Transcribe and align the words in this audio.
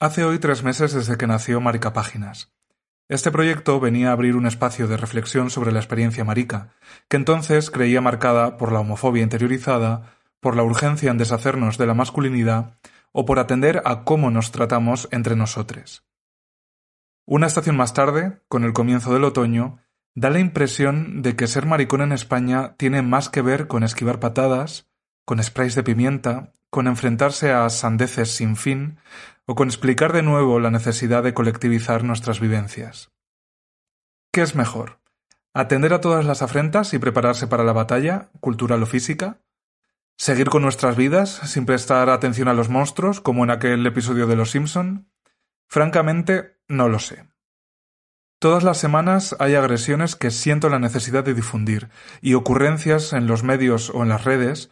Hace 0.00 0.22
hoy 0.22 0.38
tres 0.38 0.62
meses 0.62 0.92
desde 0.92 1.16
que 1.16 1.26
nació 1.26 1.60
Marica 1.60 1.92
Páginas. 1.92 2.52
Este 3.08 3.32
proyecto 3.32 3.80
venía 3.80 4.10
a 4.10 4.12
abrir 4.12 4.36
un 4.36 4.46
espacio 4.46 4.86
de 4.86 4.96
reflexión 4.96 5.50
sobre 5.50 5.72
la 5.72 5.80
experiencia 5.80 6.24
marica, 6.24 6.72
que 7.08 7.16
entonces 7.16 7.72
creía 7.72 8.00
marcada 8.00 8.58
por 8.58 8.70
la 8.70 8.78
homofobia 8.78 9.24
interiorizada, 9.24 10.14
por 10.38 10.54
la 10.54 10.62
urgencia 10.62 11.10
en 11.10 11.18
deshacernos 11.18 11.78
de 11.78 11.86
la 11.86 11.94
masculinidad 11.94 12.78
o 13.10 13.24
por 13.24 13.40
atender 13.40 13.82
a 13.86 14.04
cómo 14.04 14.30
nos 14.30 14.52
tratamos 14.52 15.08
entre 15.10 15.34
nosotros. 15.34 16.04
Una 17.26 17.48
estación 17.48 17.76
más 17.76 17.92
tarde, 17.92 18.40
con 18.46 18.62
el 18.62 18.74
comienzo 18.74 19.12
del 19.12 19.24
otoño, 19.24 19.80
da 20.14 20.30
la 20.30 20.38
impresión 20.38 21.22
de 21.22 21.34
que 21.34 21.48
ser 21.48 21.66
maricón 21.66 22.02
en 22.02 22.12
España 22.12 22.76
tiene 22.76 23.02
más 23.02 23.28
que 23.28 23.42
ver 23.42 23.66
con 23.66 23.82
esquivar 23.82 24.20
patadas, 24.20 24.88
con 25.24 25.42
sprays 25.42 25.74
de 25.74 25.82
pimienta, 25.82 26.52
con 26.70 26.86
enfrentarse 26.86 27.50
a 27.50 27.68
sandeces 27.68 28.30
sin 28.30 28.54
fin, 28.54 28.98
o 29.48 29.54
con 29.54 29.68
explicar 29.68 30.12
de 30.12 30.22
nuevo 30.22 30.60
la 30.60 30.70
necesidad 30.70 31.22
de 31.22 31.32
colectivizar 31.32 32.04
nuestras 32.04 32.38
vivencias. 32.38 33.10
¿Qué 34.30 34.42
es 34.42 34.54
mejor? 34.54 35.00
¿Atender 35.54 35.94
a 35.94 36.02
todas 36.02 36.26
las 36.26 36.42
afrentas 36.42 36.92
y 36.92 36.98
prepararse 36.98 37.46
para 37.46 37.64
la 37.64 37.72
batalla, 37.72 38.28
cultural 38.40 38.82
o 38.82 38.86
física? 38.86 39.40
¿Seguir 40.18 40.50
con 40.50 40.60
nuestras 40.60 40.98
vidas 40.98 41.30
sin 41.30 41.64
prestar 41.64 42.10
atención 42.10 42.48
a 42.48 42.52
los 42.52 42.68
monstruos, 42.68 43.22
como 43.22 43.42
en 43.42 43.50
aquel 43.50 43.86
episodio 43.86 44.26
de 44.26 44.36
Los 44.36 44.50
Simpson? 44.50 45.10
Francamente, 45.66 46.58
no 46.68 46.90
lo 46.90 46.98
sé. 46.98 47.26
Todas 48.38 48.62
las 48.62 48.76
semanas 48.76 49.34
hay 49.38 49.54
agresiones 49.54 50.14
que 50.14 50.30
siento 50.30 50.68
la 50.68 50.78
necesidad 50.78 51.24
de 51.24 51.32
difundir 51.32 51.88
y 52.20 52.34
ocurrencias 52.34 53.14
en 53.14 53.26
los 53.26 53.44
medios 53.44 53.88
o 53.88 54.02
en 54.02 54.10
las 54.10 54.24
redes 54.24 54.68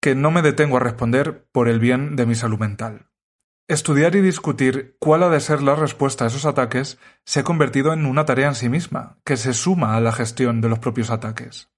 que 0.00 0.14
no 0.14 0.30
me 0.30 0.42
detengo 0.42 0.76
a 0.76 0.80
responder 0.80 1.48
por 1.50 1.66
el 1.66 1.80
bien 1.80 2.14
de 2.14 2.26
mi 2.26 2.34
salud 2.34 2.58
mental. 2.58 3.07
Estudiar 3.68 4.16
y 4.16 4.22
discutir 4.22 4.96
cuál 4.98 5.22
ha 5.22 5.28
de 5.28 5.40
ser 5.40 5.60
la 5.60 5.74
respuesta 5.74 6.24
a 6.24 6.28
esos 6.28 6.46
ataques 6.46 6.98
se 7.26 7.40
ha 7.40 7.44
convertido 7.44 7.92
en 7.92 8.06
una 8.06 8.24
tarea 8.24 8.48
en 8.48 8.54
sí 8.54 8.70
misma, 8.70 9.18
que 9.26 9.36
se 9.36 9.52
suma 9.52 9.94
a 9.94 10.00
la 10.00 10.10
gestión 10.10 10.62
de 10.62 10.70
los 10.70 10.78
propios 10.78 11.10
ataques. 11.10 11.68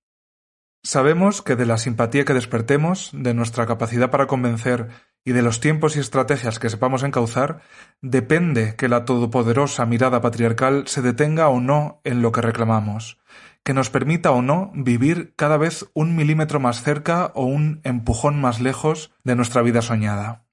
Sabemos 0.85 1.43
que 1.43 1.57
de 1.57 1.67
la 1.67 1.79
simpatía 1.79 2.25
que 2.25 2.33
despertemos, 2.33 3.11
de 3.13 3.35
nuestra 3.35 3.67
capacidad 3.67 4.09
para 4.09 4.29
convencer 4.29 4.87
y 5.25 5.33
de 5.33 5.43
los 5.43 5.59
tiempos 5.59 5.97
y 5.97 5.99
estrategias 5.99 6.61
que 6.61 6.71
sepamos 6.71 7.03
encauzar, 7.03 7.61
depende 8.01 8.77
que 8.77 8.89
la 8.89 9.05
todopoderosa 9.05 9.85
mirada 9.85 10.21
patriarcal 10.21 10.87
se 10.87 11.03
detenga 11.03 11.49
o 11.49 11.61
no 11.61 12.01
en 12.05 12.23
lo 12.23 12.31
que 12.31 12.41
reclamamos, 12.41 13.19
que 13.65 13.75
nos 13.75 13.91
permita 13.91 14.31
o 14.31 14.43
no 14.43 14.71
vivir 14.77 15.35
cada 15.35 15.57
vez 15.57 15.91
un 15.95 16.15
milímetro 16.15 16.61
más 16.61 16.85
cerca 16.85 17.33
o 17.35 17.47
un 17.47 17.81
empujón 17.83 18.41
más 18.41 18.61
lejos 18.61 19.13
de 19.25 19.35
nuestra 19.35 19.63
vida 19.63 19.83
soñada. 19.83 20.47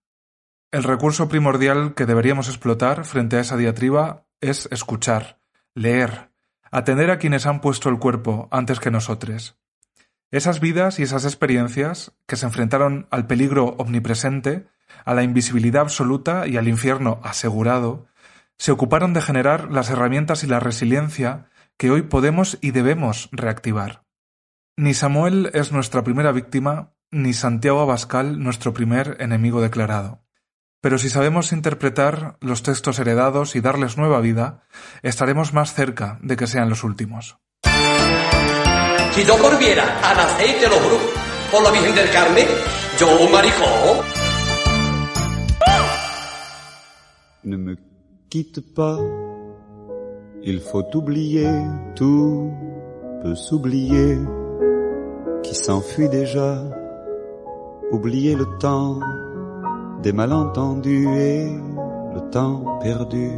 El 0.69 0.83
recurso 0.83 1.29
primordial 1.29 1.93
que 1.93 2.05
deberíamos 2.05 2.49
explotar 2.49 3.05
frente 3.05 3.37
a 3.37 3.39
esa 3.39 3.55
diatriba 3.55 4.25
es 4.41 4.67
escuchar, 4.69 5.39
leer, 5.73 6.31
atender 6.71 7.09
a 7.09 7.19
quienes 7.19 7.45
han 7.45 7.61
puesto 7.61 7.87
el 7.87 7.99
cuerpo 7.99 8.49
antes 8.51 8.81
que 8.81 8.91
nosotros. 8.91 9.57
Esas 10.29 10.59
vidas 10.59 10.99
y 10.99 11.03
esas 11.03 11.23
experiencias 11.23 12.11
que 12.25 12.35
se 12.35 12.45
enfrentaron 12.45 13.07
al 13.11 13.27
peligro 13.27 13.75
omnipresente, 13.77 14.67
a 15.05 15.13
la 15.13 15.23
invisibilidad 15.23 15.83
absoluta 15.83 16.47
y 16.47 16.57
al 16.57 16.67
infierno 16.67 17.21
asegurado, 17.23 18.07
se 18.57 18.73
ocuparon 18.73 19.13
de 19.13 19.21
generar 19.21 19.71
las 19.71 19.89
herramientas 19.89 20.43
y 20.43 20.47
la 20.47 20.59
resiliencia 20.59 21.49
que 21.77 21.91
hoy 21.91 22.02
podemos 22.02 22.57
y 22.59 22.71
debemos 22.71 23.29
reactivar. 23.31 24.03
Ni 24.75 24.93
Samuel 24.93 25.49
es 25.53 25.71
nuestra 25.71 26.03
primera 26.03 26.33
víctima, 26.33 26.91
ni 27.09 27.31
Santiago 27.31 27.79
Abascal 27.79 28.43
nuestro 28.43 28.73
primer 28.73 29.15
enemigo 29.21 29.61
declarado. 29.61 30.27
Pero 30.80 30.97
si 30.97 31.09
sabemos 31.09 31.52
interpretar 31.52 32.38
los 32.39 32.61
textos 32.61 33.00
heredados 33.00 33.56
y 33.56 33.61
darles 33.61 33.97
nueva 33.97 34.22
vida, 34.22 34.64
estaremos 35.02 35.53
más 35.53 35.73
cerca 35.73 36.20
de 36.22 36.38
que 36.38 36.45
sean 36.45 36.70
los 36.70 36.83
últimos. 36.83 37.38
Si 39.11 39.23
yo 39.23 39.38
volviera 39.38 39.99
al 40.04 40.20
aceite 40.20 40.70
los 40.70 40.80
brujos 40.80 41.10
por 41.52 41.64
la 41.64 41.71
Virgen 41.71 41.95
del 41.95 42.10
Carmen, 42.11 42.45
yo 42.99 43.08
maricón. 43.32 44.05
Ne 47.43 47.58
me 47.58 47.77
quitte 48.30 48.61
pas, 48.76 48.99
il 50.43 50.60
faut 50.60 50.86
oublier, 50.95 51.49
tout 51.95 52.52
peut 53.23 53.36
s'oublier, 53.36 54.20
qui 55.42 55.55
s'enfuit 55.55 56.10
déjà, 56.10 56.64
oublier 57.92 58.36
le 58.36 58.45
temps 58.60 58.99
des 60.02 60.13
malentendus 60.13 61.08
et 61.08 61.49
le 62.13 62.30
temps 62.30 62.80
perdu, 62.81 63.31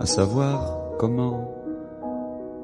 à 0.00 0.06
savoir 0.06 0.78
comment 0.98 1.54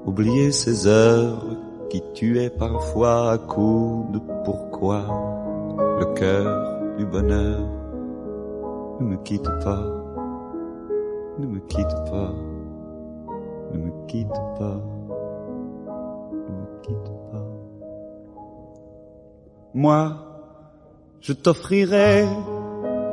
oublier 0.05 0.53
ces 0.53 0.87
heures 0.87 1.45
qui 1.91 2.03
tuaient 2.15 2.51
parfois 2.51 3.33
à 3.33 3.39
coups 3.39 4.13
de 4.13 4.21
pourquoi 4.45 5.03
le 5.99 6.15
cœur 6.15 6.97
du 6.97 7.07
bonheur 7.07 7.61
ne 9.01 9.07
me 9.07 9.17
quitte 9.19 9.51
pas, 9.65 9.85
ne 11.39 11.47
me 11.47 11.61
quitte 11.61 11.95
pas, 12.11 12.33
ne 13.73 13.79
me 13.79 14.07
quitte 14.07 14.41
pas, 14.59 14.81
ne 16.33 16.53
me 16.53 16.81
quitte 16.83 17.13
pas. 17.31 17.47
Moi, 19.75 20.13
je 21.21 21.33
t'offrirai 21.33 22.25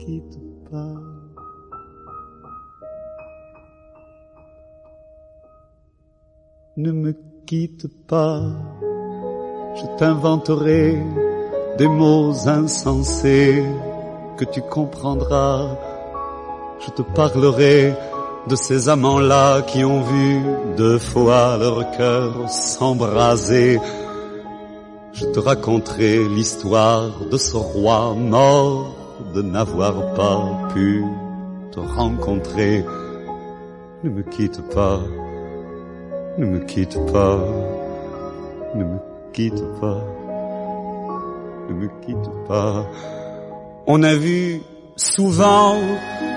quitte 0.00 0.38
pas. 0.70 0.94
Ne 6.76 6.92
me 6.92 7.12
quitte 7.46 7.86
pas, 8.06 8.40
je 9.74 9.86
t'inventerai 9.98 10.96
des 11.78 11.88
mots 11.88 12.48
insensés 12.48 13.62
que 14.38 14.44
tu 14.44 14.62
comprendras. 14.62 15.76
Je 16.78 16.90
te 16.90 17.02
parlerai 17.02 17.94
de 18.48 18.56
ces 18.56 18.88
amants-là 18.88 19.62
qui 19.62 19.84
ont 19.84 20.02
vu 20.02 20.40
deux 20.76 20.98
fois 20.98 21.58
leur 21.58 21.90
cœur 21.90 22.48
s'embraser. 22.48 23.78
Je 25.12 25.26
te 25.26 25.40
raconterai 25.40 26.26
l'histoire 26.28 27.10
de 27.30 27.36
ce 27.36 27.56
roi 27.56 28.14
mort 28.14 28.99
de 29.34 29.42
n'avoir 29.42 30.14
pas 30.14 30.68
pu 30.72 31.04
te 31.72 31.80
rencontrer. 31.80 32.84
Ne 34.02 34.10
me 34.10 34.22
quitte 34.22 34.60
pas, 34.74 35.00
ne 36.38 36.46
me 36.46 36.58
quitte 36.60 36.98
pas, 37.12 37.38
ne 38.74 38.84
me 38.84 38.98
quitte 39.32 39.62
pas, 39.80 40.02
ne 41.68 41.74
me 41.74 41.88
quitte 42.04 42.30
pas. 42.48 42.86
On 43.86 44.02
a 44.02 44.14
vu 44.14 44.62
souvent 44.96 45.76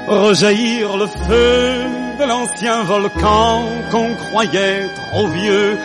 rejaillir 0.08 0.98
le 0.98 1.08
feu 1.08 1.94
de 2.20 2.28
l'ancien 2.28 2.84
volcan 2.84 3.62
qu'on 3.92 4.14
croyait 4.30 4.88
trop 5.12 5.28
vieux 5.28 5.78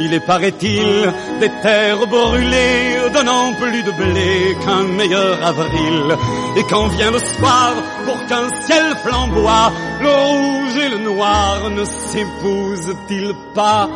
il 0.00 0.12
est, 0.12 0.20
paraît-il, 0.20 1.12
des 1.40 1.50
terres 1.62 2.06
brûlées, 2.06 3.10
donnant 3.12 3.52
plus 3.54 3.82
de 3.82 3.90
blé 3.92 4.56
qu'un 4.64 4.84
meilleur 4.84 5.42
avril. 5.44 6.16
Et 6.56 6.62
quand 6.64 6.88
vient 6.88 7.10
le 7.10 7.18
soir, 7.18 7.72
pour 8.04 8.26
qu'un 8.26 8.48
ciel 8.64 8.94
flamboie, 9.04 9.72
le 10.00 10.08
rouge 10.08 10.76
et 10.84 10.88
le 10.90 10.98
noir 10.98 11.70
ne 11.70 11.84
s'épousent-ils 11.84 13.34
pas? 13.54 13.88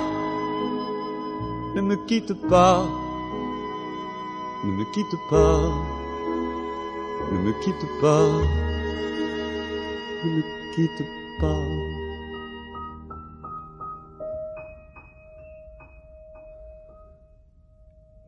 Ne 1.75 1.83
me 1.83 1.97
quitte 2.07 2.35
pas, 2.49 2.89
ne 4.65 4.73
me 4.73 4.85
quitte 4.93 5.17
pas, 5.31 5.73
ne 7.31 7.39
me 7.39 7.53
quitte 7.63 7.87
pas, 8.01 8.27
ne 10.25 10.31
me 10.31 10.43
quitte 10.75 11.05
pas. 11.41 11.90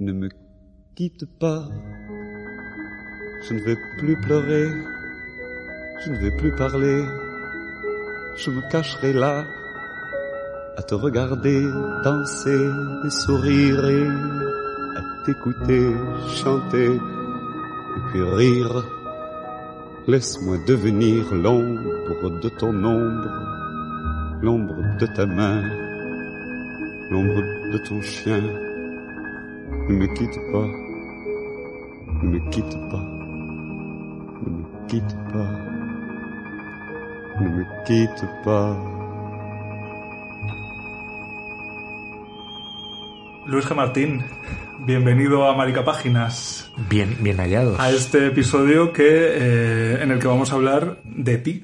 Ne 0.03 0.13
me 0.13 0.29
quitte 0.97 1.27
pas, 1.39 1.63
je 3.47 3.55
ne 3.55 3.61
veux 3.61 3.77
plus 3.99 4.17
pleurer, 4.17 4.69
je 6.05 6.11
ne 6.11 6.17
vais 6.17 6.37
plus 6.37 6.51
parler, 6.57 7.05
je 8.37 8.51
me 8.51 8.69
cacherai 8.69 9.13
là 9.13 9.45
à 10.77 10.83
te 10.83 10.97
regarder 10.97 11.63
danser 12.03 12.69
et 13.07 13.11
sourire 13.11 13.87
et 13.87 14.09
à 14.99 15.25
t'écouter 15.25 15.93
chanter 16.27 16.97
et 16.97 18.01
puis 18.11 18.23
rire. 18.23 18.85
Laisse-moi 20.09 20.57
devenir 20.67 21.33
l'ombre 21.33 22.41
de 22.41 22.49
ton 22.49 22.75
ombre, 22.85 23.31
l'ombre 24.43 24.83
de 24.99 25.07
ta 25.07 25.27
main, 25.27 25.63
l'ombre 27.09 27.41
de 27.71 27.79
ton 27.87 28.03
chien. 28.03 28.72
Ne 29.93 29.99
me 29.99 30.07
quitte 30.15 30.41
pas, 30.51 30.69
ne 32.23 32.29
me 32.31 32.39
quitte 32.51 32.79
pas, 32.89 33.05
ne 34.41 34.49
me 34.49 34.65
quitte 34.89 35.17
pas, 35.31 35.51
ne 37.39 37.49
me 37.51 37.65
quitte 37.85 38.27
pas. 38.43 38.75
Luis 43.47 43.61
G. 43.61 43.75
Martín, 43.75 44.23
bienvenido 44.85 45.49
a 45.49 45.55
Marica 45.55 45.85
Páginas. 45.85 46.71
Bien, 46.89 47.17
bien 47.21 47.39
hallados. 47.39 47.79
A 47.79 47.91
este 47.91 48.27
episodio 48.27 48.93
que 48.93 49.05
eh, 49.07 50.03
en 50.03 50.11
el 50.11 50.19
que 50.19 50.27
vamos 50.27 50.53
a 50.53 50.57
hablar 50.57 50.99
de 51.05 51.39
ti, 51.39 51.63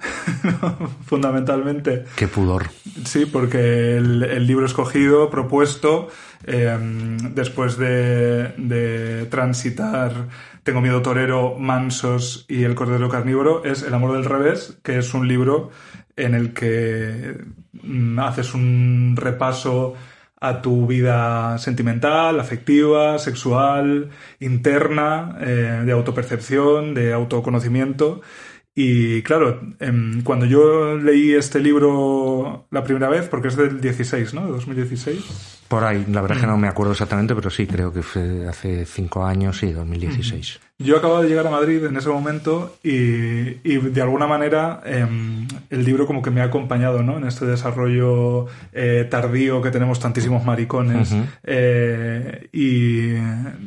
fundamentalmente. 1.07 2.05
Qué 2.17 2.29
pudor. 2.29 2.69
Sí, 3.05 3.27
porque 3.27 3.97
el, 3.97 4.23
el 4.23 4.47
libro 4.47 4.67
escogido, 4.67 5.31
propuesto, 5.31 6.09
eh, 6.45 6.79
después 7.35 7.77
de, 7.77 8.55
de 8.57 9.27
transitar 9.27 10.29
Tengo 10.63 10.81
miedo 10.81 11.03
torero, 11.03 11.57
Mansos 11.59 12.45
y 12.49 12.63
El 12.63 12.75
cordero 12.75 13.09
carnívoro, 13.09 13.65
es 13.65 13.83
El 13.83 13.95
amor 13.95 14.13
del 14.13 14.25
revés, 14.25 14.79
que 14.83 14.99
es 14.99 15.15
un 15.15 15.27
libro 15.27 15.71
en 16.17 16.35
el 16.35 16.53
que 16.53 17.39
mm, 17.83 18.19
haces 18.21 18.55
un 18.55 19.15
repaso 19.17 19.95
a 20.41 20.63
tu 20.63 20.87
vida 20.87 21.59
sentimental, 21.59 22.41
afectiva, 22.41 23.19
sexual, 23.19 24.11
interna, 24.41 25.37
eh, 25.41 25.83
de 25.85 25.93
autopercepción, 25.93 26.95
de 26.95 27.13
autoconocimiento. 27.13 28.21
Y 28.75 29.23
claro, 29.23 29.61
em, 29.81 30.23
cuando 30.23 30.47
yo 30.47 30.97
leí 30.97 31.35
este 31.35 31.59
libro 31.59 32.67
la 32.71 32.85
primera 32.85 33.09
vez, 33.09 33.27
porque 33.29 33.49
es 33.49 33.57
del 33.57 33.81
16, 33.81 34.35
¿no? 34.35 34.47
De 34.47 34.53
2016. 34.53 35.58
Por 35.69 35.85
ahí, 35.85 36.05
la 36.09 36.23
verdad 36.23 36.39
es 36.39 36.43
que 36.43 36.47
no 36.47 36.57
me 36.57 36.69
acuerdo 36.69 36.93
exactamente, 36.93 37.35
pero 37.35 37.51
sí, 37.51 37.67
creo 37.67 37.93
que 37.93 38.03
fue 38.03 38.49
hace 38.49 38.87
cinco 38.87 39.25
años, 39.25 39.59
sí, 39.59 39.73
2016. 39.73 40.61
Yo 40.81 40.97
acababa 40.97 41.23
de 41.23 41.29
llegar 41.29 41.45
a 41.45 41.51
Madrid 41.51 41.85
en 41.85 41.97
ese 41.97 42.09
momento 42.09 42.77
y, 42.85 43.59
y 43.69 43.79
de 43.79 44.01
alguna 44.01 44.29
manera 44.29 44.81
em, 44.85 45.49
el 45.71 45.85
libro 45.85 46.07
como 46.07 46.23
que 46.23 46.31
me 46.31 46.41
ha 46.41 46.45
acompañado 46.45 47.03
¿no? 47.03 47.19
en 47.19 47.27
este 47.27 47.47
desarrollo 47.47 48.47
eh, 48.73 49.05
tardío 49.11 49.61
que 49.61 49.73
tenemos 49.73 49.99
tantísimos 49.99 50.45
maricones. 50.45 51.11
Ujú. 51.11 51.25
Eh, 51.43 52.49
y 52.53 53.15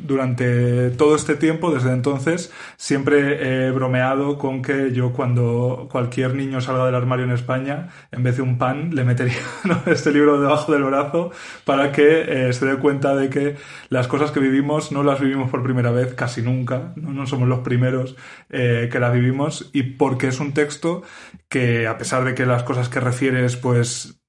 durante 0.06 0.88
todo 0.92 1.14
este 1.14 1.36
tiempo, 1.36 1.70
desde 1.70 1.92
entonces, 1.92 2.50
siempre 2.78 3.66
he 3.66 3.70
bromeado 3.72 4.38
con 4.38 4.62
que 4.62 4.92
yo 4.92 5.12
cuando 5.12 5.88
cualquier 5.92 6.34
niño 6.34 6.62
salga 6.62 6.86
del 6.86 6.94
armario 6.94 7.26
en 7.26 7.32
España, 7.32 7.90
en 8.10 8.22
vez 8.22 8.36
de 8.36 8.42
un 8.42 8.56
pan, 8.56 8.94
le 8.94 9.04
metería 9.04 9.36
¿no? 9.64 9.82
este 9.84 10.12
libro 10.12 10.40
debajo 10.40 10.72
del 10.72 10.84
brazo 10.84 11.30
para 11.66 11.91
que 11.92 12.48
eh, 12.48 12.52
se 12.52 12.66
dé 12.66 12.76
cuenta 12.76 13.14
de 13.14 13.30
que 13.30 13.56
las 13.88 14.08
cosas 14.08 14.30
que 14.30 14.40
vivimos 14.40 14.92
no 14.92 15.02
las 15.02 15.20
vivimos 15.20 15.50
por 15.50 15.62
primera 15.62 15.90
vez 15.90 16.14
casi 16.14 16.42
nunca, 16.42 16.92
no, 16.96 17.12
no 17.12 17.26
somos 17.26 17.48
los 17.48 17.60
primeros 17.60 18.16
eh, 18.50 18.88
que 18.90 18.98
las 18.98 19.12
vivimos 19.12 19.70
y 19.72 19.82
porque 19.82 20.28
es 20.28 20.40
un 20.40 20.52
texto 20.52 21.02
que 21.48 21.86
a 21.86 21.98
pesar 21.98 22.24
de 22.24 22.34
que 22.34 22.46
las 22.46 22.62
cosas 22.62 22.88
que 22.88 23.00
refieres 23.00 23.56
pues 23.56 24.22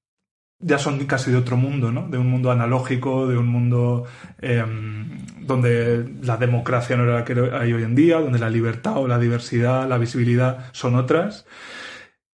ya 0.58 0.78
son 0.78 1.04
casi 1.06 1.30
de 1.30 1.36
otro 1.36 1.56
mundo, 1.56 1.92
¿no? 1.92 2.08
De 2.08 2.16
un 2.16 2.30
mundo 2.30 2.50
analógico, 2.50 3.26
de 3.26 3.36
un 3.36 3.48
mundo 3.48 4.04
eh, 4.40 4.64
donde 5.40 6.08
la 6.22 6.36
democracia 6.38 6.96
no 6.96 7.04
era 7.04 7.14
la 7.16 7.24
que 7.24 7.34
hay 7.52 7.72
hoy 7.72 7.82
en 7.82 7.94
día, 7.94 8.18
donde 8.18 8.38
la 8.38 8.48
libertad 8.48 8.96
o 8.96 9.06
la 9.06 9.18
diversidad, 9.18 9.88
la 9.88 9.98
visibilidad 9.98 10.72
son 10.72 10.94
otras. 10.94 11.46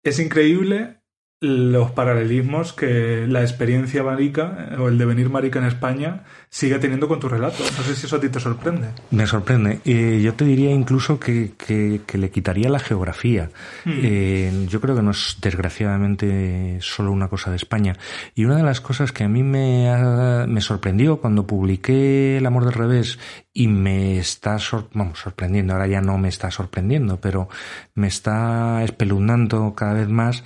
Es 0.04 0.20
increíble 0.20 0.99
los 1.42 1.92
paralelismos 1.92 2.74
que 2.74 3.26
la 3.28 3.42
experiencia 3.42 4.04
marica 4.04 4.72
o 4.78 4.90
el 4.90 4.98
devenir 4.98 5.30
marica 5.30 5.60
en 5.60 5.66
España 5.66 6.24
sigue 6.50 6.80
teniendo 6.80 7.08
con 7.08 7.20
tu 7.22 7.30
relato. 7.30 7.64
No 7.78 7.84
sé 7.84 7.96
si 7.96 8.08
eso 8.08 8.18
a 8.18 8.20
ti 8.20 8.28
te 8.28 8.40
sorprende. 8.42 8.90
Me 9.12 9.26
sorprende. 9.26 9.80
Eh, 9.86 10.20
yo 10.22 10.34
te 10.34 10.44
diría 10.44 10.72
incluso 10.72 11.18
que, 11.20 11.54
que- 11.58 12.02
que 12.06 12.18
le 12.18 12.30
quitaría 12.30 12.68
la 12.70 12.80
geografía. 12.80 13.50
Eh, 13.86 14.66
yo 14.68 14.82
creo 14.82 14.96
que 14.98 15.02
no 15.02 15.12
es 15.12 15.38
desgraciadamente 15.42 16.78
solo 16.82 17.12
una 17.12 17.28
cosa 17.30 17.50
de 17.52 17.56
España. 17.56 17.96
Y 18.36 18.44
una 18.46 18.58
de 18.58 18.64
las 18.64 18.82
cosas 18.82 19.12
que 19.12 19.24
a 19.24 19.30
mí 19.30 19.42
me, 19.44 19.90
ha- 19.90 20.46
me 20.48 20.60
sorprendió 20.62 21.18
cuando 21.22 21.48
publiqué 21.48 22.38
El 22.38 22.46
amor 22.46 22.66
del 22.66 22.74
revés 22.74 23.18
y 23.54 23.68
me 23.68 24.18
está 24.20 24.58
sor- 24.60 24.90
vamos, 24.94 25.20
sorprendiendo, 25.20 25.74
ahora 25.74 25.88
ya 25.88 26.02
no 26.02 26.18
me 26.18 26.28
está 26.30 26.52
sorprendiendo, 26.52 27.20
pero 27.22 27.48
me 27.96 28.08
está 28.08 28.84
espeluznando 28.84 29.74
cada 29.76 29.94
vez 29.94 30.08
más, 30.10 30.44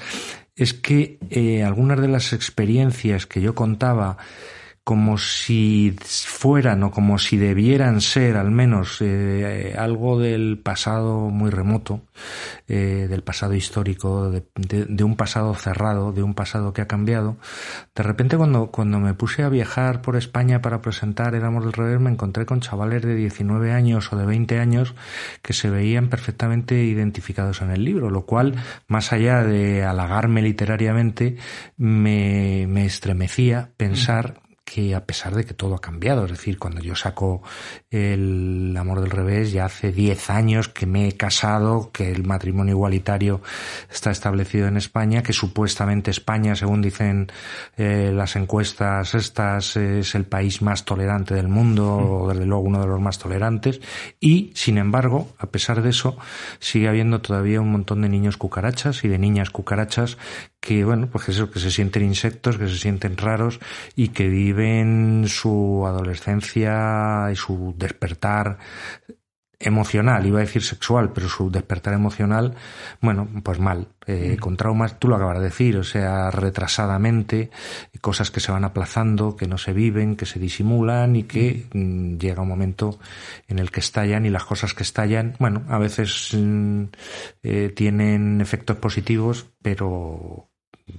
es 0.56 0.74
que 0.74 1.18
eh, 1.30 1.64
algunas 1.64 2.00
de 2.00 2.08
las 2.08 2.34
experiencias 2.34 3.26
que 3.26 3.42
yo 3.42 3.56
contaba 3.56 4.18
como 4.84 5.18
si 5.18 5.96
fueran 6.04 6.84
o 6.84 6.92
como 6.92 7.18
si 7.18 7.38
debieran 7.38 8.02
ser 8.02 8.36
al 8.36 8.52
menos 8.52 8.98
eh, 9.00 9.76
algo 9.78 10.20
del 10.20 10.60
pasado 10.60 11.30
muy 11.30 11.52
remoto, 11.52 12.02
eh, 12.68 13.08
del 13.10 13.24
pasado 13.24 13.54
histórico, 13.54 14.30
de, 14.30 15.04
un 15.04 15.16
pasado 15.16 15.54
cerrado, 15.56 16.12
de 16.12 16.22
un 16.22 16.34
pasado 16.34 16.74
que 16.74 16.82
ha 16.82 16.88
cambiado. 16.88 17.38
De 17.96 18.04
repente 18.04 18.36
cuando, 18.36 18.72
cuando 18.72 19.00
me 19.00 19.14
puse 19.14 19.44
a 19.44 19.50
viajar 19.50 20.02
por 20.02 20.18
España 20.18 20.62
para 20.62 20.82
presentar 20.82 21.34
El 21.36 21.46
amor 21.46 21.64
del 21.64 21.74
revés 21.74 22.02
me 22.02 22.10
encontré 22.10 22.46
con 22.46 22.60
chavales 22.60 23.04
de 23.04 23.16
19 23.16 23.72
años 23.72 24.12
o 24.12 24.18
de 24.18 24.26
20 24.26 24.60
años 24.60 24.96
que 25.42 25.54
se 25.54 25.70
veían 25.70 26.10
perfectamente 26.10 26.84
identificados 26.84 27.62
en 27.62 27.72
el 27.72 27.86
libro, 27.86 28.10
lo 28.10 28.26
cual, 28.26 28.56
más 28.88 29.14
allá 29.14 29.44
de 29.44 29.86
halagarme 29.86 30.42
literariamente, 30.42 31.38
me, 31.78 32.66
me 32.68 32.86
estremecía 32.86 33.70
pensar 33.78 34.43
que 34.66 34.96
a 34.96 35.06
pesar 35.06 35.36
de 35.36 35.46
que 35.46 35.54
todo 35.54 35.76
ha 35.76 35.82
cambiado, 35.82 36.26
es 36.26 36.32
decir, 36.32 36.58
cuando 36.58 36.82
yo 36.82 36.96
saco 36.96 37.42
el 37.90 38.76
amor 38.78 39.02
del 39.02 39.12
revés, 39.12 39.52
ya 39.52 39.66
hace 39.66 39.92
10 39.92 40.30
años 40.30 40.70
que 40.70 40.86
me 40.86 41.08
he 41.08 41.18
casado, 41.18 41.92
que 41.92 42.12
el 42.12 42.24
matrimonio 42.24 42.74
igualitario 42.74 43.42
está 43.92 44.12
establecido 44.12 44.68
en 44.68 44.78
España, 44.78 45.22
que 45.22 45.34
supuestamente 45.34 46.12
España, 46.12 46.56
según 46.56 46.82
dicen 46.82 47.32
eh, 47.78 48.12
las 48.14 48.36
encuestas 48.36 49.16
estas, 49.16 49.76
es 49.76 50.16
el 50.16 50.26
país 50.26 50.62
más 50.62 50.86
tolerante 50.86 51.36
del 51.36 51.50
mundo, 51.50 51.98
o 51.98 52.30
desde 52.30 52.46
luego 52.46 52.64
uno 52.64 52.80
de 52.80 52.88
los 52.88 53.02
más 53.02 53.20
tolerantes, 53.20 53.82
y 54.20 54.52
sin 54.56 54.78
embargo, 54.78 55.30
a 55.40 55.48
pesar 55.48 55.82
de 55.82 55.90
eso, 55.90 56.18
sigue 56.60 56.88
habiendo 56.88 57.22
todavía 57.22 57.62
un 57.62 57.72
montón 57.72 58.02
de 58.02 58.10
niños 58.10 58.38
cucarachas 58.38 59.04
y 59.04 59.08
de 59.08 59.20
niñas 59.20 59.50
cucarachas 59.50 60.18
que, 60.64 60.86
bueno, 60.86 61.10
pues 61.12 61.28
eso, 61.28 61.52
que 61.52 61.60
se 61.60 61.70
sienten 61.70 62.04
insectos, 62.04 62.58
que 62.58 62.70
se 62.70 62.78
sienten 62.78 63.18
raros 63.18 63.60
y 63.98 64.10
que 64.10 64.30
viven 64.30 65.26
su 65.28 65.84
adolescencia 65.86 67.28
y 67.34 67.36
su 67.36 67.76
despertar 67.78 68.60
emocional, 69.60 70.26
iba 70.26 70.40
a 70.40 70.42
decir 70.42 70.64
sexual, 70.64 71.12
pero 71.12 71.28
su 71.28 71.52
despertar 71.52 71.94
emocional, 71.94 72.56
bueno, 73.02 73.28
pues 73.44 73.60
mal, 73.60 73.90
eh, 74.08 74.38
con 74.40 74.56
traumas, 74.56 75.00
tú 75.00 75.10
lo 75.10 75.18
acabas 75.18 75.40
de 75.40 75.46
decir, 75.46 75.78
o 75.78 75.84
sea, 75.84 76.32
retrasadamente, 76.32 77.52
cosas 78.00 78.32
que 78.32 78.40
se 78.40 78.54
van 78.54 78.64
aplazando, 78.64 79.36
que 79.36 79.48
no 79.48 79.58
se 79.58 79.74
viven, 79.74 80.16
que 80.16 80.26
se 80.26 80.40
disimulan 80.40 81.18
y 81.18 81.24
que 81.24 81.68
mm, 81.74 82.18
llega 82.18 82.42
un 82.42 82.48
momento 82.48 83.00
en 83.50 83.60
el 83.60 83.70
que 83.70 83.82
estallan 83.82 84.26
y 84.26 84.30
las 84.30 84.46
cosas 84.46 84.74
que 84.74 84.84
estallan, 84.84 85.36
bueno, 85.40 85.64
a 85.68 85.78
veces 85.78 86.30
mm, 86.34 86.84
eh, 87.44 87.74
tienen 87.76 88.40
efectos 88.40 88.78
positivos, 88.78 89.48
pero 89.62 90.53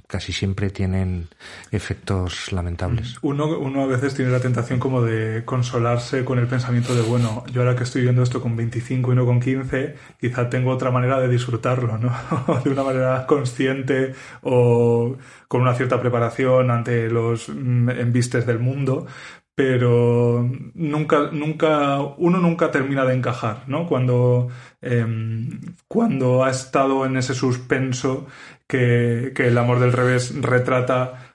casi 0.06 0.32
siempre 0.32 0.70
tienen 0.70 1.28
efectos 1.70 2.52
lamentables. 2.52 3.18
Uno, 3.22 3.58
uno 3.58 3.82
a 3.82 3.86
veces 3.86 4.14
tiene 4.14 4.30
la 4.30 4.40
tentación 4.40 4.78
como 4.78 5.02
de 5.02 5.44
consolarse 5.44 6.24
con 6.24 6.38
el 6.38 6.46
pensamiento 6.46 6.94
de, 6.94 7.02
bueno, 7.02 7.44
yo 7.52 7.60
ahora 7.60 7.76
que 7.76 7.84
estoy 7.84 8.02
viendo 8.02 8.22
esto 8.22 8.40
con 8.40 8.56
25 8.56 9.12
y 9.12 9.16
no 9.16 9.26
con 9.26 9.40
15, 9.40 9.94
quizá 10.20 10.48
tengo 10.48 10.70
otra 10.70 10.90
manera 10.90 11.20
de 11.20 11.28
disfrutarlo, 11.28 11.98
¿no? 11.98 12.12
de 12.64 12.70
una 12.70 12.82
manera 12.82 13.26
consciente 13.26 14.14
o 14.42 15.16
con 15.48 15.60
una 15.60 15.74
cierta 15.74 16.00
preparación 16.00 16.70
ante 16.70 17.10
los 17.10 17.48
mm, 17.48 17.90
embistes 17.90 18.46
del 18.46 18.58
mundo, 18.58 19.06
pero 19.54 20.50
nunca, 20.74 21.30
nunca, 21.30 22.00
uno 22.00 22.38
nunca 22.38 22.72
termina 22.72 23.04
de 23.04 23.14
encajar, 23.14 23.62
¿no? 23.68 23.86
Cuando, 23.86 24.48
em, 24.80 25.60
cuando 25.86 26.42
ha 26.42 26.50
estado 26.50 27.06
en 27.06 27.16
ese 27.16 27.34
suspenso 27.34 28.26
que, 28.68 29.32
que 29.34 29.48
el 29.48 29.58
amor 29.58 29.80
del 29.80 29.92
revés 29.92 30.34
retrata 30.40 31.34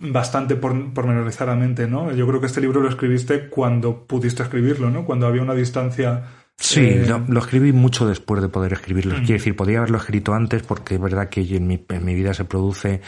bastante 0.00 0.56
por, 0.56 0.92
pormenorizadamente, 0.92 1.86
¿no? 1.86 2.12
Yo 2.12 2.26
creo 2.26 2.40
que 2.40 2.46
este 2.46 2.60
libro 2.60 2.80
lo 2.80 2.88
escribiste 2.88 3.48
cuando 3.48 4.06
pudiste 4.06 4.42
escribirlo, 4.42 4.90
¿no? 4.90 5.04
Cuando 5.04 5.26
había 5.26 5.42
una 5.42 5.54
distancia 5.54 6.24
Sí, 6.56 6.80
Eh, 6.80 7.04
lo, 7.06 7.18
lo 7.18 7.40
escribí 7.40 7.72
mucho 7.72 8.06
después 8.06 8.40
de 8.40 8.48
poder 8.48 8.72
escribirlo. 8.72 9.14
Mm. 9.14 9.18
Quiero 9.18 9.32
decir, 9.34 9.56
podría 9.56 9.78
haberlo 9.78 9.98
escrito 9.98 10.34
antes 10.34 10.62
porque 10.62 10.94
es 10.94 11.00
verdad 11.00 11.28
que 11.28 11.40
en 11.40 11.66
mi, 11.66 11.84
en 11.88 12.04
mi 12.04 12.14
vida 12.14 12.32
se 12.32 12.44
produce 12.44 13.00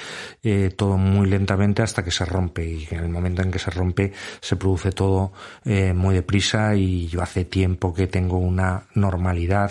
eh, 0.43 0.71
todo 0.77 0.97
muy 0.99 1.29
lentamente 1.29 1.83
hasta 1.83 2.03
que 2.05 2.11
se 2.11 2.25
rompe 2.25 2.67
y 2.67 2.89
en 2.91 3.05
el 3.05 3.09
momento 3.09 3.43
en 3.43 3.51
que 3.53 3.59
se 3.59 3.71
rompe 3.71 4.13
se 4.41 4.57
produce 4.57 4.91
todo 4.91 5.33
eh, 5.65 5.93
muy 5.93 6.15
deprisa 6.15 6.75
y 6.75 7.07
yo 7.07 7.23
hace 7.23 7.45
tiempo 7.45 7.95
que 7.95 8.09
tengo 8.09 8.39
una 8.39 8.83
normalidad 8.95 9.71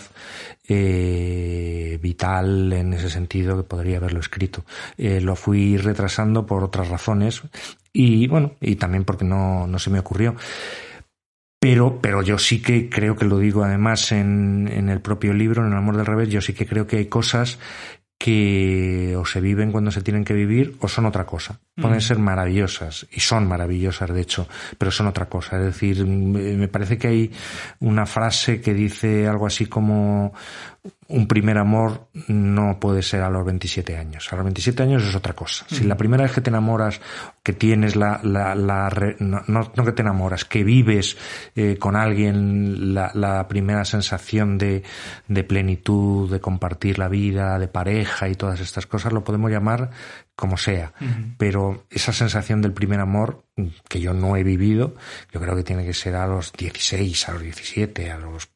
eh, 0.68 2.00
vital 2.02 2.72
en 2.74 2.94
ese 2.94 3.10
sentido 3.10 3.58
que 3.58 3.64
podría 3.64 3.98
haberlo 3.98 4.20
escrito. 4.20 4.64
Eh, 4.98 5.20
lo 5.22 5.36
fui 5.36 5.78
retrasando 5.78 6.46
por 6.46 6.64
otras 6.64 6.88
razones 6.90 7.44
y 7.92 8.28
bueno, 8.28 8.54
y 8.62 8.78
también 8.78 9.04
porque 9.04 9.26
no, 9.26 9.68
no 9.68 9.80
se 9.80 9.90
me 9.90 10.00
ocurrió. 10.00 10.36
Pero, 11.66 12.00
pero 12.00 12.22
yo 12.22 12.38
sí 12.38 12.62
que 12.62 12.90
creo 12.92 13.16
que 13.16 13.26
lo 13.26 13.40
digo 13.40 13.64
además 13.64 14.12
en, 14.12 14.70
en 14.72 14.88
el 14.90 15.02
propio 15.02 15.34
libro, 15.34 15.66
en 15.66 15.72
El 15.72 15.78
amor 15.80 15.98
del 15.98 16.06
revés, 16.06 16.30
yo 16.30 16.40
sí 16.40 16.54
que 16.54 16.68
creo 16.68 16.86
que 16.86 16.98
hay 16.98 17.06
cosas 17.08 17.58
que 18.20 19.16
o 19.18 19.26
se 19.26 19.42
viven 19.42 19.72
cuando 19.72 19.90
se 19.90 20.02
tienen 20.02 20.24
que 20.24 20.34
vivir 20.34 20.78
o 20.80 20.88
son 20.88 21.06
otra 21.08 21.26
cosa. 21.26 21.60
Pueden 21.76 21.98
Mm. 21.98 22.02
ser 22.02 22.20
maravillosas 22.20 23.08
y 23.12 23.20
son 23.20 23.48
maravillosas 23.48 24.14
de 24.14 24.22
hecho, 24.22 24.48
pero 24.78 24.92
son 24.92 25.08
otra 25.08 25.26
cosa. 25.26 25.58
Es 25.58 25.66
decir, 25.66 26.06
me 26.06 26.56
me 26.56 26.68
parece 26.68 26.98
que 27.00 27.08
hay 27.08 27.32
una 27.80 28.06
frase 28.06 28.62
que 28.62 28.74
dice 28.74 29.28
algo 29.28 29.48
así 29.48 29.66
como 29.66 30.34
un 31.08 31.28
primer 31.28 31.58
amor 31.58 32.08
no 32.28 32.80
puede 32.80 33.04
ser 33.04 33.22
a 33.22 33.30
los 33.30 33.46
27 33.46 33.96
años. 33.98 34.32
A 34.32 34.36
los 34.36 34.46
27 34.46 34.84
años 34.84 35.04
es 35.04 35.16
otra 35.16 35.34
cosa. 35.34 35.66
Si 35.70 35.84
la 35.84 35.98
primera 35.98 36.24
vez 36.24 36.32
que 36.32 36.42
te 36.42 36.50
enamoras, 36.50 37.00
que 37.44 37.54
tienes 37.54 37.96
la, 37.96 38.20
la, 38.24 38.56
la 38.56 38.90
no, 39.20 39.42
no 39.48 39.86
que 39.86 39.92
te 39.92 40.02
enamoras, 40.02 40.46
que 40.46 40.64
vives 40.64 41.18
eh, 41.56 41.78
con 41.78 41.96
alguien 41.96 42.94
la, 42.96 43.12
la 43.14 43.48
primera 43.48 43.86
sensación 43.86 44.58
de, 44.58 44.84
de 45.28 45.44
plenitud, 45.44 46.32
de 46.32 46.40
compartir 46.40 46.98
la 46.98 47.08
vida, 47.08 47.60
de 47.60 47.68
pareja 47.68 48.28
y 48.28 48.36
todas 48.36 48.60
estas 48.60 48.88
cosas, 48.88 49.14
lo 49.14 49.24
podemos 49.24 49.52
llamar 49.52 49.92
como 50.36 50.58
sea. 50.58 50.94
Pero 51.38 51.86
esa 51.90 52.12
sensación 52.12 52.62
del 52.62 52.74
primer 52.74 53.00
amor, 53.00 53.44
que 53.88 54.02
yo 54.02 54.14
no 54.14 54.36
he 54.36 54.44
vivido, 54.44 54.96
yo 55.32 55.40
creo 55.40 55.56
que 55.56 55.64
tiene 55.64 55.86
que 55.86 55.94
ser 55.94 56.16
a 56.16 56.28
los 56.28 56.52
16, 56.52 57.30
a 57.30 57.34
los 57.34 57.42
17, 57.42 58.12
a 58.12 58.18
los 58.18 58.50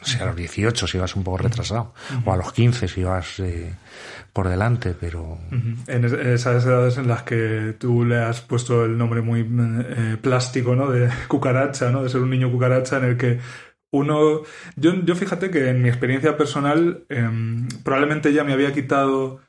no 0.00 0.06
sé, 0.06 0.22
a 0.22 0.26
los 0.26 0.36
18 0.36 0.86
si 0.86 0.98
vas 0.98 1.14
un 1.14 1.24
poco 1.24 1.38
retrasado, 1.38 1.94
o 2.24 2.32
a 2.32 2.36
los 2.36 2.52
15 2.52 2.88
si 2.88 3.02
vas 3.04 3.38
eh, 3.40 3.74
por 4.32 4.48
delante, 4.48 4.94
pero 4.98 5.38
en 5.86 6.04
esas 6.04 6.64
edades 6.64 6.96
en 6.98 7.08
las 7.08 7.22
que 7.24 7.74
tú 7.78 8.04
le 8.04 8.18
has 8.18 8.40
puesto 8.40 8.84
el 8.84 8.96
nombre 8.96 9.20
muy 9.20 9.40
eh, 9.40 10.16
plástico, 10.20 10.74
¿no? 10.74 10.90
De 10.90 11.10
cucaracha, 11.28 11.90
¿no? 11.90 12.02
De 12.02 12.08
ser 12.08 12.22
un 12.22 12.30
niño 12.30 12.50
cucaracha 12.50 12.98
en 12.98 13.04
el 13.04 13.16
que 13.16 13.40
uno... 13.92 14.42
Yo, 14.76 14.94
yo 15.04 15.14
fíjate 15.14 15.50
que 15.50 15.68
en 15.68 15.82
mi 15.82 15.88
experiencia 15.88 16.36
personal 16.36 17.04
em, 17.08 17.68
probablemente 17.82 18.32
ya 18.32 18.44
me 18.44 18.52
había 18.52 18.72
quitado 18.72 19.40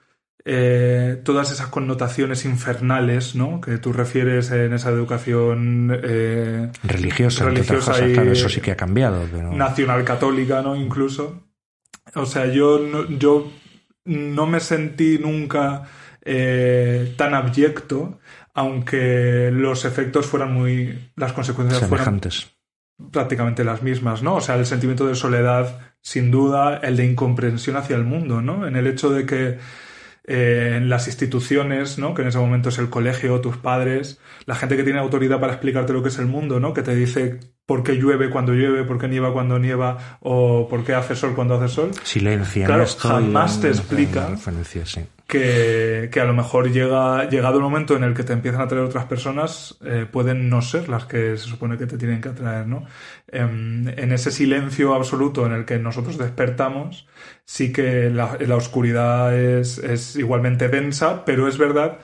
eh, 0.44 1.22
todas 1.24 1.52
esas 1.52 1.68
connotaciones 1.68 2.46
infernales, 2.46 3.36
¿no? 3.36 3.62
Que 3.62 3.78
tú 3.78 3.94
refieres 3.94 4.52
en 4.52 4.74
esa 4.74 4.90
educación 4.90 5.92
eh, 6.04 6.72
religiosa, 6.84 7.46
cosas, 7.68 8.02
y- 8.10 8.14
claro, 8.14 8.32
eso 8.32 8.50
sí 8.50 8.62
que 8.62 8.72
ha 8.72 8.76
cambiado, 8.78 9.24
pero 9.32 9.52
nacional 9.54 10.04
católica, 10.04 10.62
¿no? 10.62 10.76
Incluso. 10.76 11.44
O 12.16 12.26
sea, 12.26 12.48
yo 12.48 12.80
no, 12.80 13.08
yo 13.10 13.52
no 14.06 14.48
me 14.48 14.60
sentí 14.60 15.20
nunca 15.20 15.84
eh, 16.24 17.14
tan 17.18 17.34
abyecto, 17.36 18.20
aunque 18.54 19.50
los 19.54 19.86
efectos 19.86 20.26
fueran 20.26 20.54
muy. 20.54 21.12
las 21.16 21.34
consecuencias 21.34 21.80
fueran 21.88 22.06
semejantes. 22.22 22.52
prácticamente 23.12 23.64
las 23.64 23.84
mismas, 23.84 24.24
¿no? 24.24 24.36
O 24.36 24.42
sea, 24.42 24.56
el 24.56 24.66
sentimiento 24.66 25.06
de 25.08 25.16
soledad, 25.16 25.80
sin 26.02 26.32
duda, 26.32 26.78
el 26.84 26.98
de 26.98 27.06
incomprensión 27.06 27.76
hacia 27.78 27.96
el 27.96 28.04
mundo, 28.04 28.42
¿no? 28.42 28.68
En 28.68 28.76
el 28.76 28.88
hecho 28.88 29.10
de 29.12 29.26
que 29.26 29.58
eh, 30.26 30.76
en 30.78 30.90
las 30.90 31.08
instituciones, 31.08 31.98
¿no? 31.98 32.14
Que 32.14 32.22
en 32.22 32.28
ese 32.28 32.38
momento 32.38 32.70
es 32.70 32.78
el 32.78 32.90
colegio, 32.90 33.42
tus 33.42 33.58
padres, 33.58 34.20
la 34.46 34.56
gente 34.56 34.78
que 34.78 34.84
tiene 34.84 35.00
autoridad 35.00 35.40
para 35.40 35.54
explicarte 35.54 35.94
lo 35.94 36.04
que 36.04 36.10
es 36.10 36.20
el 36.20 36.28
mundo, 36.28 36.60
¿no? 36.60 36.74
Que 36.74 36.84
te 36.84 36.96
dice 36.96 37.40
por 37.66 37.84
qué 37.84 37.94
llueve 37.94 38.30
cuando 38.30 38.54
llueve, 38.54 38.84
por 38.84 39.00
qué 39.00 39.08
nieva 39.08 39.34
cuando 39.34 39.58
nieva, 39.58 40.20
o 40.20 40.68
por 40.70 40.84
qué 40.84 40.94
hace 40.94 41.16
sol 41.16 41.34
cuando 41.36 41.56
hace 41.56 41.74
sol, 41.74 41.92
Silencia 42.04 42.66
Claro, 42.66 42.86
jamás 42.98 43.62
te 43.62 43.70
explica. 43.70 44.30
sí. 44.86 45.02
Que, 45.32 46.10
que 46.12 46.20
a 46.20 46.26
lo 46.26 46.34
mejor 46.34 46.74
llega, 46.74 47.30
llegado 47.30 47.56
el 47.56 47.64
momento 47.64 47.96
en 47.96 48.04
el 48.04 48.14
que 48.14 48.24
te 48.24 48.34
empiezan 48.34 48.60
a 48.60 48.64
atraer 48.66 48.84
otras 48.84 49.06
personas, 49.06 49.78
eh, 49.82 50.06
pueden 50.12 50.50
no 50.50 50.62
ser 50.62 50.90
las 50.90 51.06
que 51.06 51.38
se 51.38 51.48
supone 51.48 51.78
que 51.78 51.86
te 51.88 51.98
tienen 51.98 52.20
que 52.20 52.28
atraer, 52.28 52.68
¿no? 52.68 52.86
Em, 53.30 53.88
en 53.88 54.12
ese 54.12 54.30
silencio 54.30 54.94
absoluto 54.94 55.46
en 55.46 55.54
el 55.54 55.64
que 55.64 55.80
nosotros 55.80 56.18
despertamos, 56.18 57.08
sí 57.46 57.72
que 57.72 58.10
la, 58.10 58.38
la 58.42 58.58
oscuridad 58.58 59.34
es, 59.40 59.78
es 59.78 60.18
igualmente 60.18 60.68
densa, 60.68 61.24
pero 61.24 61.48
es 61.48 61.58
verdad 61.58 62.00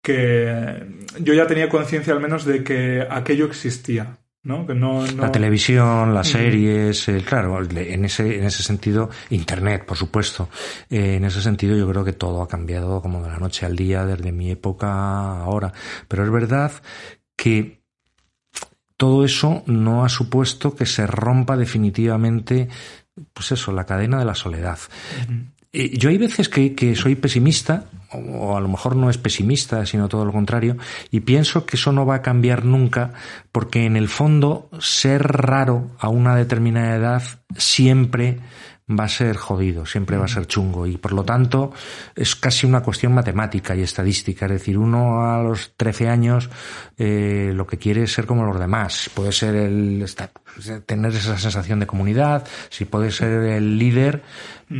que 0.00 0.86
yo 1.18 1.34
ya 1.34 1.48
tenía 1.48 1.68
conciencia 1.68 2.12
al 2.12 2.20
menos 2.20 2.44
de 2.44 2.62
que 2.62 3.04
aquello 3.10 3.46
existía, 3.46 4.18
¿no? 4.44 4.66
Que 4.66 4.74
no, 4.74 5.04
no- 5.06 5.22
La 5.22 5.32
televisión, 5.32 6.14
las 6.14 6.28
series, 6.28 7.08
eh, 7.08 7.22
claro, 7.26 7.60
en 7.62 8.04
ese, 8.04 8.38
en 8.38 8.44
ese 8.44 8.62
sentido, 8.62 9.10
Internet, 9.30 9.84
por 9.84 9.96
supuesto. 9.96 10.48
Eh, 10.90 11.16
en 11.16 11.24
ese 11.24 11.42
sentido 11.42 11.76
yo 11.76 11.88
creo 11.90 12.04
que 12.04 12.12
todo 12.12 12.42
ha 12.42 12.48
cambiado 12.48 13.02
como 13.02 13.22
de 13.22 13.28
la 13.30 13.38
noche 13.38 13.66
al 13.66 13.74
día, 13.74 14.04
desde 14.06 14.32
mi 14.32 14.50
época 14.50 14.86
a 14.92 15.40
ahora. 15.44 15.72
Pero 16.08 16.24
es 16.24 16.30
verdad 16.30 16.72
que 17.36 17.82
todo 18.96 19.24
eso 19.24 19.62
no 19.66 20.04
ha 20.04 20.08
supuesto 20.08 20.76
que 20.76 20.86
se 20.86 21.06
rompa 21.06 21.56
definitivamente, 21.56 22.68
pues 23.32 23.50
eso, 23.52 23.72
la 23.72 23.86
cadena 23.86 24.18
de 24.18 24.24
la 24.24 24.34
soledad. 24.34 24.78
Yo 25.74 26.08
hay 26.08 26.18
veces 26.18 26.48
que, 26.48 26.94
soy 26.94 27.16
pesimista, 27.16 27.86
o 28.12 28.56
a 28.56 28.60
lo 28.60 28.68
mejor 28.68 28.94
no 28.94 29.10
es 29.10 29.18
pesimista, 29.18 29.84
sino 29.86 30.08
todo 30.08 30.24
lo 30.24 30.30
contrario, 30.30 30.76
y 31.10 31.20
pienso 31.20 31.66
que 31.66 31.76
eso 31.76 31.90
no 31.90 32.06
va 32.06 32.16
a 32.16 32.22
cambiar 32.22 32.64
nunca, 32.64 33.12
porque 33.50 33.84
en 33.84 33.96
el 33.96 34.08
fondo 34.08 34.70
ser 34.78 35.22
raro 35.22 35.90
a 35.98 36.08
una 36.08 36.36
determinada 36.36 36.94
edad 36.94 37.22
siempre 37.56 38.38
va 38.90 39.04
a 39.04 39.08
ser 39.08 39.36
jodido, 39.36 39.86
siempre 39.86 40.18
va 40.18 40.26
a 40.26 40.28
ser 40.28 40.46
chungo, 40.46 40.86
y 40.86 40.98
por 40.98 41.12
lo 41.12 41.24
tanto 41.24 41.72
es 42.14 42.36
casi 42.36 42.66
una 42.66 42.82
cuestión 42.82 43.14
matemática 43.14 43.74
y 43.74 43.80
estadística, 43.82 44.44
es 44.44 44.52
decir, 44.52 44.76
uno 44.76 45.24
a 45.24 45.42
los 45.42 45.72
13 45.76 46.08
años 46.10 46.50
eh, 46.98 47.52
lo 47.54 47.66
que 47.66 47.78
quiere 47.78 48.02
es 48.02 48.12
ser 48.12 48.26
como 48.26 48.44
los 48.44 48.58
demás, 48.58 49.10
puede 49.14 49.32
ser 49.32 49.54
el 49.54 50.04
tener 50.86 51.12
esa 51.12 51.38
sensación 51.38 51.80
de 51.80 51.86
comunidad, 51.86 52.46
si 52.68 52.84
puede 52.84 53.10
ser 53.10 53.30
el 53.44 53.78
líder, 53.78 54.22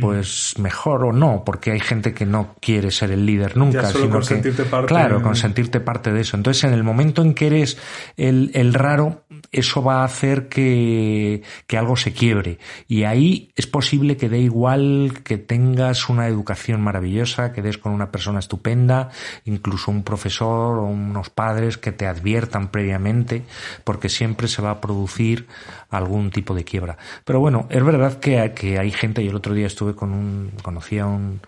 pues 0.01 0.53
mejor 0.59 1.05
o 1.05 1.11
no, 1.11 1.43
porque 1.45 1.71
hay 1.71 1.79
gente 1.79 2.13
que 2.13 2.25
no 2.25 2.55
quiere 2.61 2.91
ser 2.91 3.11
el 3.11 3.25
líder 3.25 3.55
nunca, 3.57 3.83
Ya 3.83 3.87
solo 3.89 4.03
sino 4.03 4.11
con 4.13 4.21
que 4.21 4.27
sentirte 4.27 4.63
parte 4.65 4.87
claro, 4.87 5.17
de- 5.17 5.23
con 5.23 5.35
sentirte 5.35 5.79
parte 5.79 6.11
de 6.11 6.21
eso. 6.21 6.37
Entonces, 6.37 6.63
en 6.63 6.73
el 6.73 6.83
momento 6.83 7.21
en 7.21 7.33
que 7.33 7.47
eres 7.47 7.77
el, 8.17 8.51
el 8.53 8.73
raro, 8.73 9.23
eso 9.55 9.81
va 9.81 10.01
a 10.01 10.03
hacer 10.03 10.49
que, 10.49 11.41
que 11.67 11.77
algo 11.77 11.95
se 11.95 12.13
quiebre. 12.13 12.59
Y 12.87 13.03
ahí 13.03 13.51
es 13.55 13.67
posible 13.67 14.17
que 14.17 14.29
dé 14.29 14.39
igual 14.39 15.21
que 15.23 15.37
tengas 15.37 16.09
una 16.09 16.27
educación 16.27 16.81
maravillosa, 16.81 17.53
que 17.53 17.61
des 17.61 17.77
con 17.77 17.93
una 17.93 18.11
persona 18.11 18.39
estupenda, 18.39 19.09
incluso 19.45 19.91
un 19.91 20.03
profesor 20.03 20.79
o 20.79 20.85
unos 20.85 21.29
padres 21.29 21.77
que 21.77 21.91
te 21.91 22.05
adviertan 22.05 22.69
previamente, 22.69 23.43
porque 23.83 24.09
siempre 24.09 24.47
se 24.47 24.61
va 24.61 24.71
a 24.71 24.81
producir 24.81 25.47
algún 25.89 26.31
tipo 26.31 26.53
de 26.53 26.65
quiebra. 26.65 26.97
Pero 27.23 27.39
bueno, 27.39 27.67
es 27.69 27.83
verdad 27.83 28.19
que, 28.19 28.53
que 28.53 28.77
hay 28.77 28.91
gente, 28.91 29.23
yo 29.23 29.29
el 29.29 29.37
otro 29.37 29.53
día 29.53 29.67
estuve 29.67 29.95
con 29.95 30.11
un, 30.11 30.51
conocí 30.61 30.99
a 30.99 31.05
un, 31.05 31.39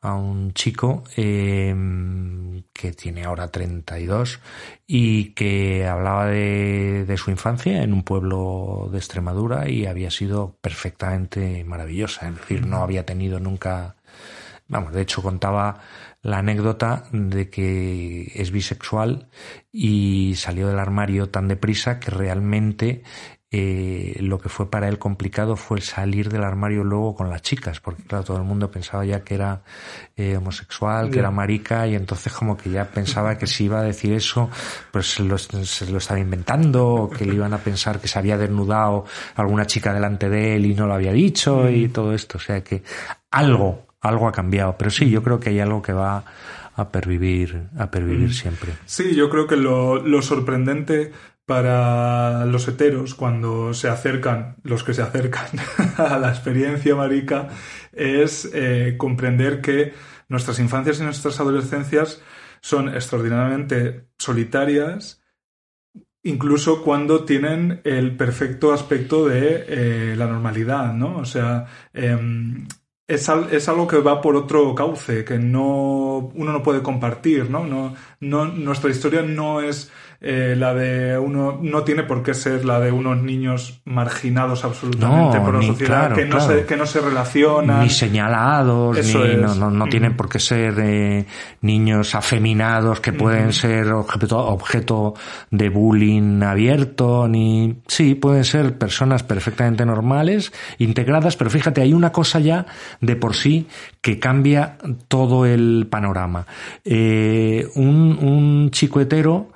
a 0.00 0.14
un 0.14 0.52
chico 0.52 1.02
eh, 1.16 1.74
que 2.72 2.92
tiene 2.92 3.24
ahora 3.24 3.48
32 3.48 4.40
y 4.86 5.30
que 5.34 5.86
hablaba 5.86 6.26
de, 6.26 7.04
de 7.04 7.16
su 7.16 7.30
infancia 7.30 7.82
en 7.82 7.92
un 7.92 8.04
pueblo 8.04 8.88
de 8.92 8.98
Extremadura 8.98 9.68
y 9.68 9.86
había 9.86 10.10
sido 10.10 10.56
perfectamente 10.60 11.64
maravillosa. 11.64 12.28
Es 12.28 12.36
decir, 12.36 12.66
no 12.66 12.82
había 12.82 13.04
tenido 13.04 13.40
nunca, 13.40 13.96
vamos, 14.68 14.92
de 14.92 15.02
hecho 15.02 15.22
contaba 15.22 15.80
la 16.22 16.38
anécdota 16.38 17.04
de 17.12 17.48
que 17.48 18.32
es 18.34 18.50
bisexual 18.50 19.28
y 19.72 20.34
salió 20.36 20.68
del 20.68 20.78
armario 20.78 21.28
tan 21.30 21.48
deprisa 21.48 22.00
que 22.00 22.10
realmente 22.10 23.02
eh, 23.50 24.18
lo 24.20 24.38
que 24.38 24.50
fue 24.50 24.70
para 24.70 24.88
él 24.88 24.98
complicado 24.98 25.56
fue 25.56 25.78
el 25.78 25.82
salir 25.82 26.28
del 26.28 26.44
armario 26.44 26.84
luego 26.84 27.14
con 27.14 27.30
las 27.30 27.40
chicas, 27.40 27.80
porque 27.80 28.02
claro, 28.02 28.22
todo 28.22 28.36
el 28.36 28.42
mundo 28.42 28.70
pensaba 28.70 29.06
ya 29.06 29.24
que 29.24 29.36
era 29.36 29.62
eh, 30.16 30.36
homosexual, 30.36 31.10
que 31.10 31.18
era 31.18 31.30
marica, 31.30 31.86
y 31.86 31.94
entonces 31.94 32.30
como 32.32 32.58
que 32.58 32.68
ya 32.68 32.84
pensaba 32.90 33.38
que 33.38 33.46
si 33.46 33.64
iba 33.64 33.80
a 33.80 33.82
decir 33.82 34.12
eso, 34.12 34.50
pues 34.92 35.12
se 35.14 35.24
lo, 35.24 35.38
se 35.38 35.90
lo 35.90 35.96
estaba 35.96 36.20
inventando, 36.20 36.86
o 36.86 37.10
que 37.10 37.24
le 37.24 37.34
iban 37.34 37.54
a 37.54 37.58
pensar 37.58 38.00
que 38.00 38.08
se 38.08 38.18
había 38.18 38.36
desnudado 38.36 39.06
alguna 39.36 39.66
chica 39.66 39.94
delante 39.94 40.28
de 40.28 40.56
él 40.56 40.66
y 40.66 40.74
no 40.74 40.86
lo 40.86 40.92
había 40.92 41.12
dicho, 41.12 41.70
y 41.70 41.88
todo 41.88 42.12
esto. 42.12 42.36
O 42.36 42.40
sea 42.40 42.62
que 42.62 42.82
algo, 43.30 43.86
algo 44.02 44.28
ha 44.28 44.32
cambiado. 44.32 44.76
Pero 44.76 44.90
sí, 44.90 45.08
yo 45.08 45.22
creo 45.22 45.40
que 45.40 45.50
hay 45.50 45.60
algo 45.60 45.80
que 45.80 45.94
va 45.94 46.22
a 46.76 46.88
pervivir, 46.90 47.68
a 47.78 47.90
pervivir 47.90 48.34
siempre. 48.34 48.72
Sí, 48.84 49.14
yo 49.14 49.30
creo 49.30 49.46
que 49.46 49.56
lo, 49.56 49.96
lo 49.96 50.20
sorprendente 50.22 51.12
para 51.48 52.44
los 52.44 52.68
heteros 52.68 53.14
cuando 53.14 53.72
se 53.72 53.88
acercan, 53.88 54.56
los 54.64 54.84
que 54.84 54.92
se 54.92 55.00
acercan 55.00 55.48
a 55.96 56.18
la 56.18 56.28
experiencia 56.28 56.94
marica, 56.94 57.48
es 57.90 58.50
eh, 58.52 58.96
comprender 58.98 59.62
que 59.62 59.94
nuestras 60.28 60.58
infancias 60.58 61.00
y 61.00 61.04
nuestras 61.04 61.40
adolescencias 61.40 62.20
son 62.60 62.94
extraordinariamente 62.94 64.08
solitarias, 64.18 65.22
incluso 66.22 66.82
cuando 66.82 67.24
tienen 67.24 67.80
el 67.84 68.14
perfecto 68.14 68.74
aspecto 68.74 69.26
de 69.26 69.64
eh, 69.68 70.16
la 70.18 70.26
normalidad, 70.26 70.92
¿no? 70.92 71.16
O 71.16 71.24
sea, 71.24 71.64
em, 71.94 72.68
es, 73.06 73.26
es, 73.50 73.68
algo 73.70 73.86
que 73.86 74.00
va 74.00 74.20
por 74.20 74.36
otro 74.36 74.74
cauce, 74.74 75.24
que 75.24 75.38
no 75.38 76.30
uno 76.34 76.52
no 76.52 76.62
puede 76.62 76.82
compartir, 76.82 77.48
¿no? 77.48 77.64
no, 77.64 77.94
no 78.20 78.44
nuestra 78.44 78.90
historia 78.90 79.22
no 79.22 79.62
es 79.62 79.90
eh, 80.20 80.56
la 80.58 80.74
de 80.74 81.16
uno 81.16 81.60
no 81.62 81.84
tiene 81.84 82.02
por 82.02 82.24
qué 82.24 82.34
ser 82.34 82.64
la 82.64 82.80
de 82.80 82.90
unos 82.90 83.22
niños 83.22 83.80
marginados 83.84 84.64
absolutamente 84.64 85.38
por 85.38 85.54
la 85.54 85.62
sociedad 85.62 86.12
que, 86.12 86.24
no 86.24 86.40
se, 86.40 86.66
que 86.66 86.76
no 86.76 86.86
se 86.86 87.00
relacionan. 87.00 87.84
Ni 87.84 87.90
señalados 87.90 88.98
ni, 88.98 89.36
no, 89.36 89.54
no, 89.54 89.70
no 89.70 89.86
tienen 89.86 90.16
por 90.16 90.28
qué 90.28 90.40
ser 90.40 90.74
eh, 90.80 91.24
niños 91.60 92.16
afeminados 92.16 92.98
que 92.98 93.12
pueden 93.12 93.52
ser 93.52 93.92
objeto, 93.92 94.38
objeto 94.38 95.14
de 95.52 95.68
bullying 95.68 96.42
abierto 96.42 97.28
ni 97.28 97.80
sí 97.86 98.16
pueden 98.16 98.44
ser 98.44 98.76
personas 98.76 99.22
perfectamente 99.22 99.86
normales 99.86 100.52
integradas 100.78 101.36
pero 101.36 101.48
fíjate 101.48 101.80
hay 101.80 101.92
una 101.92 102.10
cosa 102.10 102.40
ya 102.40 102.66
de 103.00 103.14
por 103.14 103.36
sí 103.36 103.68
que 104.00 104.18
cambia 104.18 104.78
todo 105.06 105.46
el 105.46 105.86
panorama. 105.88 106.44
Eh, 106.84 107.68
un, 107.76 108.18
un 108.20 108.70
chico 108.72 109.00
hetero 109.00 109.52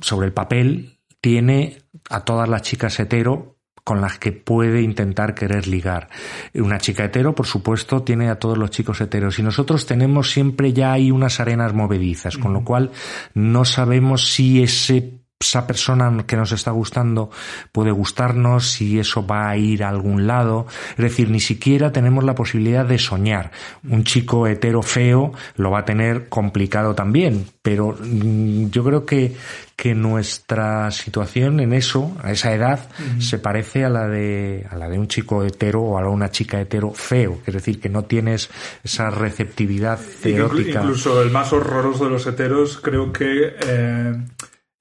sobre 0.00 0.26
el 0.26 0.32
papel 0.32 1.00
tiene 1.20 1.78
a 2.10 2.20
todas 2.20 2.48
las 2.48 2.62
chicas 2.62 2.98
hetero 3.00 3.56
con 3.86 4.00
las 4.00 4.18
que 4.18 4.32
puede 4.32 4.82
intentar 4.82 5.32
querer 5.32 5.68
ligar. 5.68 6.08
Una 6.54 6.78
chica 6.78 7.04
hetero, 7.04 7.36
por 7.36 7.46
supuesto, 7.46 8.02
tiene 8.02 8.30
a 8.30 8.38
todos 8.40 8.58
los 8.58 8.70
chicos 8.70 9.00
heteros 9.00 9.38
y 9.38 9.44
nosotros 9.44 9.86
tenemos 9.86 10.32
siempre 10.32 10.72
ya 10.72 10.92
hay 10.92 11.12
unas 11.12 11.38
arenas 11.38 11.72
movedizas, 11.72 12.36
con 12.36 12.52
lo 12.52 12.64
cual 12.64 12.90
no 13.32 13.64
sabemos 13.64 14.32
si 14.32 14.60
ese 14.60 15.25
esa 15.38 15.66
persona 15.66 16.24
que 16.26 16.34
nos 16.34 16.52
está 16.52 16.70
gustando 16.70 17.30
puede 17.70 17.90
gustarnos, 17.90 18.70
si 18.70 18.98
eso 18.98 19.26
va 19.26 19.50
a 19.50 19.56
ir 19.58 19.84
a 19.84 19.90
algún 19.90 20.26
lado. 20.26 20.66
Es 20.92 21.04
decir, 21.04 21.28
ni 21.28 21.40
siquiera 21.40 21.92
tenemos 21.92 22.24
la 22.24 22.34
posibilidad 22.34 22.86
de 22.86 22.98
soñar. 22.98 23.50
Un 23.86 24.04
chico 24.04 24.46
hetero 24.46 24.82
feo 24.82 25.34
lo 25.56 25.70
va 25.70 25.80
a 25.80 25.84
tener 25.84 26.30
complicado 26.30 26.94
también, 26.94 27.44
pero 27.60 27.94
mm, 28.00 28.70
yo 28.70 28.82
creo 28.82 29.04
que, 29.04 29.36
que 29.76 29.94
nuestra 29.94 30.90
situación 30.90 31.60
en 31.60 31.74
eso, 31.74 32.16
a 32.22 32.32
esa 32.32 32.54
edad, 32.54 32.88
se 33.18 33.38
parece 33.38 33.84
a 33.84 33.90
la 33.90 34.08
de, 34.08 34.66
a 34.70 34.76
la 34.76 34.88
de 34.88 34.98
un 34.98 35.06
chico 35.06 35.44
hetero 35.44 35.82
o 35.82 35.98
a 35.98 36.00
la 36.00 36.08
de 36.08 36.14
una 36.14 36.30
chica 36.30 36.58
hetero 36.58 36.94
feo. 36.94 37.40
Es 37.44 37.52
decir, 37.52 37.78
que 37.78 37.90
no 37.90 38.04
tienes 38.04 38.48
esa 38.82 39.10
receptividad 39.10 40.00
erótica. 40.24 40.80
Incluso 40.80 41.20
el 41.20 41.30
más 41.30 41.52
horroroso 41.52 42.04
de 42.04 42.10
los 42.10 42.26
heteros 42.26 42.78
creo 42.82 43.12
que, 43.12 43.54
eh 43.60 44.16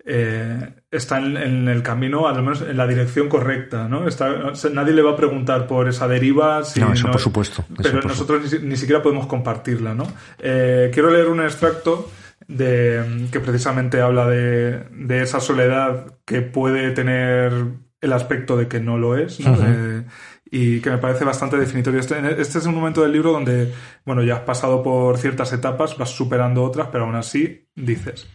eh, 0.08 0.76
está 0.92 1.18
en, 1.18 1.68
el 1.68 1.82
camino, 1.82 2.28
al 2.28 2.36
menos 2.36 2.62
en 2.62 2.78
la 2.78 2.86
dirección 2.86 3.28
correcta, 3.28 3.88
¿no? 3.88 4.08
Está, 4.08 4.54
nadie 4.72 4.94
le 4.94 5.02
va 5.02 5.14
a 5.14 5.16
preguntar 5.16 5.66
por 5.66 5.90
esa 5.90 6.08
deriva. 6.08 6.62
no, 6.76 6.94
eso 6.94 7.12
por 7.12 7.20
supuesto. 7.20 7.66
pero 7.82 8.02
nosotros 8.04 8.62
Ni, 8.62 8.78
siquiera 8.78 9.02
podemos 9.02 9.26
compartirla, 9.26 9.96
¿no? 9.96 10.06
Eh, 10.38 10.92
quiero 10.94 11.10
leer 11.10 11.28
un 11.28 11.42
extracto 11.42 12.12
de, 12.48 13.28
que 13.32 13.40
precisamente 13.40 14.00
habla 14.00 14.28
de, 14.28 15.22
esa 15.22 15.40
soledad 15.40 16.20
que 16.24 16.42
puede 16.44 16.92
tener 16.92 17.52
el 18.00 18.14
aspecto 18.14 18.58
de 18.58 18.68
que 18.68 18.80
no 18.80 19.00
lo 19.00 19.18
es, 19.18 19.40
y 20.52 20.82
que 20.82 20.92
me 20.92 21.00
parece 21.00 21.26
bastante 21.26 21.58
definitorio. 21.58 22.00
Este, 22.00 22.16
este, 22.40 22.60
es 22.60 22.66
un 22.68 22.76
momento 22.76 23.02
del 23.02 23.12
libro 23.12 23.32
donde, 23.32 23.74
bueno, 24.06 24.22
ya 24.22 24.36
has 24.36 24.42
pasado 24.42 24.84
por 24.84 25.18
ciertas 25.18 25.52
etapas, 25.52 25.98
vas 25.98 26.12
superando 26.12 26.64
otras, 26.64 26.90
pero 26.92 27.06
aún 27.06 27.16
así 27.16 27.68
dices. 27.74 28.28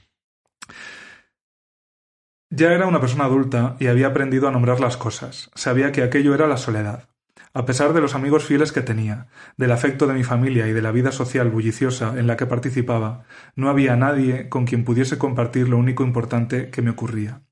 Ya 2.53 2.73
era 2.73 2.89
una 2.89 3.01
persona 3.01 3.27
adulta 3.27 3.77
y 3.79 3.87
había 3.87 4.09
aprendido 4.09 4.49
a 4.49 4.51
nombrar 4.51 4.81
las 4.81 4.97
cosas. 4.97 5.53
Sabía 5.55 5.93
que 5.93 6.03
aquello 6.03 6.35
era 6.35 6.49
la 6.49 6.57
soledad. 6.57 7.09
A 7.55 7.65
pesar 7.65 7.93
de 7.93 8.01
los 8.01 8.17
amigos 8.17 8.45
fieles 8.45 8.73
que 8.73 8.83
tenía, 8.83 9.29
del 9.57 9.71
afecto 9.71 10.09
de 10.09 10.15
mi 10.15 10.25
familia 10.25 10.67
y 10.67 10.73
de 10.73 10.83
la 10.83 10.91
vida 10.91 11.13
social 11.13 11.49
bulliciosa 11.49 12.19
en 12.19 12.27
la 12.27 12.37
que 12.37 12.47
participaba, 12.47 13.23
no 13.55 13.69
había 13.69 13.95
nadie 13.95 14.49
con 14.49 14.67
quien 14.67 14.85
pudiese 14.85 15.17
compartir 15.17 15.69
lo 15.69 15.79
único 15.79 16.03
importante 16.03 16.71
que 16.71 16.83
me 16.83 16.91
ocurría. 16.91 17.43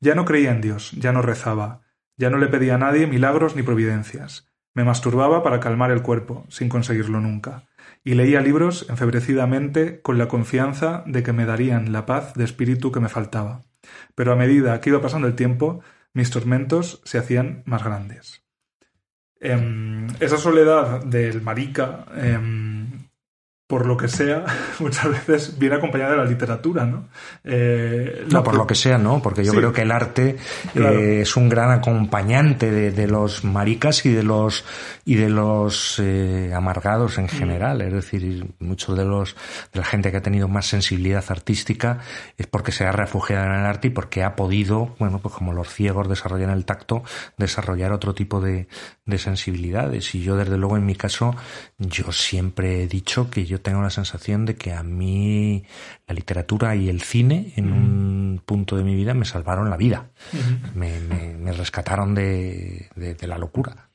Ya 0.00 0.14
no 0.14 0.24
creía 0.24 0.50
en 0.50 0.62
Dios, 0.62 0.92
ya 0.92 1.12
no 1.12 1.20
rezaba, 1.20 1.82
ya 2.16 2.30
no 2.30 2.38
le 2.38 2.46
pedía 2.46 2.76
a 2.76 2.78
nadie 2.78 3.06
milagros 3.06 3.54
ni 3.54 3.62
providencias. 3.62 4.48
Me 4.72 4.82
masturbaba 4.84 5.42
para 5.42 5.60
calmar 5.60 5.90
el 5.90 6.00
cuerpo, 6.00 6.46
sin 6.48 6.70
conseguirlo 6.70 7.20
nunca, 7.20 7.68
y 8.02 8.14
leía 8.14 8.40
libros 8.40 8.86
enfebrecidamente 8.88 10.00
con 10.00 10.16
la 10.16 10.28
confianza 10.28 11.02
de 11.04 11.22
que 11.22 11.34
me 11.34 11.44
darían 11.44 11.92
la 11.92 12.06
paz 12.06 12.32
de 12.32 12.44
espíritu 12.44 12.92
que 12.92 13.00
me 13.00 13.10
faltaba 13.10 13.67
pero 14.14 14.32
a 14.32 14.36
medida 14.36 14.80
que 14.80 14.90
iba 14.90 15.00
pasando 15.00 15.26
el 15.26 15.34
tiempo, 15.34 15.80
mis 16.12 16.30
tormentos 16.30 17.00
se 17.04 17.18
hacían 17.18 17.62
más 17.66 17.84
grandes. 17.84 18.44
Em, 19.40 20.08
esa 20.18 20.36
soledad 20.36 21.04
del 21.04 21.42
marica 21.42 22.06
em, 22.16 22.97
por 23.68 23.84
lo 23.84 23.98
que 23.98 24.08
sea, 24.08 24.46
muchas 24.80 25.10
veces 25.10 25.58
viene 25.58 25.76
acompañada 25.76 26.12
de 26.12 26.16
la 26.16 26.24
literatura, 26.24 26.86
¿no? 26.86 27.08
Eh, 27.44 28.26
no, 28.32 28.42
por 28.42 28.56
lo 28.56 28.66
que 28.66 28.74
sea, 28.74 28.96
¿no? 28.96 29.20
Porque 29.20 29.44
yo 29.44 29.52
creo 29.52 29.74
que 29.74 29.82
el 29.82 29.90
arte 29.90 30.36
eh, 30.74 31.18
es 31.20 31.36
un 31.36 31.50
gran 31.50 31.70
acompañante 31.70 32.70
de, 32.70 33.06
los 33.06 33.44
maricas 33.44 34.06
y 34.06 34.10
de 34.10 34.22
los 34.22 34.64
y 35.04 35.16
de 35.16 35.28
los 35.28 35.98
eh, 35.98 36.52
amargados 36.54 37.18
en 37.18 37.26
mm. 37.26 37.28
general. 37.28 37.82
Es 37.82 37.92
decir, 37.92 38.46
muchos 38.58 38.96
de 38.96 39.04
los 39.04 39.36
de 39.74 39.80
la 39.80 39.84
gente 39.84 40.10
que 40.10 40.16
ha 40.16 40.22
tenido 40.22 40.48
más 40.48 40.64
sensibilidad 40.64 41.24
artística 41.28 41.98
es 42.38 42.46
porque 42.46 42.72
se 42.72 42.86
ha 42.86 42.92
refugiado 42.92 43.44
en 43.44 43.52
el 43.52 43.66
arte 43.66 43.88
y 43.88 43.90
porque 43.90 44.22
ha 44.22 44.34
podido, 44.34 44.94
bueno, 44.98 45.18
pues 45.18 45.34
como 45.34 45.52
los 45.52 45.68
ciegos 45.68 46.08
desarrollan 46.08 46.50
el 46.50 46.64
tacto, 46.64 47.02
desarrollar 47.36 47.92
otro 47.92 48.14
tipo 48.14 48.40
de, 48.40 48.66
de 49.04 49.18
sensibilidades. 49.18 50.14
Y 50.14 50.22
yo, 50.22 50.36
desde 50.36 50.56
luego, 50.56 50.78
en 50.78 50.86
mi 50.86 50.94
caso, 50.94 51.34
yo 51.78 52.10
siempre 52.10 52.82
he 52.82 52.88
dicho 52.88 53.30
que 53.30 53.46
yo 53.46 53.60
tengo 53.60 53.80
la 53.82 53.90
sensación 53.90 54.44
de 54.44 54.56
que 54.56 54.72
a 54.72 54.82
mí 54.82 55.62
la 56.08 56.14
literatura 56.14 56.74
y 56.74 56.88
el 56.88 57.02
cine 57.02 57.52
en 57.54 57.72
un 57.72 58.42
punto 58.44 58.76
de 58.76 58.82
mi 58.82 58.96
vida 58.96 59.14
me 59.14 59.24
salvaron 59.24 59.70
la 59.70 59.76
vida, 59.76 60.10
me, 60.74 61.52
rescataron 61.52 62.16
de, 62.16 62.88
la 63.20 63.38
locura. 63.38 63.88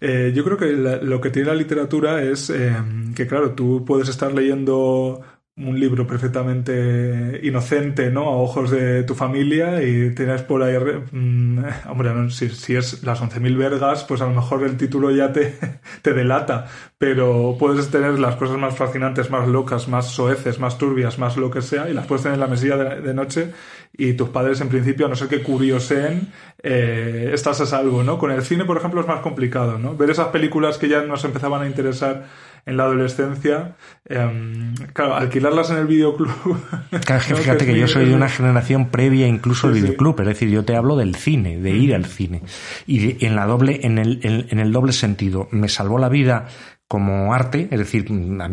Eh, 0.00 0.32
yo 0.34 0.44
creo 0.44 0.56
que 0.56 0.72
lo 0.72 1.20
que 1.20 1.30
tiene 1.30 1.48
la 1.48 1.54
literatura 1.54 2.20
es 2.20 2.50
eh, 2.50 2.74
que, 3.14 3.28
claro, 3.28 3.52
tú 3.52 3.84
puedes 3.84 4.08
estar 4.08 4.32
leyendo 4.34 5.20
un 5.66 5.78
libro 5.78 6.06
perfectamente 6.06 7.40
inocente, 7.42 8.10
¿no? 8.10 8.24
A 8.24 8.36
ojos 8.36 8.70
de 8.70 9.02
tu 9.04 9.14
familia 9.14 9.82
y 9.82 10.14
tienes 10.14 10.42
por 10.42 10.62
ahí... 10.62 10.76
Mm, 11.12 11.58
hombre, 11.88 12.30
si, 12.30 12.48
si, 12.50 12.76
es 12.76 13.02
las 13.02 13.20
11.000 13.20 13.56
vergas, 13.56 14.04
pues 14.04 14.20
a 14.20 14.26
lo 14.26 14.34
mejor 14.34 14.64
el 14.64 14.76
título 14.76 15.10
ya 15.10 15.32
te, 15.32 15.54
te 16.02 16.12
delata, 16.12 16.66
pero 16.98 17.56
puedes 17.58 17.90
tener 17.90 18.18
las 18.18 18.36
cosas 18.36 18.58
más 18.58 18.76
fascinantes, 18.76 19.30
más 19.30 19.48
locas, 19.48 19.88
más 19.88 20.06
soeces, 20.06 20.58
más 20.58 20.78
turbias, 20.78 21.18
más 21.18 21.36
lo 21.36 21.50
que 21.50 21.62
sea, 21.62 21.88
y 21.88 21.94
las 21.94 22.06
puedes 22.06 22.22
tener 22.22 22.34
en 22.34 22.40
la 22.40 22.46
mesilla 22.46 22.76
de, 22.76 23.14
noche 23.14 23.52
y 23.92 24.14
tus 24.14 24.28
padres 24.30 24.60
en 24.60 24.68
principio, 24.68 25.06
a 25.06 25.08
no 25.08 25.16
ser 25.16 25.28
que 25.28 25.42
curioseen, 25.42 26.32
eh, 26.62 27.30
estás 27.34 27.60
a 27.60 27.66
salvo, 27.66 28.02
¿no? 28.02 28.18
Con 28.18 28.30
el 28.30 28.42
cine, 28.42 28.64
por 28.64 28.76
ejemplo, 28.76 29.00
es 29.00 29.06
más 29.06 29.20
complicado, 29.20 29.78
¿no? 29.78 29.96
Ver 29.96 30.10
esas 30.10 30.28
películas 30.28 30.78
que 30.78 30.88
ya 30.88 31.02
nos 31.02 31.24
empezaban 31.24 31.62
a 31.62 31.66
interesar 31.66 32.26
en 32.66 32.76
la 32.76 32.84
adolescencia, 32.84 33.76
em, 34.04 34.74
claro, 34.92 35.14
alquilarlas 35.14 35.70
en 35.70 35.78
el 35.78 35.86
videoclub. 35.86 36.30
fíjate 37.20 37.66
que, 37.66 37.78
yo 37.78 37.88
soy 37.88 38.06
de 38.06 38.14
una 38.14 38.28
generación 38.28 38.90
previa 38.90 39.26
incluso 39.26 39.66
al 39.66 39.74
videoclub, 39.74 40.20
es 40.20 40.26
decir, 40.26 40.50
yo 40.50 40.64
te 40.64 40.76
hablo 40.76 40.96
del 40.96 41.14
cine, 41.14 41.58
de 41.58 41.70
ir 41.70 41.94
al 41.94 42.04
cine. 42.04 42.42
Y 42.86 43.24
en 43.24 43.34
la 43.34 43.46
doble, 43.46 43.80
en 43.82 43.98
el, 43.98 44.20
en, 44.22 44.58
el 44.58 44.72
doble 44.72 44.92
sentido, 44.92 45.48
me 45.50 45.68
salvó 45.68 45.98
la 45.98 46.08
vida 46.08 46.46
como 46.86 47.32
arte, 47.34 47.68
es 47.70 47.78
decir, 47.78 48.06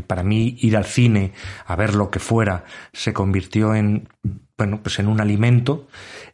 para 0.05 0.23
mí 0.23 0.57
ir 0.59 0.77
al 0.77 0.85
cine 0.85 1.33
a 1.65 1.75
ver 1.75 1.95
lo 1.95 2.11
que 2.11 2.19
fuera 2.19 2.65
se 2.93 3.11
convirtió 3.11 3.73
en, 3.73 4.07
bueno, 4.57 4.81
pues 4.81 4.99
en 4.99 5.07
un 5.07 5.21
alimento. 5.21 5.87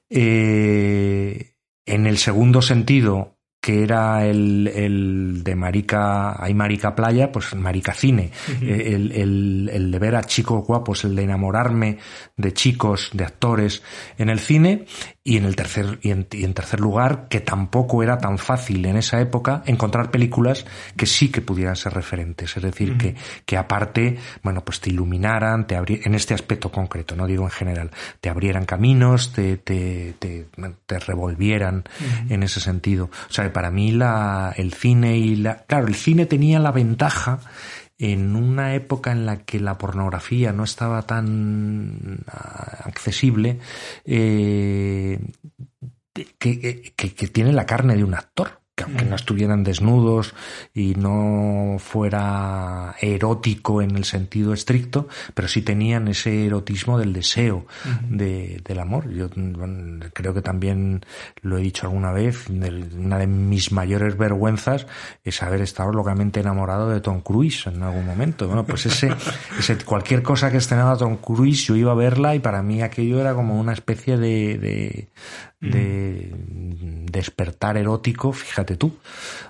Eh, 0.09 1.55
en 1.85 2.07
el 2.07 2.17
segundo 2.17 2.61
sentido, 2.61 3.37
que 3.63 3.81
era 3.81 4.25
el, 4.25 4.67
el, 4.67 5.41
de 5.41 5.55
Marica, 5.55 6.35
hay 6.43 6.53
Marica 6.53 6.93
Playa, 6.93 7.31
pues 7.31 7.55
Marica 7.55 7.93
Cine. 7.93 8.29
Eh, 8.61 8.91
el, 8.93 9.13
el, 9.13 9.69
el, 9.71 9.89
de 9.89 9.99
ver 9.99 10.17
a 10.17 10.23
chicos 10.23 10.65
guapos, 10.67 11.05
el 11.05 11.15
de 11.15 11.23
enamorarme 11.23 11.97
de 12.35 12.51
chicos, 12.51 13.11
de 13.13 13.23
actores 13.23 13.81
en 14.17 14.27
el 14.27 14.39
cine. 14.39 14.85
Y 15.25 15.37
en 15.37 15.45
el 15.45 15.55
tercer, 15.55 15.99
y 16.01 16.11
en, 16.11 16.27
y 16.31 16.43
en 16.43 16.53
tercer 16.53 16.81
lugar, 16.81 17.29
que 17.29 17.39
tampoco 17.39 18.03
era 18.03 18.17
tan 18.17 18.37
fácil 18.37 18.85
en 18.85 18.97
esa 18.97 19.21
época 19.21 19.63
encontrar 19.65 20.11
películas 20.11 20.65
que 20.97 21.05
sí 21.05 21.31
que 21.31 21.39
pudieran 21.39 21.77
ser 21.77 21.93
referentes. 21.93 22.57
Es 22.57 22.61
decir, 22.61 22.97
que, 22.97 23.15
que 23.45 23.55
aparte, 23.55 24.17
bueno, 24.43 24.65
pues 24.65 24.81
te 24.81 24.89
iluminaran, 24.89 25.65
te 25.65 25.77
abri 25.77 26.01
en 26.03 26.15
este 26.15 26.33
aspecto 26.33 26.69
concreto, 26.73 27.15
no 27.15 27.25
digo 27.25 27.45
en 27.45 27.51
general, 27.51 27.91
te 28.19 28.27
abrieran 28.27 28.65
caminos, 28.65 29.31
te, 29.31 29.55
te, 29.55 30.13
te, 30.19 30.47
te 30.85 30.99
revolvieran 30.99 31.85
en 32.27 32.43
ese 32.43 32.59
sentido. 32.59 33.05
O 33.05 33.31
sea, 33.31 33.52
para 33.53 33.71
mí 33.71 33.91
la, 33.91 34.53
el 34.57 34.73
cine 34.73 35.17
y 35.17 35.35
la... 35.37 35.63
Claro, 35.63 35.87
el 35.87 35.95
cine 35.95 36.25
tenía 36.25 36.59
la 36.59 36.71
ventaja 36.71 37.39
en 37.97 38.35
una 38.35 38.75
época 38.75 39.11
en 39.11 39.25
la 39.25 39.45
que 39.45 39.59
la 39.59 39.77
pornografía 39.77 40.51
no 40.51 40.63
estaba 40.63 41.03
tan 41.03 42.19
accesible, 42.83 43.59
eh, 44.03 45.19
que, 46.13 46.93
que, 46.95 47.27
tiene 47.27 47.53
la 47.53 47.65
carne 47.65 47.95
de 47.95 48.03
un 48.03 48.13
actor 48.13 48.62
que 48.75 48.83
aunque 48.85 49.05
no 49.05 49.15
estuvieran 49.15 49.63
desnudos 49.63 50.33
y 50.73 50.95
no 50.95 51.77
fuera 51.77 52.95
erótico 52.99 53.83
en 53.83 53.95
el 53.95 54.03
sentido 54.03 54.51
estricto, 54.53 55.07
pero 55.35 55.47
sí 55.47 55.61
tenían 55.61 56.07
ese 56.07 56.47
erotismo 56.47 56.97
del 56.97 57.13
deseo 57.13 57.67
de, 58.09 58.61
del 58.65 58.79
amor. 58.79 59.11
Yo 59.11 59.29
creo 60.13 60.33
que 60.33 60.41
también 60.41 61.05
lo 61.41 61.57
he 61.59 61.61
dicho 61.61 61.85
alguna 61.85 62.11
vez, 62.11 62.49
una 62.49 63.19
de 63.19 63.27
mis 63.27 63.71
mayores 63.71 64.17
vergüenzas 64.17 64.87
es 65.23 65.43
haber 65.43 65.61
estado 65.61 65.91
locamente 65.91 66.39
enamorado 66.39 66.89
de 66.89 66.99
Tom 66.99 67.21
Cruise 67.21 67.67
en 67.67 67.83
algún 67.83 68.07
momento. 68.07 68.47
Bueno, 68.47 68.65
pues 68.65 68.87
ese, 68.87 69.11
ese 69.59 69.77
cualquier 69.85 70.23
cosa 70.23 70.49
que 70.49 70.57
estrenaba 70.57 70.97
Tom 70.97 71.17
Cruise, 71.17 71.65
yo 71.65 71.75
iba 71.75 71.91
a 71.91 71.95
verla 71.95 72.33
y 72.33 72.39
para 72.39 72.63
mí 72.63 72.81
aquello 72.81 73.21
era 73.21 73.35
como 73.35 73.59
una 73.59 73.73
especie 73.73 74.17
de, 74.17 74.57
de, 74.57 75.09
de 75.71 76.31
despertar 77.11 77.77
erótico, 77.77 78.33
fíjate 78.33 78.75
tú. 78.75 78.91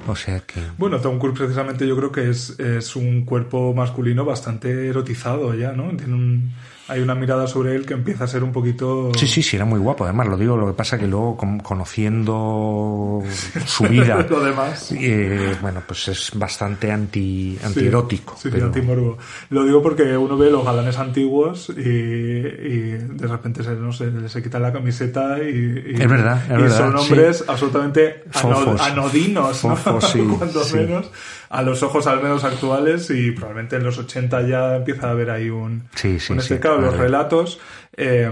O 0.07 0.15
sea 0.15 0.41
que. 0.41 0.61
Bueno, 0.77 0.99
Tom 0.99 1.17
Cruise 1.17 1.37
precisamente 1.37 1.87
yo 1.87 1.95
creo 1.97 2.11
que 2.11 2.29
es, 2.29 2.59
es 2.59 2.95
un 2.95 3.25
cuerpo 3.25 3.73
masculino 3.73 4.25
bastante 4.25 4.87
erotizado 4.87 5.53
ya, 5.55 5.73
¿no? 5.73 5.95
Tiene 5.95 6.13
un 6.13 6.51
hay 6.87 6.99
una 6.99 7.15
mirada 7.15 7.47
sobre 7.47 7.75
él 7.75 7.85
que 7.85 7.93
empieza 7.93 8.25
a 8.25 8.27
ser 8.27 8.43
un 8.43 8.51
poquito... 8.51 9.11
Sí, 9.15 9.25
sí, 9.25 9.41
sí, 9.41 9.55
era 9.55 9.65
muy 9.65 9.79
guapo, 9.79 10.03
además 10.03 10.27
lo 10.27 10.37
digo, 10.37 10.57
lo 10.57 10.67
que 10.67 10.73
pasa 10.73 10.99
que 10.99 11.07
luego 11.07 11.37
conociendo 11.63 13.23
su 13.65 13.83
vida... 13.85 14.25
lo 14.29 14.43
demás. 14.43 14.91
Eh, 14.91 15.55
bueno, 15.61 15.81
pues 15.87 16.09
es 16.09 16.31
bastante 16.35 16.91
anti, 16.91 17.57
antierótico. 17.63 18.33
Sí, 18.35 18.43
sí 18.43 18.49
pero... 18.51 18.65
antimorbo. 18.65 19.17
Lo 19.49 19.63
digo 19.63 19.81
porque 19.81 20.17
uno 20.17 20.37
ve 20.37 20.51
los 20.51 20.65
galanes 20.65 20.97
antiguos 20.97 21.69
y, 21.69 21.81
y 21.81 22.97
de 22.97 23.27
repente 23.27 23.63
se, 23.63 23.75
no 23.75 23.93
sé, 23.93 24.27
se 24.27 24.43
quita 24.43 24.59
la 24.59 24.73
camiseta 24.73 25.41
y... 25.41 25.93
y 25.95 26.01
es 26.01 26.09
verdad, 26.09 26.43
es 26.43 26.59
y 26.59 26.61
verdad, 26.63 26.77
son 26.77 26.97
hombres 26.97 27.37
sí. 27.37 27.43
absolutamente 27.47 28.23
Fofos. 28.29 28.81
anodinos, 28.81 29.57
Fofos, 29.57 30.09
sí, 30.11 30.21
¿no? 30.21 30.37
Cuando 30.37 30.63
sí. 30.63 30.75
menos 30.75 31.09
a 31.53 31.61
los 31.61 31.83
ojos 31.83 32.07
al 32.07 32.21
menos 32.21 32.43
actuales 32.43 33.11
y 33.11 33.29
probablemente 33.29 33.75
en 33.75 33.83
los 33.83 33.99
80 33.99 34.41
ya 34.47 34.77
empieza 34.77 35.07
a 35.07 35.11
haber 35.11 35.29
ahí 35.29 35.51
un... 35.51 35.83
Sí, 35.93 36.19
sí, 36.19 36.33
un 36.33 36.41
sí, 36.41 36.57
claro, 36.57 36.81
los 36.81 36.97
relatos, 36.97 37.59
eh, 37.95 38.27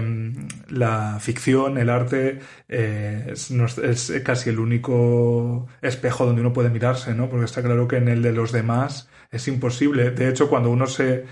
la 0.68 1.18
ficción, 1.20 1.78
el 1.78 1.88
arte 1.88 2.40
eh, 2.68 3.32
es, 3.32 3.52
es, 3.78 4.22
casi 4.24 4.50
el 4.50 4.58
único 4.58 5.68
espejo 5.80 6.26
donde 6.26 6.40
uno 6.40 6.52
puede 6.52 6.70
mirarse, 6.70 7.14
¿no? 7.14 7.30
Porque 7.30 7.44
está 7.44 7.62
claro 7.62 7.86
que 7.86 7.98
en 7.98 8.08
el 8.08 8.22
de 8.22 8.32
los 8.32 8.50
demás 8.50 9.08
es 9.30 9.46
imposible. 9.46 10.10
De 10.10 10.28
hecho, 10.28 10.48
cuando 10.48 10.70
uno 10.70 10.88
se, 10.88 11.24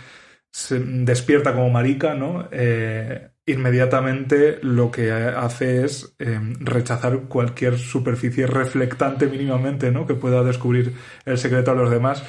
se 0.52 0.78
despierta 0.78 1.52
como 1.54 1.70
marica, 1.70 2.14
¿no? 2.14 2.48
Eh, 2.52 3.29
inmediatamente 3.46 4.58
lo 4.62 4.90
que 4.90 5.12
hace 5.12 5.84
es 5.84 6.14
eh, 6.18 6.38
rechazar 6.60 7.22
cualquier 7.28 7.78
superficie 7.78 8.46
reflectante 8.46 9.26
mínimamente, 9.26 9.90
¿no? 9.90 10.06
Que 10.06 10.14
pueda 10.14 10.42
descubrir 10.42 10.94
el 11.24 11.38
secreto 11.38 11.70
a 11.72 11.74
los 11.74 11.90
demás. 11.90 12.22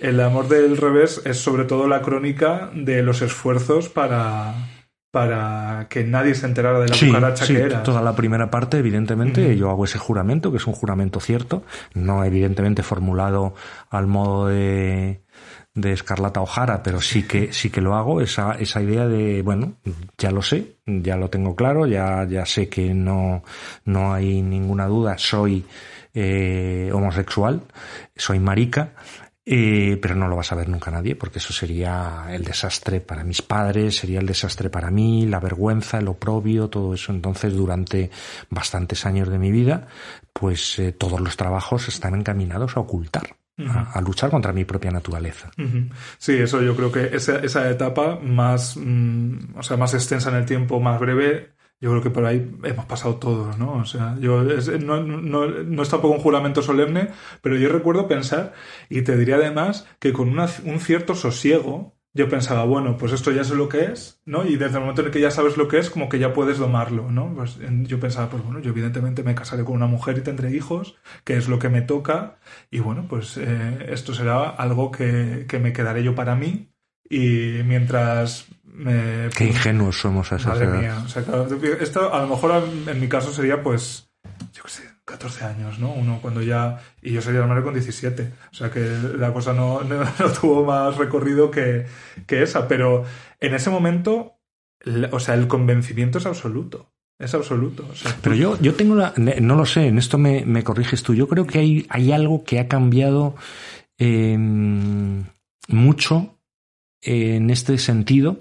El 0.00 0.20
amor 0.20 0.48
del 0.48 0.76
revés 0.76 1.22
es 1.24 1.38
sobre 1.38 1.64
todo 1.64 1.88
la 1.88 2.02
crónica 2.02 2.70
de 2.74 3.02
los 3.02 3.22
esfuerzos 3.22 3.88
para, 3.88 4.54
para 5.10 5.86
que 5.88 6.04
nadie 6.04 6.34
se 6.34 6.44
enterara 6.44 6.80
de 6.80 6.88
la 6.88 6.94
sí, 6.94 7.06
cucaracha 7.06 7.46
sí, 7.46 7.54
que 7.54 7.62
era. 7.62 7.82
Toda 7.82 8.02
la 8.02 8.14
primera 8.14 8.50
parte, 8.50 8.76
evidentemente, 8.78 9.46
uh 9.46 9.50
-huh. 9.50 9.56
yo 9.56 9.70
hago 9.70 9.86
ese 9.86 9.98
juramento, 9.98 10.50
que 10.50 10.58
es 10.58 10.66
un 10.66 10.74
juramento 10.74 11.20
cierto, 11.20 11.62
no 11.94 12.24
evidentemente 12.24 12.82
formulado 12.82 13.54
al 13.88 14.06
modo 14.06 14.48
de, 14.48 15.22
de 15.76 15.92
Escarlata 15.92 16.40
O'Hara, 16.40 16.82
pero 16.82 17.00
sí 17.00 17.24
que, 17.24 17.52
sí 17.52 17.70
que 17.70 17.82
lo 17.82 17.94
hago, 17.94 18.20
esa, 18.20 18.52
esa 18.52 18.82
idea 18.82 19.06
de, 19.06 19.42
bueno, 19.42 19.74
ya 20.16 20.30
lo 20.30 20.40
sé, 20.42 20.78
ya 20.86 21.16
lo 21.16 21.28
tengo 21.28 21.54
claro, 21.54 21.86
ya, 21.86 22.26
ya 22.26 22.46
sé 22.46 22.68
que 22.68 22.94
no, 22.94 23.44
no 23.84 24.12
hay 24.12 24.40
ninguna 24.40 24.86
duda, 24.86 25.18
soy 25.18 25.64
eh, 26.14 26.90
homosexual, 26.94 27.60
soy 28.16 28.40
marica, 28.40 28.94
eh, 29.44 29.98
pero 30.00 30.14
no 30.14 30.28
lo 30.28 30.36
va 30.36 30.40
a 30.40 30.44
saber 30.44 30.68
nunca 30.70 30.90
nadie, 30.90 31.14
porque 31.14 31.40
eso 31.40 31.52
sería 31.52 32.24
el 32.30 32.42
desastre 32.42 33.02
para 33.02 33.22
mis 33.22 33.42
padres, 33.42 33.96
sería 33.96 34.20
el 34.20 34.26
desastre 34.26 34.70
para 34.70 34.90
mí, 34.90 35.26
la 35.26 35.40
vergüenza, 35.40 35.98
el 35.98 36.08
oprobio, 36.08 36.70
todo 36.70 36.94
eso. 36.94 37.12
Entonces, 37.12 37.52
durante 37.52 38.10
bastantes 38.48 39.04
años 39.04 39.28
de 39.28 39.38
mi 39.38 39.52
vida, 39.52 39.88
pues 40.32 40.78
eh, 40.78 40.92
todos 40.92 41.20
los 41.20 41.36
trabajos 41.36 41.86
están 41.86 42.14
encaminados 42.14 42.78
a 42.78 42.80
ocultar. 42.80 43.36
Uh 43.58 43.62
-huh. 43.64 43.70
a, 43.70 43.92
a, 43.92 44.00
luchar 44.02 44.30
contra 44.30 44.52
mi 44.52 44.64
propia 44.64 44.90
naturaleza. 44.90 45.50
Uh 45.56 45.62
-huh. 45.62 45.90
Sí, 46.18 46.34
eso 46.36 46.60
yo 46.60 46.76
creo 46.76 46.92
que 46.92 47.16
esa, 47.16 47.38
esa 47.38 47.70
etapa 47.70 48.18
más, 48.20 48.76
mmm, 48.76 49.56
o 49.56 49.62
sea, 49.62 49.78
más 49.78 49.94
extensa 49.94 50.28
en 50.28 50.36
el 50.36 50.44
tiempo, 50.44 50.78
más 50.78 51.00
breve, 51.00 51.56
yo 51.80 51.90
creo 51.90 52.02
que 52.02 52.10
por 52.10 52.24
ahí 52.24 52.56
hemos 52.64 52.86
pasado 52.86 53.16
todos, 53.16 53.58
¿no? 53.58 53.74
O 53.74 53.84
sea, 53.84 54.16
yo 54.18 54.42
es, 54.50 54.68
no, 54.80 55.02
no, 55.02 55.46
no 55.46 55.82
es 55.82 55.88
tampoco 55.88 56.14
un 56.14 56.20
juramento 56.20 56.62
solemne, 56.62 57.10
pero 57.42 57.56
yo 57.56 57.68
recuerdo 57.68 58.08
pensar, 58.08 58.54
y 58.88 59.02
te 59.02 59.16
diría 59.16 59.36
además, 59.36 59.86
que 59.98 60.12
con 60.12 60.28
una, 60.28 60.46
un 60.64 60.80
cierto 60.80 61.14
sosiego, 61.14 61.95
yo 62.16 62.28
pensaba, 62.30 62.64
bueno, 62.64 62.96
pues 62.96 63.12
esto 63.12 63.30
ya 63.30 63.44
sé 63.44 63.54
lo 63.54 63.68
que 63.68 63.84
es, 63.84 64.20
¿no? 64.24 64.44
Y 64.46 64.56
desde 64.56 64.76
el 64.76 64.80
momento 64.80 65.02
en 65.02 65.08
el 65.08 65.12
que 65.12 65.20
ya 65.20 65.30
sabes 65.30 65.58
lo 65.58 65.68
que 65.68 65.78
es, 65.78 65.90
como 65.90 66.08
que 66.08 66.18
ya 66.18 66.32
puedes 66.32 66.56
domarlo, 66.56 67.10
¿no? 67.10 67.32
Pues 67.34 67.58
yo 67.82 68.00
pensaba, 68.00 68.30
pues 68.30 68.42
bueno, 68.42 68.58
yo 68.60 68.70
evidentemente 68.70 69.22
me 69.22 69.34
casaré 69.34 69.64
con 69.64 69.74
una 69.74 69.86
mujer 69.86 70.16
y 70.16 70.22
tendré 70.22 70.50
hijos, 70.50 70.96
que 71.24 71.36
es 71.36 71.46
lo 71.46 71.58
que 71.58 71.68
me 71.68 71.82
toca, 71.82 72.38
y 72.70 72.80
bueno, 72.80 73.04
pues 73.06 73.36
eh, 73.36 73.88
esto 73.90 74.14
será 74.14 74.48
algo 74.48 74.90
que, 74.90 75.44
que 75.46 75.58
me 75.58 75.74
quedaré 75.74 76.02
yo 76.02 76.14
para 76.14 76.34
mí, 76.34 76.70
y 77.08 77.60
mientras 77.64 78.46
me... 78.64 79.28
Qué 79.36 79.44
ingenuos 79.46 80.00
somos 80.00 80.32
a 80.32 80.36
esa 80.36 80.48
Madre 80.48 80.64
edad. 80.64 80.80
mía, 80.80 81.02
o 81.04 81.08
sea, 81.08 81.22
esto 81.80 82.14
a 82.14 82.22
lo 82.22 82.28
mejor 82.28 82.64
en 82.86 83.00
mi 83.00 83.08
caso 83.08 83.30
sería 83.32 83.62
pues, 83.62 84.10
yo 84.54 84.62
qué 84.62 84.70
sé, 84.70 84.82
14 85.06 85.44
años, 85.44 85.78
¿no? 85.78 85.92
Uno 85.92 86.18
cuando 86.20 86.42
ya... 86.42 86.82
Y 87.00 87.12
yo 87.12 87.22
sería 87.22 87.40
hermano 87.40 87.62
con 87.62 87.72
17. 87.72 88.32
O 88.50 88.54
sea 88.54 88.70
que 88.70 88.80
la 89.16 89.32
cosa 89.32 89.52
no, 89.52 89.80
no, 89.84 90.04
no 90.04 90.32
tuvo 90.38 90.64
más 90.64 90.96
recorrido 90.96 91.50
que, 91.50 91.86
que, 92.26 92.42
esa. 92.42 92.68
Pero 92.68 93.04
en 93.40 93.54
ese 93.54 93.70
momento, 93.70 94.34
o 95.12 95.20
sea, 95.20 95.34
el 95.34 95.46
convencimiento 95.46 96.18
es 96.18 96.26
absoluto. 96.26 96.90
Es 97.18 97.34
absoluto. 97.34 97.86
O 97.90 97.94
sea, 97.94 98.14
Pero 98.20 98.34
yo, 98.34 98.60
yo 98.60 98.74
tengo 98.74 98.96
la... 98.96 99.14
No 99.16 99.54
lo 99.54 99.64
sé, 99.64 99.86
en 99.86 99.98
esto 99.98 100.18
me, 100.18 100.44
me 100.44 100.64
corriges 100.64 101.02
tú. 101.04 101.14
Yo 101.14 101.28
creo 101.28 101.46
que 101.46 101.60
hay, 101.60 101.86
hay 101.88 102.10
algo 102.10 102.42
que 102.42 102.58
ha 102.58 102.66
cambiado 102.66 103.36
eh, 103.98 104.36
mucho 105.68 106.36
en 107.00 107.50
este 107.50 107.78
sentido 107.78 108.38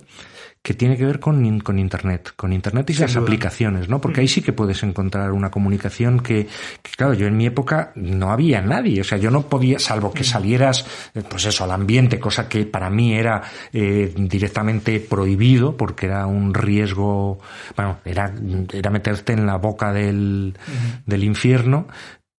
que 0.65 0.73
tiene 0.73 0.97
que 0.97 1.05
ver 1.05 1.19
con, 1.19 1.59
con 1.59 1.77
Internet, 1.77 2.31
con 2.35 2.51
Internet 2.51 2.89
y 2.89 2.93
Sin 2.93 3.03
las 3.03 3.13
duda. 3.13 3.21
aplicaciones, 3.21 3.87
¿no? 3.87 4.01
Porque 4.01 4.21
ahí 4.21 4.27
sí 4.27 4.41
que 4.41 4.51
puedes 4.51 4.81
encontrar 4.81 5.31
una 5.31 5.51
comunicación 5.51 6.21
que, 6.21 6.47
que, 6.81 6.91
claro, 6.97 7.13
yo 7.13 7.27
en 7.27 7.37
mi 7.37 7.45
época 7.45 7.91
no 7.93 8.31
había 8.31 8.63
nadie, 8.63 9.01
o 9.01 9.03
sea, 9.03 9.19
yo 9.19 9.29
no 9.29 9.43
podía, 9.47 9.77
salvo 9.77 10.11
que 10.11 10.23
salieras, 10.23 10.83
pues 11.29 11.45
eso, 11.45 11.65
al 11.65 11.71
ambiente, 11.71 12.19
cosa 12.19 12.49
que 12.49 12.65
para 12.65 12.89
mí 12.89 13.13
era 13.13 13.43
eh, 13.71 14.11
directamente 14.17 14.99
prohibido, 14.99 15.77
porque 15.77 16.07
era 16.07 16.25
un 16.25 16.51
riesgo, 16.51 17.37
bueno, 17.75 17.99
era, 18.03 18.33
era 18.73 18.89
meterte 18.89 19.33
en 19.33 19.45
la 19.45 19.57
boca 19.57 19.93
del, 19.93 20.55
uh 20.57 20.71
-huh. 20.71 21.03
del 21.05 21.23
infierno, 21.25 21.87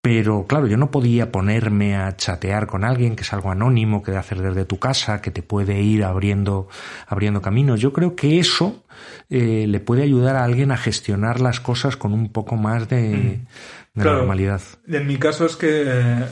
pero 0.07 0.47
claro, 0.47 0.69
yo 0.69 0.77
no 0.77 0.93
podía 0.93 1.33
ponerme 1.33 1.97
a 1.97 2.15
chatear 2.15 2.69
con 2.69 2.85
alguien 2.85 3.17
que 3.17 3.25
es 3.25 3.33
algo 3.33 3.51
anónimo, 3.51 4.05
que 4.05 4.13
de 4.13 4.19
hacer 4.19 4.41
desde 4.41 4.65
tu 4.65 4.79
casa, 4.79 5.21
que 5.21 5.33
te 5.33 5.43
puede 5.43 5.83
ir 5.83 6.05
abriendo, 6.05 6.69
abriendo 7.09 7.43
caminos. 7.43 7.81
Yo 7.81 7.93
creo 7.93 8.15
que 8.15 8.39
eso 8.39 8.85
eh, 9.31 9.65
le 9.67 9.81
puede 9.81 10.05
ayudar 10.05 10.37
a 10.37 10.45
alguien 10.45 10.71
a 10.71 10.77
gestionar 10.77 11.41
las 11.41 11.59
cosas 11.59 11.97
con 11.97 12.13
un 12.13 12.31
poco 12.31 12.55
más 12.55 12.89
de, 12.89 13.41
de 13.95 14.03
claro, 14.03 14.19
normalidad. 14.19 14.61
En 14.87 15.09
mi 15.09 15.17
caso 15.17 15.45
es 15.45 15.57
que 15.57 15.83
eh, 15.85 16.25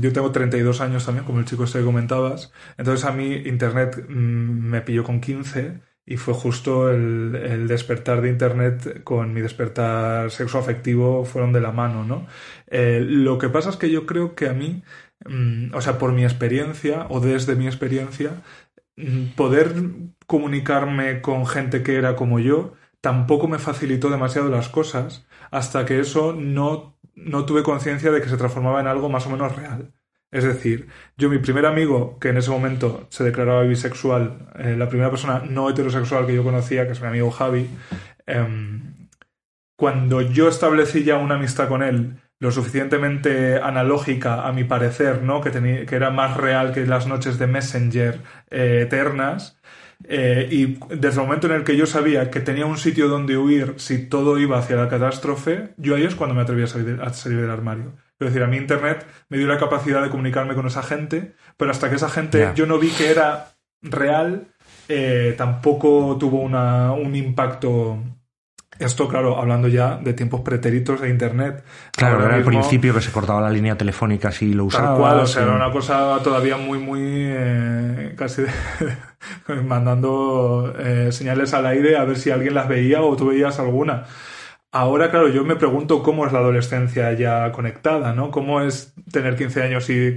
yo 0.00 0.14
tengo 0.14 0.32
32 0.32 0.80
años 0.80 1.04
también, 1.04 1.26
como 1.26 1.40
el 1.40 1.44
chico 1.44 1.64
este 1.64 1.80
que 1.80 1.84
comentabas. 1.84 2.50
Entonces 2.78 3.04
a 3.04 3.12
mí 3.12 3.34
Internet 3.44 4.02
mmm, 4.08 4.14
me 4.14 4.80
pilló 4.80 5.04
con 5.04 5.20
15 5.20 5.90
y 6.10 6.16
fue 6.16 6.34
justo 6.34 6.90
el, 6.90 7.68
despertar 7.68 8.20
de 8.20 8.30
Internet 8.30 9.04
con 9.04 9.32
mi 9.32 9.40
despertar 9.40 10.30
sexoafectivo 10.32 11.24
fueron 11.24 11.52
de 11.52 11.60
la 11.60 11.70
mano, 11.70 12.04
¿no? 12.04 12.26
Eh, 12.70 13.04
lo 13.06 13.38
que 13.38 13.48
pasa 13.48 13.70
es 13.70 13.76
que 13.76 13.90
yo 13.90 14.06
creo 14.06 14.34
que 14.34 14.48
a 14.48 14.52
mí, 14.54 14.82
mm, 15.26 15.74
o 15.74 15.80
sea, 15.80 15.98
por 15.98 16.12
mi 16.12 16.24
experiencia 16.24 17.06
o 17.10 17.20
desde 17.20 17.56
mi 17.56 17.66
experiencia, 17.66 18.42
mm, 18.96 19.34
poder 19.36 19.74
comunicarme 20.26 21.20
con 21.22 21.46
gente 21.46 21.82
que 21.82 21.96
era 21.96 22.16
como 22.16 22.38
yo 22.38 22.74
tampoco 23.00 23.48
me 23.48 23.58
facilitó 23.58 24.10
demasiado 24.10 24.48
las 24.50 24.68
cosas 24.68 25.26
hasta 25.50 25.84
que 25.86 26.00
eso 26.00 26.32
no, 26.34 26.96
no 27.14 27.44
tuve 27.46 27.62
conciencia 27.62 28.10
de 28.10 28.20
que 28.20 28.28
se 28.28 28.36
transformaba 28.36 28.80
en 28.80 28.86
algo 28.86 29.08
más 29.08 29.26
o 29.26 29.30
menos 29.30 29.56
real. 29.56 29.92
Es 30.30 30.44
decir, 30.44 30.88
yo 31.16 31.28
mi 31.28 31.38
primer 31.38 31.66
amigo, 31.66 32.18
que 32.20 32.28
en 32.28 32.36
ese 32.36 32.50
momento 32.50 33.06
se 33.10 33.24
declaraba 33.24 33.62
bisexual, 33.62 34.52
eh, 34.56 34.76
la 34.76 34.88
primera 34.88 35.10
persona 35.10 35.40
no 35.48 35.68
heterosexual 35.68 36.26
que 36.26 36.34
yo 36.34 36.44
conocía, 36.44 36.86
que 36.86 36.92
es 36.92 37.00
mi 37.00 37.08
amigo 37.08 37.30
Javi, 37.32 37.68
em, 38.26 39.08
cuando 39.76 40.20
yo 40.20 40.48
establecí 40.48 41.04
ya 41.04 41.16
una 41.16 41.34
amistad 41.36 41.68
con 41.68 41.82
él, 41.82 42.20
lo 42.40 42.50
suficientemente 42.50 43.58
analógica, 43.58 44.46
a 44.46 44.52
mi 44.52 44.64
parecer, 44.64 45.22
¿no? 45.22 45.40
que, 45.40 45.52
que 45.86 45.94
era 45.94 46.10
más 46.10 46.36
real 46.36 46.72
que 46.72 46.84
las 46.86 47.06
noches 47.06 47.38
de 47.38 47.46
Messenger 47.46 48.20
eh, 48.50 48.80
eternas, 48.82 49.60
eh, 50.08 50.48
y 50.50 50.78
desde 50.96 51.20
el 51.20 51.26
momento 51.26 51.46
en 51.46 51.52
el 51.52 51.64
que 51.64 51.76
yo 51.76 51.86
sabía 51.86 52.30
que 52.30 52.40
tenía 52.40 52.64
un 52.64 52.78
sitio 52.78 53.08
donde 53.08 53.36
huir 53.36 53.74
si 53.76 54.06
todo 54.06 54.38
iba 54.38 54.58
hacia 54.58 54.76
la 54.76 54.88
catástrofe, 54.88 55.74
yo 55.76 55.94
ahí 55.94 56.04
es 56.04 56.14
cuando 56.14 56.34
me 56.34 56.42
atreví 56.42 56.62
a 56.62 56.66
salir 56.66 56.96
del 56.96 57.50
armario. 57.50 57.92
Es 58.18 58.28
decir, 58.28 58.42
a 58.42 58.46
mí 58.46 58.56
Internet 58.56 59.06
me 59.28 59.38
dio 59.38 59.46
la 59.46 59.58
capacidad 59.58 60.02
de 60.02 60.10
comunicarme 60.10 60.54
con 60.54 60.66
esa 60.66 60.82
gente, 60.82 61.34
pero 61.56 61.70
hasta 61.70 61.88
que 61.88 61.96
esa 61.96 62.10
gente 62.10 62.50
yo 62.54 62.66
no 62.66 62.78
vi 62.78 62.90
que 62.90 63.10
era 63.10 63.52
real, 63.82 64.48
eh, 64.88 65.34
tampoco 65.36 66.16
tuvo 66.18 66.40
una, 66.40 66.92
un 66.92 67.14
impacto. 67.14 68.02
Esto, 68.80 69.08
claro, 69.08 69.36
hablando 69.36 69.68
ya 69.68 69.98
de 69.98 70.14
tiempos 70.14 70.40
pretéritos 70.40 71.02
de 71.02 71.10
Internet. 71.10 71.62
Claro, 71.92 72.24
era 72.24 72.38
el 72.38 72.44
principio 72.44 72.94
que 72.94 73.02
se 73.02 73.12
cortaba 73.12 73.42
la 73.42 73.50
línea 73.50 73.76
telefónica 73.76 74.32
si 74.32 74.54
lo 74.54 74.64
usaba. 74.64 74.88
Tal 74.88 74.98
cual, 74.98 75.18
o 75.20 75.26
sea, 75.26 75.42
era 75.42 75.52
una 75.52 75.70
cosa 75.70 76.18
todavía 76.24 76.56
muy, 76.56 76.78
muy. 76.78 77.02
Eh, 77.04 78.14
casi 78.16 78.42
mandando 79.64 80.74
eh, 80.78 81.12
señales 81.12 81.52
al 81.52 81.66
aire 81.66 81.98
a 81.98 82.04
ver 82.04 82.16
si 82.16 82.30
alguien 82.30 82.54
las 82.54 82.68
veía 82.68 83.02
o 83.02 83.14
tú 83.16 83.26
veías 83.26 83.58
alguna. 83.58 84.06
Ahora, 84.72 85.10
claro, 85.10 85.28
yo 85.28 85.44
me 85.44 85.56
pregunto 85.56 86.02
cómo 86.02 86.24
es 86.24 86.32
la 86.32 86.38
adolescencia 86.38 87.12
ya 87.12 87.52
conectada, 87.52 88.14
¿no? 88.14 88.30
¿Cómo 88.30 88.62
es 88.62 88.94
tener 89.12 89.36
15 89.36 89.62
años 89.62 89.90
y 89.90 90.14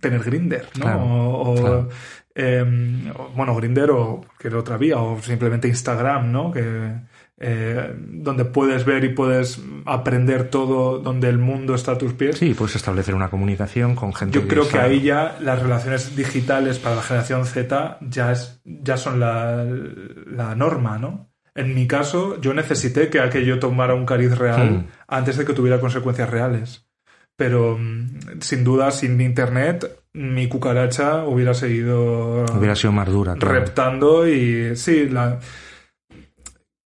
tener 0.00 0.22
Grinder, 0.22 0.68
¿no? 0.78 1.40
o, 1.40 1.88
em, 2.34 3.12
bueno, 3.36 3.54
Grinder 3.56 3.90
o 3.90 4.22
cualquier 4.22 4.54
otra 4.54 4.78
vía, 4.78 4.96
o 4.98 5.20
simplemente 5.20 5.68
Instagram, 5.68 6.32
¿no? 6.32 6.50
Que, 6.50 6.92
eh, 7.40 7.92
donde 7.96 8.44
puedes 8.44 8.84
ver 8.84 9.04
y 9.04 9.08
puedes 9.08 9.60
aprender 9.86 10.50
todo, 10.50 10.98
donde 10.98 11.28
el 11.28 11.38
mundo 11.38 11.74
está 11.74 11.92
a 11.92 11.98
tus 11.98 12.12
pies. 12.12 12.38
Sí, 12.38 12.54
puedes 12.54 12.76
establecer 12.76 13.14
una 13.14 13.28
comunicación 13.28 13.96
con 13.96 14.14
gente. 14.14 14.38
Yo 14.38 14.46
creo 14.46 14.68
que 14.68 14.78
ahí 14.78 15.02
ya 15.02 15.36
las 15.40 15.60
relaciones 15.60 16.14
digitales 16.14 16.78
para 16.78 16.96
la 16.96 17.02
generación 17.02 17.44
Z 17.44 17.98
ya, 18.02 18.32
es, 18.32 18.60
ya 18.64 18.96
son 18.96 19.18
la, 19.18 19.64
la 20.26 20.54
norma, 20.54 20.98
¿no? 20.98 21.30
En 21.56 21.74
mi 21.74 21.86
caso, 21.86 22.40
yo 22.40 22.52
necesité 22.52 23.10
que 23.10 23.20
aquello 23.20 23.58
tomara 23.58 23.94
un 23.94 24.06
cariz 24.06 24.36
real 24.36 24.70
hmm. 24.70 24.86
antes 25.06 25.36
de 25.36 25.44
que 25.44 25.52
tuviera 25.52 25.80
consecuencias 25.80 26.28
reales. 26.28 26.86
Pero 27.36 27.76
mm, 27.78 28.40
sin 28.40 28.62
duda, 28.64 28.90
sin 28.90 29.20
internet, 29.20 30.04
mi 30.12 30.48
cucaracha 30.48 31.24
hubiera 31.24 31.54
seguido. 31.54 32.44
Hubiera 32.56 32.76
sido 32.76 32.92
más 32.92 33.08
dura. 33.08 33.34
Reptando 33.34 34.26
y. 34.28 34.76
Sí, 34.76 35.08
la. 35.08 35.40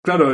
Claro, 0.03 0.33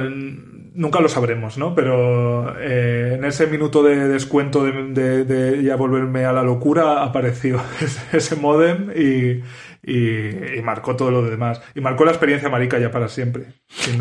nunca 0.74 1.00
lo 1.00 1.08
sabremos, 1.08 1.56
¿no? 1.56 1.74
Pero 1.74 2.58
eh, 2.58 3.14
en 3.14 3.24
ese 3.24 3.46
minuto 3.46 3.82
de 3.82 4.08
descuento 4.08 4.64
de, 4.64 5.62
ya 5.64 5.76
volverme 5.76 6.24
a 6.24 6.32
la 6.32 6.42
locura 6.42 7.02
apareció 7.02 7.60
ese 8.12 8.36
modem 8.36 8.90
y, 8.90 9.42
y, 9.82 10.60
marcó 10.62 10.96
todo 10.96 11.10
lo 11.10 11.22
demás. 11.22 11.62
Y 11.74 11.80
marcó 11.80 12.04
la 12.04 12.10
experiencia 12.10 12.48
marica 12.48 12.78
ya 12.78 12.90
para 12.90 13.08
siempre. 13.08 13.46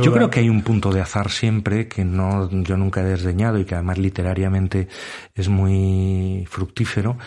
Yo 0.02 0.12
creo 0.12 0.30
que 0.30 0.40
hay 0.40 0.50
un 0.50 0.64
punto 0.64 0.92
de 0.92 1.02
azar 1.02 1.30
siempre 1.30 1.88
que 1.88 2.04
no, 2.04 2.50
yo 2.64 2.76
nunca 2.76 3.02
he 3.02 3.06
desdeñado 3.06 3.60
y 3.60 3.66
que 3.66 3.76
además 3.76 3.98
literariamente 3.98 4.88
es 5.36 5.50
muy 5.50 6.46
fructífero 6.50 7.18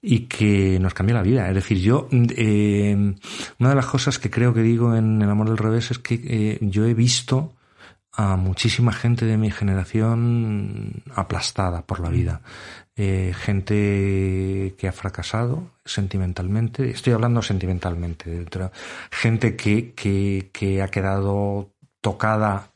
y 0.00 0.20
que 0.20 0.78
nos 0.80 0.94
cambia 0.94 1.14
la 1.14 1.22
vida. 1.22 1.48
Es 1.48 1.54
decir, 1.54 1.78
yo, 1.78 2.08
eh, 2.10 3.14
una 3.58 3.68
de 3.68 3.74
las 3.74 3.86
cosas 3.86 4.18
que 4.18 4.30
creo 4.30 4.54
que 4.54 4.62
digo 4.62 4.94
en 4.96 5.22
El 5.22 5.30
amor 5.30 5.48
del 5.48 5.58
revés 5.58 5.90
es 5.90 5.98
que 5.98 6.20
eh, 6.24 6.58
yo 6.60 6.84
he 6.86 6.94
visto 6.94 7.52
a 8.16 8.36
muchísima 8.36 8.92
gente 8.92 9.24
de 9.24 9.36
mi 9.36 9.50
generación 9.50 11.02
aplastada 11.14 11.82
por 11.82 12.00
la 12.00 12.10
vida. 12.10 12.42
Eh, 12.96 13.32
gente 13.36 14.74
que 14.78 14.86
ha 14.86 14.92
fracasado 14.92 15.72
sentimentalmente, 15.84 16.90
estoy 16.90 17.12
hablando 17.12 17.42
sentimentalmente, 17.42 18.46
gente 19.10 19.56
que, 19.56 19.94
que, 19.94 20.50
que 20.52 20.80
ha 20.80 20.88
quedado 20.88 21.72
tocada 22.00 22.70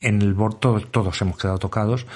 en 0.00 0.20
el 0.20 0.34
borde, 0.34 0.86
todos, 0.90 1.20
hemos 1.22 1.36
quedado 1.36 1.58
tocados, 1.58 2.06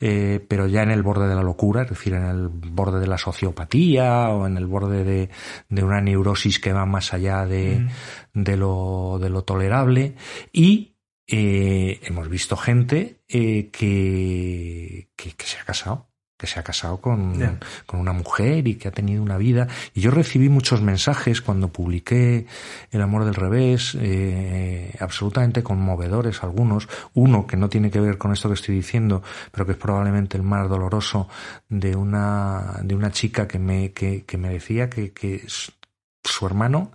eh, 0.00 0.44
pero 0.48 0.66
ya 0.66 0.82
en 0.82 0.90
el 0.90 1.02
borde 1.02 1.28
de 1.28 1.34
la 1.34 1.42
locura, 1.42 1.82
es 1.82 1.90
decir, 1.90 2.14
en 2.14 2.24
el 2.24 2.48
borde 2.48 2.98
de 2.98 3.06
la 3.06 3.18
sociopatía 3.18 4.30
o 4.30 4.46
en 4.46 4.56
el 4.56 4.66
borde 4.66 5.04
de, 5.04 5.30
de 5.68 5.84
una 5.84 6.00
neurosis 6.00 6.58
que 6.58 6.72
va 6.72 6.86
más 6.86 7.14
allá 7.14 7.46
de, 7.46 7.86
mm. 8.32 8.42
de, 8.42 8.56
lo, 8.56 9.18
de 9.20 9.30
lo 9.30 9.44
tolerable. 9.44 10.16
Y 10.52 10.95
eh, 11.26 12.00
hemos 12.02 12.28
visto 12.28 12.56
gente 12.56 13.20
eh, 13.28 13.68
que, 13.72 15.08
que, 15.16 15.32
que, 15.32 15.46
se 15.46 15.58
ha 15.58 15.64
casado 15.64 16.08
que 16.36 16.46
se 16.46 16.60
ha 16.60 16.62
casado 16.62 17.00
con, 17.00 17.60
con, 17.86 18.00
una 18.00 18.12
mujer 18.12 18.68
y 18.68 18.74
que 18.74 18.88
ha 18.88 18.90
tenido 18.90 19.22
una 19.22 19.38
vida. 19.38 19.68
Y 19.94 20.00
yo 20.00 20.10
recibí 20.10 20.48
muchos 20.48 20.82
mensajes 20.82 21.40
cuando 21.40 21.68
publiqué 21.68 22.46
El 22.90 23.00
amor 23.00 23.24
del 23.24 23.34
revés, 23.34 23.96
eh, 23.98 24.94
absolutamente 25.00 25.62
conmovedores 25.62 26.42
algunos. 26.42 26.88
Uno 27.14 27.46
que 27.46 27.56
no 27.56 27.68
tiene 27.68 27.90
que 27.90 28.00
ver 28.00 28.18
con 28.18 28.32
esto 28.32 28.48
que 28.48 28.54
estoy 28.54 28.74
diciendo, 28.74 29.22
pero 29.50 29.64
que 29.64 29.72
es 29.72 29.78
probablemente 29.78 30.36
el 30.36 30.42
más 30.42 30.68
doloroso 30.68 31.28
de 31.68 31.96
una, 31.96 32.80
de 32.82 32.94
una 32.94 33.10
chica 33.10 33.48
que 33.48 33.58
me, 33.58 33.92
que, 33.92 34.24
que 34.24 34.36
me 34.36 34.50
decía 34.50 34.90
que, 34.90 35.12
que 35.12 35.42
su 36.22 36.46
hermano 36.46 36.92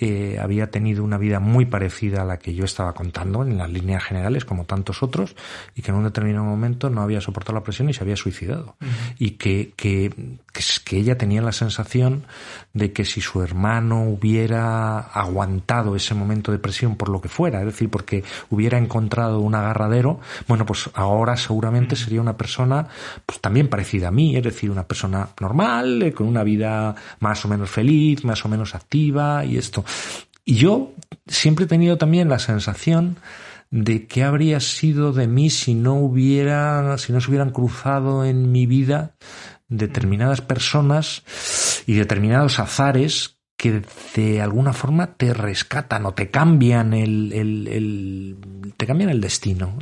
eh, 0.00 0.38
había 0.40 0.70
tenido 0.70 1.02
una 1.02 1.18
vida 1.18 1.40
muy 1.40 1.66
parecida 1.66 2.22
a 2.22 2.24
la 2.24 2.38
que 2.38 2.54
yo 2.54 2.64
estaba 2.64 2.92
contando 2.94 3.42
en 3.42 3.58
las 3.58 3.70
líneas 3.70 4.04
generales, 4.04 4.44
como 4.44 4.64
tantos 4.64 5.02
otros, 5.02 5.34
y 5.74 5.82
que 5.82 5.90
en 5.90 5.96
un 5.96 6.04
determinado 6.04 6.44
momento 6.44 6.90
no 6.90 7.02
había 7.02 7.20
soportado 7.20 7.58
la 7.58 7.64
presión 7.64 7.88
y 7.88 7.94
se 7.94 8.02
había 8.02 8.16
suicidado. 8.16 8.76
Y 9.18 9.32
que, 9.32 9.72
que, 9.76 10.12
que, 10.84 10.98
ella 10.98 11.18
tenía 11.18 11.42
la 11.42 11.52
sensación 11.52 12.24
de 12.72 12.92
que 12.92 13.04
si 13.04 13.20
su 13.20 13.42
hermano 13.42 14.04
hubiera 14.04 14.98
aguantado 14.98 15.96
ese 15.96 16.14
momento 16.14 16.52
de 16.52 16.58
presión 16.58 16.96
por 16.96 17.08
lo 17.08 17.20
que 17.20 17.28
fuera, 17.28 17.60
es 17.60 17.66
decir, 17.66 17.90
porque 17.90 18.24
hubiera 18.50 18.78
encontrado 18.78 19.40
un 19.40 19.54
agarradero, 19.54 20.20
bueno, 20.46 20.64
pues 20.66 20.90
ahora 20.94 21.36
seguramente 21.36 21.96
sería 21.96 22.20
una 22.20 22.36
persona 22.36 22.88
pues 23.26 23.40
también 23.40 23.68
parecida 23.68 24.08
a 24.08 24.12
mí, 24.12 24.36
es 24.36 24.42
decir, 24.42 24.70
una 24.70 24.84
persona 24.84 25.28
normal, 25.40 26.02
eh, 26.02 26.12
con 26.12 26.26
una 26.26 26.42
vida 26.42 26.94
más 27.20 27.44
o 27.44 27.48
menos 27.48 27.70
feliz, 27.70 28.24
más 28.24 28.44
o 28.44 28.48
menos 28.48 28.74
activa 28.74 29.44
y 29.44 29.56
esto. 29.56 29.84
Y 30.44 30.56
yo 30.56 30.94
siempre 31.26 31.66
he 31.66 31.68
tenido 31.68 31.98
también 31.98 32.28
la 32.28 32.38
sensación 32.38 33.16
de 33.70 34.06
qué 34.06 34.24
habría 34.24 34.60
sido 34.60 35.12
de 35.12 35.26
mí 35.26 35.50
si 35.50 35.74
no 35.74 35.94
hubiera, 35.94 36.96
si 36.98 37.12
no 37.12 37.20
se 37.20 37.28
hubieran 37.28 37.50
cruzado 37.50 38.24
en 38.24 38.50
mi 38.50 38.66
vida 38.66 39.14
determinadas 39.68 40.40
personas 40.40 41.22
y 41.86 41.94
determinados 41.94 42.58
azares 42.58 43.37
que 43.58 43.82
de 44.14 44.40
alguna 44.40 44.72
forma 44.72 45.14
te 45.16 45.34
rescatan 45.34 46.06
o 46.06 46.14
te 46.14 46.30
cambian 46.30 46.94
el, 46.94 47.32
el, 47.32 47.66
el 47.66 48.36
te 48.76 48.86
cambian 48.86 49.10
el 49.10 49.20
destino. 49.20 49.76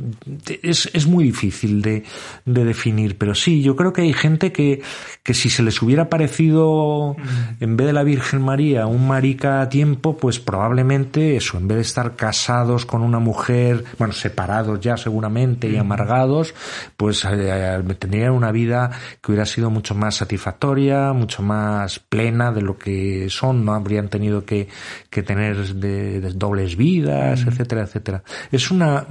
Es, 0.63 0.89
es 0.93 1.05
muy 1.05 1.25
difícil 1.25 1.83
de, 1.83 2.03
de, 2.43 2.65
definir, 2.65 3.19
pero 3.19 3.35
sí, 3.35 3.61
yo 3.61 3.75
creo 3.75 3.93
que 3.93 4.01
hay 4.01 4.13
gente 4.13 4.51
que, 4.51 4.81
que 5.21 5.35
si 5.35 5.51
se 5.51 5.61
les 5.61 5.79
hubiera 5.83 6.09
parecido 6.09 7.15
en 7.59 7.77
vez 7.77 7.85
de 7.85 7.93
la 7.93 8.01
Virgen 8.01 8.41
María 8.41 8.87
un 8.87 9.07
marica 9.07 9.61
a 9.61 9.69
tiempo, 9.69 10.17
pues 10.17 10.39
probablemente 10.39 11.35
eso, 11.35 11.59
en 11.59 11.67
vez 11.67 11.75
de 11.75 11.81
estar 11.83 12.15
casados 12.15 12.87
con 12.87 13.03
una 13.03 13.19
mujer, 13.19 13.83
bueno, 13.99 14.11
separados 14.13 14.79
ya 14.79 14.97
seguramente 14.97 15.69
y 15.69 15.77
amargados, 15.77 16.55
pues 16.97 17.23
eh, 17.25 17.29
eh, 17.31 17.83
tendrían 17.99 18.31
una 18.31 18.51
vida 18.51 18.89
que 19.21 19.31
hubiera 19.31 19.45
sido 19.45 19.69
mucho 19.69 19.93
más 19.93 20.15
satisfactoria, 20.15 21.13
mucho 21.13 21.43
más 21.43 21.99
plena 21.99 22.51
de 22.51 22.63
lo 22.63 22.79
que 22.79 23.29
son 23.29 23.66
no 23.67 23.73
habrían 23.73 24.07
tenido 24.09 24.45
que, 24.45 24.69
que 25.09 25.21
tener 25.21 25.57
de, 25.75 26.21
dobles 26.33 26.75
vidas, 26.77 27.45
mm. 27.45 27.49
etcétera, 27.49 27.81
etcétera. 27.83 28.23
Es 28.51 28.71
una, 28.71 29.05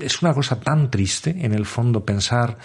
es 0.00 0.22
una 0.22 0.34
cosa 0.34 0.60
tan 0.60 0.90
triste, 0.90 1.44
en 1.44 1.52
el 1.52 1.66
fondo, 1.66 2.04
pensar 2.04 2.58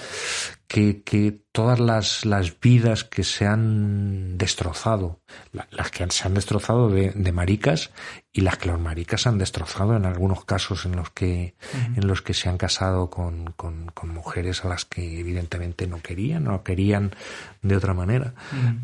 que, 0.67 1.01
que 1.03 1.41
todas 1.51 1.79
las, 1.79 2.25
las, 2.25 2.59
vidas 2.59 3.03
que 3.03 3.23
se 3.23 3.45
han 3.45 4.37
destrozado, 4.37 5.21
las 5.51 5.91
que 5.91 6.09
se 6.09 6.27
han 6.27 6.33
destrozado 6.33 6.89
de, 6.89 7.11
de, 7.11 7.31
maricas 7.31 7.91
y 8.31 8.41
las 8.41 8.57
que 8.57 8.69
los 8.69 8.79
maricas 8.79 9.25
han 9.27 9.37
destrozado 9.37 9.95
en 9.95 10.05
algunos 10.05 10.45
casos 10.45 10.85
en 10.85 10.95
los 10.95 11.09
que, 11.09 11.55
en 11.95 12.07
los 12.07 12.21
que 12.21 12.33
se 12.33 12.49
han 12.49 12.57
casado 12.57 13.09
con, 13.09 13.53
con, 13.55 13.87
con, 13.87 14.09
mujeres 14.09 14.63
a 14.63 14.69
las 14.69 14.85
que 14.85 15.19
evidentemente 15.19 15.87
no 15.87 16.01
querían 16.01 16.47
o 16.47 16.63
querían 16.63 17.15
de 17.61 17.75
otra 17.75 17.93
manera. 17.93 18.33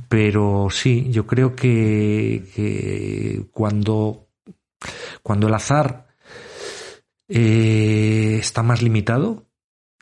Pero 0.10 0.70
sí, 0.72 1.10
yo 1.12 1.28
creo 1.28 1.56
que, 1.56 2.50
que 2.56 3.46
cuando, 3.52 4.28
cuando 5.22 5.48
el 5.48 5.54
azar 5.54 6.05
eh, 7.28 8.38
está 8.40 8.64
más 8.64 8.82
limitado, 8.82 9.46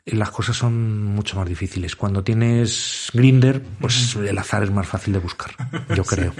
las 0.04 0.30
cosas 0.30 0.56
son 0.56 1.04
mucho 1.04 1.36
más 1.36 1.48
difíciles. 1.48 1.96
Cuando 1.96 2.22
tienes 2.22 3.10
Grinder, 3.14 3.62
pues 3.80 4.16
el 4.16 4.36
azar 4.38 4.62
es 4.62 4.70
más 4.70 4.86
fácil 4.86 5.14
de 5.14 5.18
buscar, 5.18 5.50
yo 5.94 6.04
creo. 6.04 6.32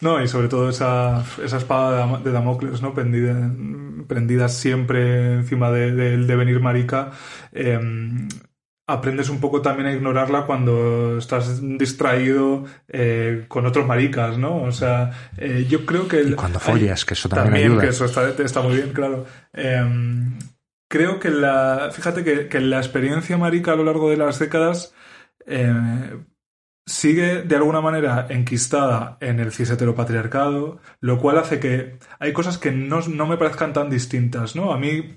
No, 0.00 0.22
y 0.22 0.28
sobre 0.28 0.48
todo 0.48 0.68
esa, 0.68 1.24
esa 1.42 1.56
espada 1.56 2.18
de 2.18 2.32
Damocles, 2.32 2.82
¿no? 2.82 2.94
Prendida, 2.94 3.50
prendida 4.06 4.48
siempre 4.48 5.34
encima 5.34 5.70
del 5.70 5.96
de, 5.96 6.16
de 6.18 6.26
devenir 6.26 6.60
marica. 6.60 7.12
Eh, 7.52 7.78
aprendes 8.86 9.30
un 9.30 9.40
poco 9.40 9.62
también 9.62 9.88
a 9.88 9.92
ignorarla 9.92 10.46
cuando 10.46 11.18
estás 11.18 11.60
distraído 11.62 12.64
eh, 12.88 13.44
con 13.48 13.66
otros 13.66 13.86
maricas, 13.86 14.36
¿no? 14.36 14.62
O 14.62 14.72
sea, 14.72 15.10
eh, 15.38 15.66
yo 15.68 15.86
creo 15.86 16.06
que... 16.06 16.22
Y 16.22 16.34
cuando 16.34 16.60
follas, 16.60 17.04
que 17.04 17.14
eso 17.14 17.28
también, 17.28 17.46
también 17.46 17.70
ayuda. 17.70 17.82
que 17.82 17.88
eso 17.88 18.04
está, 18.04 18.28
está 18.28 18.60
muy 18.60 18.76
bien, 18.76 18.92
claro. 18.92 19.24
Eh, 19.52 19.84
creo 20.88 21.18
que 21.18 21.30
la... 21.30 21.90
Fíjate 21.92 22.24
que, 22.24 22.48
que, 22.48 22.60
la 22.60 22.78
experiencia 22.78 23.38
marica 23.38 23.72
a 23.72 23.76
lo 23.76 23.84
largo 23.84 24.10
de 24.10 24.18
las 24.18 24.38
décadas 24.38 24.94
eh, 25.46 26.18
sigue 26.86 27.42
de 27.42 27.56
alguna 27.56 27.80
manera 27.80 28.26
enquistada 28.28 29.16
en 29.20 29.40
el 29.40 29.52
cis 29.52 29.70
heteropatriarcado, 29.70 30.80
lo 31.00 31.18
cual 31.18 31.38
hace 31.38 31.58
que 31.58 31.98
hay 32.18 32.32
cosas 32.32 32.58
que 32.58 32.72
no, 32.72 33.00
no 33.00 33.26
me 33.26 33.38
parezcan 33.38 33.72
tan 33.72 33.88
distintas, 33.88 34.54
¿no? 34.54 34.72
A 34.72 34.78
mí, 34.78 35.16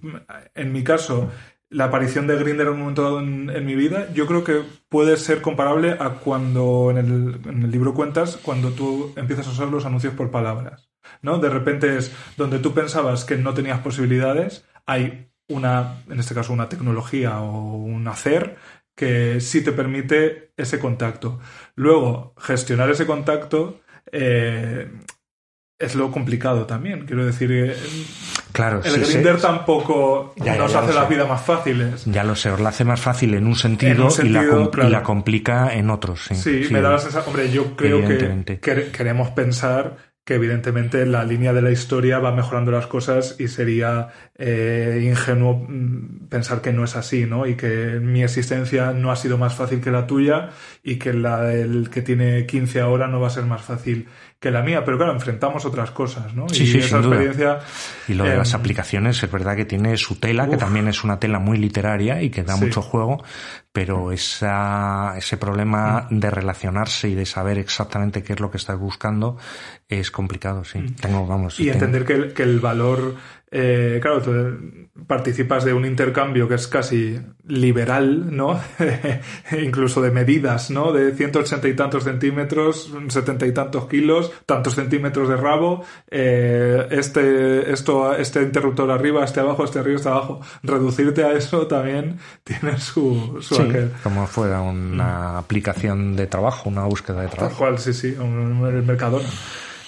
en 0.55 0.71
mi 0.71 0.83
caso, 0.83 1.29
la 1.69 1.85
aparición 1.85 2.27
de 2.27 2.37
Grinder 2.37 2.67
en 2.67 2.73
un 2.73 2.79
momento 2.79 3.03
dado 3.03 3.19
en, 3.19 3.65
mi 3.65 3.75
vida, 3.75 4.07
yo 4.13 4.25
creo 4.25 4.43
que 4.43 4.61
puede 4.89 5.17
ser 5.17 5.41
comparable 5.41 5.97
a 5.99 6.11
cuando 6.11 6.91
en 6.91 6.97
el, 6.97 7.39
en 7.45 7.63
el, 7.63 7.71
libro 7.71 7.93
cuentas, 7.93 8.37
cuando 8.37 8.71
tú 8.71 9.13
empiezas 9.15 9.47
a 9.47 9.51
usar 9.51 9.67
los 9.67 9.85
anuncios 9.85 10.13
por 10.13 10.31
palabras. 10.31 10.89
¿no? 11.21 11.39
De 11.39 11.49
repente 11.49 11.97
es 11.97 12.11
donde 12.37 12.59
tú 12.59 12.73
pensabas 12.73 13.25
que 13.25 13.37
no 13.37 13.53
tenías 13.53 13.79
posibilidades, 13.79 14.65
hay 14.85 15.29
una, 15.49 16.03
en 16.09 16.19
este 16.19 16.35
caso, 16.35 16.53
una 16.53 16.69
tecnología 16.69 17.41
o 17.41 17.75
un 17.75 18.07
hacer 18.07 18.57
que 18.95 19.39
sí 19.41 19.63
te 19.63 19.71
permite 19.71 20.53
ese 20.57 20.79
contacto. 20.79 21.39
Luego, 21.75 22.33
gestionar 22.37 22.89
ese 22.89 23.05
contacto 23.05 23.81
eh, 24.11 24.91
es 25.79 25.95
lo 25.95 26.11
complicado 26.11 26.65
también. 26.65 27.05
Quiero 27.05 27.25
decir, 27.25 27.51
eh, 27.51 27.75
Claro, 28.57 28.81
el 28.83 29.05
sí, 29.05 29.11
Grinder 29.11 29.35
sí. 29.35 29.41
tampoco 29.43 30.33
ya, 30.37 30.55
nos 30.55 30.71
ya 30.71 30.79
hace 30.79 30.93
la 30.93 31.05
vida 31.05 31.25
más 31.25 31.43
fáciles. 31.43 32.05
Ya 32.05 32.23
lo 32.23 32.35
sé, 32.35 32.49
os 32.49 32.59
la 32.59 32.69
hace 32.69 32.83
más 32.83 32.99
fácil 32.99 33.35
en 33.35 33.45
un 33.45 33.55
sentido, 33.55 33.91
en 33.91 34.01
un 34.01 34.09
sentido 34.09 34.41
y, 34.41 34.63
la 34.63 34.69
claro. 34.71 34.89
y, 34.89 34.91
la 34.91 35.03
complica 35.03 35.73
en 35.75 35.91
otros. 35.91 36.21
Sí, 36.31 36.63
sí 36.63 36.73
me 36.73 36.81
da 36.81 36.89
la 36.89 36.97
sensación. 36.97 37.27
Hombre, 37.27 37.51
yo 37.51 37.75
creo 37.75 38.01
que, 38.07 38.59
que 38.59 38.91
queremos 38.91 39.29
pensar 39.29 39.97
que 40.27 40.35
evidentemente 40.35 41.05
la 41.05 41.23
línea 41.23 41.53
de 41.53 41.61
la 41.61 41.71
historia 41.71 42.19
va 42.19 42.33
mejorando 42.33 42.69
las 42.69 42.85
cosas 42.85 43.37
y 43.39 43.47
sería 43.47 44.09
eh, 44.37 45.01
ingenuo 45.01 45.65
pensar 46.27 46.59
que 46.59 46.73
no 46.73 46.83
es 46.83 46.97
así, 46.97 47.25
¿no? 47.25 47.47
Y 47.47 47.55
que 47.55 48.01
mi 48.01 48.23
existencia 48.23 48.91
no 48.91 49.09
ha 49.09 49.15
sido 49.15 49.37
más 49.37 49.55
fácil 49.55 49.79
que 49.79 49.89
la 49.89 50.05
tuya 50.05 50.49
y 50.83 50.97
que 50.97 51.13
la 51.13 51.43
del 51.43 51.89
que 51.89 52.01
tiene 52.01 52.45
15 52.45 52.81
ahora 52.81 53.07
no 53.07 53.21
va 53.21 53.27
a 53.27 53.29
ser 53.29 53.45
más 53.45 53.61
fácil 53.61 54.09
que 54.39 54.51
la 54.51 54.61
mía, 54.61 54.83
pero 54.85 54.97
claro, 54.97 55.13
enfrentamos 55.13 55.65
otras 55.65 55.89
cosas, 55.91 56.33
¿no? 56.35 56.47
Sí, 56.49 56.63
y 56.63 56.67
sí, 56.67 56.77
esa 56.77 56.99
experiencia. 56.99 57.59
Y 58.07 58.13
lo 58.13 58.23
de 58.23 58.33
eh, 58.33 58.37
las 58.37 58.53
aplicaciones 58.53 59.21
es 59.23 59.31
verdad 59.31 59.55
que 59.55 59.65
tiene 59.65 59.97
su 59.97 60.19
tela, 60.19 60.43
uf, 60.43 60.51
que 60.51 60.57
también 60.57 60.87
es 60.87 61.03
una 61.03 61.19
tela 61.19 61.39
muy 61.39 61.57
literaria 61.57 62.21
y 62.21 62.29
que 62.29 62.43
da 62.43 62.55
sí. 62.55 62.65
mucho 62.65 62.83
juego, 62.83 63.23
pero 63.71 64.11
esa, 64.11 65.15
ese 65.17 65.37
problema 65.37 66.07
de 66.11 66.29
relacionarse 66.29 67.09
y 67.09 67.15
de 67.15 67.25
saber 67.25 67.57
exactamente 67.57 68.21
qué 68.21 68.33
es 68.33 68.39
lo 68.39 68.51
que 68.51 68.57
estás 68.57 68.77
buscando 68.77 69.37
es 69.89 70.11
complicado, 70.11 70.63
sí. 70.63 70.85
Tengo, 71.01 71.25
vamos. 71.25 71.59
Y 71.59 71.63
tengo... 71.63 71.73
entender 71.73 72.05
que 72.05 72.13
el, 72.13 72.33
que 72.33 72.43
el 72.43 72.59
valor 72.59 73.15
eh, 73.49 73.99
claro, 74.01 74.21
tú 74.21 74.31
participas 75.05 75.63
de 75.63 75.73
un 75.73 75.85
intercambio 75.85 76.49
que 76.49 76.55
es 76.55 76.67
casi 76.67 77.19
liberal, 77.45 78.35
¿no? 78.35 78.59
Incluso 79.63 80.01
de 80.01 80.11
medidas, 80.11 80.69
¿no? 80.69 80.91
De 80.91 81.13
180 81.13 81.67
y 81.67 81.75
tantos 81.75 82.03
centímetros, 82.03 82.91
70 83.07 83.45
y 83.45 83.53
tantos 83.53 83.87
kilos, 83.87 84.31
tantos 84.45 84.75
centímetros 84.75 85.29
de 85.29 85.37
rabo, 85.37 85.85
eh, 86.09 86.87
este, 86.91 87.71
esto, 87.71 88.13
este 88.15 88.41
interruptor 88.41 88.91
arriba, 88.91 89.23
este 89.23 89.39
abajo, 89.39 89.63
este 89.63 89.79
arriba, 89.79 89.97
este 89.97 90.09
abajo. 90.09 90.41
Reducirte 90.63 91.23
a 91.23 91.31
eso 91.33 91.67
también 91.67 92.19
tiene 92.43 92.77
su, 92.79 93.37
su 93.41 93.55
sí, 93.55 93.61
aquel. 93.61 93.91
Como 94.03 94.27
fuera 94.27 94.61
una 94.61 95.33
mm. 95.33 95.35
aplicación 95.37 96.15
de 96.17 96.27
trabajo, 96.27 96.69
una 96.69 96.83
búsqueda 96.83 97.21
de 97.21 97.27
trabajo. 97.29 97.49
Tal 97.49 97.57
cual, 97.57 97.79
sí, 97.79 97.93
sí, 97.93 98.07
el 98.19 98.83
Mercadona. 98.83 99.29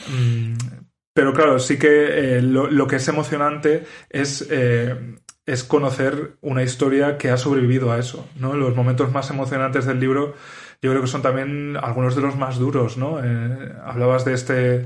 Mm, 0.08 0.79
pero 1.20 1.34
claro, 1.34 1.60
sí 1.60 1.78
que 1.78 2.38
eh, 2.38 2.42
lo, 2.42 2.72
lo, 2.72 2.88
que 2.88 2.96
es 2.96 3.06
emocionante 3.10 3.84
es, 4.10 4.48
eh, 4.50 5.18
es, 5.46 5.66
conocer 5.66 6.38
una 6.40 6.64
historia 6.64 7.18
que 7.18 7.30
ha 7.30 7.36
sobrevivido 7.36 7.92
a 7.92 8.00
eso. 8.00 8.26
¿no? 8.38 8.54
Los 8.54 8.74
momentos 8.74 9.12
más 9.12 9.30
emocionantes 9.30 9.86
del 9.86 10.00
libro 10.00 10.36
yo 10.82 10.92
creo 10.92 11.02
que 11.02 11.10
son 11.10 11.22
también 11.22 11.76
algunos 11.76 12.16
de 12.16 12.22
los 12.22 12.38
más 12.38 12.58
duros. 12.58 12.96
¿no? 12.96 13.22
Eh, 13.22 13.74
hablabas 13.84 14.24
de 14.24 14.34
este, 14.34 14.86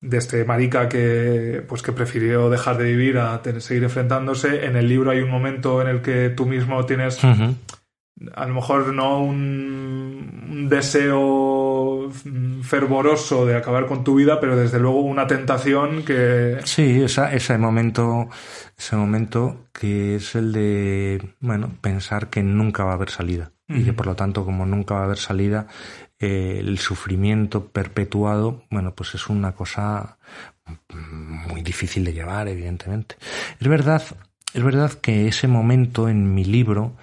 de 0.00 0.16
este 0.16 0.44
marica 0.44 0.88
que, 0.88 1.64
pues, 1.66 1.82
que 1.82 1.90
prefirió 1.90 2.50
dejar 2.50 2.78
de 2.78 2.84
vivir 2.84 3.18
a 3.18 3.42
tener, 3.42 3.60
seguir 3.60 3.82
enfrentándose. 3.82 4.66
En 4.66 4.76
el 4.76 4.88
libro 4.88 5.10
hay 5.10 5.22
un 5.22 5.30
momento 5.30 5.82
en 5.82 5.88
el 5.88 6.02
que 6.02 6.28
tú 6.28 6.46
mismo 6.46 6.86
tienes... 6.86 7.18
Uh 7.24 7.26
-huh 7.26 7.54
a 8.34 8.46
lo 8.46 8.54
mejor 8.54 8.92
no 8.92 9.20
un, 9.20 10.46
un, 10.50 10.68
deseo 10.68 11.93
fervoroso 12.62 13.46
de 13.46 13.56
acabar 13.56 13.86
con 13.86 14.04
tu 14.04 14.16
vida, 14.16 14.40
pero 14.40 14.56
desde 14.56 14.78
luego 14.78 15.00
una 15.00 15.26
tentación 15.26 16.04
que... 16.04 16.58
Sí, 16.64 17.02
esa, 17.02 17.32
ese 17.32 17.58
momento, 17.58 18.28
ese 18.76 18.96
momento 18.96 19.68
que 19.72 20.16
es 20.16 20.34
el 20.34 20.52
de, 20.52 21.34
bueno, 21.40 21.70
pensar 21.80 22.28
que 22.30 22.42
nunca 22.42 22.84
va 22.84 22.92
a 22.92 22.94
haber 22.94 23.10
salida. 23.10 23.52
Uh 23.68 23.74
-huh. 23.74 23.80
Y 23.80 23.84
que 23.84 23.92
por 23.92 24.06
lo 24.06 24.14
tanto, 24.14 24.44
como 24.44 24.66
nunca 24.66 24.94
va 24.94 25.00
a 25.00 25.04
haber 25.04 25.18
salida, 25.18 25.66
eh, 26.18 26.60
el 26.60 26.78
sufrimiento 26.78 27.66
perpetuado, 27.68 28.64
bueno, 28.70 28.94
pues 28.94 29.14
es 29.14 29.28
una 29.28 29.52
cosa 29.52 30.18
muy 31.02 31.62
difícil 31.62 32.04
de 32.04 32.12
llevar, 32.12 32.48
evidentemente. 32.48 33.16
Es 33.60 33.68
verdad, 33.68 34.02
es 34.54 34.62
verdad 34.62 34.92
que 34.92 35.28
ese 35.28 35.48
momento 35.48 36.08
en 36.08 36.34
mi 36.34 36.44
libro, 36.44 36.96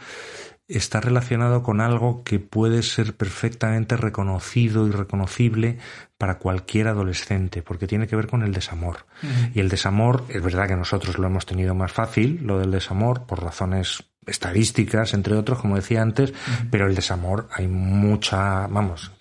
está 0.77 1.01
relacionado 1.01 1.63
con 1.63 1.81
algo 1.81 2.23
que 2.23 2.39
puede 2.39 2.83
ser 2.83 3.15
perfectamente 3.15 3.97
reconocido 3.97 4.87
y 4.87 4.91
reconocible 4.91 5.77
para 6.17 6.37
cualquier 6.37 6.87
adolescente, 6.87 7.61
porque 7.61 7.87
tiene 7.87 8.07
que 8.07 8.15
ver 8.15 8.27
con 8.27 8.43
el 8.43 8.53
desamor. 8.53 9.05
Uh 9.23 9.25
-huh. 9.25 9.51
Y 9.55 9.59
el 9.59 9.69
desamor, 9.69 10.23
es 10.29 10.41
verdad 10.41 10.67
que 10.67 10.75
nosotros 10.75 11.17
lo 11.17 11.27
hemos 11.27 11.45
tenido 11.45 11.75
más 11.75 11.91
fácil, 11.91 12.41
lo 12.43 12.59
del 12.59 12.71
desamor, 12.71 13.25
por 13.25 13.43
razones 13.43 14.03
estadísticas, 14.25 15.13
entre 15.13 15.35
otros, 15.35 15.59
como 15.59 15.75
decía 15.75 16.01
antes, 16.01 16.29
uh 16.29 16.33
-huh. 16.33 16.67
pero 16.69 16.87
el 16.87 16.95
desamor 16.95 17.49
hay 17.53 17.67
mucha, 17.67 18.67
vamos, 18.67 19.11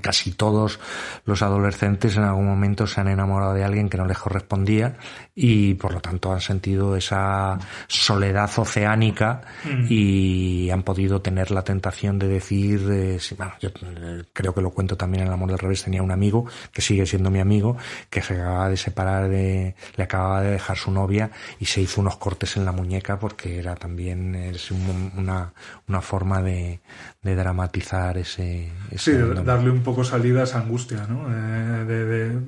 casi 0.00 0.32
todos 0.32 0.80
los 1.24 1.42
adolescentes 1.42 2.16
en 2.16 2.24
algún 2.24 2.46
momento 2.46 2.86
se 2.86 3.00
han 3.00 3.08
enamorado 3.08 3.54
de 3.54 3.64
alguien 3.64 3.88
que 3.88 3.98
no 3.98 4.06
les 4.06 4.18
correspondía 4.18 4.96
y 5.34 5.74
por 5.74 5.92
lo 5.92 6.00
tanto 6.00 6.32
han 6.32 6.40
sentido 6.40 6.96
esa 6.96 7.58
soledad 7.86 8.50
oceánica 8.56 9.42
mm. 9.64 9.86
y 9.88 10.70
han 10.70 10.82
podido 10.82 11.20
tener 11.20 11.50
la 11.50 11.62
tentación 11.62 12.18
de 12.18 12.28
decir, 12.28 12.88
eh, 12.90 13.18
sí, 13.18 13.34
bueno, 13.34 13.52
yo 13.60 13.68
eh, 13.68 14.24
creo 14.32 14.54
que 14.54 14.60
lo 14.60 14.70
cuento 14.70 14.96
también 14.96 15.22
en 15.22 15.28
El 15.28 15.34
amor 15.34 15.50
del 15.50 15.58
revés, 15.58 15.84
tenía 15.84 16.02
un 16.02 16.10
amigo 16.10 16.46
que 16.72 16.82
sigue 16.82 17.06
siendo 17.06 17.30
mi 17.30 17.40
amigo, 17.40 17.76
que 18.10 18.22
se 18.22 18.34
acababa 18.34 18.68
de 18.68 18.76
separar 18.76 19.28
de, 19.28 19.74
le 19.96 20.04
acababa 20.04 20.42
de 20.42 20.52
dejar 20.52 20.76
su 20.76 20.90
novia 20.90 21.30
y 21.58 21.66
se 21.66 21.80
hizo 21.80 22.00
unos 22.00 22.16
cortes 22.16 22.56
en 22.56 22.64
la 22.64 22.72
muñeca 22.72 23.18
porque 23.18 23.58
era 23.58 23.74
también 23.74 24.34
es 24.34 24.70
un, 24.70 25.12
una, 25.16 25.52
una 25.88 26.00
forma 26.00 26.42
de, 26.42 26.80
de 27.22 27.34
dramatizar 27.34 28.18
ese, 28.18 28.70
ese 28.90 29.11
Sí, 29.12 29.42
darle 29.44 29.70
un 29.70 29.82
poco 29.82 30.04
salida 30.04 30.40
a 30.40 30.44
esa 30.44 30.60
angustia, 30.60 31.06
¿no? 31.08 31.26
Eh, 31.28 31.84
de, 31.84 32.04
de, 32.04 32.40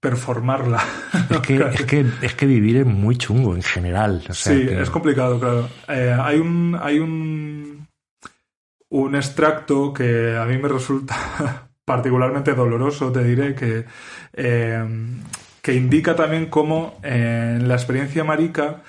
performarla. 0.00 0.82
Es 1.30 1.40
que, 1.40 1.56
es, 1.56 1.84
que, 1.84 2.06
es 2.22 2.34
que 2.34 2.46
vivir 2.46 2.78
es 2.78 2.86
muy 2.86 3.16
chungo 3.16 3.54
en 3.54 3.62
general. 3.62 4.22
O 4.28 4.34
sea 4.34 4.52
sí, 4.52 4.66
que... 4.66 4.80
es 4.80 4.90
complicado, 4.90 5.38
claro. 5.38 5.68
Eh, 5.88 6.16
hay 6.18 6.38
un. 6.38 6.78
Hay 6.80 6.98
un. 6.98 7.86
un 8.90 9.14
extracto 9.14 9.92
que 9.92 10.36
a 10.36 10.44
mí 10.44 10.58
me 10.58 10.68
resulta 10.68 11.68
particularmente 11.84 12.54
doloroso, 12.54 13.12
te 13.12 13.24
diré, 13.24 13.54
que. 13.54 13.84
Eh, 14.32 14.84
que 15.62 15.74
indica 15.74 16.14
también 16.14 16.46
cómo 16.46 17.00
en 17.02 17.66
la 17.66 17.74
experiencia 17.74 18.22
marica 18.22 18.82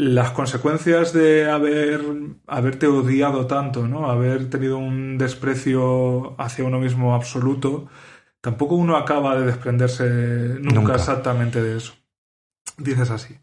las 0.00 0.30
consecuencias 0.30 1.12
de 1.12 1.50
haber 1.50 2.00
haberte 2.46 2.86
odiado 2.86 3.46
tanto, 3.46 3.86
¿no? 3.86 4.10
Haber 4.10 4.48
tenido 4.48 4.78
un 4.78 5.18
desprecio 5.18 6.40
hacia 6.40 6.64
uno 6.64 6.80
mismo 6.80 7.14
absoluto, 7.14 7.86
tampoco 8.40 8.76
uno 8.76 8.96
acaba 8.96 9.38
de 9.38 9.44
desprenderse 9.44 10.08
nunca, 10.62 10.94
exactamente 10.94 11.62
de 11.62 11.76
eso. 11.76 11.92
Dices 12.78 13.10
así. 13.10 13.38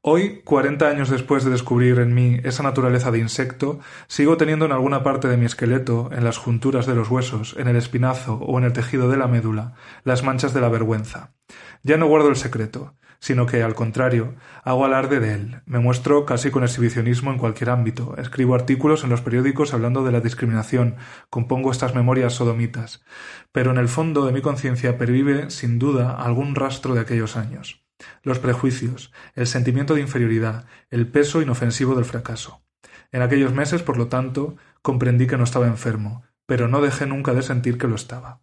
Hoy, 0.00 0.40
40 0.42 0.88
años 0.88 1.08
después 1.08 1.44
de 1.44 1.52
descubrir 1.52 2.00
en 2.00 2.12
mí 2.12 2.40
esa 2.42 2.64
naturaleza 2.64 3.12
de 3.12 3.20
insecto, 3.20 3.78
sigo 4.08 4.36
teniendo 4.36 4.64
en 4.64 4.72
alguna 4.72 5.04
parte 5.04 5.28
de 5.28 5.36
mi 5.36 5.44
esqueleto, 5.44 6.10
en 6.10 6.24
las 6.24 6.36
junturas 6.36 6.84
de 6.84 6.96
los 6.96 7.10
huesos, 7.10 7.54
en 7.56 7.68
el 7.68 7.76
espinazo 7.76 8.34
o 8.34 8.58
en 8.58 8.64
el 8.64 8.72
tejido 8.72 9.08
de 9.08 9.18
la 9.18 9.28
médula, 9.28 9.74
las 10.02 10.24
manchas 10.24 10.52
de 10.52 10.62
la 10.62 10.68
vergüenza. 10.68 11.36
Ya 11.84 11.96
no 11.96 12.08
guardo 12.08 12.28
el 12.28 12.34
secreto 12.34 12.96
sino 13.22 13.46
que, 13.46 13.62
al 13.62 13.76
contrario, 13.76 14.34
hago 14.64 14.84
alarde 14.84 15.20
de 15.20 15.32
él, 15.32 15.60
me 15.64 15.78
muestro 15.78 16.26
casi 16.26 16.50
con 16.50 16.64
exhibicionismo 16.64 17.30
en 17.30 17.38
cualquier 17.38 17.70
ámbito, 17.70 18.16
escribo 18.18 18.56
artículos 18.56 19.04
en 19.04 19.10
los 19.10 19.20
periódicos 19.20 19.72
hablando 19.72 20.02
de 20.02 20.10
la 20.10 20.18
discriminación, 20.18 20.96
compongo 21.30 21.70
estas 21.70 21.94
memorias 21.94 22.32
sodomitas, 22.32 23.04
pero 23.52 23.70
en 23.70 23.78
el 23.78 23.86
fondo 23.86 24.26
de 24.26 24.32
mi 24.32 24.42
conciencia 24.42 24.98
pervive, 24.98 25.50
sin 25.50 25.78
duda, 25.78 26.16
algún 26.16 26.56
rastro 26.56 26.94
de 26.94 27.00
aquellos 27.02 27.36
años. 27.36 27.86
Los 28.24 28.40
prejuicios, 28.40 29.12
el 29.36 29.46
sentimiento 29.46 29.94
de 29.94 30.00
inferioridad, 30.00 30.66
el 30.90 31.06
peso 31.06 31.40
inofensivo 31.40 31.94
del 31.94 32.04
fracaso. 32.04 32.64
En 33.12 33.22
aquellos 33.22 33.52
meses, 33.52 33.84
por 33.84 33.98
lo 33.98 34.08
tanto, 34.08 34.56
comprendí 34.82 35.28
que 35.28 35.38
no 35.38 35.44
estaba 35.44 35.68
enfermo, 35.68 36.24
pero 36.44 36.66
no 36.66 36.80
dejé 36.80 37.06
nunca 37.06 37.34
de 37.34 37.42
sentir 37.42 37.78
que 37.78 37.86
lo 37.86 37.94
estaba. 37.94 38.41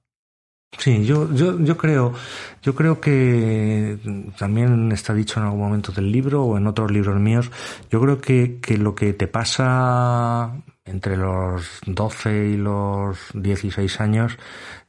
Sí, 0.78 1.04
yo, 1.04 1.34
yo, 1.34 1.60
yo 1.60 1.78
creo, 1.78 2.14
yo 2.62 2.76
creo 2.76 3.02
que 3.02 3.98
también 4.38 4.92
está 4.92 5.14
dicho 5.14 5.40
en 5.40 5.48
algún 5.48 5.62
momento 5.62 5.92
del 5.92 6.12
libro 6.12 6.44
o 6.44 6.58
en 6.58 6.68
otros 6.68 6.92
libros 6.92 7.20
míos, 7.20 7.52
yo 7.90 8.00
creo 8.00 8.22
que, 8.22 8.60
que 8.62 8.78
lo 8.78 8.96
que 8.96 9.14
te 9.14 9.28
pasa 9.28 10.54
entre 10.86 11.18
los 11.18 11.82
12 11.86 12.50
y 12.50 12.58
los 12.58 13.18
16 13.34 14.00
años, 14.00 14.38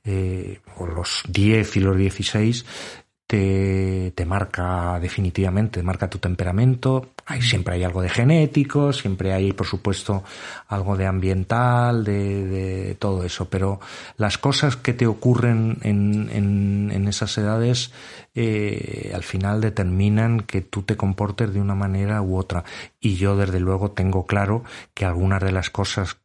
eh, 0.05 0.61
o 0.77 0.87
los 0.87 1.23
10 1.29 1.77
y 1.77 1.81
los 1.81 1.97
16, 1.97 2.65
te, 3.31 4.13
te 4.17 4.27
marca 4.27 4.99
definitivamente, 4.99 5.85
marca 5.85 6.11
tu 6.11 6.19
temperamento. 6.19 7.11
Hay, 7.27 7.41
siempre 7.43 7.77
hay 7.77 7.85
algo 7.85 8.03
de 8.03 8.09
genético, 8.09 8.93
siempre 8.93 9.33
hay, 9.33 9.53
por 9.53 9.69
supuesto, 9.69 10.25
algo 10.67 10.97
de 10.97 11.07
ambiental, 11.07 12.03
de, 12.03 12.45
de 12.45 12.95
todo 12.97 13.23
eso. 13.23 13.49
Pero 13.49 13.79
las 14.17 14.37
cosas 14.37 14.75
que 14.77 14.95
te 14.95 15.07
ocurren 15.07 15.79
en, 15.83 16.29
en, 16.33 16.91
en 16.93 17.07
esas 17.07 17.39
edades, 17.39 17.93
eh, 18.35 19.13
al 19.15 19.23
final 19.23 19.61
determinan 19.61 20.41
que 20.41 20.61
tú 20.61 20.83
te 20.83 20.97
comportes 20.97 21.55
de 21.55 21.61
una 21.61 21.77
manera 21.77 22.23
u 22.23 22.37
otra. 22.37 22.65
Y 22.99 23.15
yo, 23.15 23.37
desde 23.37 23.61
luego, 23.61 23.93
tengo 23.93 24.27
claro 24.27 24.65
que 24.93 25.05
algunas 25.05 25.41
de 25.41 25.53
las 25.53 25.71
cosas 25.71 26.17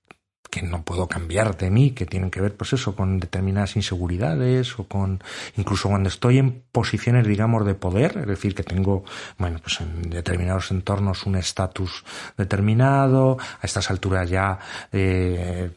que 0.50 0.62
no 0.62 0.84
puedo 0.84 1.08
cambiar 1.08 1.58
de 1.58 1.70
mí, 1.70 1.92
que 1.92 2.06
tienen 2.06 2.32
que 2.32 2.42
ver, 2.42 2.56
pues 2.56 2.74
eso, 2.74 2.96
con 2.96 3.20
determinadas 3.20 3.76
inseguridades 3.76 4.78
o 4.80 4.86
con, 4.86 5.22
incluso 5.58 5.90
cuando 5.90 6.10
estoy 6.10 6.38
en 6.38 6.64
posiciones, 6.72 7.28
digamos, 7.28 7.66
de 7.66 7.76
poder, 7.76 8.18
es 8.18 8.28
decir, 8.28 8.56
que 8.56 8.64
tengo, 8.64 9.04
bueno, 9.38 9.60
pues 9.62 9.82
en 9.82 10.10
determinados 10.10 10.72
entornos 10.72 11.26
un 11.26 11.36
estatus 11.36 12.04
determinado, 12.38 13.38
a 13.62 13.66
estas 13.66 13.90
alturas 13.90 14.30
ya 14.30 14.60
eh, 14.92 15.72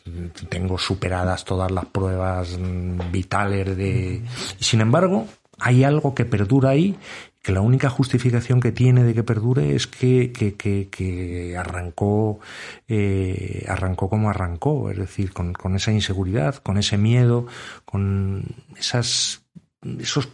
tengo 0.49 0.79
superadas 0.79 1.45
todas 1.45 1.71
las 1.71 1.87
pruebas 1.87 2.59
vitales 3.11 3.77
de, 3.77 4.23
y 4.59 4.65
sin 4.65 4.81
embargo, 4.81 5.27
hay 5.61 5.85
algo 5.85 6.15
que 6.15 6.25
perdura 6.25 6.71
ahí 6.71 6.97
que 7.49 7.55
la 7.55 7.63
única 7.63 7.89
justificación 7.89 8.61
que 8.61 8.73
tiene 8.73 9.05
de 9.05 9.15
que 9.15 9.23
perdure 9.23 9.75
es 9.75 9.87
que, 9.87 10.35
que, 10.35 10.55
que, 10.57 10.91
que 10.91 11.57
arrancó, 11.57 12.41
eh, 12.89 13.65
arrancó 13.67 14.11
como 14.11 14.29
arrancó, 14.29 14.91
es 14.91 14.99
decir, 14.99 15.33
con, 15.33 15.55
con 15.55 15.75
esa 15.75 15.91
inseguridad, 15.91 16.57
con 16.57 16.77
ese 16.77 16.99
miedo, 16.99 17.47
con 17.87 18.45
esas, 18.77 19.47
esos 19.99 20.29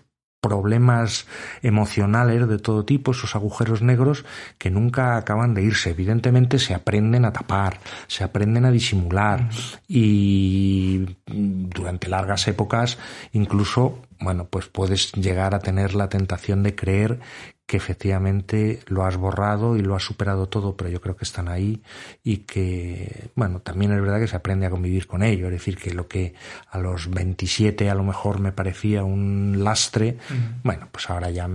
problemas 0.44 1.26
emocionales 1.62 2.46
de 2.46 2.58
todo 2.58 2.84
tipo, 2.84 3.12
esos 3.12 3.34
agujeros 3.34 3.80
negros 3.80 4.26
que 4.58 4.70
nunca 4.70 5.16
acaban 5.16 5.54
de 5.54 5.62
irse. 5.62 5.88
Evidentemente 5.88 6.58
se 6.58 6.74
aprenden 6.74 7.24
a 7.24 7.32
tapar, 7.32 7.80
se 8.08 8.24
aprenden 8.24 8.66
a 8.66 8.70
disimular 8.70 9.48
y 9.88 11.16
durante 11.26 12.10
largas 12.10 12.46
épocas 12.46 12.98
incluso, 13.32 14.02
bueno, 14.20 14.44
pues 14.44 14.66
puedes 14.66 15.12
llegar 15.12 15.54
a 15.54 15.60
tener 15.60 15.94
la 15.94 16.10
tentación 16.10 16.62
de 16.62 16.74
creer 16.74 17.20
que 17.66 17.78
efectivamente 17.78 18.80
lo 18.86 19.04
has 19.04 19.16
borrado 19.16 19.76
y 19.76 19.80
lo 19.80 19.94
has 19.96 20.02
superado 20.02 20.48
todo, 20.48 20.76
pero 20.76 20.90
yo 20.90 21.00
creo 21.00 21.16
que 21.16 21.24
están 21.24 21.48
ahí 21.48 21.82
y 22.22 22.38
que, 22.38 23.30
bueno, 23.34 23.60
también 23.60 23.92
es 23.92 24.00
verdad 24.00 24.20
que 24.20 24.26
se 24.26 24.36
aprende 24.36 24.66
a 24.66 24.70
convivir 24.70 25.06
con 25.06 25.22
ello, 25.22 25.46
es 25.46 25.52
decir, 25.52 25.78
que 25.78 25.94
lo 25.94 26.06
que 26.06 26.34
a 26.70 26.78
los 26.78 27.08
27 27.10 27.88
a 27.88 27.94
lo 27.94 28.04
mejor 28.04 28.38
me 28.38 28.52
parecía 28.52 29.02
un 29.04 29.64
lastre, 29.64 30.18
bueno, 30.62 30.88
pues 30.92 31.08
ahora 31.08 31.30
ya 31.30 31.48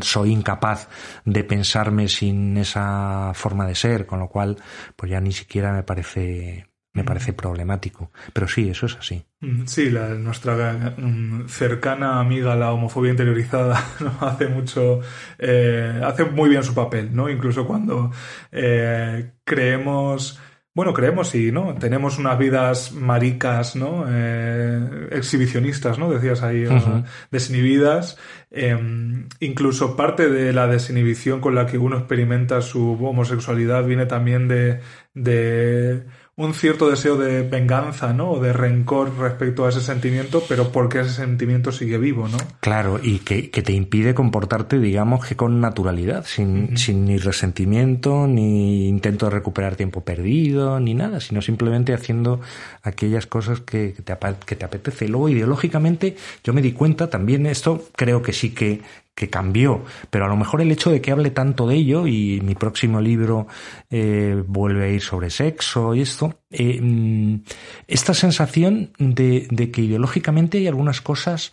soy 0.00 0.32
incapaz 0.32 0.88
de 1.24 1.44
pensarme 1.44 2.08
sin 2.08 2.56
esa 2.56 3.32
forma 3.34 3.66
de 3.66 3.74
ser, 3.74 4.06
con 4.06 4.20
lo 4.20 4.28
cual, 4.28 4.56
pues 4.96 5.10
ya 5.10 5.20
ni 5.20 5.32
siquiera 5.32 5.72
me 5.72 5.82
parece 5.82 6.66
me 6.96 7.04
parece 7.04 7.34
problemático. 7.34 8.10
Pero 8.32 8.48
sí, 8.48 8.70
eso 8.70 8.86
es 8.86 8.96
así. 8.96 9.26
Sí, 9.66 9.90
la, 9.90 10.14
nuestra 10.14 10.94
um, 10.96 11.46
cercana 11.46 12.20
amiga, 12.20 12.56
la 12.56 12.72
homofobia 12.72 13.10
interiorizada, 13.10 13.84
¿no? 14.00 14.26
hace 14.26 14.48
mucho, 14.48 15.00
eh, 15.38 16.00
hace 16.02 16.24
muy 16.24 16.48
bien 16.48 16.64
su 16.64 16.74
papel, 16.74 17.14
¿no? 17.14 17.28
Incluso 17.28 17.66
cuando 17.66 18.10
eh, 18.50 19.32
creemos, 19.44 20.40
bueno, 20.74 20.94
creemos 20.94 21.34
y, 21.34 21.52
¿no? 21.52 21.74
Tenemos 21.74 22.18
unas 22.18 22.38
vidas 22.38 22.92
maricas, 22.92 23.76
¿no? 23.76 24.06
Eh, 24.08 25.08
exhibicionistas, 25.12 25.98
¿no? 25.98 26.10
Decías 26.10 26.42
ahí, 26.42 26.66
uh 26.66 27.04
desinhibidas. 27.30 28.16
Em, 28.50 29.28
incluso 29.40 29.96
parte 29.96 30.30
de 30.30 30.54
la 30.54 30.66
desinhibición 30.66 31.42
con 31.42 31.54
la 31.54 31.66
que 31.66 31.76
uno 31.76 31.98
experimenta 31.98 32.62
su 32.62 32.92
homosexualidad 32.92 33.84
viene 33.84 34.06
también 34.06 34.48
de, 34.48 34.80
de 35.12 36.06
un 36.38 36.52
cierto 36.52 36.90
deseo 36.90 37.16
de 37.16 37.42
venganza, 37.42 38.12
¿no? 38.12 38.32
O 38.32 38.40
de 38.40 38.52
rencor 38.52 39.16
respecto 39.18 39.64
a 39.64 39.70
ese 39.70 39.80
sentimiento, 39.80 40.42
pero 40.46 40.70
porque 40.70 41.00
ese 41.00 41.12
sentimiento 41.12 41.72
sigue 41.72 41.96
vivo, 41.96 42.28
¿no? 42.28 42.36
Claro, 42.60 43.00
y 43.02 43.20
que, 43.20 43.50
que 43.50 43.62
te 43.62 43.72
impide 43.72 44.12
comportarte, 44.12 44.78
digamos, 44.78 45.24
que 45.24 45.34
con 45.34 45.62
naturalidad, 45.62 46.26
sin, 46.26 46.76
sin 46.76 47.06
ni 47.06 47.16
resentimiento, 47.16 48.26
ni 48.26 48.86
intento 48.86 49.26
de 49.26 49.30
recuperar 49.30 49.76
tiempo 49.76 50.04
perdido, 50.04 50.78
ni 50.78 50.92
nada, 50.92 51.20
sino 51.20 51.40
simplemente 51.40 51.94
haciendo 51.94 52.42
aquellas 52.82 53.26
cosas 53.26 53.60
que, 53.60 53.94
que, 53.94 54.02
te, 54.02 54.14
que 54.44 54.56
te 54.56 54.64
apetece. 54.66 55.08
Luego, 55.08 55.30
ideológicamente, 55.30 56.16
yo 56.44 56.52
me 56.52 56.60
di 56.60 56.72
cuenta 56.72 57.08
también, 57.08 57.46
esto 57.46 57.82
creo 57.96 58.20
que 58.20 58.34
sí 58.34 58.50
que, 58.50 58.82
que 59.16 59.30
cambió, 59.30 59.82
pero 60.10 60.26
a 60.26 60.28
lo 60.28 60.36
mejor 60.36 60.60
el 60.60 60.70
hecho 60.70 60.90
de 60.90 61.00
que 61.00 61.10
hable 61.10 61.30
tanto 61.30 61.66
de 61.66 61.74
ello 61.74 62.06
y 62.06 62.42
mi 62.42 62.54
próximo 62.54 63.00
libro 63.00 63.46
eh, 63.88 64.44
vuelve 64.46 64.84
a 64.84 64.88
ir 64.88 65.00
sobre 65.00 65.30
sexo 65.30 65.94
y 65.94 66.02
esto, 66.02 66.40
eh, 66.50 66.78
mm, 66.82 67.40
esta 67.88 68.12
sensación 68.12 68.90
de, 68.98 69.48
de, 69.50 69.70
que 69.70 69.80
ideológicamente 69.80 70.58
hay 70.58 70.66
algunas 70.66 71.00
cosas 71.00 71.50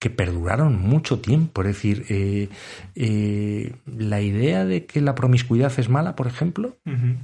que 0.00 0.10
perduraron 0.10 0.82
mucho 0.82 1.20
tiempo, 1.20 1.62
es 1.62 1.68
decir, 1.68 2.04
eh, 2.08 2.48
eh 2.96 3.72
la 3.86 4.20
idea 4.20 4.64
de 4.64 4.84
que 4.84 5.00
la 5.00 5.14
promiscuidad 5.14 5.72
es 5.78 5.88
mala, 5.88 6.16
por 6.16 6.26
ejemplo, 6.26 6.76
uh 6.84 6.90
-huh. 6.90 7.16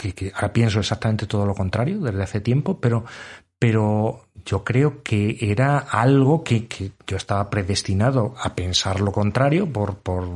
que, 0.00 0.14
que 0.14 0.32
ahora 0.34 0.54
pienso 0.54 0.80
exactamente 0.80 1.26
todo 1.26 1.44
lo 1.44 1.54
contrario 1.54 2.00
desde 2.00 2.22
hace 2.22 2.40
tiempo, 2.40 2.80
pero, 2.80 3.04
pero 3.58 4.29
yo 4.44 4.64
creo 4.64 5.02
que 5.02 5.36
era 5.40 5.78
algo 5.78 6.42
que, 6.44 6.66
que, 6.66 6.92
yo 7.06 7.16
estaba 7.16 7.50
predestinado 7.50 8.34
a 8.42 8.54
pensar 8.54 9.00
lo 9.00 9.12
contrario 9.12 9.72
por, 9.72 9.96
por, 9.98 10.28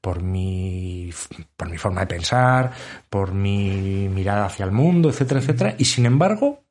por, 0.00 0.22
mi, 0.22 1.10
por 1.56 1.70
mi 1.70 1.78
forma 1.78 2.00
de 2.02 2.06
pensar, 2.06 2.72
por 3.08 3.32
mi 3.32 4.08
mirada 4.08 4.46
hacia 4.46 4.64
el 4.64 4.72
mundo, 4.72 5.10
etcétera, 5.10 5.40
etcétera. 5.40 5.74
Y 5.78 5.84
sin 5.84 6.06
embargo, 6.06 6.64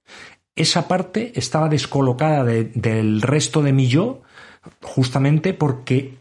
esa 0.56 0.88
parte 0.88 1.32
estaba 1.36 1.70
descolocada 1.70 2.44
de, 2.44 2.66
del 2.76 3.22
resto 3.22 3.62
de 3.62 3.74
mi 3.74 3.88
yo 3.88 4.22
justamente 4.82 5.54
porque 5.54 6.21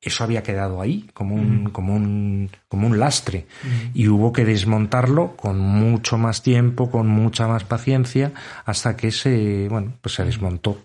eso 0.00 0.24
había 0.24 0.42
quedado 0.42 0.80
ahí 0.80 1.08
como 1.12 1.34
un, 1.34 1.64
mm. 1.64 1.70
como 1.70 1.94
un, 1.94 2.50
como 2.68 2.86
un 2.86 2.98
lastre 2.98 3.46
mm. 3.62 3.90
y 3.94 4.08
hubo 4.08 4.32
que 4.32 4.44
desmontarlo 4.44 5.36
con 5.36 5.58
mucho 5.58 6.16
más 6.16 6.42
tiempo, 6.42 6.90
con 6.90 7.06
mucha 7.08 7.46
más 7.46 7.64
paciencia 7.64 8.32
hasta 8.64 8.96
que 8.96 9.10
se, 9.10 9.68
bueno, 9.68 9.94
pues 10.00 10.14
se 10.14 10.24
desmontó. 10.24 10.78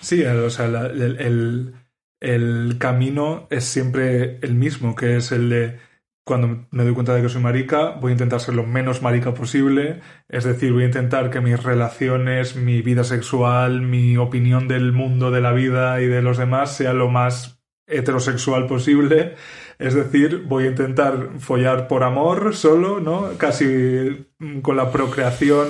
Sí, 0.00 0.22
o 0.24 0.50
sea, 0.50 0.68
la, 0.68 0.86
el, 0.86 1.16
el, 1.20 1.74
el, 2.20 2.78
camino 2.78 3.46
es 3.50 3.64
siempre 3.64 4.38
el 4.42 4.54
mismo, 4.54 4.94
que 4.94 5.16
es 5.16 5.32
el 5.32 5.50
de 5.50 5.78
cuando 6.24 6.66
me 6.70 6.84
doy 6.84 6.92
cuenta 6.92 7.14
de 7.14 7.22
que 7.22 7.28
soy 7.30 7.40
marica, 7.40 7.92
voy 7.92 8.10
a 8.10 8.12
intentar 8.12 8.38
ser 8.38 8.54
lo 8.54 8.64
menos 8.64 9.00
marica 9.00 9.32
posible, 9.32 10.00
es 10.28 10.44
decir, 10.44 10.72
voy 10.72 10.82
a 10.82 10.86
intentar 10.86 11.30
que 11.30 11.40
mis 11.40 11.60
relaciones, 11.62 12.54
mi 12.54 12.82
vida 12.82 13.02
sexual, 13.02 13.80
mi 13.80 14.18
opinión 14.18 14.68
del 14.68 14.92
mundo, 14.92 15.30
de 15.30 15.40
la 15.40 15.52
vida 15.52 16.00
y 16.02 16.06
de 16.06 16.20
los 16.20 16.36
demás 16.36 16.76
sea 16.76 16.92
lo 16.92 17.08
más 17.08 17.57
heterosexual 17.88 18.66
posible. 18.66 19.34
Es 19.78 19.94
decir, 19.94 20.42
voy 20.46 20.64
a 20.64 20.68
intentar 20.68 21.28
follar 21.38 21.86
por 21.86 22.02
amor 22.02 22.56
solo, 22.56 22.98
¿no? 22.98 23.28
Casi 23.38 24.26
con 24.62 24.76
la 24.76 24.90
procreación 24.90 25.68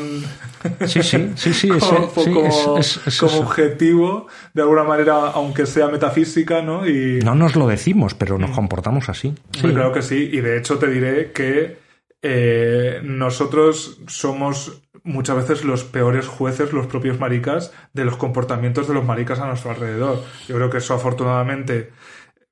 sí, 0.87 1.03
sí, 1.03 1.33
sí, 1.37 1.53
sí, 1.53 1.69
como, 1.79 2.11
sí, 2.25 2.33
como- 2.33 2.79
es- 2.79 3.01
es 3.07 3.19
como 3.21 3.33
eso. 3.33 3.41
objetivo, 3.41 4.27
de 4.55 4.62
alguna 4.62 4.85
manera, 4.85 5.27
aunque 5.33 5.66
sea 5.66 5.89
metafísica, 5.89 6.62
¿no? 6.62 6.87
Y, 6.89 7.21
No 7.23 7.35
nos 7.35 7.55
lo 7.55 7.66
decimos, 7.66 8.14
pero 8.14 8.39
nos 8.39 8.51
comportamos 8.53 9.11
así. 9.11 9.35
Sí. 9.53 9.69
Claro 9.69 9.93
que 9.93 10.01
sí, 10.01 10.31
y 10.33 10.41
de 10.41 10.57
hecho 10.57 10.79
te 10.79 10.87
diré 10.89 11.33
que 11.33 11.77
eh, 12.23 13.01
nosotros 13.05 14.01
somos 14.09 14.83
muchas 15.09 15.37
veces 15.37 15.65
los 15.65 15.85
peores 15.85 16.27
jueces, 16.27 16.73
los 16.73 16.87
propios 16.87 17.19
maricas, 17.19 17.73
de 17.93 18.05
los 18.05 18.17
comportamientos 18.17 18.87
de 18.89 18.95
los 18.95 19.05
maricas 19.05 19.41
a 19.41 19.47
nuestro 19.47 19.71
alrededor. 19.71 20.23
Yo 20.47 20.55
creo 20.57 20.71
que 20.71 20.79
eso 20.79 20.95
afortunadamente, 20.95 21.91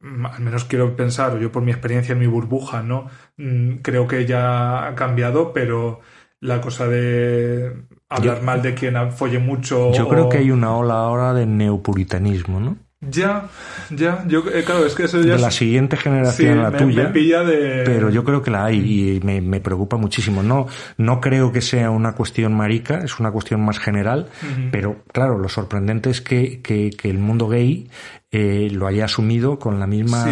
mm, 0.00 0.26
al 0.26 0.40
menos 0.40 0.64
quiero 0.64 0.96
pensar, 0.96 1.32
o 1.34 1.38
yo 1.38 1.52
por 1.52 1.62
mi 1.62 1.70
experiencia 1.70 2.12
en 2.14 2.18
mi 2.18 2.26
burbuja, 2.26 2.82
¿no? 2.82 3.08
Mm, 3.36 3.76
Creo 3.82 4.06
que 4.06 4.26
ya 4.26 4.86
ha 4.88 4.94
cambiado, 4.94 5.52
pero 5.52 6.00
la 6.40 6.60
cosa 6.60 6.86
de 6.86 7.72
hablar 8.08 8.38
Yo- 8.38 8.42
mal 8.44 8.62
de 8.62 8.74
quien 8.74 9.12
folle 9.12 9.38
mucho. 9.38 9.92
Yo 9.92 10.06
o- 10.06 10.08
creo 10.08 10.28
que 10.28 10.38
hay 10.38 10.50
una 10.50 10.76
ola 10.76 10.94
ahora 10.94 11.32
de 11.34 11.46
neopuritanismo, 11.46 12.60
¿no? 12.60 12.76
Ya, 13.10 13.48
ya, 13.90 14.24
yo, 14.26 14.42
eh, 14.52 14.62
claro, 14.64 14.84
es 14.86 14.94
que 14.94 15.04
eso 15.04 15.18
ya 15.20 15.30
De 15.30 15.34
es- 15.36 15.40
la 15.42 15.50
siguiente 15.50 15.96
generación 15.96 16.62
la 16.62 16.70
me, 16.70 16.78
tuya. 16.78 17.02
me 17.04 17.08
pilla 17.10 17.42
de... 17.44 17.82
Pero 17.84 18.10
yo 18.10 18.24
creo 18.24 18.42
que 18.42 18.50
la 18.50 18.64
hay 18.64 18.78
y 19.16 19.20
me, 19.24 19.40
me 19.40 19.60
preocupa 19.60 19.96
muchísimo. 19.96 20.42
No, 20.42 20.66
no 20.98 21.20
creo 21.20 21.52
que 21.52 21.60
sea 21.60 21.90
una 21.90 22.12
cuestión 22.12 22.54
marica, 22.54 22.98
es 23.04 23.18
una 23.20 23.30
cuestión 23.30 23.64
más 23.64 23.78
general, 23.78 24.28
pero 24.72 25.04
claro, 25.12 25.38
lo 25.38 25.48
sorprendente 25.48 26.10
es 26.10 26.20
que, 26.20 26.60
que, 26.62 26.90
que 26.90 27.10
el 27.10 27.18
mundo 27.18 27.48
gay 27.48 27.88
eh, 28.32 28.68
lo 28.72 28.86
haya 28.86 29.04
asumido 29.04 29.58
con 29.58 29.78
la 29.78 29.86
misma 29.86 30.24
Sí. 30.24 30.30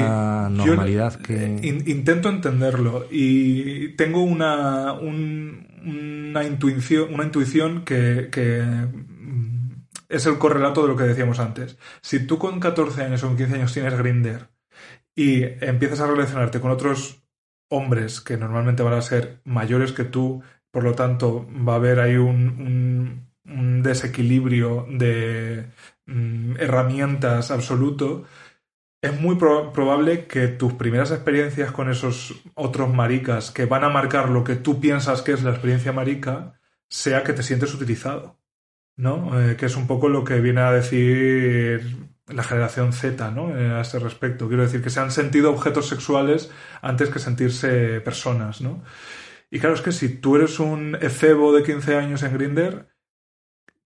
Yo, 0.58 0.66
normalidad 0.66 1.14
que... 1.20 1.34
eh, 1.44 1.60
in- 1.62 1.84
intento 1.86 2.28
entenderlo 2.28 3.06
y 3.10 3.90
tengo 3.96 4.22
una, 4.22 4.92
un- 4.94 5.66
una 5.86 6.44
intuición, 6.44 7.14
una 7.14 7.24
intuición 7.24 7.84
que, 7.84 8.28
que, 8.32 8.62
es 10.08 10.26
el 10.26 10.38
correlato 10.38 10.82
de 10.82 10.88
lo 10.88 10.96
que 10.96 11.04
decíamos 11.04 11.38
antes. 11.40 11.78
Si 12.02 12.26
tú 12.26 12.38
con 12.38 12.60
14 12.60 13.02
años 13.04 13.22
o 13.22 13.28
con 13.28 13.36
15 13.36 13.54
años 13.56 13.72
tienes 13.72 13.96
Grinder 13.98 14.48
y 15.14 15.44
empiezas 15.64 16.00
a 16.00 16.06
relacionarte 16.06 16.60
con 16.60 16.70
otros 16.70 17.24
hombres 17.68 18.20
que 18.20 18.36
normalmente 18.36 18.82
van 18.82 18.94
a 18.94 19.02
ser 19.02 19.40
mayores 19.44 19.92
que 19.92 20.04
tú, 20.04 20.42
por 20.70 20.84
lo 20.84 20.94
tanto 20.94 21.46
va 21.66 21.74
a 21.74 21.76
haber 21.76 22.00
ahí 22.00 22.16
un, 22.16 23.22
desequilibrio 23.82 24.86
de 24.90 25.66
mm, 26.06 26.56
herramientas 26.58 27.50
absoluto, 27.50 28.24
es 29.02 29.20
muy 29.20 29.36
pro- 29.36 29.72
probable 29.72 30.26
que 30.26 30.48
tus 30.48 30.72
primeras 30.74 31.10
experiencias 31.10 31.72
con 31.72 31.90
esos 31.90 32.34
otros 32.54 32.92
maricas 32.94 33.50
que 33.50 33.66
van 33.66 33.84
a 33.84 33.90
marcar 33.90 34.30
lo 34.30 34.44
que 34.44 34.56
tú 34.56 34.80
piensas 34.80 35.22
que 35.22 35.32
es 35.32 35.42
la 35.42 35.50
experiencia 35.50 35.92
marica, 35.92 36.60
sea 36.88 37.22
que 37.24 37.32
te 37.34 37.42
sientes 37.42 37.74
utilizado, 37.74 38.38
¿no? 38.96 39.40
Eh, 39.40 39.56
que 39.56 39.66
es 39.66 39.76
un 39.76 39.86
poco 39.86 40.08
lo 40.08 40.24
que 40.24 40.40
viene 40.40 40.60
a 40.60 40.72
decir 40.72 42.10
la 42.28 42.42
generación 42.42 42.92
Z, 42.92 43.30
¿no? 43.32 43.56
Eh, 43.56 43.70
a 43.70 43.80
ese 43.82 43.98
respecto. 43.98 44.48
Quiero 44.48 44.62
decir 44.62 44.82
que 44.82 44.90
se 44.90 45.00
han 45.00 45.10
sentido 45.10 45.50
objetos 45.50 45.88
sexuales 45.88 46.50
antes 46.82 47.10
que 47.10 47.18
sentirse 47.18 48.00
personas, 48.00 48.60
¿no? 48.60 48.82
Y 49.50 49.60
claro, 49.60 49.74
es 49.74 49.82
que 49.82 49.92
si 49.92 50.08
tú 50.08 50.36
eres 50.36 50.58
un 50.58 50.96
efebo 51.00 51.52
de 51.52 51.62
15 51.62 51.96
años 51.96 52.22
en 52.22 52.34
Grinder, 52.34 52.93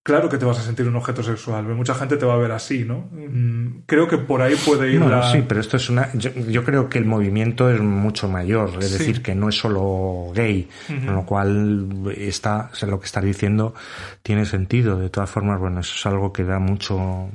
claro 0.08 0.28
que 0.28 0.38
te 0.38 0.44
vas 0.46 0.58
a 0.58 0.62
sentir 0.62 0.88
un 0.88 0.96
objeto 0.96 1.22
sexual. 1.22 1.64
Mucha 1.74 1.94
gente 1.94 2.16
te 2.16 2.24
va 2.26 2.34
a 2.34 2.38
ver 2.38 2.50
así, 2.52 2.84
¿no? 2.84 3.08
Mm, 3.12 3.82
Creo 3.86 4.08
que 4.08 4.16
por 4.18 4.40
ahí 4.42 4.54
puede 4.66 4.90
ir 4.90 4.98
Bueno, 5.00 5.16
la... 5.18 5.30
sí, 5.30 5.44
pero 5.46 5.60
esto 5.60 5.76
es 5.76 5.88
una. 5.90 6.10
Yo, 6.14 6.30
yo 6.32 6.64
creo 6.64 6.88
que 6.88 6.98
el 6.98 7.04
movimiento 7.04 7.70
es 7.70 7.80
mucho 7.80 8.28
mayor, 8.28 8.70
es 8.80 8.86
Sí. 8.88 8.98
decir, 8.98 9.22
que 9.22 9.34
no 9.34 9.48
es 9.50 9.56
solo 9.56 10.32
gay, 10.34 10.68
con 10.86 11.14
lo 11.14 11.26
cual 11.26 12.12
está, 12.16 12.70
o 12.72 12.74
sea, 12.74 12.88
lo 12.88 12.98
que 12.98 13.06
estás 13.06 13.22
diciendo 13.22 13.74
tiene 14.22 14.46
sentido. 14.46 14.98
De 14.98 15.10
todas 15.10 15.28
formas, 15.30 15.60
bueno, 15.60 15.80
eso 15.80 15.94
es 15.94 16.06
algo 16.06 16.32
que 16.32 16.44
da 16.44 16.58
mucho. 16.58 17.28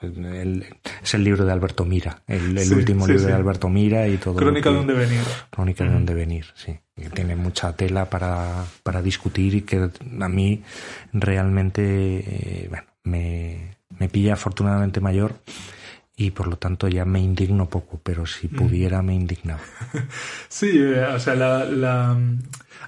el- 0.00 0.64
es 1.02 1.14
el 1.14 1.24
libro 1.24 1.44
de 1.44 1.52
Alberto 1.52 1.84
Mira, 1.84 2.22
el, 2.26 2.56
el 2.56 2.64
Sí, 2.66 2.74
último 2.74 3.06
sí, 3.06 3.12
libro 3.12 3.26
de 3.26 3.32
Alberto 3.34 3.68
Mira 3.68 4.06
y 4.08 4.16
todo. 4.16 4.36
Crónica 4.36 4.70
que- 4.70 4.74
de 4.74 4.80
un 4.80 4.86
devenir. 4.86 5.20
Crónica 5.50 5.84
de 5.84 5.90
dónde 5.90 6.14
venir, 6.14 6.46
sí. 6.54 6.78
Que 7.00 7.10
tiene 7.10 7.34
mucha 7.36 7.74
tela 7.74 8.10
para, 8.10 8.64
para 8.82 9.02
discutir 9.02 9.54
y 9.54 9.62
que 9.62 9.90
a 10.20 10.28
mí 10.28 10.62
realmente, 11.12 11.82
eh, 11.84 12.66
bueno, 12.68 12.84
me, 13.04 13.76
me 13.98 14.08
pilla 14.08 14.34
afortunadamente 14.34 15.00
mayor 15.00 15.40
y 16.16 16.32
por 16.32 16.48
lo 16.48 16.56
tanto 16.58 16.88
ya 16.88 17.06
me 17.06 17.20
indigno 17.20 17.68
poco, 17.70 17.98
pero 18.02 18.26
si 18.26 18.48
pudiera 18.48 19.00
me 19.02 19.14
indignaba. 19.14 19.60
Sí, 20.48 20.70
eh, 20.78 21.04
o 21.04 21.18
sea, 21.18 21.34
la, 21.34 21.64
la- 21.64 22.18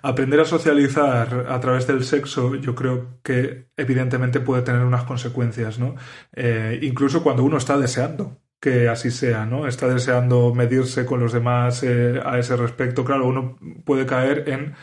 aprender 0.03 0.41
a 0.41 0.45
socializar 0.45 1.47
a 1.49 1.61
través 1.61 1.87
del 1.87 2.05
sexo, 2.05 2.55
yo 2.57 2.75
creo 2.75 3.19
que 3.23 3.69
evidentemente 3.77 4.41
puede 4.41 4.63
tener 4.63 4.83
unas 4.83 5.05
consecuencias, 5.05 5.79
¿no? 5.79 5.95
Eh, 6.35 6.81
incluso 6.83 7.23
cuando 7.23 7.45
uno 7.45 7.57
está 7.57 7.79
deseando 7.79 8.39
que 8.63 8.89
así 8.89 9.11
sea, 9.11 9.45
¿no? 9.45 9.67
Está 9.67 9.89
deseando 9.89 10.55
medirse 10.55 11.05
con 11.05 11.19
los 11.21 11.33
demás 11.33 11.83
eh, 11.83 12.21
a 12.25 12.39
ese 12.39 12.57
respecto. 12.57 13.05
Claro, 13.05 13.27
uno 13.27 13.59
puede 13.85 14.07
caer 14.07 14.49
en 14.49 14.75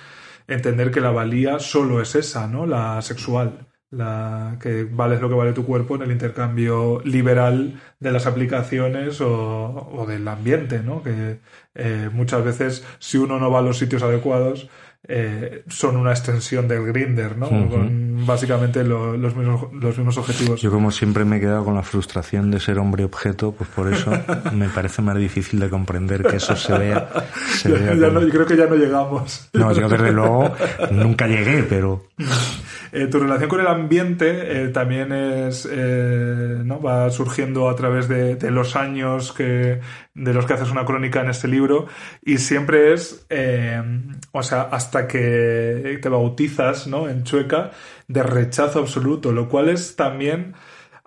entender 0.47 0.91
que 0.91 0.99
la 1.01 1.11
valía 1.11 1.59
solo 1.59 2.01
es 2.01 2.13
esa, 2.15 2.47
¿no? 2.47 2.65
La 2.65 3.01
sexual. 3.01 3.67
La 3.91 4.57
que 4.61 4.83
vales 4.83 5.21
lo 5.21 5.29
que 5.29 5.35
vale 5.35 5.53
tu 5.53 5.65
cuerpo 5.65 5.95
en 5.95 6.03
el 6.03 6.11
intercambio 6.11 7.01
liberal 7.05 7.81
de 7.99 8.11
las 8.11 8.27
aplicaciones 8.27 9.21
o, 9.21 9.89
o 9.93 10.05
del 10.05 10.27
ambiente, 10.27 10.83
¿no? 10.83 11.01
Que 11.01 11.39
eh, 11.73 12.09
muchas 12.11 12.43
veces, 12.43 12.85
si 12.99 13.17
uno 13.17 13.39
no 13.39 13.49
va 13.49 13.59
a 13.59 13.61
los 13.63 13.77
sitios 13.77 14.03
adecuados, 14.03 14.69
eh, 15.07 15.63
son 15.67 15.95
una 15.97 16.11
extensión 16.11 16.67
del 16.67 16.85
grinder, 16.85 17.37
¿no? 17.37 17.47
Con 17.49 18.25
básicamente 18.25 18.83
lo- 18.83 19.15
los, 19.17 19.35
mismos, 19.35 19.71
los 19.73 19.97
mismos 19.97 20.17
objetivos. 20.17 20.61
Yo 20.61 20.69
como 20.71 20.91
siempre 20.91 21.23
me 21.25 21.37
he 21.37 21.39
quedado 21.39 21.63
con 21.65 21.73
la 21.75 21.83
frustración 21.83 22.51
de 22.51 22.59
ser 22.59 22.77
hombre 22.79 23.05
objeto, 23.05 23.53
pues 23.53 23.69
por 23.69 23.91
eso 23.91 24.11
me 24.53 24.67
parece 24.69 25.01
más 25.01 25.15
difícil 25.17 25.59
de 25.59 25.69
comprender 25.69 26.23
que 26.23 26.35
eso 26.35 26.55
se 26.55 26.77
vea. 26.77 27.09
Se 27.47 27.69
Ya- 27.69 27.75
vea 27.75 27.93
ya 27.95 28.07
como- 28.09 28.19
no, 28.19 28.25
yo 28.25 28.29
creo 28.29 28.45
que 28.45 28.57
ya 28.57 28.65
no 28.67 28.75
llegamos. 28.75 29.49
No, 29.53 29.71
yo 29.73 29.87
desde 29.87 30.11
luego 30.11 30.53
nunca 30.91 31.27
llegué, 31.27 31.63
pero 31.63 32.03
Eh, 32.91 33.05
tu 33.05 33.19
relación 33.19 33.49
con 33.49 33.59
el 33.59 33.67
ambiente 33.67 34.63
eh, 34.63 34.67
también 34.69 35.11
es 35.11 35.63
¿no? 35.67 36.81
va 36.81 37.09
surgiendo 37.11 37.69
a 37.69 37.75
través 37.75 38.07
de, 38.07 38.35
de 38.35 38.49
los 38.51 38.75
años 38.75 39.31
que 39.31 39.79
de 40.15 40.33
los 40.33 40.45
que 40.47 40.53
haces 40.53 40.71
una 40.71 40.85
crónica 40.85 41.21
en 41.21 41.29
este 41.29 41.47
libro 41.47 41.85
y 42.25 42.39
siempre 42.39 42.93
es 42.93 43.27
o 44.31 44.43
sea 44.43 44.61
hasta 44.71 44.98
que 45.07 45.99
te 46.01 46.09
bautizas 46.09 46.87
¿no? 46.87 47.09
en 47.09 47.23
Chueca 47.23 47.71
de 48.07 48.23
rechazo 48.23 48.79
absoluto 48.79 49.31
lo 49.31 49.49
cual 49.49 49.69
es 49.69 49.95
también 49.95 50.55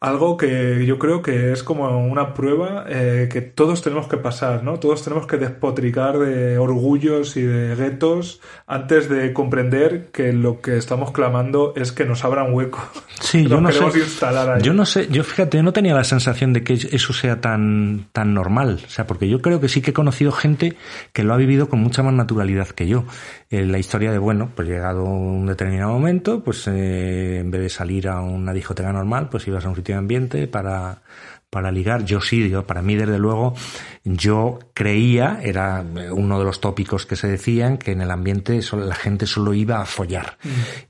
algo 0.03 0.37
que 0.37 0.85
yo 0.85 0.99
creo 0.99 1.23
que 1.23 1.53
es 1.53 1.63
como 1.63 2.05
una 2.05 2.35
prueba 2.35 2.85
eh, 2.89 3.29
que 3.31 3.41
todos 3.41 3.83
tenemos 3.83 4.09
que 4.09 4.17
pasar, 4.17 4.65
¿no? 4.65 4.81
Todos 4.81 5.05
tenemos 5.05 5.29
que 5.29 5.37
despotricar 5.37 6.19
de 6.19 6.59
orgullos 6.59 7.37
y 7.37 7.43
de 7.43 7.77
guetos 7.77 8.41
antes 8.67 9.09
de 9.09 9.33
comprender 9.33 10.09
que 10.13 10.33
lo 10.33 10.61
que 10.61 10.77
estamos 10.77 11.13
clamando 11.13 11.73
es 11.77 11.93
que 11.93 12.05
nos 12.05 12.25
abran 12.25 12.53
hueco. 12.53 12.81
Sí, 13.23 13.47
yo 13.47 13.61
no 13.61 13.69
queremos 13.69 13.93
sé. 13.93 14.01
instalar 14.01 14.51
ahí. 14.51 14.63
Yo 14.63 14.75
no 14.75 14.85
sé, 14.85 15.07
yo 15.09 15.23
fíjate, 15.23 15.57
yo 15.57 15.63
no 15.63 15.73
tenía 15.73 15.95
la 15.95 16.03
sensación 16.03 16.53
de 16.53 16.65
que 16.65 16.75
eso 16.75 17.13
sea 17.13 17.41
tan, 17.41 18.07
tan 18.11 18.35
normal. 18.35 18.81
O 18.85 18.91
sea, 18.91 19.07
porque 19.07 19.29
yo 19.29 19.41
creo 19.41 19.61
que 19.61 19.69
sí 19.69 19.81
que 19.81 19.93
he 19.93 19.95
conocido 19.95 20.33
gente 20.33 20.77
que 21.13 21.23
lo 21.23 21.33
ha 21.33 21.37
vivido 21.37 21.69
con 21.69 21.79
mucha 21.79 22.03
más 22.03 22.13
naturalidad 22.13 22.67
que 22.67 22.89
yo. 22.89 23.05
Eh, 23.49 23.65
la 23.65 23.79
historia 23.79 24.11
de, 24.11 24.19
bueno, 24.19 24.51
pues 24.57 24.67
llegado 24.67 25.05
un 25.05 25.47
determinado 25.47 25.93
momento, 25.93 26.43
pues 26.43 26.67
eh, 26.67 27.39
en 27.39 27.53
vez 27.53 27.61
de 27.61 27.69
salir 27.69 28.09
a 28.09 28.21
una 28.21 28.53
discoteca 28.53 28.93
normal, 28.93 29.29
pues 29.31 29.47
ibas 29.47 29.65
a 29.65 29.69
un 29.69 29.77
sitio 29.77 29.92
ambiente 29.95 30.47
para, 30.47 31.03
para 31.53 31.71
ligar. 31.71 32.07
Yo 32.07 32.23
sí, 32.23 32.49
yo, 32.49 32.67
para 32.67 32.81
mí, 32.81 32.97
desde 32.97 33.19
luego, 33.19 33.53
yo 34.05 34.59
creía, 34.73 35.39
era 35.43 35.85
uno 36.11 36.39
de 36.39 36.47
los 36.47 36.63
tópicos 36.63 37.05
que 37.05 37.15
se 37.15 37.29
decían, 37.29 37.77
que 37.77 37.93
en 37.93 38.01
el 38.01 38.11
ambiente 38.11 38.59
la 38.73 38.95
gente 38.95 39.27
solo 39.27 39.53
iba 39.53 39.79
a 39.79 39.85
follar. 39.85 40.39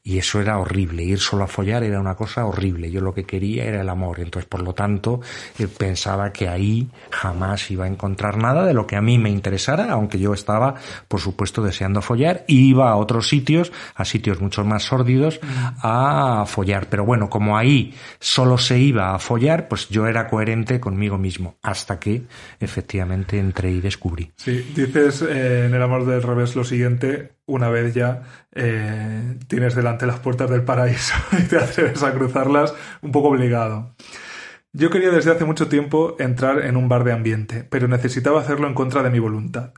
Y 0.05 0.19
eso 0.19 0.41
era 0.41 0.61
horrible. 0.61 1.03
Ir 1.03 1.19
solo 1.19 1.43
a 1.43 1.47
follar 1.49 1.83
era 1.83 1.99
una 1.99 2.15
cosa 2.15 2.47
horrible. 2.47 2.93
Yo 2.93 3.01
lo 3.01 3.13
que 3.13 3.25
quería 3.25 3.65
era 3.65 3.81
el 3.81 3.89
amor. 3.89 4.21
Entonces, 4.21 4.49
por 4.49 4.63
lo 4.63 4.73
tanto, 4.73 5.21
eh, 5.59 5.67
pensaba 5.67 6.33
que 6.33 6.49
ahí 6.49 6.89
jamás 7.11 7.69
iba 7.73 7.87
a 7.87 7.89
encontrar 7.89 8.37
nada 8.37 8.65
de 8.65 8.73
lo 8.73 8.87
que 8.87 8.95
a 8.95 9.03
mí 9.03 9.19
me 9.19 9.31
interesara, 9.31 9.91
aunque 9.91 10.21
yo 10.21 10.33
estaba, 10.33 10.77
por 11.09 11.19
supuesto, 11.19 11.61
deseando 11.61 12.03
follar. 12.03 12.45
Y 12.47 12.69
iba 12.69 12.89
a 12.89 12.95
otros 12.95 13.29
sitios, 13.29 13.73
a 13.97 14.05
sitios 14.05 14.41
mucho 14.41 14.65
más 14.65 14.85
sórdidos, 14.85 15.41
a 15.83 16.45
follar. 16.47 16.87
Pero 16.89 17.05
bueno, 17.05 17.29
como 17.29 17.59
ahí 17.59 17.95
solo 18.21 18.59
se 18.59 18.79
iba 18.79 19.13
a 19.13 19.19
follar, 19.19 19.67
pues 19.67 19.89
yo 19.89 20.07
era 20.07 20.29
coherente 20.29 20.52
conmigo 20.81 21.19
mismo. 21.19 21.57
Hasta 21.63 21.99
que, 21.99 22.23
efectivamente, 22.61 23.39
entré 23.39 23.71
y 23.73 23.81
descubrí. 23.81 24.33
Sí, 24.37 24.73
dices 24.75 25.23
eh, 25.23 25.67
en 25.67 25.75
El 25.75 25.83
amor 25.83 26.07
del 26.07 26.23
revés 26.23 26.57
lo 26.57 26.65
siguiente, 26.65 27.33
una 27.47 27.69
vez 27.69 27.95
ya 27.95 28.23
eh, 28.55 29.37
tienes 29.49 29.75
delante 29.75 30.07
las 30.07 30.21
puertas 30.21 30.51
del 30.51 30.63
paraíso 30.63 31.15
y 31.39 31.43
te 31.43 31.59
atreves 31.59 32.03
a 32.03 32.13
cruzarlas 32.13 32.75
un 33.03 33.13
poco 33.13 33.29
obligado. 33.29 33.95
Yo 34.75 34.89
quería 34.89 35.11
desde 35.11 35.31
hace 35.31 35.45
mucho 35.45 35.69
tiempo 35.69 36.17
entrar 36.19 36.65
en 36.65 36.79
un 36.79 36.89
bar 36.89 37.05
de 37.05 37.13
ambiente, 37.13 37.63
pero 37.63 37.89
necesitaba 37.89 38.41
hacerlo 38.41 38.67
en 38.67 38.73
contra 38.73 39.03
de 39.03 39.11
mi 39.11 39.19
voluntad. 39.19 39.75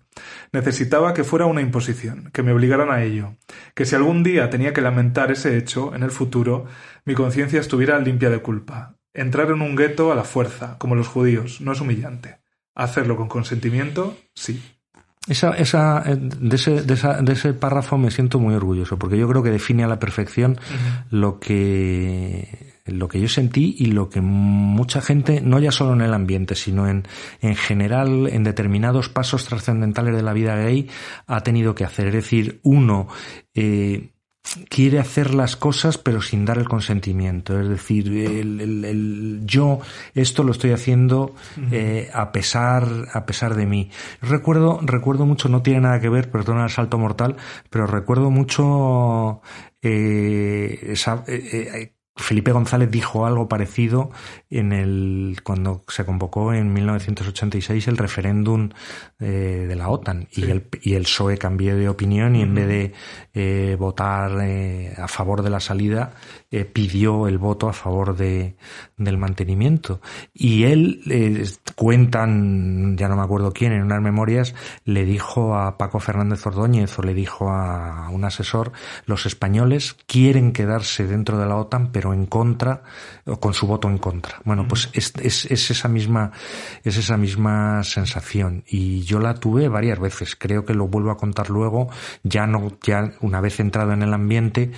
Necesitaba 0.53 1.14
que 1.14 1.25
fuera 1.25 1.47
una 1.47 1.62
imposición, 1.62 2.31
que 2.33 2.45
me 2.45 2.53
obligaran 2.53 2.93
a 2.93 3.03
ello, 3.03 3.35
que 3.75 3.87
si 3.87 3.97
algún 3.97 4.22
día 4.22 4.51
tenía 4.51 4.72
que 4.72 4.83
lamentar 4.83 5.33
ese 5.33 5.57
hecho 5.57 5.97
en 5.97 6.05
el 6.05 6.12
futuro, 6.12 6.66
mi 7.05 7.14
conciencia 7.14 7.59
estuviera 7.59 7.99
limpia 7.99 8.31
de 8.31 8.39
culpa. 8.39 8.95
Entrar 9.15 9.51
en 9.51 9.62
un 9.62 9.77
gueto 9.77 10.12
a 10.12 10.15
la 10.15 10.25
fuerza, 10.25 10.77
como 10.79 10.97
los 10.97 11.09
judíos, 11.09 11.61
no 11.61 11.73
es 11.73 11.81
humillante. 11.81 12.39
Hacerlo 12.75 13.17
con 13.17 13.29
consentimiento, 13.29 14.17
sí. 14.35 14.61
Esa, 15.27 15.53
esa, 15.53 16.03
eh, 16.05 16.17
de, 16.19 16.57
ese, 16.57 16.83
de, 16.83 16.95
esa, 16.95 17.23
de 17.23 17.33
ese 17.33 17.55
párrafo 17.55 17.97
me 17.97 18.11
siento 18.11 18.39
muy 18.39 18.55
orgulloso, 18.55 18.99
porque 18.99 19.17
yo 19.17 19.27
creo 19.29 19.43
que 19.43 19.51
define 19.51 19.85
a 19.85 19.89
la 19.89 19.99
perfección 19.99 20.59
lo 21.11 21.39
que 21.41 22.75
lo 22.87 23.09
que 23.09 23.21
yo 23.21 23.29
sentí 23.29 23.75
y 23.79 23.87
lo 23.87 24.11
que 24.11 24.21
mucha 24.21 25.01
gente, 25.01 25.41
no 25.41 25.59
ya 25.59 25.73
solo 25.73 25.95
en 25.95 26.03
el 26.03 26.12
ambiente, 26.12 26.55
sino 26.55 26.87
en, 26.87 27.07
en 27.41 27.57
general, 27.57 28.29
en 28.29 28.45
determinados 28.45 29.09
pasos 29.09 29.47
trascendentales 29.47 30.15
de 30.15 30.23
la 30.23 30.35
vida 30.35 30.57
gay, 30.57 30.91
ha 31.27 31.43
tenido 31.43 31.75
que 31.75 31.85
hacer. 31.85 32.09
Es 32.09 32.15
decir, 32.15 32.61
uno, 32.62 33.09
eh, 33.55 34.14
quiere 34.68 34.99
hacer 34.99 35.34
las 35.34 35.57
cosas 35.57 35.99
pero 35.99 36.20
sin 36.22 36.45
dar 36.45 36.59
el 36.59 36.68
consentimiento. 36.68 37.61
Es 37.61 37.68
decir, 37.68 38.09
el, 38.09 38.61
el, 38.61 38.84
el 38.84 39.40
yo 39.45 39.80
esto 40.14 40.42
lo 40.45 40.53
estoy 40.53 40.72
haciendo 40.72 41.34
eh, 41.70 42.11
a 42.12 42.32
pesar 42.32 42.86
a 43.12 43.26
pesar 43.26 43.55
de 43.55 43.66
mí. 43.66 43.90
Recuerdo 44.20 44.80
recuerdo 44.82 45.26
mucho, 45.26 45.49
no 45.49 45.62
tiene 45.62 45.80
nada 45.80 46.01
que 46.01 46.09
ver, 46.09 46.30
perdona 46.30 46.64
el 46.64 46.70
salto 46.70 46.99
mortal, 46.99 47.36
pero 47.70 47.86
recuerdo 47.86 48.30
mucho 48.30 49.40
eh, 49.82 50.78
esa, 50.92 51.24
eh, 51.26 51.70
eh 51.74 51.95
Felipe 52.17 52.53
González 52.53 52.91
dijo 52.93 53.27
algo 53.27 53.49
parecido 53.49 54.11
en 54.49 54.73
el 54.73 55.39
cuando 55.43 55.85
se 55.89 56.05
convocó 56.05 56.53
en 56.53 56.73
1986 56.73 57.89
el 57.89 57.97
referéndum 57.97 58.71
eh, 59.19 59.67
de 59.69 59.75
la 59.75 59.89
OTAN 59.89 60.29
sí. 60.31 60.45
y 60.47 60.51
el 60.51 60.69
y 60.81 60.95
el 60.95 61.03
PSOE 61.03 61.39
cambió 61.39 61.77
de 61.77 61.89
opinión 61.89 62.37
y 62.37 62.39
uh 62.39 62.43
-huh. 62.43 62.47
en 62.47 62.55
vez 62.55 62.69
de 62.69 62.93
eh, 63.35 63.77
votar 63.77 64.39
eh, 64.43 64.95
a 64.97 65.09
favor 65.09 65.43
de 65.43 65.51
la 65.51 65.59
salida 65.59 66.15
eh, 66.55 66.64
pidió 66.64 67.28
el 67.28 67.38
voto 67.38 67.68
a 67.68 67.72
favor 67.72 68.16
de 68.16 68.57
del 68.96 69.18
mantenimiento 69.18 70.00
y 70.32 70.64
él 70.64 71.02
eh, 71.11 71.44
cuentan 71.74 72.96
ya 72.96 73.09
no 73.09 73.16
me 73.16 73.22
acuerdo 73.22 73.52
quién 73.52 73.72
en 73.72 73.82
unas 73.82 74.00
memorias 74.00 74.55
le 74.84 75.05
dijo 75.05 75.57
a 75.57 75.76
Paco 75.78 75.98
Fernández 75.98 76.46
Ordóñez 76.46 76.96
o 76.98 77.02
le 77.02 77.14
dijo 77.14 77.50
a 77.50 78.09
un 78.11 78.24
asesor 78.24 78.72
los 79.07 79.26
españoles 79.26 79.96
quieren 80.07 80.52
quedarse 80.52 81.07
dentro 81.07 81.38
de 81.38 81.46
la 81.46 81.57
OTAN 81.57 81.90
pero 81.90 82.12
en 82.12 82.26
contra 82.26 82.82
o 83.26 83.38
con 83.40 83.55
su 83.55 83.66
voto 83.66 83.88
en 83.88 83.98
contra. 83.98 84.40
Bueno, 84.44 84.66
pues 84.68 84.90
es, 84.92 85.12
es, 85.20 85.46
es, 85.46 85.70
esa 85.70 85.88
misma 85.88 86.32
es 86.82 86.96
esa 86.96 87.16
misma 87.16 87.82
sensación 87.84 88.64
y 88.66 89.02
yo 89.02 89.18
la 89.18 89.34
tuve 89.34 89.68
varias 89.68 89.98
veces. 89.98 90.36
Creo 90.36 90.64
que 90.64 90.74
lo 90.74 90.88
vuelvo 90.88 91.11
a 91.11 91.16
contar 91.16 91.50
luego, 91.50 91.88
ya 92.22 92.46
no 92.46 92.72
ya 92.82 93.12
una 93.20 93.40
vez 93.40 93.61
entrado 93.61 93.92
en 93.92 94.02
el 94.02 94.12
ambiente, 94.12 94.72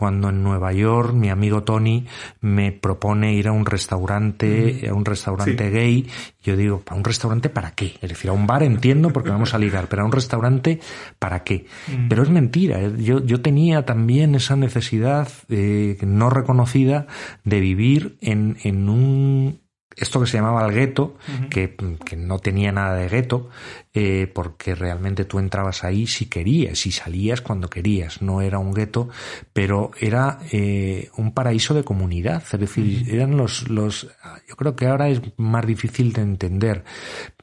cuando 0.00 0.30
en 0.30 0.42
Nueva 0.42 0.72
York 0.72 1.12
mi 1.12 1.28
amigo 1.28 1.62
Tony 1.62 2.06
me 2.40 2.72
propone 2.72 3.34
ir 3.34 3.48
a 3.48 3.52
un 3.52 3.66
restaurante, 3.66 4.88
a 4.88 4.94
un 4.94 5.04
restaurante 5.04 5.68
sí. 5.68 5.70
gay, 5.70 6.06
yo 6.42 6.56
digo, 6.56 6.82
¿a 6.88 6.94
un 6.94 7.04
restaurante 7.04 7.50
para 7.50 7.72
qué? 7.72 7.98
Es 8.00 8.08
decir, 8.08 8.30
a 8.30 8.32
un 8.32 8.46
bar 8.46 8.62
entiendo 8.62 9.10
porque 9.10 9.28
vamos 9.28 9.52
a 9.52 9.58
ligar, 9.58 9.88
pero 9.88 10.00
a 10.00 10.06
un 10.06 10.12
restaurante 10.12 10.80
¿para 11.18 11.44
qué? 11.44 11.66
Pero 12.08 12.22
es 12.22 12.30
mentira. 12.30 12.80
¿eh? 12.80 12.94
Yo, 12.96 13.22
yo 13.22 13.42
tenía 13.42 13.84
también 13.84 14.34
esa 14.34 14.56
necesidad 14.56 15.28
eh, 15.50 15.98
no 16.00 16.30
reconocida 16.30 17.06
de 17.44 17.60
vivir 17.60 18.16
en, 18.22 18.56
en 18.62 18.88
un 18.88 19.60
esto 20.00 20.20
que 20.20 20.26
se 20.26 20.38
llamaba 20.38 20.66
el 20.66 20.72
gueto, 20.72 21.16
uh 21.28 21.32
-huh. 21.32 21.48
que, 21.48 21.76
que, 22.04 22.16
no 22.16 22.38
tenía 22.38 22.72
nada 22.72 22.94
de 22.94 23.08
gueto, 23.08 23.50
eh, 23.92 24.30
porque 24.34 24.74
realmente 24.74 25.24
tú 25.24 25.38
entrabas 25.38 25.84
ahí 25.84 26.06
si 26.06 26.26
querías 26.26 26.86
y 26.86 26.92
salías 26.92 27.40
cuando 27.40 27.68
querías. 27.68 28.22
No 28.22 28.40
era 28.40 28.58
un 28.58 28.72
gueto, 28.72 29.08
pero 29.52 29.90
era 30.00 30.38
eh, 30.52 31.10
un 31.16 31.32
paraíso 31.32 31.74
de 31.74 31.84
comunidad. 31.84 32.42
Es 32.52 32.58
decir, 32.58 32.84
uh 32.84 33.06
-huh. 33.06 33.14
eran 33.14 33.36
los, 33.36 33.68
los, 33.68 34.08
yo 34.48 34.56
creo 34.56 34.74
que 34.74 34.86
ahora 34.86 35.08
es 35.08 35.20
más 35.36 35.66
difícil 35.66 36.12
de 36.12 36.22
entender, 36.22 36.84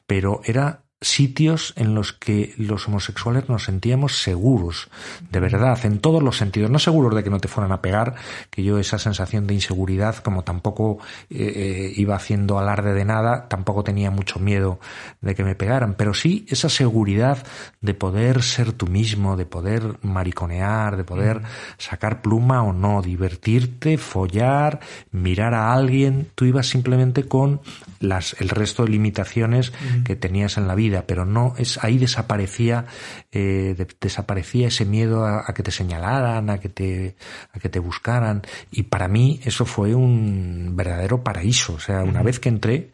pero 0.06 0.40
era 0.44 0.82
sitios 1.00 1.74
en 1.76 1.94
los 1.94 2.12
que 2.12 2.54
los 2.56 2.88
homosexuales 2.88 3.48
nos 3.48 3.64
sentíamos 3.64 4.20
seguros, 4.20 4.88
de 5.30 5.38
verdad, 5.38 5.78
en 5.84 6.00
todos 6.00 6.22
los 6.22 6.36
sentidos, 6.36 6.70
no 6.70 6.80
seguros 6.80 7.14
de 7.14 7.22
que 7.22 7.30
no 7.30 7.38
te 7.38 7.46
fueran 7.46 7.70
a 7.70 7.80
pegar, 7.80 8.16
que 8.50 8.64
yo 8.64 8.78
esa 8.78 8.98
sensación 8.98 9.46
de 9.46 9.54
inseguridad, 9.54 10.16
como 10.16 10.42
tampoco 10.42 10.98
eh, 11.30 11.52
eh, 11.54 11.92
iba 11.96 12.16
haciendo 12.16 12.58
alarde 12.58 12.94
de 12.94 13.04
nada, 13.04 13.48
tampoco 13.48 13.84
tenía 13.84 14.10
mucho 14.10 14.40
miedo 14.40 14.80
de 15.20 15.36
que 15.36 15.44
me 15.44 15.54
pegaran, 15.54 15.94
pero 15.94 16.14
sí 16.14 16.46
esa 16.48 16.68
seguridad 16.68 17.46
de 17.80 17.94
poder 17.94 18.42
ser 18.42 18.72
tú 18.72 18.88
mismo, 18.88 19.36
de 19.36 19.46
poder 19.46 19.98
mariconear, 20.02 20.96
de 20.96 21.04
poder 21.04 21.42
sacar 21.76 22.22
pluma 22.22 22.64
o 22.64 22.72
no, 22.72 23.02
divertirte, 23.02 23.98
follar, 23.98 24.80
mirar 25.12 25.54
a 25.54 25.72
alguien, 25.72 26.28
tú 26.34 26.44
ibas 26.44 26.66
simplemente 26.66 27.28
con 27.28 27.60
las, 28.00 28.34
el 28.40 28.48
resto 28.48 28.84
de 28.84 28.90
limitaciones 28.90 29.70
uh 29.70 29.72
-huh. 29.72 30.02
que 30.02 30.16
tenías 30.16 30.56
en 30.56 30.66
la 30.66 30.74
vida 30.74 30.87
vida, 30.88 31.04
pero 31.06 31.24
no 31.24 31.54
es 31.58 31.78
ahí 31.82 31.98
desaparecía 31.98 32.86
eh, 33.32 33.74
de, 33.76 33.86
desaparecía 34.00 34.68
ese 34.68 34.84
miedo 34.84 35.24
a, 35.24 35.44
a, 35.46 35.54
que 35.54 35.62
te 35.62 35.70
señalaran, 35.70 36.50
a 36.50 36.58
que 36.58 36.68
te 36.68 37.16
a 37.52 37.58
que 37.58 37.68
te 37.68 37.78
buscaran. 37.78 38.42
Y 38.70 38.84
para 38.84 39.08
mí 39.08 39.40
eso 39.44 39.64
fue 39.64 39.94
un 39.94 40.74
verdadero 40.74 41.22
paraíso, 41.22 41.74
o 41.74 41.80
sea, 41.80 42.02
una 42.02 42.20
uh 42.20 42.22
-huh. 42.22 42.24
vez 42.24 42.40
que 42.40 42.48
entré 42.48 42.90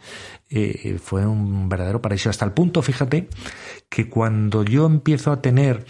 eh, 0.50 0.98
fue 1.02 1.26
un 1.26 1.68
verdadero 1.68 2.00
paraíso. 2.00 2.30
Hasta 2.30 2.44
el 2.44 2.52
punto, 2.52 2.82
fíjate, 2.82 3.28
que 3.88 4.08
cuando 4.08 4.64
yo 4.64 4.86
empiezo 4.86 5.32
a 5.32 5.40
tener 5.40 5.84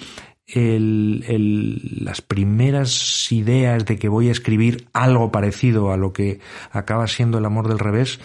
el, 0.46 1.24
el, 1.26 2.04
las 2.04 2.20
primeras 2.20 3.30
ideas 3.32 3.84
de 3.84 3.98
que 3.98 4.08
voy 4.08 4.28
a 4.28 4.32
escribir 4.32 4.88
algo 4.92 5.32
parecido 5.32 5.92
a 5.92 5.96
lo 5.96 6.12
que 6.12 6.40
acaba 6.70 7.06
siendo 7.08 7.38
el 7.38 7.44
amor 7.46 7.68
del 7.68 7.78
revés, 7.78 8.20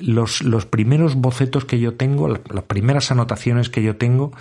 los, 0.00 0.42
los 0.42 0.66
primeros 0.66 1.16
bocetos 1.16 1.64
que 1.64 1.78
yo 1.78 1.96
tengo, 1.96 2.28
las 2.28 2.64
primeras 2.64 3.10
anotaciones 3.10 3.70
que 3.70 3.82
yo 3.82 3.96
tengo, 3.96 4.32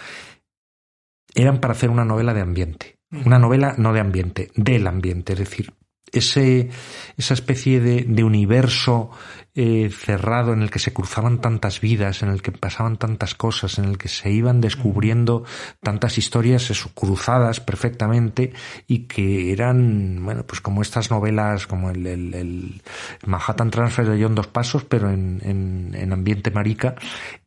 eran 1.35 1.59
para 1.59 1.73
hacer 1.73 1.89
una 1.89 2.05
novela 2.05 2.33
de 2.33 2.41
ambiente. 2.41 2.97
Una 3.25 3.39
novela 3.39 3.73
no 3.77 3.91
de 3.93 3.99
ambiente, 3.99 4.51
del 4.55 4.85
ambiente, 4.85 5.33
es 5.33 5.39
decir, 5.39 5.73
ese, 6.11 6.69
esa 7.17 7.33
especie 7.33 7.79
de, 7.79 8.03
de 8.03 8.23
universo 8.23 9.09
eh, 9.55 9.89
cerrado 9.89 10.53
en 10.53 10.61
el 10.61 10.71
que 10.71 10.79
se 10.79 10.93
cruzaban 10.93 11.41
tantas 11.41 11.81
vidas, 11.81 12.23
en 12.23 12.29
el 12.29 12.41
que 12.41 12.51
pasaban 12.51 12.97
tantas 12.97 13.35
cosas, 13.35 13.79
en 13.79 13.85
el 13.85 13.97
que 13.97 14.07
se 14.07 14.31
iban 14.31 14.61
descubriendo 14.61 15.43
tantas 15.81 16.17
historias 16.17 16.69
eso, 16.69 16.89
cruzadas 16.93 17.59
perfectamente 17.59 18.53
y 18.87 18.99
que 19.07 19.51
eran, 19.51 20.23
bueno, 20.23 20.43
pues 20.43 20.61
como 20.61 20.81
estas 20.81 21.11
novelas, 21.11 21.67
como 21.67 21.89
el, 21.89 22.05
el, 22.05 22.33
el 22.33 22.81
Manhattan 23.25 23.71
Transfer 23.71 24.07
de 24.07 24.23
John 24.23 24.35
Dos 24.35 24.47
Pasos, 24.47 24.83
pero 24.83 25.09
en, 25.09 25.41
en, 25.43 25.95
en 25.95 26.13
ambiente 26.13 26.51
marica. 26.51 26.95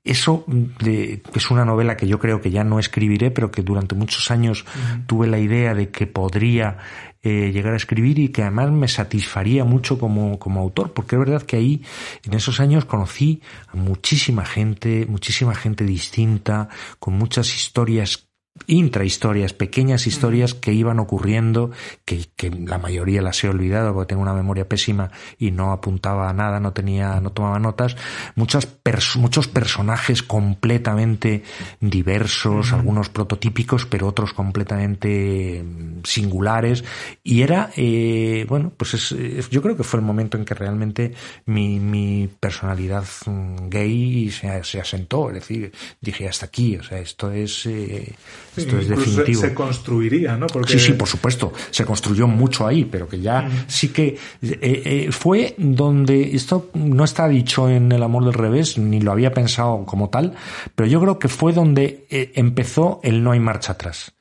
Eso 0.04 0.44
de, 0.48 1.22
es 1.32 1.50
una 1.50 1.64
novela 1.64 1.96
que 1.96 2.08
yo 2.08 2.18
creo 2.18 2.40
que 2.40 2.50
ya 2.50 2.64
no 2.64 2.80
escribiré, 2.80 3.30
pero 3.30 3.52
que 3.52 3.62
durante 3.62 3.94
muchos 3.94 4.32
años 4.32 4.64
uh 4.64 4.66
-huh. 4.66 5.06
tuve 5.06 5.28
la 5.28 5.38
idea 5.38 5.74
de 5.74 5.90
que 5.90 6.08
podría 6.08 6.78
eh, 7.22 7.52
llegar 7.52 7.72
a 7.74 7.76
escribir 7.76 8.18
y 8.18 8.30
que 8.30 8.42
además 8.42 8.72
me 8.72 8.88
satisfaría 8.88 9.64
mucho 9.64 10.00
como, 10.00 10.40
como 10.40 10.60
autor, 10.60 10.92
porque 10.92 11.14
es 11.14 11.20
verdad 11.20 11.42
que 11.42 11.56
ahí 11.56 11.82
en 12.24 12.34
esos 12.34 12.58
años 12.58 12.84
conocí 12.84 13.40
a 13.68 13.76
muchísima 13.76 14.44
gente, 14.44 15.06
muchísima 15.08 15.54
gente 15.54 15.84
distinta, 15.84 16.68
con 16.98 17.14
muchas 17.14 17.54
historias 17.54 18.26
intrahistorias, 18.66 19.54
pequeñas 19.54 20.06
historias 20.06 20.54
que 20.54 20.72
iban 20.72 20.98
ocurriendo, 20.98 21.70
que, 22.04 22.26
que, 22.36 22.50
la 22.50 22.78
mayoría 22.78 23.22
las 23.22 23.42
he 23.42 23.48
olvidado 23.48 23.94
porque 23.94 24.10
tengo 24.10 24.22
una 24.22 24.34
memoria 24.34 24.68
pésima 24.68 25.10
y 25.38 25.50
no 25.50 25.72
apuntaba 25.72 26.28
a 26.28 26.32
nada, 26.32 26.60
no 26.60 26.72
tenía, 26.72 27.20
no 27.20 27.32
tomaba 27.32 27.58
notas, 27.58 27.96
muchas 28.34 28.66
pers 28.66 29.16
muchos 29.16 29.48
personajes 29.48 30.22
completamente 30.22 31.42
diversos, 31.80 32.72
uh 32.72 32.74
-huh. 32.74 32.78
algunos 32.78 33.08
prototípicos, 33.08 33.86
pero 33.86 34.06
otros 34.06 34.32
completamente 34.32 35.64
singulares, 36.04 36.84
y 37.22 37.42
era, 37.42 37.70
eh, 37.76 38.44
bueno, 38.48 38.72
pues 38.76 38.94
es, 38.94 39.12
es, 39.12 39.50
yo 39.50 39.62
creo 39.62 39.76
que 39.76 39.84
fue 39.84 39.98
el 39.98 40.06
momento 40.06 40.36
en 40.36 40.44
que 40.44 40.54
realmente 40.54 41.14
mi, 41.46 41.80
mi 41.80 42.28
personalidad 42.38 43.04
mm, 43.26 43.68
gay 43.68 44.30
se, 44.30 44.62
se 44.64 44.80
asentó, 44.80 45.28
es 45.28 45.34
decir, 45.34 45.72
dije 46.00 46.28
hasta 46.28 46.46
aquí, 46.46 46.76
o 46.76 46.82
sea, 46.82 46.98
esto 46.98 47.32
es, 47.32 47.66
eh, 47.66 48.14
esto 48.56 48.78
es 48.78 48.86
Incluso 48.86 49.10
definitivo. 49.10 49.40
Se, 49.40 49.54
construiría, 49.54 50.36
¿no? 50.36 50.46
Porque 50.46 50.72
Sí, 50.72 50.78
sí, 50.78 50.92
por 50.92 51.08
supuesto. 51.08 51.52
Se 51.70 51.84
construyó 51.84 52.26
mucho 52.26 52.66
ahí, 52.66 52.84
pero 52.84 53.08
que 53.08 53.20
ya 53.20 53.48
sí 53.66 53.88
que 53.88 54.18
eh, 54.42 54.58
eh, 54.62 55.08
fue 55.10 55.54
donde 55.56 56.34
esto 56.34 56.70
no 56.74 57.04
está 57.04 57.28
dicho 57.28 57.68
en 57.68 57.90
El 57.92 58.02
amor 58.02 58.24
del 58.24 58.34
revés, 58.34 58.76
ni 58.76 59.00
lo 59.00 59.12
había 59.12 59.32
pensado 59.32 59.84
como 59.86 60.10
tal, 60.10 60.34
pero 60.74 60.88
yo 60.88 61.00
creo 61.00 61.18
que 61.18 61.28
fue 61.28 61.52
donde 61.52 62.06
eh, 62.10 62.32
empezó 62.34 63.00
el 63.02 63.22
no 63.22 63.32
hay 63.32 63.40
marcha 63.40 63.72
atrás. 63.72 64.12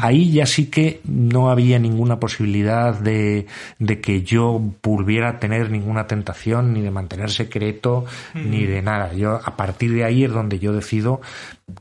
Ahí 0.00 0.32
ya 0.32 0.46
sí 0.46 0.66
que 0.66 1.00
no 1.04 1.50
había 1.50 1.78
ninguna 1.78 2.18
posibilidad 2.18 2.98
de, 2.98 3.46
de 3.78 4.00
que 4.00 4.22
yo 4.22 4.60
volviera 4.82 5.28
a 5.28 5.38
tener 5.38 5.70
ninguna 5.70 6.06
tentación, 6.06 6.72
ni 6.72 6.80
de 6.80 6.90
mantener 6.90 7.30
secreto, 7.30 8.06
ni 8.34 8.64
de 8.64 8.80
nada. 8.80 9.12
Yo, 9.12 9.34
a 9.34 9.56
partir 9.56 9.92
de 9.92 10.04
ahí 10.04 10.24
es 10.24 10.32
donde 10.32 10.58
yo 10.58 10.72
decido 10.72 11.20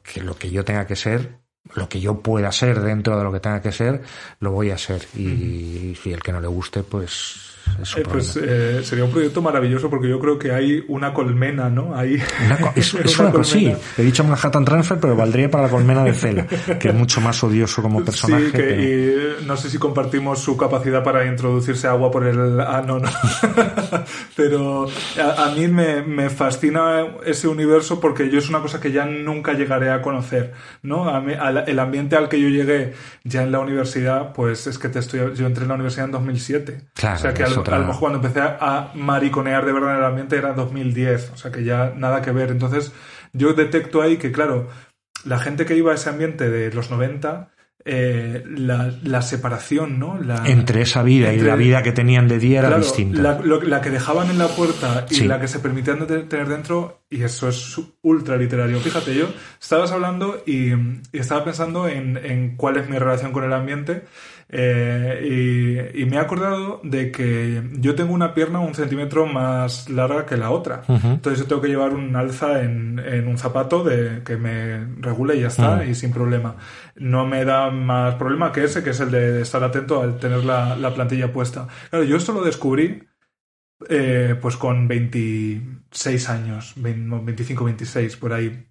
que 0.03 0.21
lo 0.21 0.37
que 0.37 0.51
yo 0.51 0.65
tenga 0.65 0.85
que 0.85 0.97
ser 0.97 1.38
lo 1.75 1.87
que 1.87 1.99
yo 1.99 2.21
pueda 2.21 2.51
ser 2.51 2.81
dentro 2.81 3.17
de 3.17 3.23
lo 3.23 3.31
que 3.31 3.39
tenga 3.39 3.61
que 3.61 3.71
ser, 3.71 4.01
lo 4.39 4.51
voy 4.51 4.71
a 4.71 4.77
ser. 4.77 5.05
Y 5.15 5.95
si 6.01 6.11
el 6.11 6.21
que 6.21 6.31
no 6.31 6.41
le 6.41 6.47
guste, 6.47 6.83
pues 6.83 7.48
es 7.81 7.97
Eh, 7.97 8.03
pues 8.09 8.37
eh, 8.41 8.81
sería 8.83 9.03
un 9.05 9.11
proyecto 9.11 9.41
maravilloso 9.41 9.89
porque 9.89 10.09
yo 10.09 10.19
creo 10.19 10.37
que 10.39 10.51
hay 10.51 10.83
una 10.87 11.13
colmena, 11.13 11.69
¿no? 11.69 11.95
Hay 11.95 12.21
Una 12.45 12.57
co- 12.57 12.71
es, 12.75 12.93
es 12.93 13.19
una 13.19 13.31
cosa, 13.31 13.53
sí. 13.53 13.73
He 13.97 14.03
dicho 14.03 14.23
Manhattan 14.23 14.65
Transfer, 14.65 14.97
pero 14.99 15.15
valdría 15.15 15.49
para 15.49 15.63
la 15.65 15.69
colmena 15.69 16.03
de 16.03 16.13
Cela, 16.13 16.45
que 16.47 16.89
es 16.89 16.93
mucho 16.95 17.21
más 17.21 17.43
odioso 17.43 17.81
como 17.81 18.03
personaje. 18.03 18.45
Sí, 18.47 18.51
que, 18.51 18.57
pero- 18.57 19.41
y 19.41 19.45
no 19.45 19.57
sé 19.57 19.69
si 19.69 19.77
compartimos 19.77 20.39
su 20.39 20.55
capacidad 20.57 21.03
para 21.03 21.25
introducirse 21.25 21.87
agua 21.87 22.11
por 22.11 22.25
el... 22.25 22.59
Ah, 22.61 22.83
no, 22.85 22.99
no. 22.99 23.09
Pero 24.35 24.87
a, 25.21 25.45
a 25.45 25.55
mí 25.55 25.67
me, 25.67 26.01
me 26.01 26.29
fascina 26.29 27.05
ese 27.25 27.47
universo 27.47 27.99
porque 27.99 28.29
yo 28.29 28.39
es 28.39 28.49
una 28.49 28.59
cosa 28.59 28.79
que 28.79 28.91
ya 28.91 29.05
nunca 29.05 29.53
llegaré 29.53 29.89
a 29.91 30.01
conocer, 30.01 30.53
¿no? 30.81 31.09
A 31.09 31.19
mí- 31.21 31.33
al- 31.33 31.65
el 31.67 31.79
ambiente 31.79 32.15
al 32.15 32.29
que 32.29 32.39
yo 32.39 32.47
llegué 32.49 32.93
ya 33.23 33.43
en 33.43 33.51
la 33.51 33.59
universidad, 33.59 34.33
pues 34.33 34.67
es 34.67 34.77
que 34.77 34.89
te 34.89 34.99
estoy... 34.99 35.19
Yo 35.35 35.45
entré 35.45 35.63
en 35.63 35.69
la 35.69 35.75
universidad 35.75 36.05
en 36.05 36.11
2007. 36.11 36.81
Claro, 36.93 37.15
o 37.15 37.19
sea 37.19 37.33
que 37.33 37.43
a 37.43 37.49
lo, 37.49 37.58
otra- 37.59 37.75
a 37.75 37.79
lo 37.79 37.85
mejor 37.87 37.99
cuando 37.99 38.17
empecé 38.19 38.41
a, 38.41 38.91
mariconear 38.95 39.65
de 39.65 39.71
verdad 39.73 39.91
en 39.91 39.97
el 39.99 40.05
ambiente 40.05 40.35
era 40.37 40.53
2010. 40.53 41.31
O 41.33 41.37
sea 41.37 41.51
que 41.51 41.63
ya 41.63 41.93
nada 41.95 42.21
que 42.21 42.31
ver. 42.31 42.51
Entonces 42.51 42.91
yo 43.33 43.53
detecto 43.53 44.01
ahí 44.01 44.17
que, 44.17 44.31
claro, 44.31 44.67
la 45.25 45.39
gente 45.39 45.65
que 45.65 45.75
iba 45.75 45.91
a 45.91 45.95
ese 45.95 46.09
ambiente 46.09 46.49
de 46.49 46.71
los 46.73 46.89
90, 46.91 47.49
eh, 47.85 48.43
la, 48.45 48.93
la 49.03 49.21
separación, 49.21 49.99
¿no? 49.99 50.19
La, 50.21 50.45
entre 50.47 50.81
esa 50.81 51.01
vida 51.01 51.31
y 51.31 51.35
entre- 51.35 51.47
la 51.47 51.55
vida 51.55 51.81
que 51.81 51.91
tenían 51.93 52.27
de 52.27 52.37
día 52.37 52.59
era 52.59 52.67
Claro, 52.69 52.83
distinta. 52.83 53.21
La, 53.21 53.39
lo- 53.39 53.61
la 53.61 53.79
que 53.81 53.89
dejaban 53.89 54.29
en 54.29 54.37
la 54.37 54.47
puerta 54.47 55.05
y 55.09 55.15
Sí. 55.15 55.27
la 55.27 55.39
que 55.39 55.47
se 55.47 55.59
permitían 55.59 56.05
de- 56.05 56.23
tener 56.23 56.47
dentro, 56.49 57.01
y 57.09 57.23
eso 57.23 57.47
es 57.47 57.79
ultra 58.01 58.35
literario. 58.35 58.79
Fíjate, 58.79 59.15
yo 59.15 59.29
estabas 59.61 59.91
hablando 59.93 60.43
y, 60.45 60.73
y 60.73 61.01
estaba 61.13 61.43
pensando 61.45 61.87
en, 61.87 62.17
en 62.17 62.57
cuál 62.57 62.77
es 62.77 62.89
mi 62.89 62.97
relación 62.99 63.31
con 63.31 63.43
el 63.45 63.53
ambiente. 63.53 64.03
Eh, 64.51 65.91
y, 65.93 66.01
y 66.01 66.05
me 66.05 66.15
he 66.15 66.19
acordado 66.19 66.81
de 66.83 67.11
que 67.11 67.61
yo 67.73 67.93
tengo 67.93 68.13
una 68.13 68.33
pierna 68.33 68.59
un 68.59 68.73
centímetro 68.73 69.27
más 69.27 69.89
larga 69.89 70.25
que 70.25 70.37
la 70.37 70.49
otra. 70.49 70.83
Entonces 70.87 71.39
yo 71.39 71.47
tengo 71.47 71.61
que 71.61 71.67
llevar 71.67 71.93
un 71.93 72.15
alza 72.15 72.63
en, 72.63 72.97
en 72.97 73.27
un 73.27 73.37
zapato 73.37 73.83
de, 73.83 74.23
que 74.23 74.37
me 74.37 74.85
regule 74.97 75.35
y 75.35 75.41
ya 75.41 75.47
está, 75.47 75.85
y 75.85 75.93
sin 75.93 76.11
problema. 76.11 76.55
No 76.95 77.27
me 77.27 77.45
da 77.45 77.69
más 77.69 78.15
problema 78.15 78.51
que 78.51 78.63
ese, 78.63 78.83
que 78.83 78.89
es 78.89 78.99
el 78.99 79.11
de 79.11 79.41
estar 79.41 79.63
atento 79.63 80.01
al 80.01 80.17
tener 80.17 80.43
la, 80.43 80.75
la 80.75 80.93
plantilla 80.93 81.31
puesta. 81.31 81.67
Claro, 81.91 82.05
yo 82.05 82.17
esto 82.17 82.33
lo 82.33 82.43
descubrí 82.43 83.03
eh, 83.87 84.35
pues 84.41 84.57
con 84.57 84.87
26 84.87 86.29
años, 86.29 86.73
20 86.75 87.23
25, 87.23 87.65
26, 87.65 88.17
por 88.17 88.33
ahí. 88.33 88.65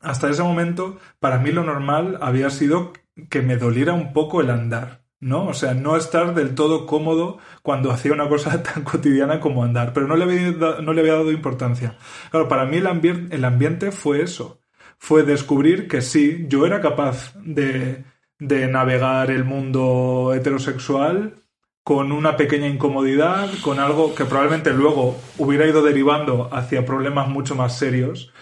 Hasta 0.00 0.30
ese 0.30 0.42
momento, 0.42 0.98
para 1.18 1.38
mí 1.38 1.50
lo 1.50 1.64
normal 1.64 2.18
había 2.22 2.50
sido 2.50 2.92
que 3.28 3.42
me 3.42 3.56
doliera 3.56 3.92
un 3.92 4.12
poco 4.12 4.40
el 4.40 4.50
andar, 4.50 5.02
¿no? 5.20 5.46
O 5.48 5.54
sea, 5.54 5.74
no 5.74 5.96
estar 5.96 6.34
del 6.34 6.54
todo 6.54 6.86
cómodo 6.86 7.38
cuando 7.62 7.90
hacía 7.90 8.12
una 8.12 8.28
cosa 8.28 8.62
tan 8.62 8.84
cotidiana 8.84 9.40
como 9.40 9.64
andar, 9.64 9.92
pero 9.92 10.06
no 10.06 10.16
le 10.16 10.24
había, 10.24 10.52
da- 10.52 10.80
no 10.82 10.92
le 10.92 11.00
había 11.00 11.14
dado 11.14 11.32
importancia. 11.32 11.96
Claro, 12.30 12.48
para 12.48 12.64
mí 12.66 12.76
el, 12.78 13.28
el 13.32 13.44
ambiente 13.44 13.92
fue 13.92 14.22
eso, 14.22 14.60
fue 14.98 15.22
descubrir 15.24 15.88
que 15.88 16.02
sí, 16.02 16.46
yo 16.48 16.66
era 16.66 16.80
capaz 16.80 17.34
de, 17.44 18.04
de 18.38 18.66
navegar 18.68 19.30
el 19.30 19.44
mundo 19.44 20.32
heterosexual 20.34 21.34
con 21.84 22.12
una 22.12 22.36
pequeña 22.36 22.66
incomodidad, 22.66 23.48
con 23.62 23.80
algo 23.80 24.14
que 24.14 24.26
probablemente 24.26 24.72
luego 24.74 25.16
hubiera 25.38 25.66
ido 25.66 25.82
derivando 25.82 26.48
hacia 26.52 26.84
problemas 26.84 27.28
mucho 27.28 27.54
más 27.54 27.78
serios. 27.78 28.32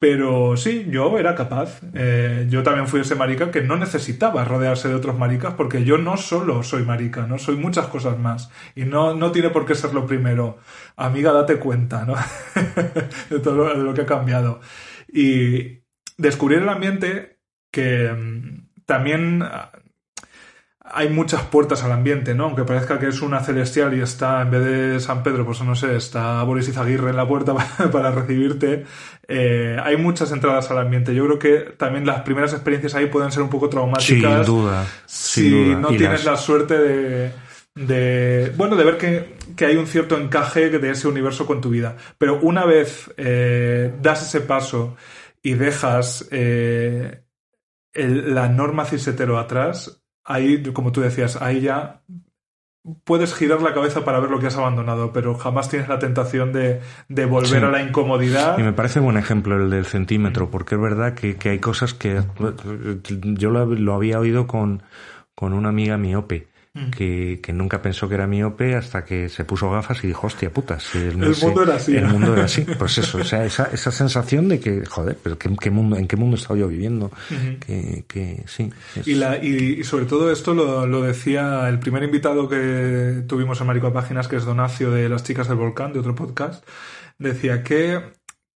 Pero 0.00 0.56
sí, 0.56 0.86
yo 0.90 1.18
era 1.18 1.34
capaz. 1.34 1.80
Eh, 1.94 2.46
yo 2.48 2.62
también 2.62 2.86
fui 2.86 3.00
ese 3.00 3.16
marica 3.16 3.50
que 3.50 3.62
no 3.62 3.76
necesitaba 3.76 4.44
rodearse 4.44 4.88
de 4.88 4.94
otros 4.94 5.18
maricas 5.18 5.54
porque 5.54 5.84
yo 5.84 5.98
no 5.98 6.16
solo 6.16 6.62
soy 6.62 6.84
marica, 6.84 7.26
¿no? 7.26 7.38
Soy 7.38 7.56
muchas 7.56 7.88
cosas 7.88 8.16
más. 8.18 8.50
Y 8.76 8.84
no, 8.84 9.14
no 9.14 9.32
tiene 9.32 9.50
por 9.50 9.66
qué 9.66 9.74
ser 9.74 9.94
lo 9.94 10.06
primero. 10.06 10.58
Amiga, 10.96 11.32
date 11.32 11.56
cuenta, 11.58 12.04
¿no? 12.04 12.14
de 13.30 13.40
todo 13.40 13.56
lo, 13.56 13.74
lo 13.74 13.94
que 13.94 14.02
ha 14.02 14.06
cambiado. 14.06 14.60
Y 15.12 15.80
descubrir 16.16 16.58
el 16.58 16.68
ambiente 16.68 17.40
que 17.72 18.12
mm, 18.12 18.84
también 18.86 19.42
hay 20.90 21.08
muchas 21.08 21.42
puertas 21.42 21.82
al 21.84 21.92
ambiente, 21.92 22.34
¿no? 22.34 22.44
Aunque 22.44 22.64
parezca 22.64 22.98
que 22.98 23.08
es 23.08 23.20
una 23.22 23.40
celestial 23.40 23.96
y 23.96 24.00
está, 24.00 24.42
en 24.42 24.50
vez 24.50 24.64
de 24.64 25.00
San 25.00 25.22
Pedro, 25.22 25.44
pues 25.44 25.60
no 25.62 25.74
sé, 25.74 25.96
está 25.96 26.42
Boris 26.44 26.68
Izaguirre 26.68 27.10
en 27.10 27.16
la 27.16 27.26
puerta 27.28 27.54
para, 27.76 27.90
para 27.90 28.10
recibirte. 28.10 28.84
Eh, 29.26 29.76
hay 29.82 29.96
muchas 29.96 30.32
entradas 30.32 30.70
al 30.70 30.78
ambiente. 30.78 31.14
Yo 31.14 31.24
creo 31.26 31.38
que 31.38 31.72
también 31.76 32.06
las 32.06 32.22
primeras 32.22 32.52
experiencias 32.52 32.94
ahí 32.94 33.06
pueden 33.06 33.30
ser 33.32 33.42
un 33.42 33.50
poco 33.50 33.68
traumáticas. 33.68 34.46
Sin 34.46 34.54
duda. 34.54 34.86
Si 35.06 35.42
sin 35.42 35.50
duda. 35.74 35.80
no 35.80 35.92
Y 35.92 35.96
tienes 35.98 36.24
las- 36.24 36.32
la 36.32 36.36
suerte 36.38 36.78
de, 36.78 37.32
de 37.74 38.52
bueno, 38.56 38.76
de 38.76 38.84
ver 38.84 38.96
que, 38.98 39.36
que 39.56 39.66
hay 39.66 39.76
un 39.76 39.86
cierto 39.86 40.16
encaje 40.18 40.70
de 40.70 40.90
ese 40.90 41.08
universo 41.08 41.46
con 41.46 41.60
tu 41.60 41.70
vida. 41.70 41.96
Pero 42.18 42.40
una 42.40 42.64
vez 42.64 43.10
eh, 43.16 43.92
das 44.00 44.22
ese 44.22 44.40
paso 44.40 44.96
y 45.42 45.54
dejas 45.54 46.26
eh, 46.30 47.22
el- 47.92 48.34
la 48.34 48.48
norma 48.48 48.84
cisetero 48.84 49.38
atrás, 49.38 50.02
ahí, 50.28 50.62
como 50.72 50.92
tú 50.92 51.00
decías, 51.00 51.40
ahí 51.42 51.60
ya 51.62 52.02
puedes 53.04 53.34
girar 53.34 53.60
la 53.60 53.74
cabeza 53.74 54.04
para 54.04 54.18
ver 54.20 54.30
lo 54.30 54.38
que 54.38 54.46
has 54.46 54.56
abandonado, 54.56 55.12
pero 55.12 55.34
jamás 55.34 55.68
tienes 55.68 55.88
la 55.88 55.98
tentación 55.98 56.52
de, 56.52 56.80
de 57.08 57.24
volver 57.26 57.48
Sí. 57.60 57.66
a 57.66 57.68
la 57.70 57.82
incomodidad. 57.82 58.58
Y 58.58 58.62
me 58.62 58.72
parece 58.72 59.00
buen 59.00 59.16
ejemplo 59.16 59.56
el 59.56 59.68
del 59.68 59.84
centímetro, 59.84 60.50
porque 60.50 60.76
es 60.76 60.80
verdad 60.80 61.14
que, 61.14 61.36
que 61.36 61.50
hay 61.50 61.58
cosas 61.58 61.92
que 61.94 62.22
yo 63.34 63.50
lo, 63.50 63.66
lo 63.66 63.94
había 63.94 64.18
oído 64.20 64.46
con, 64.46 64.82
con 65.34 65.52
una 65.52 65.68
amiga 65.68 65.98
miope. 65.98 66.47
Que, 66.96 67.40
que 67.42 67.52
nunca 67.52 67.80
pensó 67.82 68.08
que 68.08 68.14
era 68.14 68.26
miope 68.26 68.74
hasta 68.76 69.04
que 69.04 69.28
se 69.28 69.44
puso 69.44 69.70
gafas 69.70 70.02
y 70.04 70.08
dijo, 70.08 70.26
hostia 70.26 70.50
puta, 70.50 70.78
si 70.80 70.98
el, 70.98 71.22
El 71.22 71.36
mundo 71.42 71.62
era 71.62 71.74
así, 71.76 71.96
El 71.96 72.04
¿no? 72.04 72.10
mundo 72.10 72.32
era 72.34 72.44
así. 72.44 72.62
Pues 72.78 72.98
eso, 72.98 73.18
o 73.18 73.24
sea, 73.24 73.44
esa, 73.44 73.68
esa 73.72 73.90
sensación 73.90 74.48
de 74.48 74.60
que, 74.60 74.84
joder, 74.86 75.16
pero 75.22 75.38
¿qué, 75.38 75.50
qué 75.60 75.70
mundo, 75.70 75.96
¿en 75.96 76.06
qué 76.06 76.16
mundo 76.16 76.36
estaba 76.36 76.58
yo 76.58 76.68
viviendo? 76.68 77.10
que, 77.66 78.04
que 78.06 78.44
sí. 78.46 78.70
es- 78.96 79.06
Y, 79.08 79.14
la, 79.14 79.36
y, 79.42 79.82
sobre 79.84 80.06
todo 80.06 80.30
esto 80.30 80.54
lo, 80.54 80.86
lo 80.86 81.02
decía 81.02 81.68
el 81.68 81.78
primer 81.78 82.02
invitado 82.02 82.48
que 82.48 83.22
tuvimos 83.26 83.60
en 83.60 83.66
Marico 83.66 83.88
a 83.88 83.92
Páginas, 83.92 84.28
que 84.28 84.36
es 84.36 84.44
Donacio 84.44 84.90
de 84.90 85.08
Las 85.08 85.24
Chicas 85.24 85.48
del 85.48 85.56
Volcán, 85.58 85.92
de 85.92 85.98
otro 86.00 86.14
podcast, 86.14 86.64
decía 87.18 87.62
que, 87.62 88.00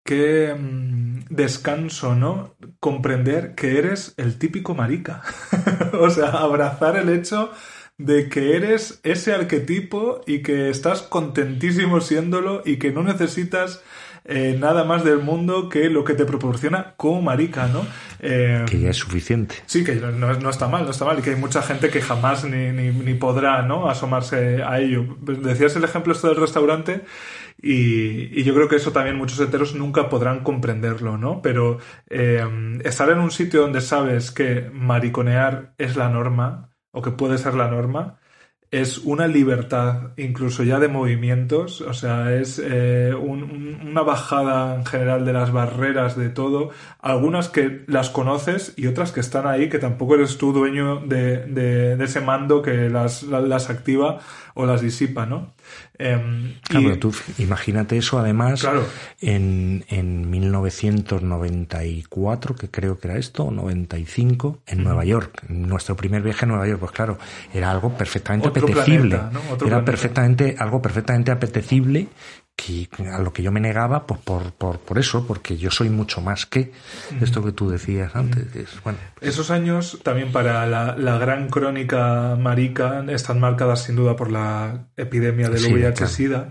que 0.05 0.53
mm, 0.57 1.25
descanso, 1.29 2.15
¿no? 2.15 2.55
Comprender 2.79 3.55
que 3.55 3.77
eres 3.77 4.13
el 4.17 4.37
típico 4.37 4.75
marica. 4.75 5.21
o 5.99 6.09
sea, 6.09 6.27
abrazar 6.29 6.95
el 6.97 7.09
hecho 7.09 7.51
de 7.97 8.29
que 8.29 8.55
eres 8.55 8.99
ese 9.03 9.33
arquetipo 9.33 10.21
y 10.25 10.41
que 10.41 10.69
estás 10.69 11.01
contentísimo 11.01 12.01
siéndolo 12.01 12.61
y 12.65 12.77
que 12.77 12.91
no 12.91 13.03
necesitas 13.03 13.83
eh, 14.25 14.55
nada 14.57 14.85
más 14.85 15.03
del 15.03 15.19
mundo 15.19 15.67
que 15.67 15.89
lo 15.89 16.05
que 16.05 16.13
te 16.13 16.25
proporciona 16.25 16.93
como 16.95 17.21
marica, 17.21 17.67
¿no? 17.67 17.85
Eh, 18.19 18.63
que 18.69 18.79
ya 18.79 18.89
es 18.89 18.97
suficiente. 18.97 19.55
Sí, 19.65 19.83
que 19.83 19.95
no, 19.95 20.33
no 20.33 20.49
está 20.49 20.67
mal, 20.69 20.85
no 20.85 20.91
está 20.91 21.03
mal, 21.03 21.19
y 21.19 21.21
que 21.21 21.31
hay 21.31 21.35
mucha 21.35 21.61
gente 21.61 21.89
que 21.89 22.01
jamás 22.01 22.45
ni, 22.45 22.71
ni, 22.71 22.91
ni 22.91 23.13
podrá 23.15 23.63
¿no? 23.63 23.89
asomarse 23.89 24.63
a 24.63 24.79
ello. 24.79 25.17
Decías 25.21 25.75
el 25.75 25.83
ejemplo 25.83 26.13
esto 26.13 26.29
del 26.29 26.37
restaurante, 26.37 27.01
y, 27.61 28.39
y 28.39 28.43
yo 28.43 28.53
creo 28.53 28.69
que 28.69 28.77
eso 28.77 28.93
también 28.93 29.17
muchos 29.17 29.39
heteros 29.41 29.75
nunca 29.75 30.07
podrán 30.07 30.39
comprenderlo, 30.39 31.17
¿no? 31.17 31.41
Pero 31.41 31.79
eh, 32.09 32.45
estar 32.85 33.09
en 33.09 33.19
un 33.19 33.31
sitio 33.31 33.61
donde 33.61 33.81
sabes 33.81 34.31
que 34.31 34.69
mariconear 34.71 35.73
es 35.77 35.97
la 35.97 36.07
norma, 36.09 36.72
o 36.93 37.01
que 37.01 37.11
puede 37.11 37.37
ser 37.37 37.55
la 37.55 37.67
norma, 37.67 38.19
es 38.73 38.97
una 38.97 39.27
libertad, 39.27 40.13
incluso 40.17 40.63
ya 40.63 40.79
de 40.79 40.87
movimientos, 40.87 41.81
o 41.81 41.93
sea, 41.93 42.33
es 42.33 42.59
eh, 42.63 43.13
una 43.13 44.01
bajada 44.01 44.73
en 44.73 44.83
general 44.83 45.25
de 45.25 45.33
las 45.33 45.51
barreras 45.51 46.17
de 46.17 46.29
todo, 46.29 46.71
algunas 46.99 47.49
que 47.49 47.83
las 47.85 48.09
conoces 48.09 48.73
y 48.75 48.87
otras 48.87 49.11
que 49.11 49.19
están 49.19 49.45
ahí, 49.45 49.69
que 49.69 49.77
tampoco 49.77 50.15
eres 50.15 50.39
tú 50.39 50.53
dueño 50.53 51.01
de, 51.01 51.45
de, 51.45 52.03
ese 52.03 52.19
mando 52.19 52.63
que 52.63 52.89
las, 52.89 53.21
las 53.21 53.69
activa 53.69 54.21
o 54.55 54.65
las 54.65 54.81
disipa, 54.81 55.25
¿no? 55.25 55.53
Em, 55.97 56.55
claro, 56.61 56.99
tú 56.99 57.15
imagínate 57.37 57.97
eso 57.97 58.19
además 58.19 58.67
en, 59.21 59.85
en 59.87 60.29
1994, 60.29 62.55
que 62.55 62.69
creo 62.69 62.99
que 62.99 63.07
era 63.07 63.17
esto, 63.17 63.49
95, 63.49 64.59
en 64.67 64.83
Nueva 64.83 65.05
York. 65.05 65.45
Nuestro 65.49 65.95
primer 65.95 66.21
viaje 66.21 66.45
a 66.45 66.47
Nueva 66.47 66.67
York, 66.67 66.79
pues 66.79 66.91
claro, 66.91 67.17
era 67.53 67.71
algo 67.71 67.97
perfectamente 67.97 68.49
apetecible. 68.49 69.19
Era 69.65 69.83
perfectamente, 69.83 70.55
algo 70.59 70.79
perfectamente 70.81 71.31
apetecible 71.31 72.09
que 72.55 72.87
a 73.11 73.19
lo 73.19 73.33
que 73.33 73.43
yo 73.43 73.51
me 73.51 73.59
negaba 73.59 74.05
pues 74.05 74.19
por, 74.21 74.53
por, 74.53 74.79
por 74.79 74.99
eso, 74.99 75.25
porque 75.27 75.57
yo 75.57 75.71
soy 75.71 75.89
mucho 75.89 76.21
más 76.21 76.45
que 76.45 76.71
esto 77.21 77.43
que 77.43 77.51
tú 77.51 77.69
decías 77.69 78.15
antes. 78.15 78.47
bueno, 78.83 78.99
Esos 79.21 79.51
años 79.51 79.99
también 80.03 80.31
para 80.31 80.65
la, 80.67 80.95
la, 80.95 81.17
gran 81.17 81.49
crónica 81.49 82.35
marica 82.39 83.03
están 83.09 83.39
marcadas 83.39 83.83
sin 83.83 83.95
duda 83.95 84.15
por 84.15 84.31
la 84.31 84.85
epidemia 84.95 85.49
del 85.49 85.73
VIH-Sida, 85.73 86.49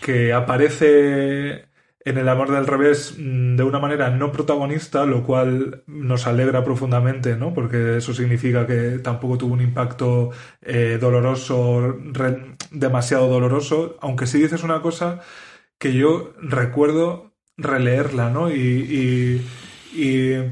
que 0.00 0.32
aparece 0.32 1.66
en 2.04 2.18
El 2.18 2.28
amor 2.28 2.50
del 2.50 2.66
revés 2.66 3.16
mm, 3.18 3.56
de 3.56 3.62
una 3.62 3.78
manera 3.78 4.10
no 4.10 4.32
protagonista, 4.32 5.06
lo 5.06 5.24
cual 5.24 5.84
nos 5.86 6.26
alegra 6.26 6.64
profundamente, 6.64 7.36
¿no? 7.36 7.54
Porque 7.54 7.98
eso 7.98 8.14
significa 8.14 8.66
que 8.66 8.98
tampoco 8.98 9.38
tuvo 9.38 9.54
un 9.54 9.60
impacto 9.60 10.30
eh, 10.60 10.98
doloroso, 11.00 11.96
demasiado 12.70 13.28
doloroso, 13.28 13.96
aunque 14.00 14.26
sí 14.26 14.40
dices 14.40 14.62
una 14.64 14.82
cosa 14.82 15.20
que 15.78 15.92
yo 15.94 16.32
recuerdo 16.40 17.32
releerla, 17.56 18.30
¿no? 18.30 18.50
y 18.50 19.42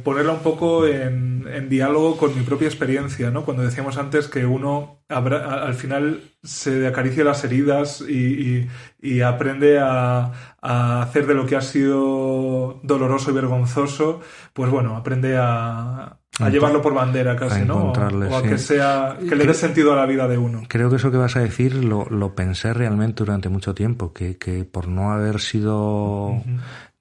ponerla 0.05 0.32
un 0.32 0.41
poco 0.41 0.86
en, 0.86 1.47
en, 1.51 1.68
diálogo 1.68 2.16
con 2.16 2.36
mi 2.36 2.43
propia 2.43 2.68
experiencia, 2.68 3.30
¿no? 3.30 3.45
Cuando 3.45 3.62
decíamos 3.62 3.97
antes 3.97 4.28
que 4.28 4.45
uno 4.45 5.01
al 5.09 5.74
final 5.74 6.22
se 6.43 6.86
acaricia 6.86 7.24
las 7.24 7.43
heridas 7.45 8.01
y, 8.01 8.68
y, 9.01 9.20
aprende 9.22 9.78
a, 9.78 10.32
a, 10.61 11.03
hacer 11.03 11.26
de 11.26 11.34
lo 11.34 11.47
que 11.47 11.57
ha 11.57 11.62
sido 11.62 12.80
doloroso 12.82 13.30
y 13.30 13.34
vergonzoso, 13.34 14.20
pues 14.53 14.70
bueno, 14.70 14.97
aprende 14.97 15.36
a, 15.36 16.18
a 16.38 16.49
llevarlo 16.49 16.80
por 16.80 16.95
bandera 16.95 17.36
casi, 17.36 17.64
¿no? 17.64 17.93
O 17.93 18.36
a 18.36 18.43
que 18.43 18.59
sea, 18.59 19.18
que 19.28 19.36
le 19.36 19.45
dé 19.45 19.55
sentido 19.55 19.93
a 19.93 19.97
la 19.97 20.07
vida 20.07 20.26
de 20.28 20.38
uno. 20.38 20.62
Creo 20.68 20.88
que 20.91 20.97
eso 20.97 21.11
que 21.11 21.16
vas 21.16 21.36
a 21.36 21.41
decir 21.41 21.74
lo, 21.74 22.07
lo 22.07 22.34
pensé 22.34 22.72
realmente 22.72 23.24
durante 23.24 23.49
mucho 23.49 23.74
tiempo, 23.74 24.12
que, 24.12 24.38
que 24.38 24.64
por 24.64 24.88
no 24.88 25.12
haber 25.12 25.41
sido 25.41 26.43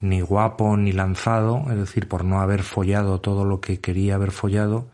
ni 0.01 0.21
guapo 0.21 0.77
ni 0.77 0.93
lanzado, 0.93 1.65
es 1.69 1.77
decir, 1.77 2.07
por 2.07 2.23
no 2.23 2.39
haber 2.39 2.63
follado 2.63 3.19
todo 3.19 3.43
lo 3.43 3.59
que 3.59 3.81
quería 3.81 4.15
haber 4.15 4.31
follado, 4.31 4.87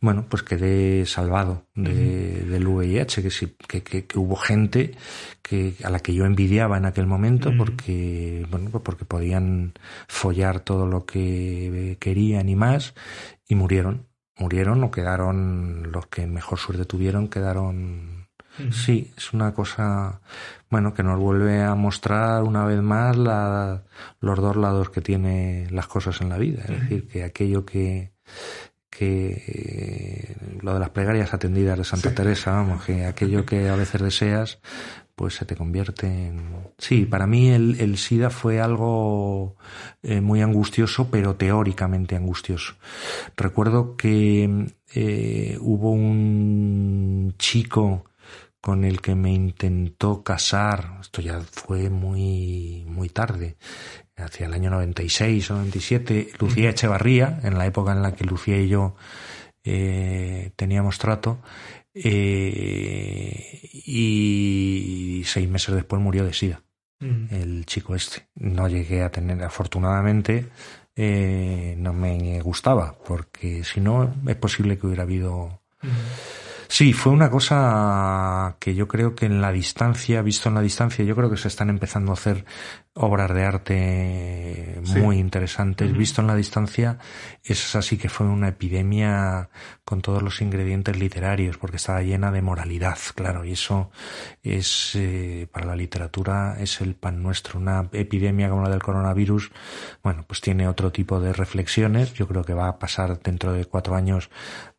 bueno, 0.00 0.26
pues 0.28 0.42
quedé 0.42 1.06
salvado 1.06 1.66
de, 1.74 2.44
del 2.44 2.66
VIH, 2.66 3.22
que, 3.22 3.30
sí, 3.30 3.56
que, 3.66 3.82
que, 3.82 4.06
hubo 4.16 4.36
gente 4.36 4.96
que, 5.42 5.74
a 5.82 5.90
la 5.90 5.98
que 5.98 6.14
yo 6.14 6.24
envidiaba 6.24 6.76
en 6.76 6.84
aquel 6.84 7.06
momento 7.06 7.52
porque, 7.56 8.46
bueno, 8.50 8.70
pues 8.70 8.84
porque 8.84 9.04
podían 9.04 9.72
follar 10.06 10.60
todo 10.60 10.86
lo 10.86 11.04
que 11.04 11.96
querían 11.98 12.48
y 12.48 12.54
más 12.54 12.94
y 13.48 13.56
murieron. 13.56 14.06
Murieron 14.36 14.82
o 14.82 14.90
quedaron, 14.90 15.92
los 15.92 16.08
que 16.08 16.26
mejor 16.26 16.58
suerte 16.58 16.84
tuvieron, 16.84 17.28
quedaron 17.28 18.24
Sí, 18.70 19.12
es 19.16 19.32
una 19.32 19.52
cosa, 19.52 20.20
bueno, 20.74 20.92
que 20.92 21.04
nos 21.04 21.20
vuelve 21.20 21.62
a 21.62 21.76
mostrar 21.76 22.42
una 22.42 22.64
vez 22.64 22.82
más 22.82 23.16
la, 23.16 23.84
los 24.18 24.36
dos 24.40 24.56
lados 24.56 24.90
que 24.90 25.00
tiene 25.00 25.68
las 25.70 25.86
cosas 25.86 26.20
en 26.20 26.30
la 26.30 26.36
vida. 26.36 26.64
Es 26.64 26.80
decir, 26.80 27.06
que 27.06 27.22
aquello 27.22 27.64
que, 27.64 28.10
que 28.90 30.34
lo 30.62 30.74
de 30.74 30.80
las 30.80 30.90
plegarias 30.90 31.32
atendidas 31.32 31.78
de 31.78 31.84
Santa 31.84 32.12
Teresa, 32.12 32.50
vamos, 32.50 32.84
que 32.84 33.06
aquello 33.06 33.46
que 33.46 33.68
a 33.68 33.76
veces 33.76 34.02
deseas, 34.02 34.58
pues 35.14 35.34
se 35.36 35.44
te 35.44 35.54
convierte 35.54 36.08
en... 36.08 36.42
Sí, 36.76 37.04
para 37.04 37.28
mí 37.28 37.50
el, 37.50 37.80
el 37.80 37.96
SIDA 37.96 38.30
fue 38.30 38.60
algo 38.60 39.54
eh, 40.02 40.20
muy 40.20 40.42
angustioso, 40.42 41.08
pero 41.08 41.36
teóricamente 41.36 42.16
angustioso. 42.16 42.74
Recuerdo 43.36 43.94
que 43.96 44.72
eh, 44.92 45.56
hubo 45.60 45.92
un 45.92 47.32
chico 47.38 48.06
con 48.64 48.82
el 48.86 49.02
que 49.02 49.14
me 49.14 49.30
intentó 49.30 50.22
casar, 50.22 50.96
esto 51.02 51.20
ya 51.20 51.38
fue 51.42 51.90
muy, 51.90 52.82
muy 52.86 53.10
tarde, 53.10 53.56
hacia 54.16 54.46
el 54.46 54.54
año 54.54 54.70
96 54.70 55.50
o 55.50 55.56
97, 55.56 56.30
Lucía 56.38 56.70
Echevarría, 56.70 57.40
en 57.42 57.58
la 57.58 57.66
época 57.66 57.92
en 57.92 58.00
la 58.00 58.14
que 58.14 58.24
Lucía 58.24 58.58
y 58.58 58.68
yo 58.68 58.96
eh, 59.64 60.50
teníamos 60.56 60.98
trato, 60.98 61.42
eh, 61.92 63.60
y 63.70 65.22
seis 65.26 65.46
meses 65.46 65.74
después 65.74 66.00
murió 66.00 66.24
de 66.24 66.32
SIDA, 66.32 66.62
el 67.00 67.66
chico 67.66 67.94
este. 67.94 68.28
No 68.34 68.66
llegué 68.66 69.02
a 69.02 69.10
tener, 69.10 69.42
afortunadamente, 69.42 70.48
eh, 70.96 71.74
no 71.76 71.92
me 71.92 72.40
gustaba, 72.40 72.96
porque 73.06 73.62
si 73.62 73.82
no, 73.82 74.14
es 74.26 74.36
posible 74.36 74.78
que 74.78 74.86
hubiera 74.86 75.02
habido... 75.02 75.60
Sí, 76.76 76.92
fue 76.92 77.12
una 77.12 77.30
cosa 77.30 78.56
que 78.58 78.74
yo 78.74 78.88
creo 78.88 79.14
que 79.14 79.26
en 79.26 79.40
la 79.40 79.52
distancia, 79.52 80.22
visto 80.22 80.48
en 80.48 80.56
la 80.56 80.60
distancia, 80.60 81.04
yo 81.04 81.14
creo 81.14 81.30
que 81.30 81.36
se 81.36 81.46
están 81.46 81.70
empezando 81.70 82.10
a 82.10 82.14
hacer 82.14 82.44
obras 82.94 83.34
de 83.34 83.44
arte 83.44 84.80
muy 84.82 85.18
interesantes. 85.18 85.92
Visto 85.96 86.20
en 86.20 86.28
la 86.28 86.36
distancia, 86.36 86.98
es 87.42 87.74
así 87.74 87.98
que 87.98 88.08
fue 88.08 88.26
una 88.26 88.48
epidemia 88.48 89.48
con 89.84 90.00
todos 90.00 90.22
los 90.22 90.40
ingredientes 90.40 90.96
literarios, 90.96 91.58
porque 91.58 91.76
estaba 91.76 92.02
llena 92.02 92.30
de 92.30 92.42
moralidad, 92.42 92.98
claro, 93.14 93.44
y 93.44 93.52
eso 93.52 93.90
es, 94.42 94.92
eh, 94.94 95.48
para 95.50 95.66
la 95.66 95.76
literatura, 95.76 96.56
es 96.60 96.80
el 96.80 96.94
pan 96.94 97.22
nuestro. 97.22 97.58
Una 97.58 97.88
epidemia 97.92 98.48
como 98.48 98.62
la 98.62 98.70
del 98.70 98.82
coronavirus, 98.82 99.50
bueno, 100.02 100.24
pues 100.26 100.40
tiene 100.40 100.68
otro 100.68 100.92
tipo 100.92 101.20
de 101.20 101.32
reflexiones. 101.32 102.14
Yo 102.14 102.28
creo 102.28 102.44
que 102.44 102.54
va 102.54 102.68
a 102.68 102.78
pasar 102.78 103.20
dentro 103.20 103.52
de 103.52 103.64
cuatro 103.64 103.96
años, 103.96 104.30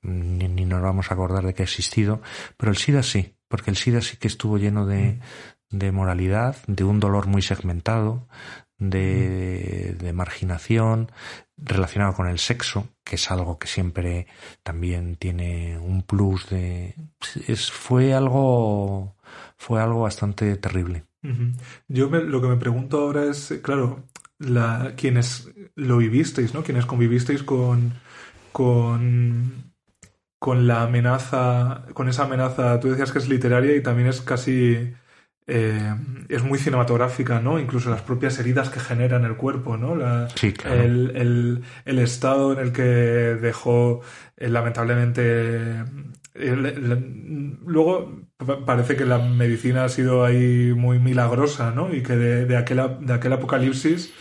mm, 0.03 0.38
ni, 0.38 0.47
ni 0.47 0.66
nos 0.66 0.82
vamos 0.82 1.11
a 1.11 1.16
acordar 1.16 1.45
de 1.45 1.53
que 1.53 1.63
ha 1.63 1.66
existido, 1.66 2.22
pero 2.55 2.72
el 2.72 2.78
SIDA 2.78 3.03
sí, 3.03 3.36
porque 3.49 3.72
el 3.72 3.78
SIDA 3.78 4.01
sí 4.01 4.18
que 4.18 4.28
estuvo 4.28 4.57
lleno 4.57 4.86
de, 4.86 5.20
de 5.78 5.91
moralidad, 5.91 6.55
de 6.67 6.84
un 6.84 6.99
dolor 6.99 7.28
muy 7.28 7.41
segmentado, 7.41 8.28
de, 8.78 9.95
de, 9.99 10.13
marginación 10.13 11.11
relacionado 11.57 12.13
con 12.13 12.28
el 12.28 12.39
sexo, 12.39 12.89
que 13.03 13.15
es 13.15 13.32
algo 13.32 13.57
que 13.57 13.67
siempre 13.67 14.28
también 14.63 15.15
tiene 15.15 15.80
un 15.80 16.01
plus 16.01 16.49
de 16.49 16.95
es 17.47 17.71
fue 17.71 18.13
algo 18.13 19.15
fue 19.57 19.82
algo 19.82 20.01
bastante 20.01 20.55
terrible. 20.57 21.05
Yo 21.88 22.07
lo 22.09 22.41
que 22.41 22.47
me 22.47 22.57
pregunto 22.57 22.99
ahora 22.99 23.26
es, 23.26 23.59
claro, 23.63 24.03
la, 24.38 24.93
quienes 24.95 25.49
lo 25.76 25.97
vivisteis, 25.97 26.53
¿no? 26.53 26.63
Quienes 26.63 26.86
convivisteis 26.86 27.43
con 27.43 27.93
con 28.51 29.73
con 30.38 30.67
la 30.67 30.84
amenaza, 30.84 31.86
con 31.93 32.07
esa 32.07 32.26
amenaza, 32.26 32.80
tú 32.80 32.89
decías 32.89 33.11
que 33.11 33.17
es 33.17 33.28
literaria 33.28 33.76
y 33.76 33.82
también 33.82 34.09
es 34.09 34.21
casi 34.21 34.93
eh, 35.48 35.93
es 36.28 36.43
muy 36.43 36.58
cinematográfica, 36.58 37.39
¿no? 37.39 37.60
Incluso 37.60 37.91
las 37.91 38.02
propias 38.02 38.39
heridas 38.39 38.70
que 38.70 38.80
genera 38.80 39.18
en 39.18 39.26
el 39.26 39.36
cuerpo, 39.36 39.78
¿no? 39.78 40.28
sí, 40.36 40.54
claro. 40.54 40.82
el, 40.82 41.64
el, 41.86 42.00
estado 42.00 42.54
en 42.54 42.60
el 42.60 42.72
que 42.72 42.84
dejó, 42.84 44.02
eh, 44.38 44.50
lamentablemente. 44.50 45.84
luego 46.34 48.22
parece 48.66 48.96
que 48.96 49.06
la 49.06 49.20
medicina 49.20 49.86
ha 49.86 49.89
sido 49.89 50.26
ahí 50.26 50.74
muy 50.76 50.98
milagrosa, 51.00 51.72
¿no? 51.72 51.93
Y 51.93 52.02
que 52.02 52.16
de, 52.16 52.46
de, 52.46 52.58
aquel, 52.58 52.82
de 53.02 53.14
aquel 53.14 53.34
apocalipsis 53.34 54.14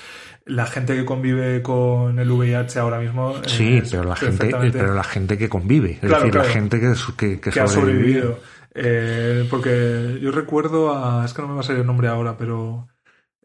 la 0.47 0.67
gente 0.67 0.95
que 0.95 1.05
convive 1.05 1.63
con 1.63 2.19
el 2.19 2.31
VIH 2.31 2.79
ahora 2.79 2.99
mismo. 2.99 3.35
Sí, 3.47 3.83
pero 3.91 4.05
la 4.05 4.17
gente, 4.17 4.51
pero 4.73 4.95
la 4.95 5.05
gente 5.05 5.39
que 5.39 5.49
convive, 5.49 5.99
es 6.03 6.11
decir, 6.11 6.35
la 6.35 6.45
gente 6.45 6.81
que, 6.81 7.41
que, 7.41 7.61
ha 7.61 7.67
sobrevivido. 7.67 8.39
Eh, 8.75 9.47
porque 9.49 10.19
yo 10.21 10.33
recuerdo 10.33 10.95
a. 10.95 11.25
Es 11.25 11.33
que 11.33 11.43
no 11.43 11.49
me 11.49 11.55
va 11.55 11.61
a 11.61 11.63
salir 11.63 11.81
el 11.81 11.87
nombre 11.87 12.09
ahora, 12.09 12.37
pero. 12.37 12.89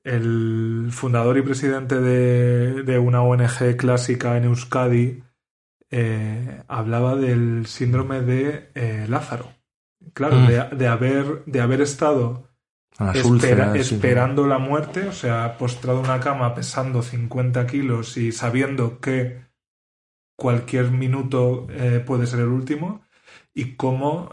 El 0.02 0.88
fundador 0.92 1.38
y 1.38 1.42
presidente 1.42 2.00
de, 2.00 2.84
de 2.84 2.98
una 2.98 3.22
ONG 3.22 3.76
clásica 3.78 4.38
en 4.38 4.46
Euskadi 4.46 5.22
eh, 5.92 6.64
hablaba 6.70 7.18
del 7.18 7.66
síndrome 7.68 8.22
de 8.22 8.72
eh, 8.76 9.06
Lázaro. 9.10 9.54
Claro, 10.14 10.38
mm. 10.38 10.48
de, 10.48 10.64
de, 10.78 10.88
haber, 10.88 11.44
de 11.46 11.60
haber 11.60 11.82
estado 11.82 12.50
esperando 13.76 14.48
la 14.48 14.58
muerte, 14.58 15.10
o 15.10 15.12
sea, 15.12 15.58
postrado 15.58 16.00
en 16.00 16.06
una 16.06 16.22
cama 16.22 16.56
pesando 16.56 17.04
50 17.04 17.68
kilos 17.68 18.16
y 18.16 18.32
sabiendo 18.32 19.02
que 19.02 19.42
cualquier 20.38 20.92
minuto 20.92 21.68
puede 22.06 22.26
ser 22.26 22.40
el 22.40 22.48
último, 22.48 23.04
y 23.60 23.76
cómo 23.76 24.30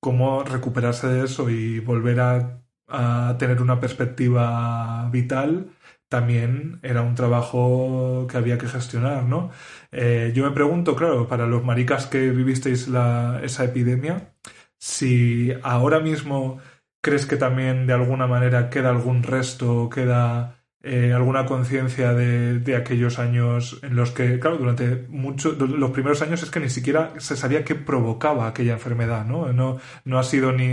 cómo 0.00 0.44
recuperarse 0.44 1.08
de 1.08 1.24
eso 1.24 1.50
y 1.50 1.80
volver 1.80 2.20
a, 2.20 2.62
a 2.88 3.36
tener 3.38 3.60
una 3.62 3.80
perspectiva 3.80 5.08
vital 5.10 5.70
también 6.08 6.80
era 6.82 7.02
un 7.02 7.14
trabajo 7.14 8.26
que 8.30 8.36
había 8.38 8.56
que 8.58 8.66
gestionar, 8.68 9.24
¿no? 9.24 9.50
Eh, 9.92 10.32
yo 10.34 10.44
me 10.44 10.52
pregunto, 10.52 10.96
claro, 10.96 11.28
para 11.28 11.46
los 11.46 11.64
maricas 11.64 12.06
que 12.06 12.30
vivisteis 12.30 12.88
la, 12.88 13.40
esa 13.44 13.64
epidemia, 13.64 14.32
si 14.78 15.52
ahora 15.62 16.00
mismo 16.00 16.60
crees 17.02 17.26
que 17.26 17.36
también 17.36 17.86
de 17.86 17.92
alguna 17.94 18.26
manera 18.26 18.70
queda 18.70 18.90
algún 18.90 19.22
resto, 19.22 19.90
queda 19.90 20.57
eh, 20.82 21.12
alguna 21.12 21.44
conciencia 21.44 22.14
de, 22.14 22.60
de, 22.60 22.76
aquellos 22.76 23.18
años 23.18 23.80
en 23.82 23.96
los 23.96 24.12
que, 24.12 24.38
claro, 24.38 24.58
durante 24.58 25.06
mucho, 25.08 25.52
los 25.52 25.90
primeros 25.90 26.22
años 26.22 26.42
es 26.42 26.50
que 26.50 26.60
ni 26.60 26.68
siquiera 26.68 27.14
se 27.18 27.36
sabía 27.36 27.64
qué 27.64 27.74
provocaba 27.74 28.46
aquella 28.46 28.74
enfermedad, 28.74 29.24
¿no? 29.24 29.52
No, 29.52 29.78
no 30.04 30.18
ha 30.18 30.22
sido 30.22 30.52
ni... 30.52 30.68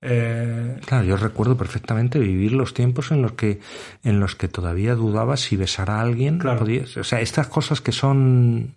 Eh... 0.00 0.76
Claro, 0.86 1.04
yo 1.04 1.16
recuerdo 1.16 1.56
perfectamente 1.56 2.18
vivir 2.18 2.52
los 2.52 2.72
tiempos 2.72 3.10
en 3.10 3.20
los 3.20 3.32
que, 3.32 3.60
en 4.02 4.20
los 4.20 4.36
que 4.36 4.48
todavía 4.48 4.94
dudaba 4.94 5.36
si 5.36 5.56
besar 5.56 5.90
a 5.90 6.00
alguien. 6.00 6.38
Claro. 6.38 6.60
Podías, 6.60 6.96
o 6.96 7.04
sea, 7.04 7.20
estas 7.20 7.48
cosas 7.48 7.80
que 7.80 7.92
son 7.92 8.74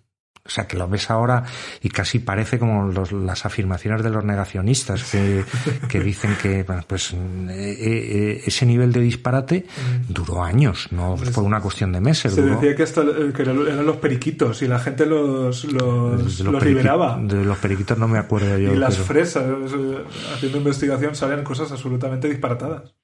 o 0.48 0.50
sea, 0.50 0.66
que 0.66 0.78
lo 0.78 0.88
ves 0.88 1.10
ahora 1.10 1.44
y 1.82 1.90
casi 1.90 2.20
parece 2.20 2.58
como 2.58 2.90
los, 2.90 3.12
las 3.12 3.44
afirmaciones 3.44 4.02
de 4.02 4.08
los 4.08 4.24
negacionistas 4.24 5.04
que, 5.04 5.44
que 5.88 6.00
dicen 6.00 6.36
que 6.40 6.64
pues 6.86 7.12
eh, 7.12 7.16
eh, 7.50 8.42
ese 8.46 8.64
nivel 8.64 8.90
de 8.90 9.00
disparate 9.00 9.66
duró 10.08 10.42
años, 10.42 10.88
no 10.90 11.18
fue 11.18 11.44
una 11.44 11.60
cuestión 11.60 11.92
de 11.92 12.00
meses. 12.00 12.32
Se 12.32 12.40
duró, 12.40 12.58
decía 12.58 12.74
que, 12.74 13.32
que 13.32 13.42
eran 13.42 13.84
los 13.84 13.96
periquitos 13.98 14.62
y 14.62 14.68
la 14.68 14.78
gente 14.78 15.04
los, 15.04 15.64
los, 15.64 16.40
liberaba. 16.64 17.18
De 17.22 17.44
los 17.44 17.58
periquitos 17.58 17.98
no 17.98 18.08
me 18.08 18.18
acuerdo 18.18 18.56
yo. 18.56 18.72
Y 18.72 18.76
las 18.76 18.94
pero- 18.94 19.06
fresas, 19.06 19.44
eh, 19.44 20.04
haciendo 20.34 20.58
investigación, 20.58 21.14
salen 21.14 21.44
cosas 21.44 21.70
absolutamente 21.72 22.28
disparatadas. 22.28 22.94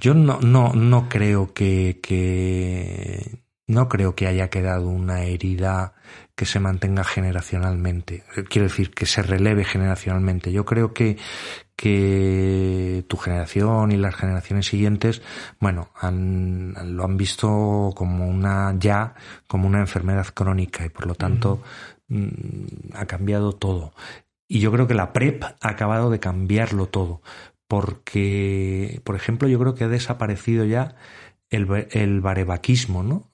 Yo 0.00 0.14
no, 0.14 0.40
no, 0.40 0.72
no 0.72 1.08
creo 1.08 1.52
que, 1.52 2.00
que 2.02 3.44
no 3.66 3.88
creo 3.88 4.14
que 4.14 4.26
haya 4.26 4.48
quedado 4.48 4.88
una 4.88 5.22
herida 5.22 5.94
que 6.36 6.46
se 6.46 6.58
mantenga 6.60 7.04
generacionalmente. 7.04 8.24
Quiero 8.48 8.68
decir, 8.68 8.90
que 8.90 9.06
se 9.06 9.22
releve 9.22 9.64
generacionalmente. 9.64 10.50
Yo 10.52 10.64
creo 10.64 10.92
que, 10.92 11.16
que 11.76 13.04
tu 13.08 13.16
generación 13.16 13.92
y 13.92 13.96
las 13.96 14.16
generaciones 14.16 14.66
siguientes, 14.66 15.22
bueno, 15.60 15.90
han, 15.94 16.74
lo 16.96 17.04
han 17.04 17.16
visto 17.16 17.92
como 17.94 18.28
una, 18.28 18.74
ya, 18.78 19.14
como 19.46 19.68
una 19.68 19.80
enfermedad 19.80 20.26
crónica 20.34 20.84
y 20.84 20.88
por 20.88 21.06
lo 21.06 21.14
tanto 21.14 21.62
mm, 22.08 22.94
ha 22.94 23.06
cambiado 23.06 23.52
todo. 23.52 23.94
Y 24.48 24.58
yo 24.58 24.72
creo 24.72 24.86
que 24.86 24.94
la 24.94 25.12
PrEP 25.12 25.44
ha 25.44 25.68
acabado 25.68 26.10
de 26.10 26.20
cambiarlo 26.20 26.86
todo. 26.86 27.22
Porque, 27.68 29.00
por 29.04 29.16
ejemplo, 29.16 29.48
yo 29.48 29.58
creo 29.58 29.74
que 29.74 29.84
ha 29.84 29.88
desaparecido 29.88 30.64
ya 30.64 30.96
el, 31.48 31.88
el 31.92 32.20
barebaquismo, 32.20 33.02
¿no? 33.02 33.33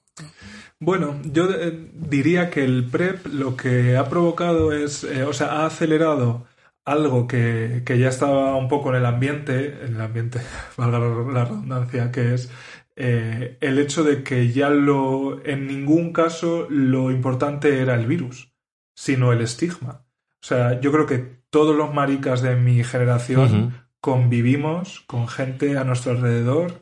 Bueno, 0.81 1.19
yo 1.23 1.47
eh, 1.51 1.91
diría 1.93 2.49
que 2.49 2.63
el 2.65 2.85
PrEP 2.85 3.27
lo 3.27 3.55
que 3.55 3.97
ha 3.97 4.09
provocado 4.09 4.73
es, 4.73 5.03
eh, 5.03 5.23
o 5.23 5.31
sea, 5.31 5.61
ha 5.61 5.67
acelerado 5.67 6.47
algo 6.85 7.27
que, 7.27 7.83
que 7.85 7.99
ya 7.99 8.09
estaba 8.09 8.55
un 8.55 8.67
poco 8.67 8.89
en 8.89 8.95
el 8.95 9.05
ambiente, 9.05 9.85
en 9.85 9.93
el 9.93 10.01
ambiente, 10.01 10.41
valga 10.77 10.97
la 10.97 11.45
redundancia, 11.45 12.11
que 12.11 12.33
es 12.33 12.49
eh, 12.95 13.59
el 13.61 13.77
hecho 13.77 14.03
de 14.03 14.23
que 14.23 14.51
ya 14.51 14.71
lo, 14.71 15.45
en 15.45 15.67
ningún 15.67 16.13
caso 16.13 16.65
lo 16.67 17.11
importante 17.11 17.79
era 17.79 17.93
el 17.93 18.07
virus, 18.07 18.51
sino 18.95 19.31
el 19.31 19.41
estigma. 19.41 20.03
O 20.41 20.45
sea, 20.47 20.81
yo 20.81 20.91
creo 20.91 21.05
que 21.05 21.41
todos 21.51 21.75
los 21.75 21.93
maricas 21.93 22.41
de 22.41 22.55
mi 22.55 22.83
generación 22.83 23.85
convivimos 23.99 25.01
con 25.01 25.27
gente 25.27 25.77
a 25.77 25.83
nuestro 25.83 26.13
alrededor 26.13 26.81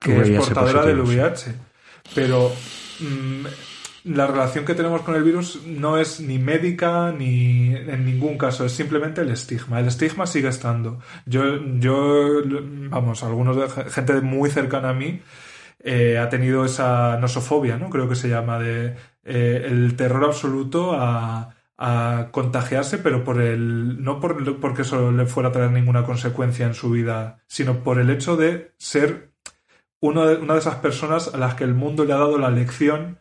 que 0.00 0.20
es 0.20 0.30
portadora 0.30 0.84
del 0.84 1.00
VIH. 1.02 1.54
Pero 2.14 2.52
mm, 3.00 3.46
la 4.14 4.26
relación 4.26 4.64
que 4.64 4.74
tenemos 4.74 5.02
con 5.02 5.14
el 5.14 5.22
virus 5.22 5.62
no 5.66 5.98
es 5.98 6.20
ni 6.20 6.38
médica 6.38 7.12
ni 7.12 7.74
en 7.74 8.04
ningún 8.04 8.38
caso, 8.38 8.64
es 8.64 8.72
simplemente 8.72 9.20
el 9.20 9.30
estigma. 9.30 9.80
El 9.80 9.88
estigma 9.88 10.26
sigue 10.26 10.48
estando. 10.48 11.00
Yo, 11.26 11.60
yo 11.78 12.42
vamos, 12.90 13.22
algunos 13.24 13.56
de 13.56 13.90
gente 13.90 14.20
muy 14.20 14.50
cercana 14.50 14.90
a 14.90 14.94
mí 14.94 15.20
eh, 15.80 16.18
ha 16.18 16.28
tenido 16.28 16.64
esa 16.64 17.16
nosofobia, 17.18 17.76
¿no? 17.78 17.90
Creo 17.90 18.08
que 18.08 18.16
se 18.16 18.28
llama, 18.28 18.58
de 18.58 18.96
eh, 19.24 19.64
el 19.66 19.96
terror 19.96 20.24
absoluto 20.24 20.94
a, 20.94 21.54
a 21.78 22.28
contagiarse, 22.30 22.98
pero 22.98 23.24
por 23.24 23.40
el 23.40 24.02
no 24.02 24.20
por, 24.20 24.60
porque 24.60 24.82
eso 24.82 25.12
le 25.12 25.26
fuera 25.26 25.50
a 25.50 25.52
traer 25.52 25.70
ninguna 25.72 26.04
consecuencia 26.04 26.66
en 26.66 26.74
su 26.74 26.90
vida, 26.90 27.38
sino 27.46 27.82
por 27.82 27.98
el 27.98 28.10
hecho 28.10 28.36
de 28.36 28.72
ser 28.78 29.32
uno 30.06 30.26
de- 30.26 30.36
una 30.36 30.54
de 30.54 30.60
esas 30.60 30.76
personas 30.76 31.32
a 31.34 31.36
las 31.38 31.54
que 31.54 31.64
el 31.64 31.74
mundo 31.74 32.04
le 32.04 32.12
ha 32.12 32.16
dado 32.18 32.38
la 32.38 32.50
lección 32.50 33.18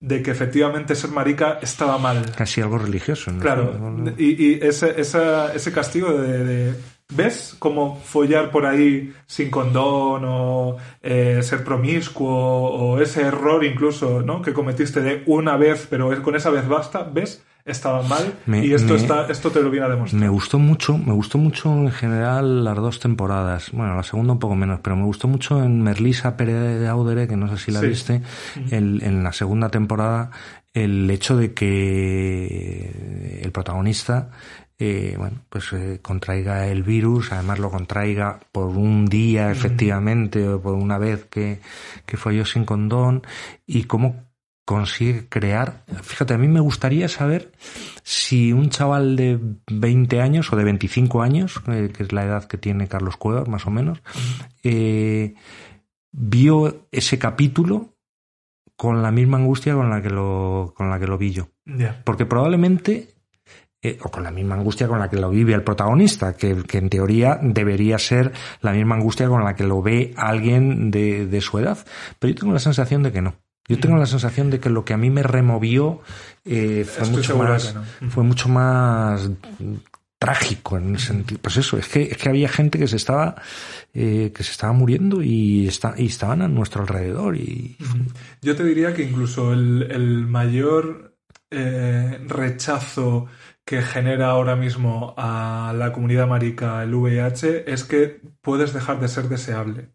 de 0.00 0.22
que 0.22 0.30
efectivamente 0.30 0.94
ser 0.94 1.10
marica 1.10 1.58
estaba 1.60 1.98
mal. 1.98 2.32
Casi 2.36 2.60
algo 2.60 2.78
religioso, 2.78 3.32
¿no? 3.32 3.40
Claro, 3.40 3.72
y, 4.16 4.44
y 4.46 4.60
ese, 4.62 5.00
esa- 5.00 5.52
ese 5.54 5.72
castigo 5.72 6.12
de, 6.12 6.44
de- 6.44 6.74
¿Ves 7.14 7.56
cómo 7.58 7.96
follar 7.96 8.50
por 8.50 8.66
ahí 8.66 9.14
sin 9.26 9.50
condón 9.50 10.24
o 10.26 10.76
eh, 11.02 11.40
ser 11.42 11.64
promiscuo 11.64 12.28
o 12.28 13.00
ese 13.00 13.22
error 13.22 13.64
incluso 13.64 14.20
¿no? 14.20 14.42
que 14.42 14.52
cometiste 14.52 15.00
de 15.00 15.22
una 15.24 15.56
vez, 15.56 15.86
pero 15.88 16.22
con 16.22 16.36
esa 16.36 16.50
vez 16.50 16.68
basta? 16.68 17.04
¿Ves? 17.04 17.42
Estaba 17.64 18.02
mal 18.02 18.34
Me- 18.44 18.64
y 18.64 18.74
esto, 18.74 18.92
me- 18.92 19.00
está, 19.00 19.26
esto 19.30 19.50
te 19.50 19.62
lo 19.62 19.70
viene 19.70 19.86
a 19.86 19.88
demostrar. 19.88 20.20
Me 20.20 20.28
gustó 20.28 20.58
mucho, 20.58 20.98
me 20.98 21.12
gustó 21.14 21.38
mucho 21.38 21.70
en 21.72 21.90
general 21.92 22.62
las 22.64 22.76
dos 22.76 23.00
temporadas. 23.00 23.70
Bueno, 23.72 23.94
la 23.96 24.02
segunda 24.02 24.34
un 24.34 24.38
poco 24.38 24.54
menos, 24.54 24.80
pero 24.82 24.94
me 24.96 25.04
gustó 25.04 25.28
mucho 25.28 25.62
en 25.64 25.82
Merlisa 25.82 26.36
Pérez 26.36 26.78
de 26.78 26.88
Audere, 26.88 27.26
que 27.26 27.36
no 27.36 27.48
sé 27.48 27.56
si 27.62 27.72
la 27.72 27.80
Sí. 27.80 27.86
viste, 27.88 28.22
el- 28.70 29.02
en 29.02 29.22
la 29.22 29.32
segunda 29.32 29.70
temporada, 29.70 30.30
el 30.74 31.10
hecho 31.10 31.36
de 31.38 31.52
que 31.54 33.40
el 33.42 33.50
protagonista, 33.52 34.30
eh, 34.78 35.14
bueno, 35.18 35.42
pues 35.48 35.72
eh, 35.72 35.98
contraiga 36.02 36.66
el 36.68 36.82
virus, 36.82 37.32
además 37.32 37.58
lo 37.58 37.70
contraiga 37.70 38.40
por 38.52 38.66
un 38.68 39.06
día, 39.06 39.50
efectivamente, 39.50 40.48
o 40.48 40.60
por 40.60 40.74
una 40.74 40.98
vez 40.98 41.24
que, 41.24 41.60
que 42.06 42.16
fue 42.16 42.36
yo 42.36 42.44
sin 42.44 42.64
condón, 42.64 43.22
y 43.66 43.84
cómo 43.84 44.28
consigue 44.68 45.26
crear. 45.30 45.82
Fíjate, 46.02 46.34
a 46.34 46.38
mí 46.38 46.46
me 46.46 46.60
gustaría 46.60 47.08
saber 47.08 47.52
si 48.02 48.52
un 48.52 48.68
chaval 48.68 49.16
de 49.16 49.40
20 49.70 50.20
años 50.20 50.52
o 50.52 50.56
de 50.56 50.64
25 50.64 51.22
años, 51.22 51.62
eh, 51.68 51.90
que 51.90 52.02
es 52.02 52.12
la 52.12 52.26
edad 52.26 52.44
que 52.44 52.58
tiene 52.58 52.86
Carlos 52.86 53.16
Cuevas, 53.16 53.48
más 53.48 53.66
o 53.66 53.70
menos, 53.70 54.02
eh, 54.62 55.32
vio 56.12 56.86
ese 56.92 57.18
capítulo 57.18 57.96
con 58.76 59.02
la 59.02 59.10
misma 59.10 59.38
angustia 59.38 59.72
con 59.72 59.88
la 59.88 60.02
que 60.02 60.10
lo, 60.10 60.74
con 60.76 60.90
la 60.90 61.00
que 61.00 61.06
lo 61.06 61.16
vi 61.16 61.30
yo. 61.30 61.48
Porque 62.04 62.26
probablemente, 62.26 63.14
eh, 63.82 63.98
o 64.02 64.10
con 64.10 64.24
la 64.24 64.30
misma 64.30 64.56
angustia 64.56 64.88
con 64.88 64.98
la 64.98 65.08
que 65.08 65.16
lo 65.16 65.30
vive 65.30 65.54
el 65.54 65.62
protagonista, 65.62 66.36
que, 66.36 66.64
que 66.64 66.78
en 66.78 66.90
teoría 66.90 67.38
debería 67.40 67.98
ser 67.98 68.32
la 68.60 68.72
misma 68.72 68.96
angustia 68.96 69.28
con 69.28 69.44
la 69.44 69.54
que 69.54 69.64
lo 69.64 69.82
ve 69.82 70.14
alguien 70.16 70.90
de, 70.90 71.26
de 71.26 71.40
su 71.40 71.58
edad. 71.58 71.78
Pero 72.18 72.34
yo 72.34 72.40
tengo 72.40 72.52
la 72.52 72.58
sensación 72.58 73.02
de 73.02 73.12
que 73.12 73.22
no. 73.22 73.36
Yo 73.68 73.78
tengo 73.78 73.96
la 73.98 74.06
sensación 74.06 74.50
de 74.50 74.60
que 74.60 74.70
lo 74.70 74.84
que 74.84 74.94
a 74.94 74.96
mí 74.96 75.10
me 75.10 75.22
removió 75.22 76.00
eh, 76.44 76.86
fue, 76.88 77.06
mucho 77.08 77.36
más, 77.36 77.74
no. 77.74 78.10
Fue 78.10 78.24
mucho 78.24 78.48
más 78.48 79.30
trágico 80.18 80.76
en 80.76 80.94
el 80.94 80.98
sentido 80.98 81.40
pues 81.40 81.58
eso 81.58 81.78
es 81.78 81.86
que 81.86 82.02
es 82.02 82.16
que 82.16 82.28
había 82.28 82.48
gente 82.48 82.76
que 82.76 82.88
se 82.88 82.96
estaba 82.96 83.40
eh, 83.94 84.32
que 84.34 84.42
se 84.42 84.50
estaba 84.50 84.72
muriendo 84.72 85.22
y 85.22 85.68
está 85.68 85.94
y 85.96 86.06
estaban 86.06 86.42
a 86.42 86.48
nuestro 86.48 86.82
alrededor 86.82 87.36
y 87.36 87.76
Yo 88.42 88.56
te 88.56 88.64
diría 88.64 88.92
que 88.94 89.04
incluso 89.04 89.52
el, 89.52 89.86
el 89.88 90.26
mayor 90.26 91.14
eh, 91.50 92.18
rechazo 92.26 93.26
que 93.68 93.82
genera 93.82 94.30
ahora 94.30 94.56
mismo 94.56 95.12
a 95.18 95.74
la 95.76 95.92
comunidad 95.92 96.26
marica 96.26 96.82
el 96.82 96.94
VIH 96.94 97.70
es 97.70 97.84
que 97.84 98.22
puedes 98.40 98.72
dejar 98.72 98.98
de 98.98 99.08
ser 99.08 99.28
deseable. 99.28 99.90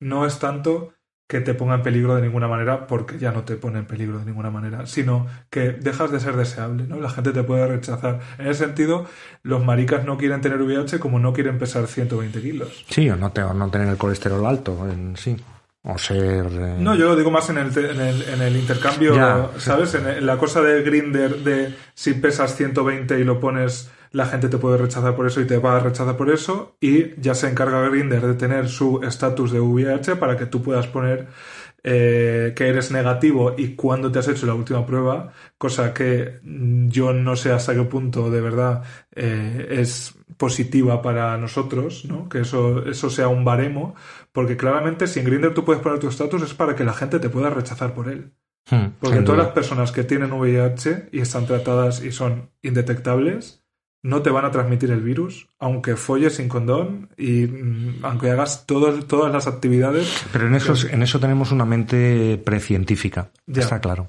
No 0.00 0.24
es 0.24 0.38
tanto 0.38 0.94
que 1.28 1.40
te 1.42 1.52
ponga 1.52 1.74
en 1.74 1.82
peligro 1.82 2.14
de 2.16 2.22
ninguna 2.22 2.48
manera, 2.48 2.86
porque 2.86 3.18
ya 3.18 3.30
no 3.32 3.42
te 3.42 3.56
pone 3.56 3.80
en 3.80 3.86
peligro 3.86 4.18
de 4.18 4.24
ninguna 4.24 4.50
manera, 4.50 4.86
sino 4.86 5.26
que 5.50 5.72
dejas 5.72 6.10
de 6.10 6.20
ser 6.20 6.36
deseable, 6.36 6.84
¿no? 6.86 6.98
La 7.00 7.10
gente 7.10 7.32
te 7.32 7.42
puede 7.42 7.66
rechazar. 7.66 8.20
En 8.38 8.46
ese 8.46 8.64
sentido, 8.64 9.04
los 9.42 9.62
maricas 9.62 10.06
no 10.06 10.16
quieren 10.16 10.40
tener 10.40 10.62
VIH 10.62 10.98
como 10.98 11.18
no 11.18 11.34
quieren 11.34 11.58
pesar 11.58 11.86
120 11.86 12.40
kilos. 12.40 12.86
sí 12.88 13.10
o 13.10 13.16
no, 13.16 13.30
te- 13.30 13.42
o 13.42 13.52
no 13.52 13.68
tener 13.70 13.88
el 13.88 13.98
colesterol 13.98 14.46
alto 14.46 14.88
en 14.90 15.18
sí 15.18 15.36
o 15.90 15.96
ser 15.98 16.46
eh, 16.46 16.76
No, 16.78 16.94
yo 16.94 17.06
lo 17.08 17.16
digo 17.16 17.30
más 17.30 17.48
en 17.50 17.58
el, 17.58 17.76
en 17.76 18.00
el, 18.00 18.22
en 18.22 18.42
el 18.42 18.56
intercambio, 18.56 19.14
Ya. 19.14 19.48
¿sabes? 19.58 19.94
En, 19.94 20.06
en 20.06 20.26
la 20.26 20.36
cosa 20.36 20.60
de 20.62 20.82
Grinder 20.82 21.38
de 21.38 21.74
si 21.94 22.12
pesas 22.14 22.54
120 22.56 23.18
y 23.18 23.24
lo 23.24 23.40
pones, 23.40 23.90
la 24.12 24.26
gente 24.26 24.48
te 24.48 24.58
puede 24.58 24.76
rechazar 24.76 25.16
por 25.16 25.26
eso 25.26 25.40
y 25.40 25.46
te 25.46 25.56
va 25.58 25.76
a 25.76 25.80
rechazar 25.80 26.16
por 26.16 26.30
eso. 26.30 26.76
Y 26.80 27.18
ya 27.20 27.34
se 27.34 27.48
encarga 27.48 27.88
Grinder 27.88 28.20
de 28.26 28.34
tener 28.34 28.68
su 28.68 29.00
estatus 29.02 29.50
de 29.50 29.60
VIH 29.60 30.16
para 30.16 30.36
que 30.36 30.46
tú 30.46 30.62
puedas 30.62 30.86
poner 30.86 31.26
eh, 31.90 32.52
que 32.54 32.68
eres 32.68 32.90
negativo 32.90 33.54
y 33.56 33.74
cuándo 33.74 34.12
te 34.12 34.18
has 34.18 34.28
hecho 34.28 34.44
la 34.44 34.52
última 34.52 34.84
prueba, 34.84 35.32
cosa 35.56 35.94
que 35.94 36.38
mm, 36.42 36.88
yo 36.88 37.14
no 37.14 37.34
sé 37.34 37.50
hasta 37.50 37.74
qué 37.74 37.82
punto 37.84 38.30
de 38.30 38.42
verdad 38.42 38.82
eh, 39.14 39.68
es 39.70 40.14
positiva 40.36 41.00
para 41.00 41.38
nosotros, 41.38 42.04
¿no? 42.04 42.28
Que 42.28 42.40
eso, 42.40 42.84
eso 42.86 43.08
sea 43.08 43.28
un 43.28 43.42
baremo, 43.42 43.94
porque 44.32 44.58
claramente 44.58 45.06
si 45.06 45.20
en 45.20 45.26
Grindr 45.26 45.54
tú 45.54 45.64
puedes 45.64 45.82
poner 45.82 45.98
tu 45.98 46.08
estatus 46.08 46.42
es 46.42 46.52
para 46.52 46.76
que 46.76 46.84
la 46.84 46.92
gente 46.92 47.20
te 47.20 47.30
pueda 47.30 47.48
rechazar 47.48 47.94
por 47.94 48.08
él. 48.10 48.32
Hmm, 48.70 48.88
Porque 49.00 49.22
todas 49.22 49.38
las 49.38 49.52
personas 49.52 49.90
que 49.90 50.04
tienen 50.04 50.32
VIH 50.32 51.08
y 51.12 51.20
están 51.20 51.46
tratadas 51.46 52.04
y 52.04 52.12
son 52.12 52.50
indetectables, 52.60 53.64
no 54.02 54.22
te 54.22 54.30
van 54.30 54.44
a 54.44 54.50
transmitir 54.50 54.90
el 54.90 55.00
virus, 55.00 55.48
aunque 55.58 55.96
folles 55.96 56.36
sin 56.36 56.48
condón 56.48 57.08
y 57.16 57.46
mm, 57.46 58.04
aunque 58.04 58.30
hagas 58.30 58.64
todo- 58.66 59.02
todas 59.04 59.32
las 59.32 59.46
actividades. 59.46 60.24
Pero 60.32 60.46
en 60.46 60.54
eso, 60.54 60.74
en 60.88 61.02
eso 61.02 61.18
tenemos 61.18 61.50
una 61.52 61.64
mente 61.64 62.40
precientífica. 62.44 63.30
Ya. 63.46 63.62
Está 63.62 63.80
claro. 63.80 64.08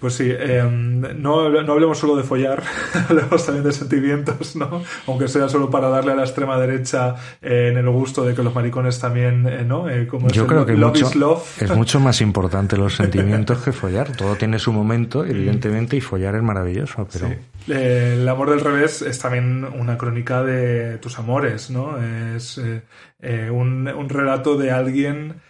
Pues 0.00 0.14
sí, 0.14 0.28
eh, 0.30 0.62
no, 0.62 1.48
no 1.50 1.72
hablemos 1.72 1.98
solo 1.98 2.14
de 2.14 2.22
follar, 2.22 2.62
hablemos 3.08 3.44
también 3.44 3.64
de 3.64 3.72
sentimientos, 3.72 4.54
¿no? 4.54 4.82
Aunque 5.08 5.26
sea 5.26 5.48
solo 5.48 5.70
para 5.70 5.88
darle 5.88 6.12
a 6.12 6.14
la 6.14 6.22
extrema 6.22 6.56
derecha 6.56 7.16
eh, 7.42 7.70
en 7.72 7.78
el 7.78 7.90
gusto 7.90 8.24
de 8.24 8.32
que 8.34 8.44
los 8.44 8.54
maricones 8.54 9.00
también, 9.00 9.46
eh, 9.48 9.64
¿no? 9.64 9.88
Eh, 9.90 10.06
como 10.06 10.28
es 10.28 10.32
Yo 10.34 10.42
el 10.42 10.48
creo 10.48 10.64
que 10.64 10.74
love 10.74 10.92
mucho, 10.94 11.06
is 11.06 11.16
love. 11.16 11.62
es 11.62 11.74
mucho 11.74 11.98
más 11.98 12.20
importante 12.20 12.76
los 12.76 12.94
sentimientos 12.94 13.58
que 13.58 13.72
follar. 13.72 14.12
Todo 14.16 14.36
tiene 14.36 14.60
su 14.60 14.72
momento, 14.72 15.24
evidentemente, 15.26 15.96
y 15.96 16.00
follar 16.00 16.36
es 16.36 16.42
maravilloso, 16.42 17.08
pero 17.12 17.28
Sí. 17.28 17.72
El 17.72 18.26
amor 18.28 18.50
del 18.50 18.60
revés 18.60 19.02
es 19.02 19.18
también 19.18 19.64
una 19.64 19.98
crónica 19.98 20.42
de 20.44 20.98
tus 20.98 21.18
amores, 21.18 21.70
¿no? 21.70 21.98
Es 22.36 22.56
un, 22.58 23.88
un 23.88 24.08
relato 24.08 24.56
de 24.56 24.70
alguien 24.70 25.40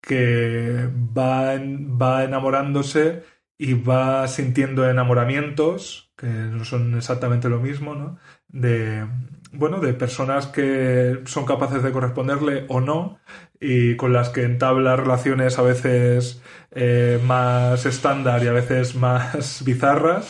que 0.00 0.88
va, 1.16 1.54
en- 1.54 1.98
va 2.00 2.24
enamorándose 2.24 3.22
y 3.58 3.74
va 3.74 4.26
sintiendo 4.28 4.88
enamoramientos, 4.88 6.12
que 6.16 6.26
no 6.26 6.64
son 6.64 6.96
exactamente 6.96 7.48
lo 7.48 7.60
mismo, 7.60 7.94
¿no? 7.94 8.18
De, 8.48 9.04
bueno, 9.52 9.80
de 9.80 9.92
personas 9.92 10.46
que 10.46 11.20
son 11.26 11.44
capaces 11.44 11.82
de 11.82 11.92
corresponderle 11.92 12.64
o 12.68 12.80
no 12.80 13.18
y 13.60 13.96
con 13.96 14.12
las 14.12 14.28
que 14.28 14.44
entabla 14.44 14.94
relaciones 14.96 15.58
a 15.58 15.62
veces 15.62 16.40
eh, 16.70 17.18
más 17.24 17.86
estándar 17.86 18.42
y 18.44 18.46
a 18.46 18.52
veces 18.52 18.94
más 18.94 19.62
bizarras, 19.66 20.28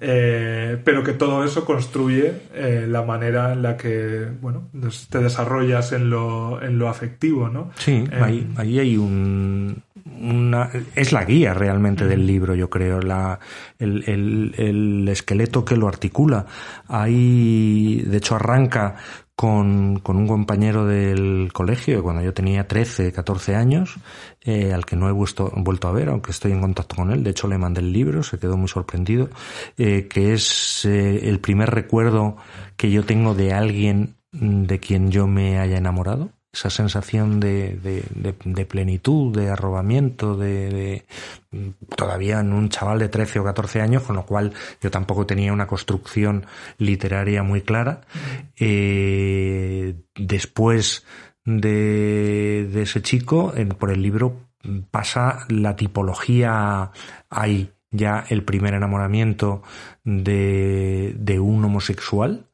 eh, 0.00 0.80
pero 0.84 1.02
que 1.02 1.12
todo 1.12 1.44
eso 1.44 1.64
construye 1.64 2.32
eh, 2.54 2.86
la 2.88 3.02
manera 3.02 3.52
en 3.52 3.62
la 3.62 3.76
que, 3.76 4.28
bueno, 4.40 4.70
te 5.10 5.18
desarrollas 5.18 5.92
en 5.92 6.08
lo, 6.08 6.62
en 6.62 6.78
lo 6.78 6.88
afectivo, 6.88 7.48
¿no? 7.48 7.70
Sí, 7.76 8.04
ahí, 8.22 8.50
ahí 8.56 8.78
hay 8.78 8.96
un. 8.96 9.82
Una, 10.20 10.70
es 10.94 11.12
la 11.12 11.24
guía 11.24 11.54
realmente 11.54 12.06
del 12.06 12.26
libro, 12.26 12.54
yo 12.54 12.68
creo, 12.70 13.00
la, 13.00 13.38
el, 13.78 14.04
el- 14.06 14.54
el 14.58 15.08
esqueleto 15.08 15.64
que 15.64 15.76
lo 15.76 15.88
articula. 15.88 16.46
Ahí, 16.88 18.02
de 18.06 18.16
hecho, 18.18 18.34
arranca 18.36 18.96
con, 19.34 20.00
con 20.00 20.16
un 20.18 20.26
compañero 20.28 20.84
del 20.86 21.50
colegio, 21.52 22.02
cuando 22.02 22.22
yo 22.22 22.34
tenía 22.34 22.68
13, 22.68 23.12
14 23.12 23.56
años, 23.56 23.96
eh, 24.42 24.72
al 24.74 24.84
que 24.84 24.96
no 24.96 25.08
he 25.08 25.12
vuelto, 25.12 25.50
vuelto 25.56 25.88
a 25.88 25.92
ver, 25.92 26.08
aunque 26.10 26.30
estoy 26.30 26.52
en 26.52 26.60
contacto 26.60 26.96
con 26.96 27.10
él. 27.10 27.22
De 27.24 27.30
hecho, 27.30 27.48
le 27.48 27.56
mandé 27.58 27.80
el 27.80 27.92
libro, 27.92 28.22
se 28.22 28.38
quedó 28.38 28.56
muy 28.58 28.68
sorprendido, 28.68 29.30
eh, 29.78 30.08
que 30.08 30.34
es 30.34 30.84
eh, 30.84 31.28
el 31.28 31.40
primer 31.40 31.70
recuerdo 31.70 32.36
que 32.76 32.90
yo 32.90 33.04
tengo 33.04 33.34
de 33.34 33.52
alguien 33.54 34.16
mm, 34.32 34.64
de 34.64 34.78
quien 34.80 35.10
yo 35.10 35.26
me 35.26 35.58
haya 35.58 35.78
enamorado 35.78 36.30
esa 36.52 36.68
sensación 36.70 37.38
de, 37.38 37.76
de, 37.76 38.02
de- 38.14 38.34
de 38.44 38.64
plenitud, 38.66 39.36
de 39.36 39.50
arrobamiento, 39.50 40.36
de, 40.36 41.04
de- 41.50 41.66
todavía 41.96 42.40
en 42.40 42.52
un 42.52 42.68
chaval 42.68 42.98
de 42.98 43.08
13 43.08 43.38
o 43.38 43.44
14 43.44 43.80
años, 43.80 44.02
con 44.02 44.16
lo 44.16 44.26
cual 44.26 44.52
yo 44.82 44.90
tampoco 44.90 45.26
tenía 45.26 45.52
una 45.52 45.66
construcción 45.68 46.46
literaria 46.78 47.42
muy 47.44 47.60
clara. 47.62 48.00
Eh, 48.58 49.94
después 50.16 51.04
de, 51.44 52.68
de 52.72 52.82
ese 52.82 53.02
chico, 53.02 53.52
en- 53.56 53.68
por 53.70 53.90
el 53.90 54.02
libro 54.02 54.36
pasa 54.90 55.46
la 55.48 55.76
tipología, 55.76 56.90
hay 57.30 57.70
ya 57.90 58.24
el 58.28 58.44
primer 58.44 58.74
enamoramiento 58.74 59.62
de, 60.04 61.14
de 61.18 61.40
un 61.40 61.64
homosexual, 61.64 62.46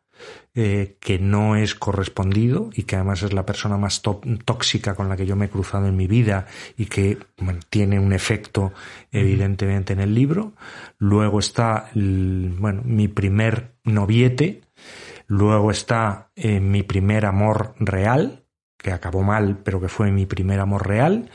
eh, 0.59 0.97
que 1.01 1.19
no 1.19 1.55
es 1.55 1.75
correspondido 1.75 2.71
y 2.75 2.85
que 2.85 2.97
además 2.97 3.23
es 3.23 3.33
la 3.35 3.45
persona 3.45 3.77
más 3.77 4.01
tó- 4.03 4.21
tóxica 4.45 4.95
con 4.95 5.09
la 5.09 5.17
que 5.17 5.27
yo 5.27 5.37
me 5.37 5.45
he 5.47 5.51
cruzado 5.51 5.87
en 5.87 5.97
mi 5.97 6.07
vida 6.07 6.47
y 6.79 6.87
que 6.87 7.19
bueno, 7.39 7.61
tiene 7.69 8.01
un 8.01 8.13
efecto 8.15 8.73
evidentemente 9.13 9.93
en 9.93 10.01
el 10.01 10.15
libro. 10.15 10.55
Luego 10.99 11.39
está 11.41 11.91
el- 11.95 12.55
bueno, 12.59 12.83
mi 12.85 13.07
primer 13.09 13.75
noviete, 13.85 14.63
luego 15.27 15.71
está 15.71 16.31
eh, 16.37 16.61
mi 16.61 16.83
primer 16.83 17.27
amor 17.27 17.75
real, 17.79 18.45
que 18.79 18.93
acabó 18.93 19.23
mal, 19.23 19.59
pero 19.63 19.81
que 19.81 19.89
fue 19.89 20.11
mi 20.11 20.27
primer 20.27 20.61
amor 20.61 20.87
real. 20.87 21.31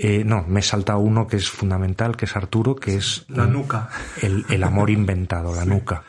Eh, 0.00 0.22
no, 0.24 0.44
me 0.46 0.60
he 0.60 0.62
saltado 0.62 1.00
uno 1.00 1.26
que 1.26 1.36
es 1.36 1.50
fundamental, 1.50 2.16
que 2.16 2.24
es 2.26 2.36
Arturo, 2.36 2.76
que 2.76 2.94
es 2.96 3.24
La 3.28 3.46
nuca. 3.46 3.88
el, 4.22 4.44
el 4.48 4.62
amor 4.62 4.90
inventado, 5.00 5.54
la 5.54 5.64
nuca. 5.64 6.04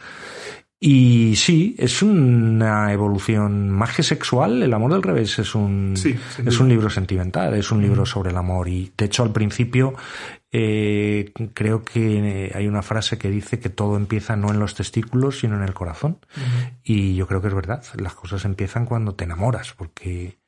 Y 0.82 1.36
sí, 1.36 1.76
es 1.78 2.02
una 2.02 2.94
evolución 2.94 3.70
más 3.70 3.94
que 3.94 4.02
sexual. 4.02 4.64
El 4.64 4.74
amor 4.74 4.94
del 4.94 5.04
revés 5.04 5.38
es 5.38 5.54
un, 5.54 5.96
Sí, 5.98 6.18
es 6.46 6.60
un 6.60 6.70
libro 6.70 6.90
sentimental, 6.90 7.54
es 7.56 7.70
un 7.72 7.82
libro 7.82 8.06
sobre 8.06 8.30
el 8.30 8.38
amor. 8.38 8.70
Y 8.70 8.94
de 8.98 9.06
hecho, 9.06 9.24
al 9.24 9.34
principio, 9.34 9.94
eh, 10.54 11.34
creo 11.54 11.84
que 11.84 12.54
hay 12.56 12.68
una 12.68 12.82
frase 12.82 13.18
que 13.18 13.30
dice 13.30 13.60
que 13.60 13.70
todo 13.70 13.98
empieza 13.98 14.38
no 14.38 14.52
en 14.52 14.60
los 14.60 14.74
testículos, 14.74 15.40
sino 15.40 15.58
en 15.58 15.64
el 15.64 15.74
corazón. 15.74 16.20
Y 16.82 17.14
yo 17.16 17.28
creo 17.28 17.42
que 17.42 17.50
es 17.50 17.56
verdad. 17.56 17.84
Las 17.98 18.14
cosas 18.14 18.46
empiezan 18.46 18.86
cuando 18.86 19.16
te 19.16 19.26
enamoras, 19.26 19.74
porque 19.74 20.40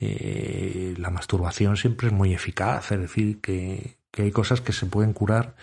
eh, 0.00 0.94
la 0.98 1.10
masturbación 1.10 1.76
siempre 1.76 2.08
es 2.08 2.12
muy 2.12 2.34
eficaz. 2.34 2.90
Es 2.90 2.98
decir, 2.98 3.40
que, 3.40 3.98
que 4.10 4.22
hay 4.22 4.32
cosas 4.32 4.60
que 4.60 4.72
se 4.72 4.86
pueden 4.86 5.12
curar 5.12 5.54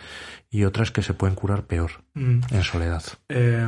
y 0.49 0.63
otras 0.63 0.91
que 0.91 1.01
se 1.01 1.13
pueden 1.13 1.35
curar 1.35 1.63
peor 1.65 1.91
Mm. 2.13 2.39
en 2.51 2.63
soledad. 2.63 3.03
Eh, 3.29 3.67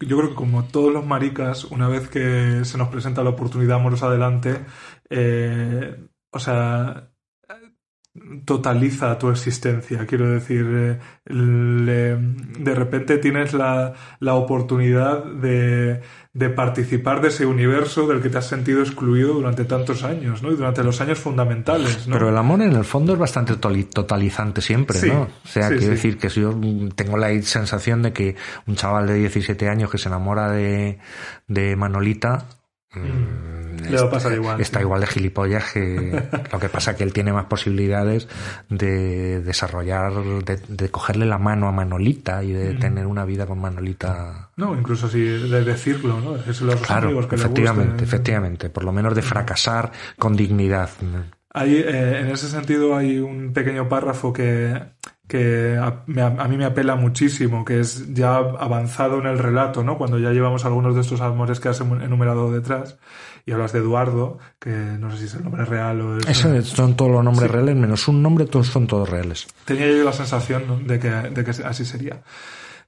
yo 0.00 0.16
creo 0.18 0.30
que 0.30 0.34
como 0.34 0.64
todos 0.64 0.92
los 0.92 1.06
maricas, 1.06 1.64
una 1.64 1.88
vez 1.88 2.08
que 2.08 2.64
se 2.64 2.78
nos 2.78 2.88
presenta 2.88 3.22
la 3.22 3.30
oportunidad 3.30 3.76
amorosa 3.76 4.06
adelante, 4.06 4.64
eh, 5.10 5.96
o 6.30 6.38
sea, 6.38 7.10
totaliza 8.44 9.18
tu 9.18 9.28
existencia. 9.30 10.06
Quiero 10.06 10.30
decir, 10.30 10.64
eh, 10.70 10.98
le- 11.26 12.16
de 12.16 12.74
repente 12.74 13.18
tienes 13.18 13.52
la, 13.54 13.92
la 14.20 14.34
oportunidad 14.34 15.24
de, 15.24 16.00
de 16.32 16.48
participar 16.50 17.20
de 17.20 17.28
ese 17.28 17.44
universo 17.44 18.06
del 18.06 18.22
que 18.22 18.28
te 18.30 18.38
has 18.38 18.46
sentido 18.46 18.80
excluido 18.82 19.34
durante 19.34 19.64
tantos 19.64 20.04
años, 20.04 20.42
¿no? 20.42 20.52
Y 20.52 20.56
durante 20.56 20.84
los 20.84 21.00
años 21.00 21.18
fundamentales, 21.18 22.06
¿no? 22.06 22.14
Pero 22.14 22.28
el 22.28 22.36
amor 22.36 22.62
en 22.62 22.72
el 22.74 22.84
fondo 22.84 23.14
es 23.14 23.18
bastante 23.18 23.56
totalizante 23.56 24.60
siempre, 24.60 24.98
Sí, 24.98 25.08
¿no? 25.08 25.22
O 25.22 25.48
sea, 25.48 25.68
sí, 25.70 25.74
quiero 25.78 25.86
sí. 25.86 25.90
decir 25.96 26.18
que 26.18 26.30
si 26.30 26.40
yo 26.40 26.52
mm, 26.52 26.90
tengo 26.90 27.16
la 27.16 27.30
sensación 27.42 28.02
de 28.02 28.12
que 28.12 28.36
un 28.66 28.76
chaval 28.76 29.08
de 29.08 29.14
17 29.14 29.68
años 29.68 29.90
que 29.90 29.98
se 29.98 30.08
enamora 30.08 30.50
de, 30.52 30.98
de 31.48 31.74
Manolita 31.74 32.44
mm, 32.94 33.63
Le 33.78 33.96
va 33.96 34.04
a 34.06 34.10
pasar 34.10 34.32
igual, 34.32 34.60
Está 34.60 34.80
igual 34.80 35.00
de 35.00 35.06
gilipollas 35.06 35.72
que 35.72 36.22
lo 36.52 36.58
que 36.58 36.68
pasa 36.68 36.96
que 36.96 37.04
él 37.04 37.12
tiene 37.12 37.32
más 37.32 37.46
posibilidades 37.46 38.28
de 38.68 39.40
desarrollar, 39.40 40.12
de, 40.44 40.58
de 40.68 40.88
cogerle 40.90 41.26
la 41.26 41.38
mano 41.38 41.68
a 41.68 41.72
Manolita 41.72 42.42
y 42.42 42.52
Mm. 42.52 42.56
de 42.56 42.74
tener 42.74 43.06
una 43.06 43.24
vida 43.24 43.46
con 43.46 43.60
Manolita. 43.60 44.50
No, 44.56 44.74
incluso 44.76 45.06
así 45.06 45.20
de 45.20 45.64
decirlo, 45.64 46.20
¿no? 46.20 46.34
A 46.34 46.52
sus 46.52 46.74
Claro, 46.82 47.06
amigos 47.08 47.26
que 47.26 47.36
le 47.36 47.42
efectivamente, 47.42 47.90
guste. 47.92 48.04
efectivamente. 48.04 48.70
Por 48.70 48.84
lo 48.84 48.92
menos 48.92 49.14
de 49.14 49.22
fracasar 49.22 49.90
con 50.18 50.36
dignidad. 50.36 50.90
Hay, 51.52 51.76
eh, 51.76 52.20
en 52.20 52.28
ese 52.28 52.48
sentido 52.48 52.96
hay 52.96 53.18
un 53.18 53.52
pequeño 53.52 53.88
párrafo 53.88 54.32
que, 54.32 54.80
que 55.34 55.76
a, 55.76 56.04
me- 56.06 56.22
a 56.22 56.46
mí 56.46 56.56
me 56.56 56.64
apela 56.64 56.94
muchísimo, 56.94 57.64
que 57.64 57.80
es 57.80 58.14
ya 58.14 58.36
avanzado 58.36 59.18
en 59.18 59.26
el 59.26 59.36
relato, 59.36 59.82
¿no? 59.82 59.98
Cuando 59.98 60.16
ya 60.20 60.30
llevamos 60.30 60.64
algunos 60.64 60.94
de 60.94 61.00
estos 61.00 61.20
amores 61.20 61.58
que 61.58 61.68
has 61.70 61.80
enumerado 61.80 62.52
detrás, 62.52 62.98
y 63.44 63.50
hablas 63.50 63.72
de 63.72 63.80
Eduardo, 63.80 64.38
que 64.60 64.70
no 64.70 65.10
sé 65.10 65.18
si 65.18 65.24
es 65.24 65.34
el 65.34 65.42
nombre 65.42 65.64
real 65.64 66.00
o 66.02 66.18
es... 66.18 66.28
Eso 66.28 66.62
son 66.62 66.94
todos 66.94 67.10
los 67.10 67.24
nombres 67.24 67.50
reales, 67.50 67.74
menos 67.74 68.06
un 68.06 68.22
nombre, 68.22 68.46
todos 68.46 68.68
son 68.68 68.86
todos 68.86 69.08
reales. 69.10 69.48
Tenía 69.64 69.88
yo 69.88 70.04
la 70.04 70.12
sensación 70.12 70.68
¿no? 70.68 70.78
de, 70.78 71.00
que, 71.00 71.10
de 71.10 71.44
que 71.44 71.50
así 71.50 71.84
sería. 71.84 72.22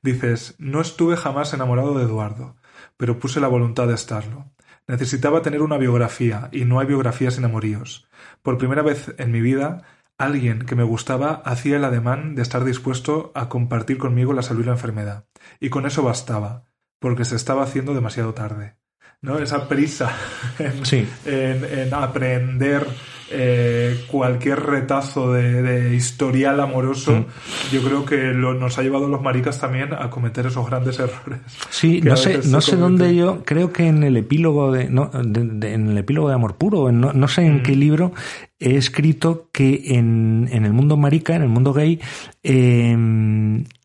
Dices, 0.02 0.54
no 0.58 0.80
estuve 0.80 1.16
jamás 1.16 1.52
enamorado 1.52 1.98
de 1.98 2.04
Eduardo, 2.04 2.54
pero 2.96 3.18
puse 3.18 3.40
la 3.40 3.48
voluntad 3.48 3.88
de 3.88 3.94
estarlo. 3.94 4.46
Necesitaba 4.86 5.42
tener 5.42 5.62
una 5.62 5.78
biografía, 5.78 6.48
y 6.52 6.64
no 6.64 6.78
hay 6.78 6.86
biografía 6.86 7.32
sin 7.32 7.44
amoríos. 7.44 8.06
Por 8.42 8.56
primera 8.56 8.82
vez 8.82 9.12
en 9.18 9.32
mi 9.32 9.40
vida, 9.40 9.82
alguien 10.18 10.64
que 10.66 10.76
me 10.76 10.82
gustaba 10.82 11.42
hacía 11.44 11.76
el 11.76 11.84
ademán 11.84 12.34
de 12.34 12.42
estar 12.42 12.64
dispuesto 12.64 13.32
a 13.34 13.48
compartir 13.48 13.98
conmigo 13.98 14.32
la 14.32 14.42
salud 14.42 14.62
y 14.62 14.66
la 14.66 14.72
enfermedad. 14.72 15.28
Y 15.60 15.68
con 15.68 15.86
eso 15.86 16.02
bastaba, 16.02 16.66
porque 16.98 17.24
se 17.24 17.36
estaba 17.36 17.62
haciendo 17.62 17.94
demasiado 17.94 18.34
tarde. 18.34 18.78
¿No? 19.26 19.38
Esa 19.38 19.68
prisa 19.68 20.10
en, 20.58 20.86
Sí. 20.86 21.06
en- 21.26 21.64
en 21.64 21.92
aprender 21.92 22.86
eh, 23.28 24.04
cualquier 24.06 24.60
retazo 24.60 25.32
de, 25.32 25.60
de 25.60 25.96
historial 25.96 26.60
amoroso, 26.60 27.10
Mm. 27.12 27.74
yo 27.74 27.82
creo 27.82 28.04
que 28.06 28.16
lo- 28.32 28.54
nos 28.54 28.78
ha 28.78 28.82
llevado 28.84 29.06
a 29.06 29.08
los 29.08 29.20
maricas 29.20 29.58
también 29.60 29.92
a 29.92 30.08
cometer 30.10 30.46
esos 30.46 30.64
grandes 30.64 31.00
errores. 31.00 31.40
Sí, 31.70 32.00
no 32.02 32.16
sé, 32.16 32.38
no 32.48 32.60
sé 32.60 32.76
dónde 32.76 33.16
yo, 33.16 33.42
creo 33.44 33.72
que 33.72 33.88
en 33.88 34.04
el 34.04 34.16
epílogo 34.16 34.70
de, 34.70 34.88
no, 34.88 35.10
de- 35.12 35.42
de- 35.44 35.74
en 35.74 35.88
el 35.88 35.98
epílogo 35.98 36.28
de 36.28 36.34
Amor 36.36 36.54
Puro, 36.54 36.92
no, 36.92 37.12
no 37.12 37.26
sé 37.26 37.42
en 37.44 37.64
qué 37.64 37.74
libro, 37.74 38.12
he 38.60 38.76
escrito 38.76 39.48
que 39.52 39.96
en, 39.96 40.48
en 40.52 40.64
el 40.64 40.72
mundo 40.72 40.96
marica, 40.96 41.34
en 41.34 41.42
el 41.42 41.48
mundo 41.48 41.72
gay, 41.72 42.00
eh, 42.44 42.96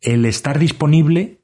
el 0.01 0.25
estar 0.25 0.59
disponible 0.59 1.39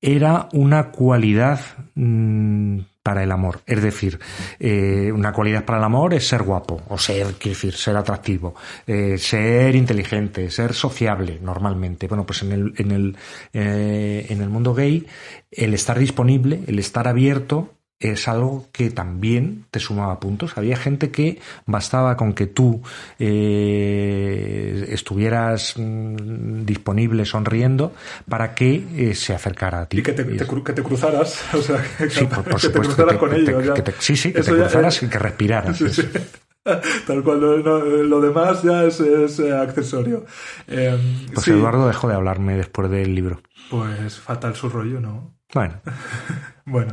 era 0.00 0.48
una 0.52 0.90
cualidad 0.90 1.60
mm, 1.94 2.78
para 3.06 3.22
el 3.22 3.30
amor. 3.30 3.60
Es 3.66 3.80
decir, 3.80 4.18
eh, 4.58 5.12
una 5.14 5.32
cualidad 5.32 5.64
para 5.64 5.78
el 5.78 5.84
amor 5.84 6.12
es 6.12 6.26
ser 6.26 6.42
guapo, 6.42 6.82
o 6.88 6.98
ser, 6.98 7.34
quiero 7.34 7.54
decir, 7.54 7.72
ser 7.74 7.96
atractivo, 7.96 8.56
eh, 8.84 9.16
ser 9.16 9.76
inteligente, 9.76 10.50
ser 10.50 10.74
sociable 10.74 11.38
normalmente. 11.40 12.08
Bueno, 12.08 12.26
pues 12.26 12.42
en 12.42 12.50
el, 12.50 12.74
en 12.78 12.90
el, 12.90 13.16
eh, 13.52 14.26
en 14.28 14.42
el 14.42 14.48
mundo 14.48 14.74
gay, 14.74 15.06
el 15.52 15.72
estar 15.72 15.96
disponible, 16.00 16.62
el 16.66 16.80
estar 16.80 17.06
abierto, 17.06 17.75
es 17.98 18.28
algo 18.28 18.66
que 18.72 18.90
también 18.90 19.64
te 19.70 19.80
sumaba 19.80 20.20
puntos. 20.20 20.58
Había 20.58 20.76
gente 20.76 21.10
que 21.10 21.40
bastaba 21.64 22.16
con 22.16 22.34
que 22.34 22.46
tú 22.46 22.82
eh, 23.18 24.86
estuvieras 24.90 25.74
mm, 25.76 26.64
disponible, 26.64 27.24
sonriendo, 27.24 27.94
para 28.28 28.54
que 28.54 28.84
eh, 28.96 29.14
se 29.14 29.34
acercara 29.34 29.82
a 29.82 29.88
ti. 29.88 29.98
Y 29.98 30.02
que 30.02 30.12
te, 30.12 30.26
que 30.26 30.72
te 30.72 30.82
cruzaras, 30.82 31.42
o 31.54 31.62
sea, 31.62 31.82
que, 31.98 32.10
Sí, 32.10 32.26
por, 32.26 32.44
por 32.44 32.60
que 32.60 32.68
te 32.68 32.78
cruzaras 32.78 33.12
que 33.14 33.18
con 33.18 33.34
ellos. 33.34 33.78
sí, 33.98 34.16
sí, 34.16 34.32
que 34.32 34.40
Eso 34.40 34.54
te 34.54 34.60
cruzaras 34.60 35.02
y 35.02 35.08
que 35.08 35.18
respiraras. 35.18 35.76
Sí, 35.76 35.88
sí. 35.88 36.02
Eso. 36.02 36.46
Tal 37.06 37.22
cual, 37.22 37.40
lo, 37.40 38.20
demás 38.20 38.62
ya 38.62 38.84
es, 38.84 39.00
es, 39.00 39.38
eh, 39.38 39.56
accesorio. 39.56 40.26
Eh, 40.66 40.98
Pues 41.32 41.46
Eduardo 41.48 41.86
dejó 41.86 42.08
de 42.08 42.14
hablarme 42.14 42.56
después 42.56 42.90
del 42.90 43.14
libro. 43.14 43.40
Pues 43.70 44.18
fatal 44.18 44.54
su 44.54 44.68
rollo, 44.68 45.00
¿no? 45.00 45.36
Bueno, 45.54 45.80
Bueno, 46.66 46.90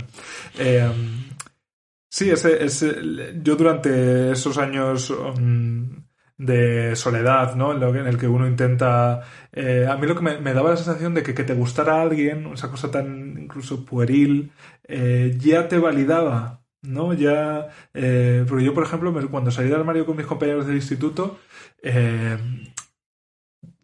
eh, 0.58 0.90
sí, 2.10 2.30
ese, 2.30 2.64
ese- 2.64 2.96
yo 3.42 3.56
durante 3.56 4.32
esos 4.32 4.58
años 4.58 5.12
mm, 5.40 5.84
de 6.38 6.96
soledad, 6.96 7.56
¿no? 7.56 7.74
En, 7.74 7.80
lo 7.80 7.92
que- 7.94 8.00
en 8.00 8.08
el 8.08 8.18
que 8.18 8.28
uno 8.28 8.48
intenta... 8.48 9.22
eh, 9.52 9.88
a 9.90 9.96
mí 9.98 10.08
lo 10.08 10.16
que 10.16 10.22
me, 10.22 10.54
daba 10.54 10.72
la 10.72 10.78
sensación 10.78 11.14
de 11.14 11.24
que, 11.24 11.34
que 11.34 11.44
te 11.44 11.54
gustara 11.54 12.02
alguien, 12.02 12.48
esa 12.54 12.70
cosa 12.72 12.92
tan 12.92 13.38
incluso 13.44 13.86
pueril, 13.86 14.52
eh, 14.88 15.36
ya 15.40 15.68
te 15.68 15.78
validaba, 15.78 16.64
¿no? 16.82 17.14
Ya... 17.14 17.68
eh, 17.94 18.46
porque 18.48 18.64
yo, 18.66 18.74
por 18.74 18.84
ejemplo, 18.84 19.14
cuando 19.32 19.52
salí 19.52 19.70
del 19.70 19.80
armario 19.80 20.06
con 20.06 20.18
mis 20.18 20.26
compañeros 20.26 20.66
del 20.68 20.76
instituto, 20.78 21.40
eh, 21.82 22.38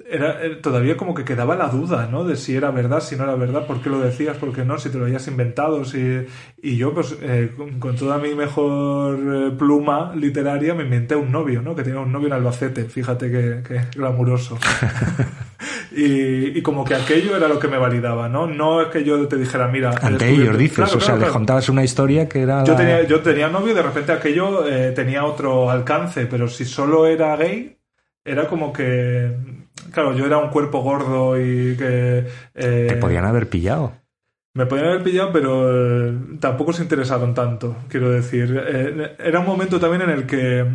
era, 0.09 0.43
eh, 0.45 0.55
todavía 0.57 0.97
como 0.97 1.13
que 1.13 1.23
quedaba 1.23 1.55
la 1.55 1.67
duda, 1.69 2.07
¿no? 2.11 2.23
De 2.23 2.35
si 2.35 2.55
era 2.55 2.71
verdad, 2.71 2.99
si 3.01 3.15
no 3.15 3.23
era 3.23 3.35
verdad, 3.35 3.65
por 3.67 3.81
qué 3.81 3.89
lo 3.89 3.99
decías, 3.99 4.37
por 4.37 4.53
qué 4.53 4.65
no, 4.65 4.77
si 4.77 4.89
te 4.89 4.97
lo 4.97 5.05
habías 5.05 5.27
inventado, 5.27 5.85
si... 5.85 6.25
Y 6.61 6.77
yo, 6.77 6.93
pues, 6.93 7.15
eh, 7.21 7.51
con, 7.55 7.79
con 7.79 7.95
toda 7.95 8.17
mi 8.17 8.33
mejor 8.35 9.17
eh, 9.19 9.51
pluma 9.57 10.13
literaria 10.15 10.73
me 10.73 10.83
inventé 10.83 11.15
un 11.15 11.31
novio, 11.31 11.61
¿no? 11.61 11.75
Que 11.75 11.83
tenía 11.83 11.99
un 11.99 12.11
novio 12.11 12.27
en 12.27 12.33
Albacete, 12.33 12.85
fíjate 12.85 13.31
que, 13.31 13.63
que 13.67 13.81
glamuroso. 13.95 14.57
y, 15.91 16.57
y 16.57 16.61
como 16.61 16.83
que 16.85 16.95
aquello 16.95 17.35
era 17.35 17.47
lo 17.47 17.59
que 17.59 17.67
me 17.67 17.77
validaba, 17.77 18.29
¿no? 18.29 18.47
No 18.47 18.81
es 18.81 18.87
que 18.89 19.03
yo 19.03 19.27
te 19.27 19.37
dijera, 19.37 19.67
mira... 19.67 19.91
ante 20.01 20.29
ellos 20.29 20.57
dices, 20.57 20.75
Claro, 20.77 20.97
o 20.97 20.99
sea, 20.99 21.15
claro, 21.15 21.21
les 21.25 21.31
contabas 21.31 21.69
una 21.69 21.83
historia 21.83 22.27
que 22.29 22.41
era... 22.41 22.63
Yo 22.63 22.73
la- 22.73 22.77
tenía, 22.77 23.03
yo 23.03 23.21
tenía 23.21 23.49
novio 23.49 23.71
y 23.71 23.75
de 23.75 23.81
repente 23.81 24.11
aquello 24.11 24.67
eh, 24.67 24.91
tenía 24.91 25.25
otro 25.25 25.69
alcance, 25.69 26.25
pero 26.25 26.47
si 26.47 26.65
solo 26.65 27.05
era 27.07 27.35
gay, 27.35 27.77
era 28.23 28.47
como 28.47 28.71
que. 28.73 29.58
Claro, 29.91 30.13
yo 30.15 30.25
era 30.25 30.37
un 30.37 30.49
cuerpo 30.49 30.81
gordo 30.81 31.39
y 31.39 31.75
que. 31.77 32.27
eh, 32.55 32.85
Te 32.89 32.95
podían 32.97 33.25
haber 33.25 33.47
pillado. 33.49 33.93
Me 34.55 34.65
podían 34.65 34.87
haber 34.87 35.03
pillado, 35.03 35.31
pero 35.31 36.07
eh, 36.09 36.17
tampoco 36.39 36.73
se 36.73 36.81
interesaron 36.83 37.33
tanto, 37.35 37.77
quiero 37.87 38.09
decir. 38.09 38.61
Eh, 38.67 39.15
era 39.19 39.39
un 39.39 39.45
momento 39.45 39.79
también 39.79 40.01
en 40.01 40.09
el 40.09 40.25
que 40.25 40.65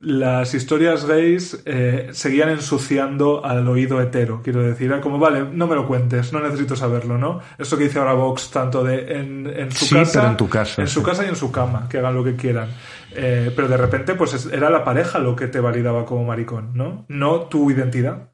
las 0.00 0.54
historias 0.54 1.04
gays 1.04 1.60
eh, 1.66 2.08
seguían 2.12 2.50
ensuciando 2.50 3.44
al 3.44 3.66
oído 3.66 4.00
hetero, 4.00 4.40
quiero 4.42 4.62
decir. 4.62 4.86
Era 4.90 5.00
como, 5.00 5.18
vale, 5.18 5.44
no 5.50 5.66
me 5.66 5.74
lo 5.74 5.86
cuentes, 5.86 6.32
no 6.32 6.40
necesito 6.40 6.76
saberlo, 6.76 7.18
¿no? 7.18 7.40
Eso 7.58 7.76
que 7.76 7.84
dice 7.84 7.98
ahora 7.98 8.12
Vox, 8.14 8.50
tanto 8.50 8.84
de 8.84 9.12
en, 9.18 9.46
en 9.48 9.72
su 9.72 9.86
Sí, 9.86 9.94
casa. 9.96 10.20
pero 10.20 10.30
en 10.30 10.36
tu 10.36 10.48
casa, 10.48 10.82
En 10.82 10.88
su 10.88 11.02
casa 11.02 11.24
y 11.24 11.28
en 11.28 11.36
su 11.36 11.50
cama, 11.50 11.88
que 11.90 11.98
hagan 11.98 12.14
lo 12.14 12.22
que 12.24 12.36
quieran. 12.36 12.68
Pero 13.12 13.68
de 13.68 13.76
repente, 13.76 14.14
pues 14.14 14.32
es- 14.34 14.46
era 14.46 14.70
la 14.70 14.84
pareja 14.84 15.18
lo 15.18 15.34
que 15.36 15.48
te 15.48 15.58
validaba 15.60 16.04
como 16.06 16.24
maricón, 16.24 16.70
¿no? 16.74 17.04
No 17.08 17.40
tu 17.42 17.70
identidad. 17.70 18.30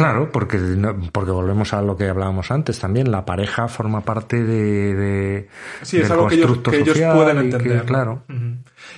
Claro, 0.00 0.32
porque, 0.32 0.58
porque 1.12 1.30
volvemos 1.30 1.74
a 1.74 1.82
lo 1.82 1.94
que 1.94 2.08
hablábamos 2.08 2.50
antes 2.50 2.78
también. 2.78 3.10
La 3.10 3.26
pareja 3.26 3.68
forma 3.68 4.00
parte 4.00 4.42
de, 4.42 4.94
de- 4.94 5.48
Sí, 5.82 5.98
es 5.98 6.04
del 6.04 6.12
algo 6.12 6.26
que 6.28 6.36
ellos, 6.36 6.58
que 6.58 6.70
pueden 7.12 7.36
que, 7.36 7.44
entender. 7.44 7.84
claro. 7.84 8.24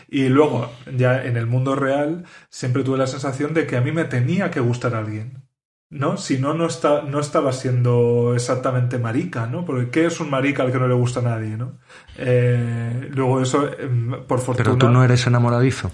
Y 0.08 0.28
luego, 0.28 0.70
ya 0.96 1.24
en 1.24 1.36
el 1.36 1.46
mundo 1.46 1.74
real, 1.74 2.24
siempre 2.50 2.84
tuve 2.84 2.98
la 2.98 3.08
sensación 3.08 3.52
de 3.52 3.66
que 3.66 3.76
a 3.76 3.80
mí 3.80 3.90
me 3.90 4.04
tenía 4.04 4.52
que 4.52 4.60
gustar 4.60 4.94
alguien. 4.94 5.42
¿No? 5.90 6.16
Si 6.16 6.38
no, 6.38 6.54
no, 6.54 6.66
está, 6.66 7.02
no 7.02 7.20
estaba 7.20 7.52
siendo 7.52 8.32
exactamente 8.34 8.98
marica, 8.98 9.46
¿no? 9.46 9.66
Porque 9.66 9.90
¿qué 9.90 10.06
es 10.06 10.20
un 10.20 10.30
marica 10.30 10.62
al 10.62 10.72
que 10.72 10.78
no 10.78 10.88
le 10.88 10.94
gusta 10.94 11.20
a 11.20 11.24
nadie, 11.24 11.58
¿no? 11.58 11.80
Eh, 12.16 13.10
luego 13.12 13.42
eso, 13.42 13.68
em, 13.78 14.10
por 14.26 14.40
fortuna... 14.40 14.64
Pero 14.64 14.76
tú 14.78 14.88
no 14.88 15.04
eres 15.04 15.26
enamoradizo. 15.26 15.92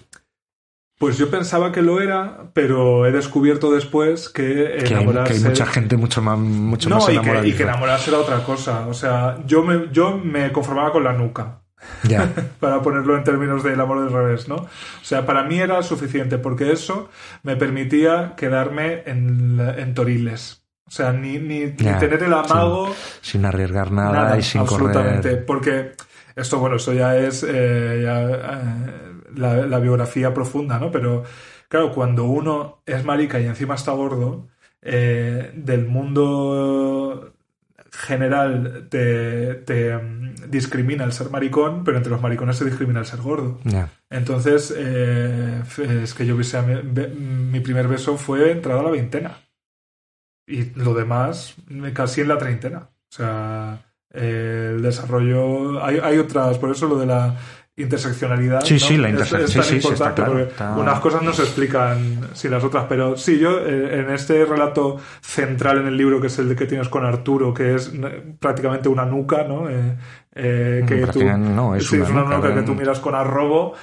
Pues 0.98 1.16
yo 1.16 1.30
pensaba 1.30 1.70
que 1.70 1.80
lo 1.80 2.00
era, 2.00 2.50
pero 2.54 3.06
he 3.06 3.12
descubierto 3.12 3.70
después 3.72 4.28
que 4.28 4.42
Que 4.42 4.78
hay, 4.78 4.84
que 4.84 4.94
enamorarse... 4.94 5.34
hay 5.34 5.40
mucha 5.40 5.66
gente 5.66 5.96
mucho 5.96 6.20
más, 6.20 6.38
mucho 6.38 6.88
no, 6.88 6.96
más 6.96 7.04
y 7.04 7.06
que, 7.06 7.12
y 7.12 7.18
enamoradiza. 7.18 7.56
que 7.56 7.62
enamorarse 7.62 8.10
era 8.10 8.18
otra 8.18 8.42
cosa. 8.44 8.86
O 8.88 8.94
sea, 8.94 9.38
yo 9.46 9.62
me, 9.62 9.88
yo 9.92 10.18
me 10.18 10.50
conformaba 10.50 10.90
con 10.90 11.04
la 11.04 11.12
nuca. 11.12 11.60
Ya. 12.02 12.28
para 12.60 12.82
ponerlo 12.82 13.16
en 13.16 13.22
términos 13.22 13.62
del 13.62 13.80
amor 13.80 14.02
del 14.02 14.12
revés, 14.12 14.48
¿no? 14.48 14.56
O 14.56 14.68
sea, 15.02 15.24
para 15.24 15.44
mí 15.44 15.60
era 15.60 15.80
suficiente 15.84 16.36
porque 16.38 16.72
eso 16.72 17.08
me 17.44 17.54
permitía 17.54 18.34
quedarme 18.36 19.04
en, 19.06 19.60
en 19.60 19.94
toriles. 19.94 20.64
O 20.88 20.90
sea, 20.90 21.12
ni, 21.12 21.38
ni, 21.38 21.66
ni 21.66 21.74
tener 21.74 22.22
el 22.22 22.32
amago, 22.32 22.94
Sin 23.20 23.44
arriesgar 23.44 23.92
nada, 23.92 24.12
nada, 24.12 24.38
y 24.38 24.42
sin 24.42 24.62
absolutamente. 24.62 25.28
correr. 25.28 25.46
Porque 25.46 25.92
esto, 26.34 26.58
bueno, 26.58 26.76
esto 26.76 26.94
ya 26.94 27.16
es 27.16 27.44
eh, 27.46 28.00
ya, 28.02 28.22
eh, 28.22 29.17
la, 29.34 29.66
la 29.66 29.78
biografía 29.78 30.34
profunda, 30.34 30.78
¿no? 30.78 30.90
Pero 30.90 31.24
claro, 31.68 31.92
cuando 31.92 32.24
uno 32.24 32.82
es 32.86 33.04
marica 33.04 33.40
y 33.40 33.46
encima 33.46 33.74
está 33.74 33.92
gordo, 33.92 34.48
eh, 34.82 35.52
del 35.54 35.86
mundo 35.86 37.34
general 37.90 38.86
te, 38.88 39.54
te, 39.54 39.96
mm, 39.96 40.50
discrimina 40.50 41.04
el 41.04 41.12
ser 41.12 41.30
maricón, 41.30 41.84
pero 41.84 41.96
entre 41.96 42.12
los 42.12 42.22
maricones 42.22 42.56
se 42.56 42.64
discrimina 42.64 43.00
el 43.00 43.06
ser 43.06 43.20
gordo. 43.20 43.60
Entonces, 44.10 44.72
eh, 44.76 45.62
es 46.02 46.14
que 46.14 46.26
yo 46.26 46.36
a 46.36 46.62
mi, 46.62 47.06
mi 47.06 47.60
primer 47.60 47.88
beso 47.88 48.16
fue 48.16 48.52
entrada 48.52 48.80
a 48.80 48.84
la 48.84 48.90
veintena. 48.90 49.38
Y 50.46 50.70
lo 50.76 50.94
demás, 50.94 51.56
casi 51.92 52.22
en 52.22 52.28
la 52.28 52.38
treintena. 52.38 52.88
O 53.10 53.14
sea, 53.14 53.88
eh, 54.12 54.72
el 54.76 54.82
desarrollo. 54.82 55.84
Hay, 55.84 55.98
hay 56.02 56.18
otras, 56.18 56.58
por 56.58 56.70
eso 56.70 56.86
lo 56.86 56.98
de 56.98 57.06
la 57.06 57.36
interseccionalidad. 57.78 58.60
Sí, 58.62 58.74
¿no? 58.74 58.80
sí, 58.80 58.96
la 58.96 59.08
Es- 59.10 59.32
es 59.32 59.50
sí, 59.50 59.58
tan 59.58 59.64
sí, 59.64 59.76
está 59.76 60.14
claro, 60.14 60.38
está- 60.40 60.76
Unas 60.76 61.00
cosas 61.00 61.22
no 61.22 61.32
se 61.32 61.42
explican 61.42 62.20
sin 62.34 62.50
las 62.50 62.62
otras, 62.64 62.86
pero 62.88 63.16
sí, 63.16 63.38
yo 63.38 63.58
eh, 63.66 64.00
en 64.00 64.10
este 64.10 64.44
relato 64.44 64.96
central 65.20 65.78
en 65.78 65.86
el 65.86 65.96
libro, 65.96 66.20
que 66.20 66.26
es 66.28 66.38
el 66.38 66.48
de 66.48 66.56
que 66.56 66.66
tienes 66.66 66.88
con 66.88 67.04
Arturo, 67.04 67.54
que 67.54 67.74
es 67.74 67.92
eh, 67.94 68.34
prácticamente 68.38 68.88
una 68.88 69.04
nuca, 69.04 69.44
¿no? 69.44 69.68
Eh, 69.70 69.96
eh, 70.34 70.84
que 70.86 71.06
tú, 71.06 71.22
no, 71.24 71.74
es 71.74 71.86
sí, 71.86 71.96
una 71.96 72.04
es 72.04 72.10
una 72.10 72.20
nuca, 72.24 72.36
nuca 72.36 72.54
que 72.54 72.62
tú 72.62 72.74
miras 72.74 72.98
con 73.00 73.14
arrobo. 73.14 73.74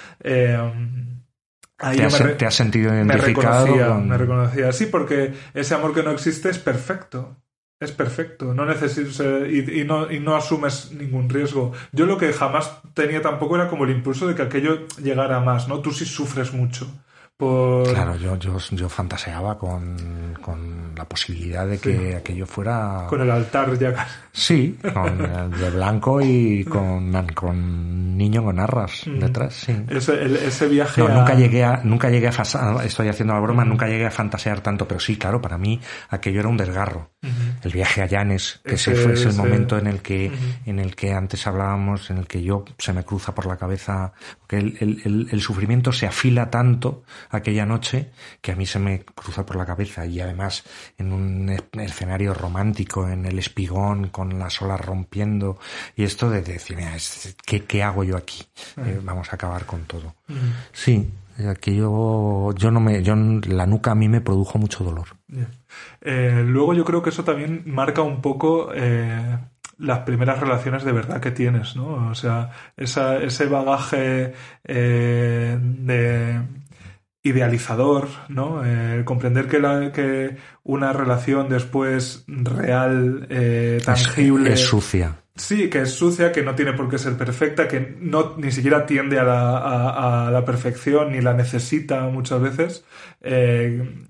ahí 1.78 1.98
Te 1.98 2.04
has, 2.06 2.20
me 2.20 2.28
re- 2.28 2.36
te 2.36 2.46
has 2.46 2.56
sentido 2.56 2.92
me 2.92 3.02
identificado 3.04 3.66
reconocía, 3.66 3.88
con- 3.90 4.10
me 4.10 4.18
reconocía. 4.18 4.72
Sí, 4.72 4.86
porque 4.88 5.34
ese 5.54 5.76
amor 5.76 5.94
que 5.94 6.04
no 6.04 6.12
existe 6.12 6.50
es 6.50 6.58
perfecto. 6.60 7.38
Es 7.80 7.92
perfecto. 7.92 8.54
No 8.54 8.66
necesitas 8.66 9.20
y, 9.50 9.82
y 9.82 9.84
no, 9.84 10.10
y 10.12 10.20
no 10.20 10.36
asumes 10.36 10.92
ningún 10.94 11.30
riesgo. 11.30 11.74
Yo 11.92 12.06
lo 12.06 12.18
que 12.18 12.32
jamás 12.32 12.80
tenía 12.94 13.22
tampoco 13.22 13.56
era 13.56 13.68
como 13.68 13.84
el 13.84 13.92
impulso 13.92 14.28
de 14.28 14.36
que 14.36 14.44
aquello 14.44 14.88
llegara 15.02 15.40
más, 15.42 15.68
¿no? 15.68 15.80
Tú 15.80 15.92
sí 15.92 16.06
sufres 16.06 16.54
mucho. 16.54 16.88
Por... 17.38 17.92
Claro, 17.92 18.16
yo, 18.16 18.38
yo, 18.38 18.58
yo 18.72 18.88
fantaseaba 18.88 19.58
con, 19.58 20.38
con 20.42 20.96
la 20.96 21.04
posibilidad 21.04 21.68
de 21.68 21.78
que 21.80 21.98
Sí. 22.12 22.14
aquello 22.14 22.46
fuera... 22.46 23.08
Con 23.10 23.20
el 23.22 23.30
altar 23.30 23.78
ya 23.78 23.94
casi. 23.94 24.14
Sí, 24.38 24.78
con 24.94 25.22
el 25.26 25.52
de 25.52 25.70
blanco 25.72 26.20
y 26.22 26.66
con, 26.66 27.14
con 27.34 28.18
niño 28.18 28.44
con 28.44 28.60
arras 28.60 29.08
Mm. 29.08 29.20
detrás, 29.20 29.54
sí. 29.54 29.74
Ese, 29.90 30.14
el- 30.22 30.36
ese 30.36 30.68
viaje 30.68 31.00
No, 31.02 31.08
a- 31.08 31.14
nunca 31.14 31.36
llegué 31.36 31.64
a, 31.64 31.82
nunca 31.86 32.10
llegué 32.10 32.28
a 32.28 32.32
fasa- 32.34 32.84
estoy 32.84 33.08
haciendo 33.08 33.34
la 33.34 33.40
broma, 33.40 33.64
nunca 33.64 33.88
llegué 33.88 34.06
a 34.06 34.12
fantasear 34.12 34.60
tanto, 34.60 34.88
pero 34.88 35.00
sí, 35.00 35.16
claro, 35.18 35.42
para 35.42 35.58
mí 35.58 35.80
aquello 36.10 36.42
era 36.42 36.50
un 36.50 36.58
desgarro. 36.58 37.12
Ujú. 37.24 37.32
El 37.64 37.72
viaje 37.72 38.02
a 38.02 38.08
Llanes, 38.08 38.60
que 38.66 38.76
ese, 38.76 38.94
fue 38.96 39.14
el 39.14 39.34
momento 39.36 39.78
en 39.78 39.88
el 39.88 40.02
que, 40.02 40.32
en 40.66 40.80
el 40.80 40.96
que 40.96 41.14
antes 41.14 41.48
hablábamos, 41.48 42.10
en 42.12 42.18
el 42.18 42.28
que 42.28 42.44
yo 42.44 42.66
se 42.78 42.92
me 42.94 43.04
cruza 43.04 43.34
por 43.34 43.46
la 43.46 43.56
cabeza, 43.58 44.12
que 44.48 44.58
el, 44.58 45.28
el, 45.32 45.42
sufrimiento 45.42 45.92
se 45.94 46.08
afila 46.08 46.50
tanto 46.50 47.04
aquella 47.30 47.66
noche 47.66 48.12
que 48.42 48.52
a 48.52 48.56
mí 48.56 48.66
se 48.66 48.80
me 48.80 49.00
cruza 49.06 49.46
por 49.46 49.56
la 49.56 49.66
cabeza 49.66 50.06
y 50.06 50.20
además 50.20 50.64
en 50.98 51.14
un 51.14 51.56
escenario 51.80 52.34
romántico, 52.34 53.08
en 53.08 53.26
el 53.26 53.40
espigón, 53.40 54.10
con 54.10 54.25
las 54.34 54.62
olas 54.62 54.80
rompiendo 54.80 55.58
y 55.96 56.04
esto 56.04 56.30
de 56.30 56.42
decir, 56.42 56.78
¿qué, 57.46 57.64
qué 57.64 57.84
hago 57.84 58.04
yo 58.04 58.18
aquí? 58.18 58.44
Eh, 58.78 59.00
vamos 59.04 59.32
a 59.32 59.36
acabar 59.36 59.66
con 59.66 59.84
todo. 59.86 60.16
Sí, 60.72 61.10
yo 61.66 62.54
yo 62.54 62.72
no 62.72 62.80
me, 62.80 63.04
yo, 63.04 63.16
la 63.16 63.66
nuca 63.66 63.92
a 63.92 63.96
mí 63.96 64.08
me 64.08 64.22
produjo 64.22 64.58
mucho 64.58 64.84
dolor. 64.84 65.08
Eh, 66.02 66.44
luego 66.46 66.74
yo 66.74 66.86
creo 66.86 67.02
que 67.02 67.10
eso 67.10 67.24
también 67.24 67.64
marca 67.66 68.02
un 68.02 68.22
poco 68.22 68.70
eh, 68.74 69.38
las 69.78 70.00
primeras 70.00 70.40
relaciones 70.40 70.84
de 70.84 70.92
verdad 70.92 71.20
que 71.20 71.32
tienes, 71.32 71.76
¿no? 71.76 72.10
O 72.10 72.16
sea, 72.16 72.52
esa, 72.78 73.18
ese 73.18 73.48
bagaje 73.48 74.34
eh, 74.64 75.58
de 75.60 76.42
idealizador, 77.26 78.08
¿no? 78.30 78.62
comprender 79.04 79.48
que, 79.48 79.60
la, 79.60 79.92
que 79.92 80.38
una 80.64 80.94
relación 80.94 81.50
después 81.50 82.24
real, 82.28 83.28
tangible... 83.84 84.54
es 84.54 84.62
sucia 84.62 85.18
Sí, 85.38 85.70
que 85.70 85.82
es 85.82 85.92
sucia, 85.92 86.32
que 86.32 86.44
no 86.44 86.56
tiene 86.56 86.72
por 86.72 86.90
qué 86.90 86.98
ser 86.98 87.18
perfecta, 87.18 87.68
que 87.68 87.98
no 88.00 88.36
ni 88.38 88.52
siquiera 88.52 88.86
tiende 88.86 89.20
a 89.20 89.26
la, 89.26 90.28
a, 90.28 90.32
la 90.32 90.46
perfección 90.46 91.12
ni 91.12 91.20
la 91.20 91.34
necesita 91.34 92.08
muchas 92.08 92.42
veces. 92.42 92.86
Eh, 93.20 94.08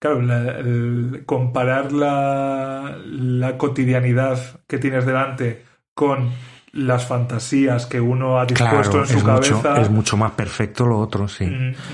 claro, 0.00 0.20
el 0.20 1.22
comparar 1.26 1.92
la, 1.92 2.98
la, 3.04 3.56
cotidianidad 3.56 4.60
que 4.66 4.78
tienes 4.78 5.06
delante 5.06 5.64
con 5.94 6.32
las 6.74 7.06
fantasías 7.06 7.86
que 7.86 8.00
uno 8.00 8.38
ha 8.38 8.46
dispuesto 8.46 9.00
en 9.00 9.06
su 9.06 9.24
cabeza. 9.24 9.80
es 9.80 9.90
mucho 9.90 10.16
más 10.16 10.32
perfecto 10.32 10.84
lo 10.84 10.98
otro, 10.98 11.28
sí. 11.28 11.46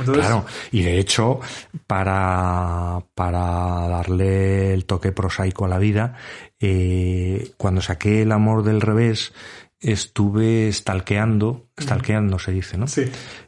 Claro, 0.04 0.46
y 0.72 0.82
de 0.82 0.98
hecho, 0.98 1.40
para, 1.86 3.02
para 3.14 3.40
darle 3.88 4.72
el 4.72 4.86
toque 4.86 5.12
prosaico 5.12 5.66
a 5.66 5.68
la 5.68 5.78
vida, 5.78 6.14
eh, 6.58 7.52
cuando 7.56 7.80
saqué 7.80 8.22
El 8.22 8.32
amor 8.32 8.62
del 8.62 8.80
revés, 8.80 9.32
estuve 9.80 10.72
stalkeando, 10.72 11.66
stalkeando 11.80 12.38
se 12.38 12.52
dice, 12.52 12.76
¿no? 12.76 12.86
Sí. 12.86 13.04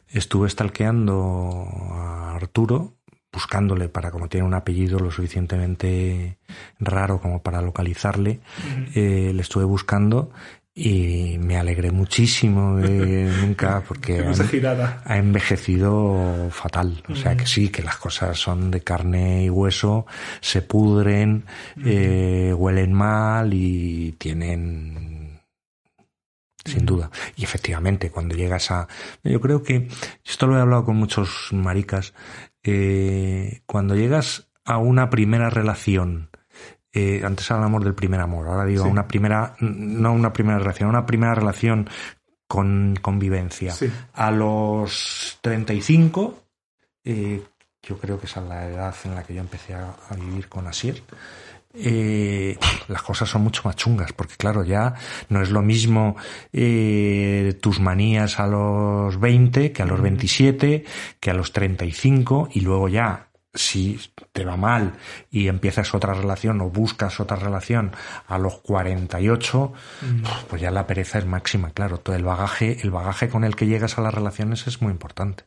Estuve 0.07 0.49
stalkeando 0.49 1.67
a 1.91 2.35
Arturo, 2.35 2.95
buscándole 3.31 3.89
para, 3.89 4.11
como 4.11 4.29
tiene 4.29 4.45
un 4.45 4.53
apellido 4.53 4.99
lo 4.99 5.09
suficientemente 5.09 6.37
raro 6.79 7.19
como 7.19 7.41
para 7.41 7.61
localizarle, 7.61 8.41
eh, 8.93 9.31
le 9.33 9.41
estuve 9.41 9.63
buscando 9.63 10.31
y 10.75 11.37
me 11.39 11.57
alegré 11.57 11.91
muchísimo 11.91 12.77
de 12.77 13.25
nunca 13.41 13.83
porque 13.87 14.19
ha, 15.05 15.17
envejecido 15.17 16.49
fatal. 16.51 17.03
O 17.09 17.15
sea 17.15 17.37
que 17.37 17.45
sí, 17.45 17.69
que 17.69 17.83
las 17.83 17.97
cosas 17.97 18.39
son 18.39 18.71
de 18.71 18.81
carne 18.81 19.45
y 19.45 19.49
hueso, 19.49 20.05
se 20.41 20.61
pudren, 20.61 21.45
eh, 21.85 22.53
huelen 22.57 22.93
mal 22.93 23.53
y 23.53 24.13
tienen 24.17 25.41
sin 26.65 26.85
duda. 26.85 27.11
Y 27.35 27.43
efectivamente, 27.43 28.09
cuando 28.09 28.35
llegas 28.35 28.71
a... 28.71 28.87
Yo 29.23 29.41
creo 29.41 29.63
que, 29.63 29.89
esto 30.25 30.47
lo 30.47 30.57
he 30.57 30.61
hablado 30.61 30.85
con 30.85 30.95
muchos 30.95 31.49
maricas, 31.51 32.13
eh, 32.63 33.61
cuando 33.65 33.95
llegas 33.95 34.47
a 34.63 34.77
una 34.77 35.09
primera 35.09 35.49
relación 35.49 36.29
eh, 36.93 37.21
antes 37.25 37.49
hablamos 37.49 37.83
del 37.83 37.95
primer 37.95 38.19
amor, 38.19 38.47
ahora 38.47 38.65
digo 38.65 38.85
una 38.85 39.07
primera, 39.07 39.55
no 39.59 40.13
una 40.13 40.31
primera 40.31 40.59
relación, 40.59 40.89
una 40.89 41.05
primera 41.05 41.33
relación 41.33 41.89
con 42.47 42.95
convivencia. 43.01 43.73
A 44.13 44.29
los 44.29 45.39
35, 45.41 46.43
eh, 47.03 47.41
yo 47.81 47.97
creo 47.97 48.19
que 48.19 48.27
esa 48.27 48.41
es 48.41 48.47
la 48.47 48.67
edad 48.67 48.95
en 49.05 49.15
la 49.15 49.23
que 49.23 49.33
yo 49.33 49.41
empecé 49.41 49.73
a, 49.73 49.95
vivir 50.15 50.47
con 50.47 50.67
Asier. 50.67 51.01
Eh, 51.73 52.55
las 52.87 53.01
cosas 53.01 53.27
son 53.27 53.41
mucho 53.41 53.63
más 53.65 53.75
chungas, 53.75 54.13
porque 54.13 54.35
claro, 54.35 54.63
ya 54.63 54.93
no 55.29 55.41
es 55.41 55.49
lo 55.49 55.63
mismo 55.63 56.15
eh, 56.51 57.57
tus 57.59 57.79
manías 57.79 58.39
a 58.39 58.45
los 58.45 59.19
20 59.19 59.71
que 59.71 59.81
a 59.81 59.87
los 59.87 59.99
27, 59.99 60.85
que 61.19 61.31
a 61.31 61.33
los 61.33 61.51
35, 61.51 62.49
y 62.53 62.61
luego 62.61 62.87
ya 62.87 63.29
si 63.53 63.99
te 64.31 64.45
va 64.45 64.57
mal 64.57 64.93
y 65.29 65.47
empiezas 65.47 65.93
otra 65.93 66.13
relación 66.13 66.59
o 66.61 66.69
buscas 66.69 67.19
otra 67.19 67.37
relación 67.37 67.91
a 68.27 68.37
los 68.37 68.59
48, 68.59 69.73
mm. 70.01 70.23
pues 70.49 70.61
ya 70.61 70.71
la 70.71 70.87
pereza 70.87 71.19
es 71.19 71.25
máxima, 71.25 71.71
claro. 71.71 71.99
Todo 71.99 72.15
el 72.15 72.23
bagaje, 72.23 72.79
el 72.81 72.91
bagaje 72.91 73.29
con 73.29 73.43
el 73.43 73.55
que 73.55 73.67
llegas 73.67 73.97
a 73.97 74.01
las 74.01 74.13
relaciones 74.13 74.65
es 74.67 74.81
muy 74.81 74.91
importante. 74.91 75.43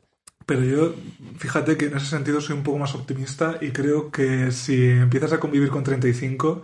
Pero 0.47 0.63
yo, 0.63 0.95
fíjate 1.39 1.77
que 1.77 1.87
en 1.87 1.97
ese 1.97 2.07
sentido 2.07 2.41
soy 2.41 2.57
un 2.57 2.63
poco 2.63 2.79
más 2.79 2.95
optimista 2.95 3.59
y 3.61 3.73
creo 3.73 4.13
que 4.13 4.53
si 4.53 4.91
empiezas 4.91 5.33
a 5.33 5.41
convivir 5.41 5.71
con 5.71 5.83
35, 5.83 6.63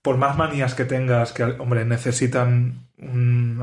por 0.00 0.16
más 0.16 0.38
manías 0.38 0.74
que 0.74 0.86
tengas, 0.86 1.32
que, 1.32 1.44
hombre, 1.44 1.84
necesitan 1.84 2.88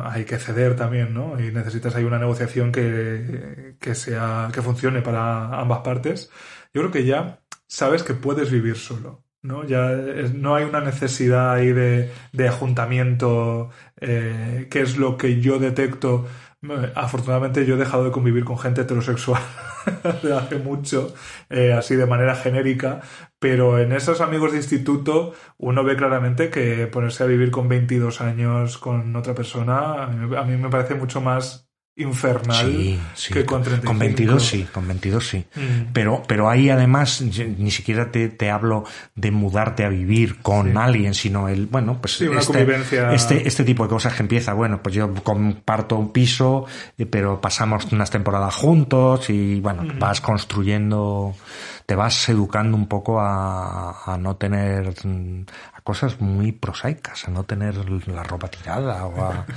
hay 0.04 0.26
que 0.26 0.38
ceder 0.38 0.76
también, 0.76 1.14
¿no? 1.14 1.40
Y 1.40 1.52
necesitas 1.52 1.96
ahí 1.96 2.04
una 2.04 2.20
negociación 2.20 2.74
que, 2.74 3.76
que 3.80 3.96
sea, 3.96 4.50
que 4.54 4.62
funcione 4.62 5.02
para 5.02 5.60
ambas 5.60 5.80
partes 5.80 6.30
yo 6.74 6.82
creo 6.82 6.92
que 6.92 7.06
ya 7.06 7.42
sabes 7.68 8.04
que 8.04 8.14
puedes 8.14 8.52
vivir 8.52 8.76
solo. 8.78 9.24
¿no? 9.42 9.64
Ya 9.66 9.92
no 10.34 10.56
hay 10.56 10.66
una 10.66 10.82
necesidad 10.82 11.54
ahí 11.54 11.72
de, 11.72 12.12
de 12.34 12.48
ajuntamiento, 12.48 13.70
eh, 14.02 14.68
que 14.70 14.82
es 14.82 14.98
lo 14.98 15.18
que 15.18 15.40
yo 15.42 15.60
detecto. 15.60 16.28
Afortunadamente 16.96 17.66
yo 17.66 17.76
he 17.76 17.78
dejado 17.78 18.04
de 18.04 18.12
convivir 18.12 18.44
con 18.44 18.58
gente 18.60 18.82
heterosexual 18.82 19.42
desde 20.04 20.36
hace 20.36 20.58
mucho, 20.58 21.14
eh, 21.50 21.72
así 21.72 21.96
de 21.96 22.06
manera 22.06 22.36
genérica, 22.36 23.02
pero 23.40 23.80
en 23.80 23.94
esos 23.94 24.20
amigos 24.20 24.52
de 24.52 24.58
instituto 24.58 25.34
uno 25.58 25.86
ve 25.86 25.96
claramente 25.96 26.50
que 26.50 26.88
ponerse 26.88 27.24
a 27.24 27.28
vivir 27.28 27.50
con 27.52 27.70
22 27.70 28.20
años 28.20 28.78
con 28.78 29.16
otra 29.16 29.34
persona 29.34 30.04
a 30.04 30.08
mí 30.44 30.58
me 30.58 30.70
parece 30.70 30.96
mucho 30.96 31.22
más 31.22 31.69
infernal 32.00 33.00
que 33.32 33.46
con 33.46 33.62
35. 33.62 33.86
Con 33.86 34.00
22 34.00 34.44
sí, 34.44 34.68
con 34.74 34.88
22 34.88 35.28
sí. 35.28 35.46
Mm. 35.56 35.92
Pero, 35.94 36.24
pero 36.28 36.50
ahí 36.50 36.70
además 36.70 37.22
ni 37.22 37.72
siquiera 37.72 38.12
te, 38.12 38.30
te, 38.30 38.50
hablo 38.50 38.86
de 39.16 39.32
mudarte 39.32 39.84
a 39.84 39.90
vivir 39.90 40.42
con 40.42 40.78
alguien, 40.78 41.14
sino 41.14 41.48
el, 41.50 41.68
bueno, 41.68 42.00
pues 42.02 42.22
este, 42.22 42.68
este, 43.14 43.48
este, 43.48 43.64
tipo 43.64 43.84
de 43.84 43.90
cosas 43.90 44.14
que 44.14 44.24
empieza, 44.24 44.54
bueno, 44.54 44.82
pues 44.82 44.96
yo 44.96 45.14
comparto 45.24 45.98
un 45.98 46.12
piso, 46.12 46.66
eh, 46.98 47.06
pero 47.06 47.40
pasamos 47.42 47.86
unas 47.92 48.10
temporadas 48.10 48.56
juntos 48.56 49.30
y 49.30 49.60
bueno, 49.60 49.84
mm. 49.84 50.00
vas 50.00 50.22
construyendo 50.22 51.36
te 51.90 51.96
vas 51.96 52.30
educando 52.30 52.78
un 52.78 52.86
poco 52.86 53.20
a, 53.20 54.14
a 54.14 54.16
no 54.20 54.36
tener 54.36 54.94
a 55.74 55.82
cosas 55.82 56.22
muy 56.22 56.52
prosaicas, 56.52 57.28
a 57.28 57.32
no 57.32 57.46
tener 57.46 57.90
la 58.08 58.22
ropa 58.22 58.48
tirada 58.48 59.08
o 59.08 59.20
a, 59.24 59.48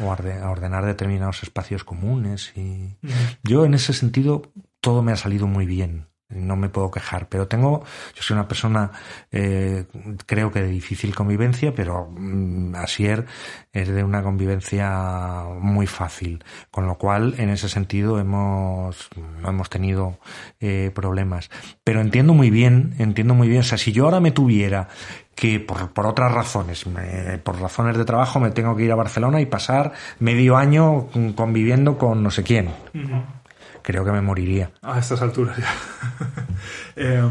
o 0.00 0.10
a 0.10 0.50
ordenar 0.50 0.86
determinados 0.86 1.42
espacios 1.42 1.84
comunes. 1.84 2.54
Y 2.56 2.96
yo 3.42 3.66
en 3.66 3.74
ese 3.74 3.92
sentido 3.92 4.40
todo 4.80 5.02
me 5.02 5.12
ha 5.12 5.16
salido 5.16 5.46
muy 5.46 5.66
bien 5.66 6.06
no 6.34 6.56
me 6.56 6.68
puedo 6.68 6.90
quejar, 6.90 7.28
pero 7.28 7.48
tengo, 7.48 7.84
yo 8.14 8.22
soy 8.22 8.34
una 8.34 8.48
persona, 8.48 8.90
eh, 9.30 9.84
creo 10.26 10.50
que 10.50 10.62
de 10.62 10.68
difícil 10.68 11.14
convivencia, 11.14 11.74
pero 11.74 12.08
mm, 12.10 12.74
Asier 12.76 13.26
es 13.72 13.88
de 13.88 14.04
una 14.04 14.22
convivencia 14.22 15.44
muy 15.60 15.86
fácil, 15.86 16.44
con 16.70 16.86
lo 16.86 16.96
cual 16.96 17.34
en 17.38 17.50
ese 17.50 17.68
sentido 17.68 18.18
hemos, 18.18 19.08
no 19.40 19.48
hemos 19.48 19.70
tenido 19.70 20.18
eh, 20.60 20.90
problemas. 20.94 21.50
Pero 21.84 22.00
entiendo 22.00 22.34
muy 22.34 22.50
bien, 22.50 22.94
entiendo 22.98 23.34
muy 23.34 23.48
bien, 23.48 23.60
o 23.60 23.64
sea, 23.64 23.78
si 23.78 23.92
yo 23.92 24.04
ahora 24.04 24.20
me 24.20 24.30
tuviera 24.30 24.88
que 25.34 25.58
por, 25.60 25.92
por 25.92 26.06
otras 26.06 26.30
razones, 26.30 26.84
por 27.42 27.60
razones 27.60 27.96
de 27.96 28.04
trabajo 28.04 28.38
me 28.38 28.50
tengo 28.50 28.76
que 28.76 28.84
ir 28.84 28.92
a 28.92 28.96
Barcelona 28.96 29.40
y 29.40 29.46
pasar 29.46 29.92
medio 30.18 30.56
año 30.58 31.08
conviviendo 31.34 31.96
con 31.96 32.22
no 32.22 32.30
sé 32.30 32.42
quién 32.42 32.68
creo 33.82 34.04
que 34.04 34.12
me 34.12 34.20
moriría. 34.20 34.70
A 34.82 34.98
estas 34.98 35.22
alturas 35.22 35.56
ya. 35.56 35.74
Em, 36.94 37.30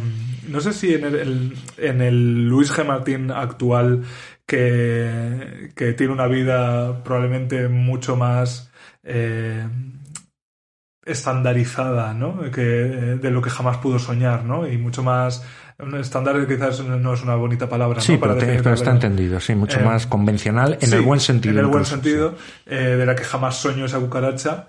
no 0.50 0.60
sé 0.60 0.74
si 0.74 0.94
en 0.94 1.06
el, 1.06 1.58
en 1.78 2.02
el 2.02 2.50
Luis 2.50 2.74
G. 2.74 2.86
Martín 2.86 3.32
actual, 3.32 4.04
que, 4.46 5.72
que 5.76 5.94
tiene 5.94 6.12
una 6.12 6.28
vida 6.28 7.04
probablemente 7.04 7.68
mucho 7.68 8.18
más 8.18 8.72
eh, 9.04 9.66
estandarizada, 11.06 12.14
¿no? 12.14 12.52
Que, 12.52 12.62
de 12.62 13.32
lo 13.32 13.42
que 13.42 13.50
jamás 13.50 13.78
pudo 13.78 14.00
soñar, 14.00 14.44
¿no? 14.44 14.68
Y 14.68 14.78
mucho 14.78 15.04
más 15.04 15.44
estándar 16.00 16.48
quizás 16.48 16.80
no 16.82 17.14
es 17.14 17.24
una 17.24 17.36
bonita 17.36 17.68
palabra. 17.68 18.02
Sí, 18.02 18.18
pero, 18.20 18.74
está 18.74 18.92
entendido, 18.92 19.40
sí, 19.40 19.56
mucho 19.56 19.80
eh, 19.80 19.84
más 19.84 20.06
convencional 20.06 20.78
en 20.80 20.94
el 20.94 21.02
buen 21.02 21.20
sentido. 21.20 21.54
En 21.54 21.60
el 21.60 21.68
buen 21.68 21.86
sentido, 21.86 22.36
eh, 22.66 22.76
de 22.76 23.06
la 23.06 23.16
que 23.16 23.24
jamás 23.24 23.56
soñó 23.58 23.86
esa 23.86 24.00
cucaracha. 24.00 24.68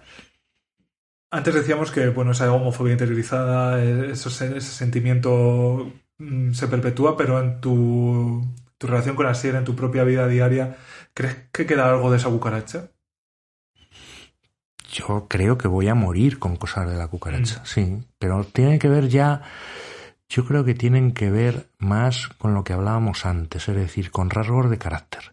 Antes 1.35 1.55
decíamos 1.55 1.91
que 1.91 2.11
bueno, 2.11 2.33
esa 2.33 2.53
homofobia 2.53 2.93
interiorizada, 2.93 3.83
ese, 3.83 4.29
ese 4.29 4.61
sentimiento 4.61 5.91
mm, 6.19 6.53
se 6.53 6.69
perpetúa, 6.69 7.17
pero 7.17 7.41
en 7.41 7.59
tu, 7.59 8.47
tu 8.77 8.87
relación 8.87 9.17
con 9.17 9.25
Asier 9.25 9.55
en 9.55 9.65
tu 9.65 9.75
propia 9.75 10.05
vida 10.05 10.29
diaria, 10.29 10.77
¿crees 11.15 11.49
que 11.51 11.65
queda 11.65 11.89
algo 11.89 12.11
de 12.11 12.19
esa 12.19 12.29
cucaracha? 12.29 12.91
Yo 14.93 15.27
creo 15.27 15.57
que 15.57 15.69
voy 15.69 15.89
a 15.89 15.95
morir 15.95 16.39
con 16.39 16.57
cosas 16.57 16.91
de 16.91 16.99
la 16.99 17.09
cucaracha, 17.09 17.61
mm. 17.61 17.65
sí. 17.67 18.05
Pero 18.19 18.45
tiene 18.45 18.79
que 18.79 18.91
ver 18.91 19.09
ya, 19.09 19.41
yo 20.29 20.45
creo 20.45 20.67
que 20.67 20.75
tienen 20.75 21.13
que 21.13 21.31
ver 21.31 21.71
más 21.79 22.29
con 22.37 22.53
lo 22.53 22.63
que 22.63 22.75
hablábamos 22.75 23.25
antes, 23.25 23.71
es 23.71 23.75
decir, 23.75 24.11
con 24.11 24.29
rasgos 24.29 24.69
de 24.69 24.77
carácter. 24.77 25.33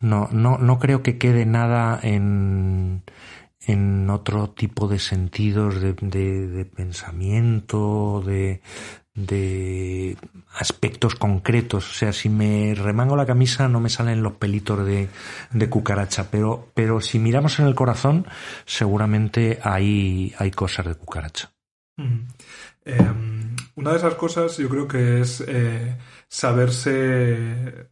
No, 0.00 0.28
no, 0.32 0.58
no 0.58 0.80
creo 0.80 1.04
que 1.04 1.18
quede 1.18 1.46
nada 1.46 2.00
en, 2.02 3.04
en 3.66 4.08
otro 4.10 4.50
tipo 4.50 4.88
de 4.88 4.98
sentidos 4.98 5.80
de, 5.80 5.92
de, 5.92 6.64
pensamiento, 6.64 8.22
de, 8.24 8.60
de 9.14 10.16
aspectos 10.54 11.16
concretos. 11.16 11.90
O 11.90 11.94
sea, 11.94 12.12
si 12.12 12.28
me 12.28 12.74
remango 12.74 13.16
la 13.16 13.26
camisa 13.26 13.68
no 13.68 13.80
me 13.80 13.88
salen 13.88 14.22
los 14.22 14.34
pelitos 14.34 14.86
de, 14.86 15.08
de 15.52 15.68
cucaracha, 15.68 16.30
pero, 16.30 16.68
pero 16.74 17.00
si 17.00 17.18
miramos 17.18 17.58
en 17.58 17.66
el 17.66 17.74
corazón, 17.74 18.26
seguramente 18.64 19.58
hay, 19.62 20.32
hay 20.38 20.50
cosas 20.52 20.86
de 20.86 20.94
cucaracha. 20.94 21.50
Em, 22.84 23.56
una 23.74 23.90
de 23.90 23.96
esas 23.96 24.14
cosas 24.14 24.56
yo 24.58 24.68
creo 24.68 24.86
que 24.86 25.20
es 25.20 25.42
eh, 25.46 25.96
saberse 26.28 27.88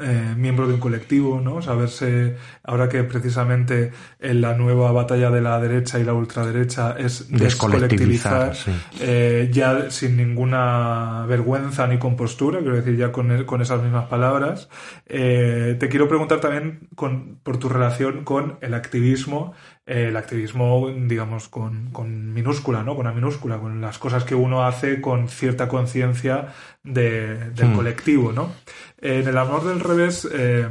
eh, 0.00 0.34
miembro 0.36 0.66
de 0.66 0.74
un 0.74 0.80
colectivo, 0.80 1.40
¿no? 1.40 1.62
Saberse, 1.62 2.36
ahora 2.62 2.88
que 2.88 3.04
precisamente 3.04 3.92
en 4.18 4.40
la 4.40 4.54
nueva 4.54 4.92
batalla 4.92 5.30
de 5.30 5.40
la 5.40 5.60
derecha 5.60 5.98
y 5.98 6.04
la 6.04 6.14
ultraderecha 6.14 6.96
es 6.98 7.30
descolectivizar, 7.30 8.54
eh, 9.00 9.48
ya 9.52 9.90
sin 9.90 10.16
ninguna 10.16 11.26
vergüenza 11.28 11.86
ni 11.86 11.98
compostura, 11.98 12.60
quiero 12.60 12.76
decir, 12.76 12.96
ya 12.96 13.12
con, 13.12 13.44
con 13.44 13.62
esas 13.62 13.82
mismas 13.82 14.06
palabras. 14.06 14.68
Eh, 15.06 15.76
te 15.78 15.88
quiero 15.88 16.08
preguntar 16.08 16.40
también 16.40 16.88
con, 16.94 17.38
por 17.42 17.58
tu 17.58 17.68
relación 17.68 18.24
con 18.24 18.58
el 18.60 18.74
activismo 18.74 19.54
el 19.90 20.16
activismo, 20.16 20.88
digamos, 20.88 21.48
con, 21.48 21.90
con, 21.90 22.32
minúscula, 22.32 22.84
¿no? 22.84 22.94
Con 22.94 23.06
la 23.06 23.12
minúscula, 23.12 23.58
con 23.58 23.80
las 23.80 23.98
cosas 23.98 24.22
que 24.22 24.36
uno 24.36 24.64
hace 24.64 25.00
con 25.00 25.28
cierta 25.28 25.66
conciencia 25.66 26.54
de, 26.84 27.50
del 27.50 27.70
hmm. 27.70 27.74
colectivo, 27.74 28.32
¿no? 28.32 28.52
En 29.00 29.26
el 29.26 29.38
amor 29.38 29.64
del 29.64 29.80
revés, 29.80 30.28
eh, 30.32 30.68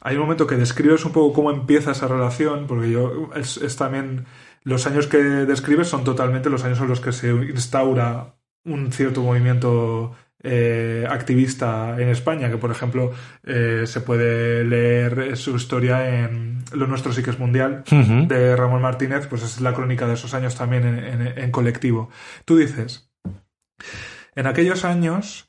hay 0.00 0.16
un 0.16 0.22
momento 0.22 0.46
que 0.46 0.56
describes 0.56 1.04
un 1.04 1.12
poco 1.12 1.32
cómo 1.34 1.50
empieza 1.50 1.92
esa 1.92 2.08
relación, 2.08 2.66
porque 2.66 2.90
yo 2.90 3.30
es, 3.34 3.56
es, 3.56 3.76
también 3.76 4.26
los 4.62 4.86
años 4.86 5.06
que 5.06 5.18
describes 5.18 5.88
son 5.88 6.04
totalmente 6.04 6.50
los 6.50 6.64
años 6.64 6.80
en 6.80 6.88
los 6.88 7.00
que 7.00 7.12
se 7.12 7.30
instaura 7.30 8.36
un 8.64 8.92
cierto 8.92 9.22
movimiento 9.22 10.14
eh, 10.48 11.04
activista 11.08 11.96
en 11.98 12.08
España, 12.08 12.50
que 12.50 12.58
por 12.58 12.70
ejemplo 12.70 13.12
eh, 13.42 13.82
se 13.86 14.00
puede 14.00 14.64
leer 14.64 15.36
su 15.36 15.56
historia 15.56 16.20
en 16.20 16.62
Lo 16.72 16.86
Nuestro 16.86 17.12
sí 17.12 17.22
que 17.22 17.30
es 17.30 17.38
mundial, 17.38 17.82
de 17.90 18.54
Ramón 18.54 18.82
Martínez, 18.82 19.26
pues 19.26 19.42
es 19.42 19.60
la 19.60 19.72
crónica 19.72 20.06
de 20.06 20.14
esos 20.14 20.34
años 20.34 20.54
también 20.54 20.84
en, 20.84 21.50
colectivo. 21.50 22.10
Tú 22.44 22.56
dices, 22.56 23.10
en 24.34 24.46
aquellos 24.46 24.84
años 24.84 25.45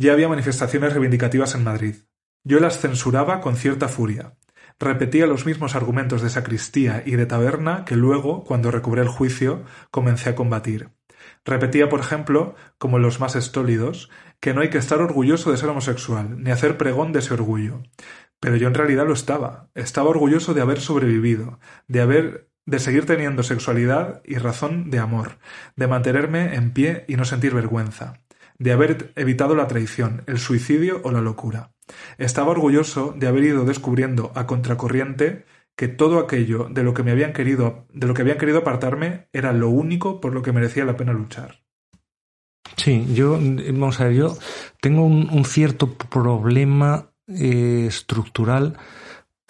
ya 0.00 0.14
había 0.14 0.30
manifestaciones 0.30 0.94
reivindicativas 0.94 1.54
en 1.54 1.62
Madrid. 1.62 1.94
Yo 2.42 2.58
las 2.58 2.78
censuraba 2.78 3.42
con 3.42 3.56
cierta 3.56 3.86
furia. 3.86 4.34
Repetía 4.78 5.26
los 5.26 5.44
mismos 5.44 5.74
argumentos 5.74 6.22
de 6.22 6.30
sacristía 6.30 7.02
y 7.04 7.16
de 7.16 7.26
taberna 7.26 7.84
que 7.84 7.96
luego, 7.96 8.42
cuando 8.44 8.70
recobré 8.70 9.02
el 9.02 9.08
juicio, 9.08 9.62
comencé 9.90 10.30
a 10.30 10.34
combatir. 10.34 10.88
Repetía, 11.44 11.90
por 11.90 12.00
ejemplo, 12.00 12.54
como 12.78 12.98
los 12.98 13.20
más 13.20 13.36
estólidos, 13.36 14.08
que 14.40 14.54
no 14.54 14.62
hay 14.62 14.70
que 14.70 14.78
estar 14.78 15.02
orgulloso 15.02 15.50
de 15.50 15.58
ser 15.58 15.68
homosexual, 15.68 16.42
ni 16.42 16.50
hacer 16.50 16.78
pregón 16.78 17.12
de 17.12 17.18
ese 17.18 17.34
orgullo. 17.34 17.82
Pero 18.40 18.56
yo 18.56 18.68
en 18.68 18.74
realidad 18.74 19.06
lo 19.06 19.12
estaba. 19.12 19.68
Estaba 19.74 20.08
orgulloso 20.08 20.54
de 20.54 20.62
haber 20.62 20.80
sobrevivido, 20.80 21.60
de 21.88 22.00
haber 22.00 22.50
de 22.64 22.78
seguir 22.78 23.04
teniendo 23.04 23.42
sexualidad 23.42 24.22
y 24.24 24.36
razón 24.36 24.88
de 24.88 24.98
amor, 24.98 25.38
de 25.76 25.88
mantenerme 25.88 26.54
en 26.54 26.72
pie 26.72 27.04
y 27.06 27.16
no 27.16 27.26
sentir 27.26 27.52
vergüenza, 27.52 28.22
de 28.60 28.72
haber 28.72 29.12
evitado 29.16 29.56
la 29.56 29.66
traición, 29.66 30.22
el 30.26 30.38
suicidio 30.38 31.00
o 31.02 31.10
la 31.10 31.22
locura. 31.22 31.72
Estaba 32.18 32.50
orgulloso 32.50 33.12
de 33.16 33.26
haber 33.26 33.44
ido 33.44 33.64
descubriendo 33.64 34.30
a 34.36 34.46
contracorriente 34.46 35.46
que 35.74 35.88
todo 35.88 36.18
aquello 36.18 36.68
de 36.70 36.82
lo 36.82 36.92
que 36.92 37.02
me 37.02 37.10
habían 37.10 37.32
querido, 37.32 37.86
de 37.92 38.06
lo 38.06 38.12
que 38.14 38.22
habían 38.22 38.36
querido 38.38 38.58
apartarme 38.58 39.28
era 39.32 39.52
lo 39.54 39.70
único 39.70 40.20
por 40.20 40.34
lo 40.34 40.42
que 40.42 40.52
merecía 40.52 40.84
la 40.84 40.96
pena 40.96 41.12
luchar. 41.12 41.62
Sí, 42.76 43.06
yo, 43.14 43.38
vamos 43.40 43.98
a 44.00 44.04
ver, 44.04 44.14
yo 44.14 44.36
tengo 44.80 45.04
un, 45.04 45.44
cierto 45.46 45.94
problema 45.94 47.10
eh, 47.28 47.86
estructural 47.88 48.76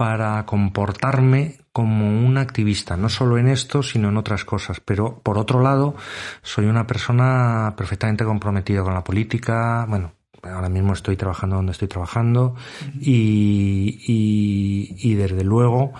para 0.00 0.46
comportarme 0.46 1.58
como 1.72 2.08
un 2.08 2.38
activista, 2.38 2.96
no 2.96 3.10
solo 3.10 3.36
en 3.36 3.48
esto, 3.48 3.82
sino 3.82 4.08
en 4.08 4.16
otras 4.16 4.46
cosas. 4.46 4.80
Pero, 4.80 5.18
por 5.18 5.36
otro 5.36 5.60
lado, 5.60 5.94
soy 6.40 6.64
una 6.64 6.86
persona 6.86 7.74
perfectamente 7.76 8.24
comprometida 8.24 8.82
con 8.82 8.94
la 8.94 9.04
política, 9.04 9.84
bueno, 9.86 10.14
ahora 10.42 10.70
mismo 10.70 10.94
estoy 10.94 11.18
trabajando 11.18 11.56
donde 11.56 11.72
estoy 11.72 11.88
trabajando. 11.88 12.54
Y, 12.98 14.96
y, 15.02 15.14
desde 15.16 15.44
luego 15.44 15.92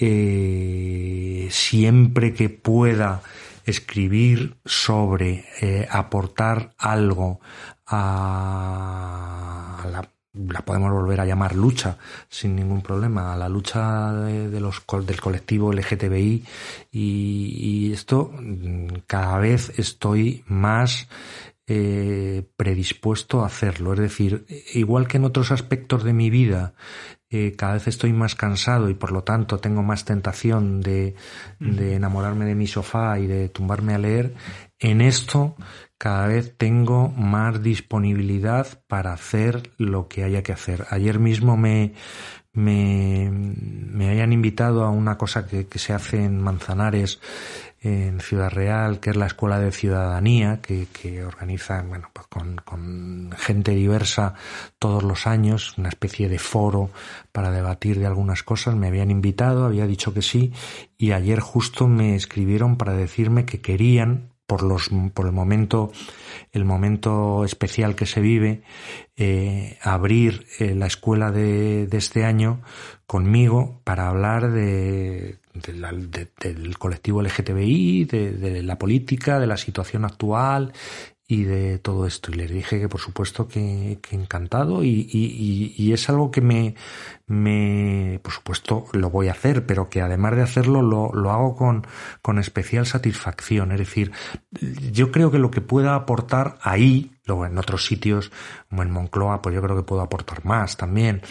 eh, 0.00 1.48
siempre 1.50 2.32
que 2.32 2.48
pueda 2.48 3.20
escribir 3.66 4.56
sobre, 4.64 5.44
eh, 5.60 5.86
aportar 5.90 6.72
algo 6.78 7.40
a 7.86 9.84
la, 9.92 10.08
la 10.34 10.64
podemos 10.64 10.90
volver 10.90 11.20
a 11.20 11.26
llamar 11.26 11.54
lucha 11.54 11.98
sin 12.28 12.56
ningún 12.56 12.82
problema, 12.82 13.32
a 13.32 13.36
la 13.36 13.48
lucha 13.48 14.12
de, 14.12 14.60
los, 14.60 14.82
del 15.06 15.20
colectivo 15.20 15.72
LGTBI 15.72 16.44
y, 16.90 17.88
y 17.90 17.92
esto 17.92 18.32
mm, 18.32 18.86
cada 19.06 19.38
vez 19.38 19.78
estoy 19.78 20.44
más 20.46 21.08
eh, 21.66 22.44
predispuesto 22.56 23.42
a 23.42 23.46
hacerlo. 23.46 23.92
Es 23.92 24.00
decir, 24.00 24.46
igual 24.74 25.06
que 25.06 25.18
en 25.18 25.24
otros 25.24 25.52
aspectos 25.52 26.02
de 26.02 26.12
mi 26.12 26.28
vida 26.28 26.74
eh, 27.30 27.54
cada 27.56 27.74
vez 27.74 27.86
estoy 27.88 28.12
más 28.12 28.34
cansado 28.34 28.90
y 28.90 28.94
por 28.94 29.12
lo 29.12 29.22
tanto 29.22 29.58
tengo 29.58 29.82
más 29.82 30.04
tentación 30.04 30.80
de, 30.80 31.14
de 31.60 31.94
enamorarme 31.94 32.46
de 32.46 32.54
mi 32.54 32.66
sofá 32.66 33.18
y 33.18 33.26
de 33.26 33.48
tumbarme 33.48 33.94
a 33.94 33.98
leer, 33.98 34.34
en 34.78 35.00
esto 35.00 35.56
cada 36.02 36.26
vez 36.26 36.56
tengo 36.58 37.10
más 37.10 37.62
disponibilidad 37.62 38.66
para 38.88 39.12
hacer 39.12 39.70
lo 39.78 40.08
que 40.08 40.24
haya 40.24 40.42
que 40.42 40.50
hacer. 40.50 40.84
Ayer 40.90 41.20
mismo 41.20 41.56
me, 41.56 41.94
me, 42.52 43.30
me 43.30 44.08
hayan 44.08 44.32
invitado 44.32 44.82
a 44.82 44.90
una 44.90 45.16
cosa 45.16 45.46
que, 45.46 45.68
que 45.68 45.78
se 45.78 45.92
hace 45.92 46.24
en 46.24 46.40
Manzanares 46.40 47.20
en 47.82 48.18
Ciudad 48.18 48.50
Real, 48.50 48.98
que 48.98 49.10
es 49.10 49.16
la 49.16 49.26
Escuela 49.26 49.60
de 49.60 49.70
Ciudadanía, 49.70 50.60
que, 50.60 50.88
que 50.92 51.24
organiza, 51.24 51.82
bueno, 51.82 52.10
pues 52.12 52.26
con, 52.26 52.56
con, 52.56 53.30
gente 53.38 53.70
diversa 53.70 54.34
todos 54.80 55.04
los 55.04 55.28
años, 55.28 55.78
una 55.78 55.88
especie 55.88 56.28
de 56.28 56.40
foro 56.40 56.90
para 57.30 57.52
debatir 57.52 58.00
de 58.00 58.06
algunas 58.06 58.42
cosas. 58.42 58.74
Me 58.74 58.88
habían 58.88 59.12
invitado, 59.12 59.64
había 59.64 59.86
dicho 59.86 60.12
que 60.12 60.22
sí, 60.22 60.52
y 60.98 61.12
ayer 61.12 61.38
justo 61.38 61.86
me 61.86 62.16
escribieron 62.16 62.76
para 62.76 62.92
decirme 62.92 63.44
que 63.44 63.60
querían, 63.60 64.31
por 64.52 64.64
los, 64.64 64.90
por 65.14 65.24
el 65.24 65.32
momento, 65.32 65.92
el 66.52 66.66
momento 66.66 67.42
especial 67.42 67.94
que 67.94 68.04
se 68.04 68.20
vive, 68.20 68.64
eh, 69.16 69.78
abrir 69.80 70.46
eh, 70.58 70.74
la 70.74 70.84
escuela 70.84 71.32
de, 71.32 71.86
de 71.86 71.96
este 71.96 72.26
año 72.26 72.60
conmigo 73.06 73.80
para 73.82 74.10
hablar 74.10 74.50
de 74.50 75.38
del 75.54 76.78
colectivo 76.78 77.20
LGTBI, 77.22 78.04
de, 78.06 78.62
la 78.62 78.78
política, 78.78 79.38
de 79.38 79.46
la 79.46 79.58
situación 79.58 80.04
actual 80.04 80.72
y 81.32 81.44
de 81.44 81.78
todo 81.78 82.06
esto. 82.06 82.30
Y 82.30 82.34
les 82.34 82.50
dije 82.50 82.78
que 82.78 82.90
por 82.90 83.00
supuesto 83.00 83.48
que, 83.48 83.98
encantado 84.10 84.84
y, 84.84 85.90
es 85.92 86.08
algo 86.10 86.30
que 86.30 86.42
me, 86.42 86.74
me, 87.26 88.20
por 88.22 88.34
supuesto 88.34 88.84
lo 88.92 89.08
voy 89.08 89.28
a 89.28 89.32
hacer, 89.32 89.64
pero 89.64 89.88
que 89.88 90.02
además 90.02 90.36
de 90.36 90.42
hacerlo 90.42 90.82
lo, 90.82 91.10
lo 91.14 91.30
hago 91.30 91.56
con, 91.56 91.86
con 92.20 92.38
especial 92.38 92.84
satisfacción. 92.84 93.72
Es 93.72 93.78
decir, 93.78 94.12
yo 94.92 95.10
creo 95.10 95.30
que 95.30 95.38
lo 95.38 95.50
que 95.50 95.62
pueda 95.62 95.94
aportar 95.94 96.58
ahí, 96.60 97.12
luego 97.24 97.46
en 97.46 97.56
otros 97.56 97.86
sitios, 97.86 98.30
como 98.68 98.82
en 98.82 98.90
Moncloa, 98.90 99.40
pues 99.40 99.54
yo 99.54 99.62
creo 99.62 99.76
que 99.76 99.84
puedo 99.84 100.02
aportar 100.02 100.44
más 100.44 100.76
también, 100.76 101.22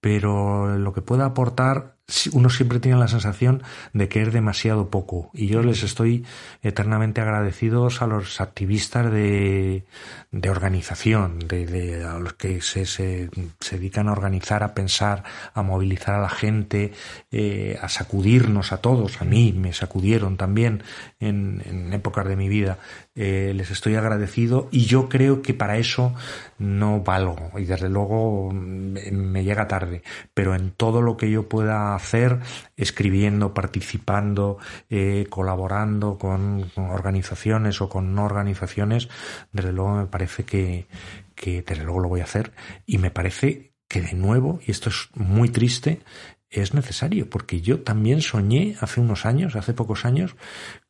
pero 0.00 0.78
lo 0.78 0.92
que 0.92 1.02
pueda 1.02 1.24
aportar 1.24 1.97
uno 2.32 2.48
siempre 2.48 2.80
tiene 2.80 2.98
la 2.98 3.08
sensación 3.08 3.62
de 3.92 4.08
que 4.08 4.22
es 4.22 4.32
demasiado 4.32 4.88
poco. 4.88 5.30
Y 5.34 5.46
yo 5.48 5.62
les 5.62 5.82
estoy 5.82 6.24
eternamente 6.62 7.20
agradecidos 7.20 8.00
a 8.00 8.06
los 8.06 8.40
activistas 8.40 9.12
de, 9.12 9.84
de 10.30 10.50
organización, 10.50 11.38
de, 11.38 11.66
de, 11.66 12.04
a 12.04 12.18
los 12.18 12.32
que 12.32 12.62
se, 12.62 12.86
se, 12.86 13.28
se, 13.60 13.76
dedican 13.76 14.08
a 14.08 14.12
organizar, 14.12 14.62
a 14.62 14.72
pensar, 14.72 15.22
a 15.52 15.62
movilizar 15.62 16.14
a 16.14 16.22
la 16.22 16.30
gente, 16.30 16.92
eh, 17.30 17.78
a 17.82 17.90
sacudirnos 17.90 18.72
a 18.72 18.78
todos. 18.78 19.20
A 19.20 19.26
mí 19.26 19.52
me 19.52 19.74
sacudieron 19.74 20.38
también 20.38 20.82
en, 21.20 21.62
en 21.66 21.92
épocas 21.92 22.26
de 22.26 22.36
mi 22.36 22.48
vida. 22.48 22.78
Eh, 23.20 23.52
les 23.52 23.72
estoy 23.72 23.96
agradecido 23.96 24.68
y 24.70 24.84
yo 24.84 25.08
creo 25.08 25.42
que 25.42 25.52
para 25.52 25.76
eso 25.76 26.14
no 26.56 27.00
valgo. 27.00 27.50
Y 27.58 27.64
desde 27.64 27.88
luego 27.88 28.52
me 28.52 29.42
llega 29.42 29.66
tarde, 29.66 30.04
pero 30.34 30.54
en 30.54 30.70
todo 30.70 31.02
lo 31.02 31.16
que 31.16 31.28
yo 31.28 31.48
pueda 31.48 31.96
hacer, 31.96 32.38
escribiendo, 32.76 33.54
participando, 33.54 34.58
eh, 34.88 35.26
colaborando 35.28 36.16
con, 36.16 36.70
organizaciones 36.76 37.80
o 37.80 37.88
con 37.88 38.14
no 38.14 38.24
organizaciones, 38.24 39.08
desde 39.50 39.72
luego 39.72 39.96
me 39.96 40.06
parece 40.06 40.44
que, 40.44 40.86
que 41.34 41.62
desde 41.62 41.82
luego 41.82 41.98
lo 41.98 42.08
voy 42.08 42.20
a 42.20 42.24
hacer. 42.24 42.52
Y 42.86 42.98
me 42.98 43.10
parece 43.10 43.72
que 43.88 44.00
de 44.00 44.12
nuevo, 44.12 44.60
y 44.64 44.70
esto 44.70 44.90
es 44.90 45.08
muy 45.14 45.48
triste, 45.48 46.02
es 46.50 46.72
necesario, 46.72 47.28
porque 47.28 47.60
yo 47.60 47.80
también 47.80 48.22
soñé 48.22 48.76
hace 48.80 49.00
unos 49.00 49.26
años, 49.26 49.54
hace 49.54 49.74
pocos 49.74 50.04
años, 50.04 50.34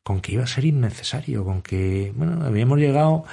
con 0.03 0.21
que 0.21 0.33
iba 0.33 0.43
a 0.43 0.47
ser 0.47 0.65
innecesario, 0.65 1.43
con 1.43 1.61
que, 1.61 2.13
bueno, 2.15 2.45
habíamos 2.45 2.79
llegado 2.79 3.25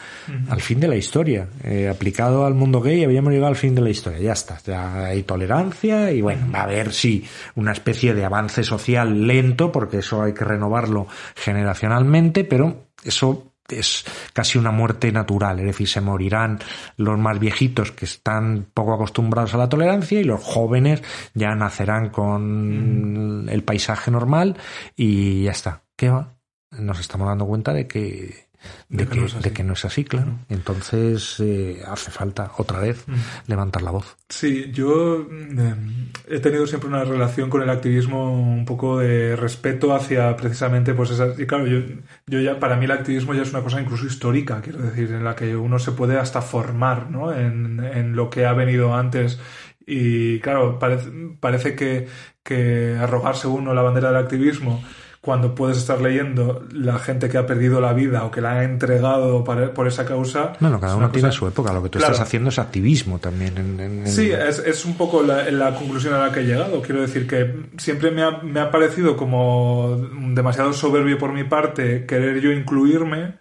al 0.49 0.61
fin 0.61 0.81
de 0.81 0.89
la 0.89 0.97
historia, 0.97 1.49
eh, 1.63 1.89
aplicado 1.89 2.45
al 2.45 2.55
mundo 2.55 2.81
gay, 2.81 3.05
habíamos 3.05 3.33
llegado 3.33 3.49
al 3.49 3.57
fin 3.57 3.75
de 3.75 3.81
la 3.81 3.91
historia, 3.91 4.19
ya 4.19 4.33
está, 4.33 4.59
ya 4.67 5.07
hay 5.07 5.23
tolerancia 5.23 6.11
y 6.11 6.21
bueno, 6.21 6.51
va 6.53 6.61
a 6.61 6.65
haber 6.65 6.93
sí 6.93 7.25
una 7.55 7.73
especie 7.73 8.13
de 8.13 8.25
avance 8.25 8.65
social 8.65 9.27
lento, 9.27 9.71
porque 9.71 9.99
eso 9.99 10.23
hay 10.23 10.35
que 10.35 10.45
renovarlo 10.45 11.07
generacionalmente, 11.37 12.45
pero 12.45 12.89
eso 13.05 13.53
es 13.69 14.05
casi 14.33 14.59
una 14.59 14.71
muerte 14.71 15.11
natural, 15.13 15.61
es 15.61 15.67
decir, 15.67 15.89
se 15.89 16.01
morirán 16.01 16.59
los 16.97 17.19
más 17.19 17.39
viejitos 17.39 17.93
que 17.93 18.05
están 18.05 18.67
poco 18.73 18.95
acostumbrados 18.95 19.55
a 19.55 19.59
la 19.59 19.69
tolerancia 19.69 20.21
y 20.21 20.25
los 20.25 20.43
jóvenes 20.43 21.03
ya 21.35 21.55
nacerán 21.55 22.11
con 22.11 23.45
mm. 23.45 23.49
el 23.49 23.63
paisaje 23.63 24.11
normal 24.11 24.57
y 24.95 25.45
ya 25.45 25.53
está. 25.53 25.83
¿Qué 25.97 26.11
va? 26.11 26.35
Nos 26.71 27.01
estamos 27.01 27.27
dando 27.27 27.47
cuenta 27.47 27.73
de 27.73 27.87
que 27.87 28.46
de, 28.89 29.07
que, 29.53 29.65
no 29.65 29.73
es 29.73 29.85
así, 29.85 30.05
claro. 30.05 30.39
Entonces 30.49 31.37
eh, 31.41 31.83
hace 31.87 32.11
falta 32.11 32.53
otra 32.59 32.81
vez 32.81 33.05
levantar 33.47 33.83
la 33.83 33.91
voz. 33.91 34.17
Sí, 34.29 34.71
yo 34.73 35.27
em, 35.31 36.11
he 36.29 36.39
tenido 36.41 36.67
siempre 36.67 36.89
una 36.89 37.05
relación 37.05 37.51
con 37.51 37.63
el 37.63 37.71
activismo 37.71 38.33
un 38.33 38.65
poco 38.65 38.99
de 38.99 39.37
respeto 39.37 39.95
hacia 39.95 40.37
precisamente 40.37 40.95
pues 40.95 41.11
esas... 41.11 41.39
Y 41.39 41.47
claro, 41.47 41.67
yo, 41.67 41.81
yo 42.27 42.41
ya, 42.41 42.59
para 42.61 42.77
mí 42.77 42.85
el 42.85 42.93
activismo 42.93 43.35
ya 43.35 43.43
es 43.43 43.51
una 43.51 43.63
cosa 43.63 43.81
incluso 43.81 44.07
histórica, 44.07 44.61
quiero 44.61 44.79
decir, 44.79 45.11
en 45.13 45.25
la 45.25 45.35
que 45.35 45.57
uno 45.57 45.79
se 45.79 45.93
puede 45.93 46.19
hasta 46.19 46.43
formar 46.43 47.11
¿no? 47.11 47.33
en, 47.33 47.81
en 47.85 48.17
lo 48.17 48.31
que 48.31 48.47
ha 48.47 48.53
venido 48.53 48.95
antes. 48.95 49.39
Y 49.87 50.41
claro, 50.41 50.79
parece, 50.79 51.11
parece 51.39 51.77
que, 51.77 52.09
que 52.43 52.97
arrogarse 52.99 53.47
uno 53.47 53.75
la 53.75 53.83
bandera 53.83 54.09
del 54.09 54.19
activismo 54.19 54.83
cuando 55.21 55.55
puedes 55.55 55.77
estar 55.79 56.01
leyendo 56.01 56.65
la 56.73 56.99
gente 56.99 57.29
que 57.29 57.39
ha 57.39 57.47
perdido 57.47 57.81
la 57.81 57.93
vida 57.93 58.25
o 58.25 58.31
que 58.31 58.41
la 58.41 58.61
ha 58.61 58.65
entregado 58.65 59.43
por 59.45 59.87
esa 59.87 60.05
causa. 60.05 60.53
Bueno, 60.61 60.81
cada 60.81 60.97
uno 60.97 61.11
tiene 61.11 61.33
su 61.33 61.47
época. 61.47 61.73
Lo 61.73 61.83
que 61.83 61.89
tú 61.89 61.99
estás 61.99 62.21
haciendo 62.21 62.51
es 62.51 62.59
activismo 62.59 63.19
también. 63.19 64.03
Sí, 64.07 64.31
es, 64.31 64.59
es, 64.61 64.85
un 64.85 64.97
poco 64.97 65.23
la, 65.23 65.51
la, 65.51 65.75
conclusión 65.75 66.15
a 66.15 66.19
la 66.19 66.33
que 66.33 66.41
he 66.41 66.45
llegado. 66.45 66.81
Quiero 66.83 67.01
decir 67.01 67.27
que 67.27 67.69
siempre 67.79 68.11
me 68.11 68.23
ha, 68.23 68.43
me 68.43 68.61
ha 68.61 68.71
parecido 68.71 69.17
como 69.17 69.97
demasiado 70.35 70.73
soberbio 70.73 71.19
por 71.19 71.33
mi 71.33 71.45
parte 71.45 72.07
querer 72.07 72.41
yo 72.41 72.53
incluirme 72.53 73.35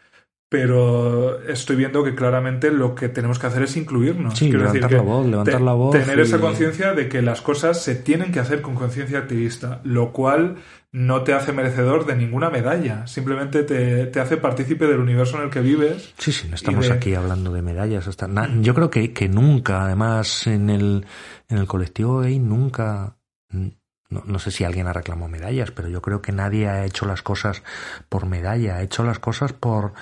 pero 0.55 1.41
estoy 1.49 1.75
viendo 1.75 2.03
que 2.03 2.15
claramente 2.15 2.71
lo 2.71 2.95
que 2.95 3.09
tenemos 3.09 3.39
que 3.39 3.47
hacer 3.47 3.63
es 3.63 3.75
incluirnos. 3.75 4.37
Sí, 4.37 4.51
levantar 4.51 4.91
la 4.91 5.01
voz, 5.01 5.27
levantar 5.27 5.61
la 5.61 5.73
voz. 5.73 5.91
Tener 5.91 6.19
esa 6.19 6.39
conciencia 6.39 6.93
de 6.93 7.09
que 7.09 7.21
las 7.21 7.41
cosas 7.41 7.81
se 7.81 7.95
tienen 7.95 8.31
que 8.31 8.39
hacer 8.39 8.61
con 8.61 8.75
conciencia 8.75 9.19
activista, 9.19 9.81
lo 9.83 10.13
cual 10.13 10.55
no 10.95 11.23
te 11.23 11.33
hace 11.33 11.51
merecedor 11.51 12.05
de 12.05 12.15
ninguna 12.15 12.49
medalla, 12.49 13.05
simplemente 13.05 13.63
te, 13.63 14.17
hace 14.17 14.37
partícipe 14.37 14.87
del 14.87 15.01
universo 15.01 15.35
en 15.35 15.43
el 15.43 15.49
que 15.49 15.59
vives. 15.59 16.13
Sí, 16.17 16.31
sí, 16.31 16.47
no 16.47 16.55
estamos 16.55 16.89
aquí 16.89 17.13
hablando 17.13 17.51
de 17.51 17.61
medallas. 17.61 18.07
Hasta... 18.07 18.29
yo 18.61 18.73
creo 18.73 18.89
que, 18.89 19.11
que 19.11 19.27
nunca, 19.27 19.83
además, 19.83 20.47
en 20.47 20.69
el, 20.69 21.05
en 21.49 21.57
el 21.57 21.67
colectivo 21.67 22.21
gay, 22.21 22.39
nunca... 22.39 23.17
No, 23.51 24.23
no, 24.25 24.39
sé 24.39 24.51
si 24.51 24.63
alguien 24.63 24.87
ha 24.87 24.93
reclamado 24.93 25.27
medallas, 25.27 25.71
pero 25.71 25.89
yo 25.89 26.01
creo 26.01 26.21
que 26.21 26.31
nadie 26.31 26.69
ha 26.69 26.85
hecho 26.85 27.05
las 27.05 27.21
cosas 27.21 27.61
por 28.07 28.25
medalla, 28.25 28.77
ha 28.77 28.81
hecho 28.81 29.03
las 29.03 29.19
cosas 29.19 29.51
por, 29.51 29.93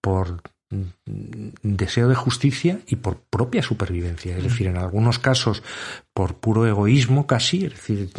por 0.00 0.40
deseo 1.62 2.08
de 2.08 2.14
justicia 2.14 2.80
y 2.86 2.96
por 2.96 3.18
propia 3.18 3.62
supervivencia. 3.62 4.36
Es 4.36 4.44
decir, 4.44 4.66
en 4.66 4.76
algunos 4.76 5.18
casos 5.18 5.62
por 6.18 6.34
puro 6.34 6.66
egoísmo 6.66 7.28
casi, 7.28 7.66
es 7.66 7.74
decir, 7.74 8.10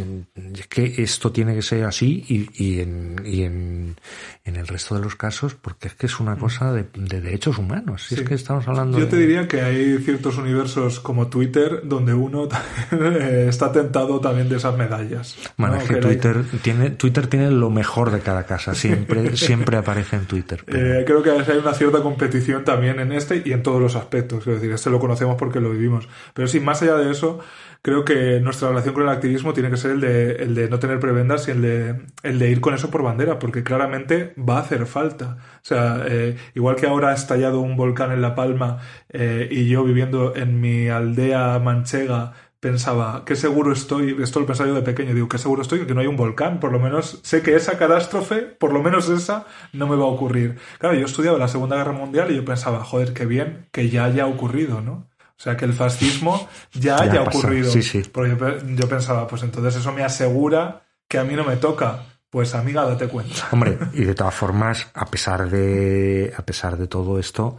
es 0.54 0.68
que 0.68 1.04
esto 1.04 1.34
tiene 1.34 1.54
que 1.54 1.62
ser 1.62 1.84
así 1.84 2.24
y, 2.30 2.50
y, 2.54 2.80
en, 2.80 3.18
y 3.26 3.44
en, 3.44 3.98
en, 4.46 4.56
el 4.56 4.68
resto 4.68 4.96
de 4.96 5.02
los 5.02 5.18
casos 5.18 5.56
porque 5.56 5.90
es 5.90 5.96
que 5.96 6.06
es 6.06 6.18
una 6.22 6.38
cosa 6.38 6.72
de, 6.72 6.86
de 6.96 7.20
derechos 7.20 7.58
humanos. 7.58 8.06
Si 8.08 8.16
es 8.16 8.22
que 8.22 8.36
estamos 8.36 8.66
hablando 8.70 8.98
Yo 8.98 9.10
te 9.10 9.18
diría 9.18 9.50
que 9.50 9.60
hay 9.60 9.98
ciertos 9.98 10.38
universos 10.38 11.02
como 11.02 11.28
Twitter 11.28 11.82
donde 11.84 12.14
uno 12.14 12.48
está 13.50 13.72
tentado 13.74 14.22
también 14.22 14.48
de 14.48 14.56
esas 14.56 14.78
medallas. 14.78 15.36
Bueno, 15.58 15.76
es 15.76 15.84
que, 15.84 15.98
Twitter, 15.98 16.46
tiene, 16.62 16.92
Twitter 16.92 17.28
tiene 17.28 17.52
lo 17.52 17.70
mejor 17.70 18.12
de 18.12 18.22
cada 18.22 18.46
casa, 18.46 18.76
siempre, 18.76 19.36
siempre 19.36 19.76
aparece 19.76 20.16
en 20.16 20.26
Twitter. 20.26 20.64
Eh, 20.68 21.04
creo 21.06 21.22
que 21.22 21.32
hay 21.32 21.58
una 21.58 21.74
cierta 21.74 22.02
competición 22.02 22.64
también 22.64 22.79
en 22.88 23.12
este 23.12 23.42
y 23.46 23.52
en 23.52 23.64
todos 23.64 23.82
los 23.82 23.96
aspectos. 23.96 24.48
Es 24.48 24.56
decir, 24.56 24.72
este 24.72 24.90
lo 24.90 25.00
conocemos 25.00 25.36
porque 25.38 25.60
lo 25.60 25.72
vivimos. 25.72 26.08
Pero 26.34 26.48
sí, 26.48 26.60
más 26.60 26.82
allá 26.82 26.96
de 26.96 27.12
eso, 27.12 27.40
creo 27.82 28.06
que 28.06 28.40
nuestra 28.40 28.70
relación 28.70 28.94
con 28.94 29.04
el 29.04 29.10
activismo 29.10 29.54
tiene 29.54 29.70
que 29.70 29.78
ser 29.78 29.92
el 29.92 30.02
de, 30.02 30.32
el 30.44 30.56
de 30.56 30.70
no 30.70 30.80
tener 30.80 31.00
prebendas 31.00 31.48
y 31.48 31.52
el 31.52 31.62
de, 31.62 32.02
el 32.24 32.40
de 32.40 32.50
ir 32.50 32.62
con 32.62 32.74
eso 32.74 32.90
por 32.90 33.04
bandera, 33.04 33.40
porque 33.40 33.64
claramente 33.64 34.34
va 34.38 34.58
a 34.58 34.62
hacer 34.62 34.86
falta. 34.86 35.38
O 35.56 35.66
sea, 35.66 36.04
eh, 36.08 36.38
igual 36.56 36.76
que 36.76 36.88
ahora 36.88 37.10
ha 37.10 37.14
estallado 37.14 37.60
un 37.60 37.76
volcán 37.76 38.12
en 38.12 38.22
La 38.22 38.36
Palma 38.36 38.80
eh, 39.10 39.48
y 39.52 39.68
yo 39.68 39.84
viviendo 39.84 40.36
en 40.36 40.60
mi 40.62 40.90
aldea 40.90 41.60
manchega 41.60 42.34
pensaba, 42.60 43.24
qué 43.26 43.36
seguro 43.36 43.72
estoy, 43.72 44.18
esto 44.22 44.40
lo 44.40 44.46
pensaba 44.46 44.70
yo 44.70 44.76
de 44.76 44.82
pequeño, 44.82 45.14
digo, 45.14 45.30
qué 45.30 45.38
seguro 45.38 45.62
estoy 45.62 45.86
que 45.86 45.94
no 45.94 46.02
hay 46.02 46.08
un 46.08 46.18
volcán, 46.18 46.60
por 46.60 46.72
lo 46.72 46.80
menos 46.80 47.20
sé 47.24 47.42
que 47.42 47.56
esa 47.56 47.78
catástrofe, 47.78 48.42
por 48.42 48.74
lo 48.74 48.84
menos 48.84 49.08
esa, 49.10 49.46
no 49.72 49.88
me 49.88 49.96
va 49.96 50.04
a 50.04 50.08
ocurrir. 50.08 50.58
Claro, 50.78 50.96
yo 50.96 51.02
he 51.02 51.06
estudiado 51.06 51.38
la 51.38 51.48
Segunda 51.48 51.78
Guerra 51.78 51.94
Mundial 51.94 52.32
y 52.32 52.36
yo 52.36 52.46
pensaba, 52.46 52.84
joder, 52.84 53.14
qué 53.14 53.26
bien 53.26 53.68
que 53.72 53.90
ya 53.90 54.06
haya 54.06 54.26
ocurrido, 54.28 54.82
¿no? 54.82 55.10
O 55.40 55.42
sea, 55.42 55.56
que 55.56 55.64
el 55.64 55.72
fascismo 55.72 56.50
ya, 56.74 56.98
haya 56.98 57.22
ocurrido. 57.22 57.72
Sí, 57.72 57.82
sí. 57.82 58.02
Porque 58.12 58.36
yo, 58.76 58.90
pensaba, 58.90 59.26
pues 59.26 59.44
entonces 59.44 59.78
eso 59.78 59.94
me 59.94 60.04
asegura 60.04 60.82
que 61.08 61.18
a 61.18 61.24
mí 61.24 61.34
no 61.34 61.46
me 61.46 61.56
toca. 61.56 62.04
Pues 62.30 62.54
amiga, 62.56 62.84
date 62.84 63.08
cuenta. 63.08 63.48
Hombre, 63.52 63.78
y 63.94 64.04
de 64.04 64.14
todas 64.14 64.36
formas, 64.36 64.92
a 64.94 65.06
pesar 65.06 65.50
de, 65.50 66.34
a 66.38 66.46
pesar 66.46 66.78
de 66.78 66.88
todo 66.88 67.18
esto, 67.20 67.58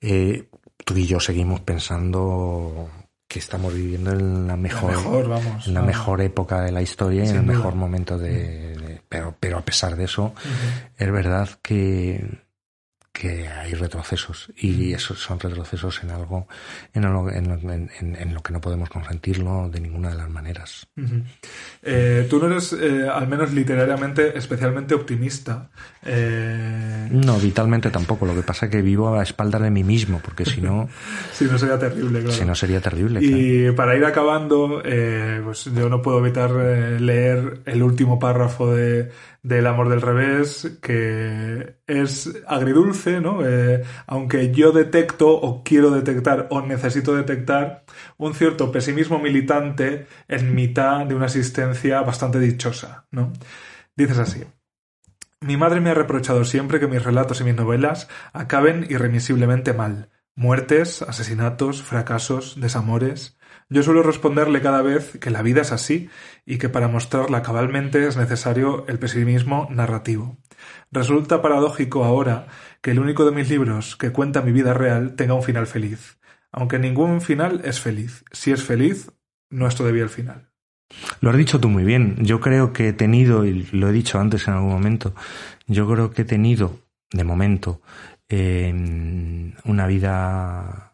eh, 0.00 0.48
tú 0.86 0.96
y 0.96 1.06
yo 1.06 1.20
seguimos 1.20 1.60
pensando 1.60 2.88
que 3.28 3.38
estamos 3.38 3.74
viviendo 3.74 4.10
en 4.10 4.46
la 4.46 4.56
mejor, 4.56 4.94
en 5.66 5.74
la 5.74 5.82
mejor 5.82 6.22
época 6.22 6.62
de 6.62 6.72
la 6.72 6.80
historia 6.80 7.24
y 7.24 7.28
en 7.28 7.36
el 7.36 7.42
mejor 7.42 7.74
momento 7.74 8.16
de, 8.16 9.02
pero, 9.08 9.36
pero 9.38 9.58
a 9.58 9.64
pesar 9.64 9.96
de 9.96 10.04
eso, 10.04 10.32
es 10.96 11.12
verdad 11.12 11.48
que 11.60 12.40
que 13.18 13.48
hay 13.48 13.74
retrocesos 13.74 14.52
y 14.56 14.92
esos 14.92 15.18
son 15.18 15.40
retrocesos 15.40 16.00
en 16.04 16.10
algo 16.10 16.46
en 16.94 17.02
lo, 17.02 17.28
en, 17.28 18.34
lo 18.34 18.42
que 18.42 18.52
no 18.52 18.60
podemos 18.60 18.88
consentirlo 18.88 19.68
de 19.68 19.80
ninguna 19.80 20.10
de 20.10 20.16
las 20.16 20.30
maneras. 20.30 20.86
Eh, 21.82 22.28
tú 22.30 22.38
no 22.38 22.46
eres, 22.46 22.72
eh, 22.74 23.08
al 23.12 23.26
menos 23.26 23.52
literariamente, 23.52 24.38
especialmente 24.38 24.94
optimista. 24.94 25.68
Eh, 26.04 27.08
no, 27.10 27.38
vitalmente 27.38 27.90
tampoco. 27.90 28.24
Lo 28.24 28.36
que 28.36 28.42
pasa 28.42 28.66
es 28.66 28.72
que 28.72 28.82
vivo 28.82 29.18
a 29.18 29.24
espaldas 29.24 29.62
de 29.62 29.70
mí 29.70 29.82
mismo, 29.82 30.20
porque 30.22 30.44
si 30.44 30.60
no... 30.60 30.88
si 31.32 31.46
no 31.46 31.58
sería 31.58 31.78
terrible, 31.78 32.20
claro. 32.20 32.36
Si 32.36 32.44
no 32.44 32.54
sería 32.54 32.80
terrible. 32.80 33.18
Y 33.20 33.72
para 33.72 33.96
ir 33.96 34.04
acabando, 34.04 34.80
pues 35.44 35.64
yo 35.64 35.88
no 35.88 36.02
puedo 36.02 36.20
evitar 36.20 36.52
leer 36.52 37.62
el 37.66 37.82
último 37.82 38.20
párrafo 38.20 38.72
de 38.72 39.10
del 39.42 39.66
amor 39.66 39.88
del 39.88 40.02
revés, 40.02 40.78
que 40.82 41.76
es 41.86 42.32
agridulce, 42.46 43.20
¿no? 43.20 43.46
Eh, 43.46 43.82
aunque 44.06 44.52
yo 44.52 44.72
detecto 44.72 45.30
o 45.30 45.62
quiero 45.62 45.90
detectar 45.90 46.48
o 46.50 46.60
necesito 46.60 47.14
detectar 47.14 47.84
un 48.16 48.34
cierto 48.34 48.72
pesimismo 48.72 49.18
militante 49.18 50.06
en 50.26 50.54
mitad 50.54 51.06
de 51.06 51.14
una 51.14 51.26
existencia 51.26 52.02
bastante 52.02 52.40
dichosa, 52.40 53.06
¿no? 53.10 53.32
Dices 53.96 54.18
así. 54.18 54.44
Mi 55.40 55.56
madre 55.56 55.80
me 55.80 55.90
ha 55.90 55.94
reprochado 55.94 56.44
siempre 56.44 56.80
que 56.80 56.88
mis 56.88 57.02
relatos 57.02 57.40
y 57.40 57.44
mis 57.44 57.54
novelas 57.54 58.08
acaben 58.32 58.86
irremisiblemente 58.90 59.72
mal. 59.72 60.10
Muertes, 60.34 61.02
asesinatos, 61.02 61.82
fracasos, 61.82 62.60
desamores. 62.60 63.37
Yo 63.70 63.82
suelo 63.82 64.02
responderle 64.02 64.62
cada 64.62 64.80
vez 64.80 65.18
que 65.18 65.30
la 65.30 65.42
vida 65.42 65.60
es 65.60 65.72
así 65.72 66.08
y 66.46 66.56
que 66.56 66.70
para 66.70 66.88
mostrarla 66.88 67.42
cabalmente 67.42 68.06
es 68.06 68.16
necesario 68.16 68.86
el 68.88 68.98
pesimismo 68.98 69.68
narrativo. 69.70 70.38
Resulta 70.90 71.42
paradójico 71.42 72.04
ahora 72.04 72.46
que 72.80 72.92
el 72.92 72.98
único 72.98 73.26
de 73.26 73.32
mis 73.32 73.50
libros 73.50 73.96
que 73.96 74.10
cuenta 74.10 74.40
mi 74.40 74.52
vida 74.52 74.72
real 74.72 75.16
tenga 75.16 75.34
un 75.34 75.42
final 75.42 75.66
feliz, 75.66 76.18
aunque 76.50 76.78
ningún 76.78 77.20
final 77.20 77.60
es 77.64 77.78
feliz. 77.78 78.24
Si 78.32 78.52
es 78.52 78.62
feliz, 78.62 79.12
no 79.50 79.66
es 79.66 79.74
todavía 79.74 80.02
el 80.02 80.08
final. 80.08 80.48
Lo 81.20 81.28
has 81.28 81.36
dicho 81.36 81.60
tú 81.60 81.68
muy 81.68 81.84
bien. 81.84 82.16
Yo 82.24 82.40
creo 82.40 82.72
que 82.72 82.88
he 82.88 82.92
tenido, 82.94 83.44
y 83.44 83.68
lo 83.72 83.90
he 83.90 83.92
dicho 83.92 84.18
antes 84.18 84.48
en 84.48 84.54
algún 84.54 84.72
momento, 84.72 85.14
yo 85.66 85.86
creo 85.86 86.10
que 86.10 86.22
he 86.22 86.24
tenido, 86.24 86.78
de 87.10 87.24
momento, 87.24 87.82
una 89.64 89.86
vida... 89.86 90.92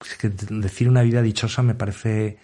Mm, 0.00 0.04
es 0.04 0.16
que 0.16 0.28
decir 0.28 0.88
una 0.88 1.02
vida 1.02 1.22
dichosa 1.22 1.62
me 1.62 1.74
parece 1.74 2.38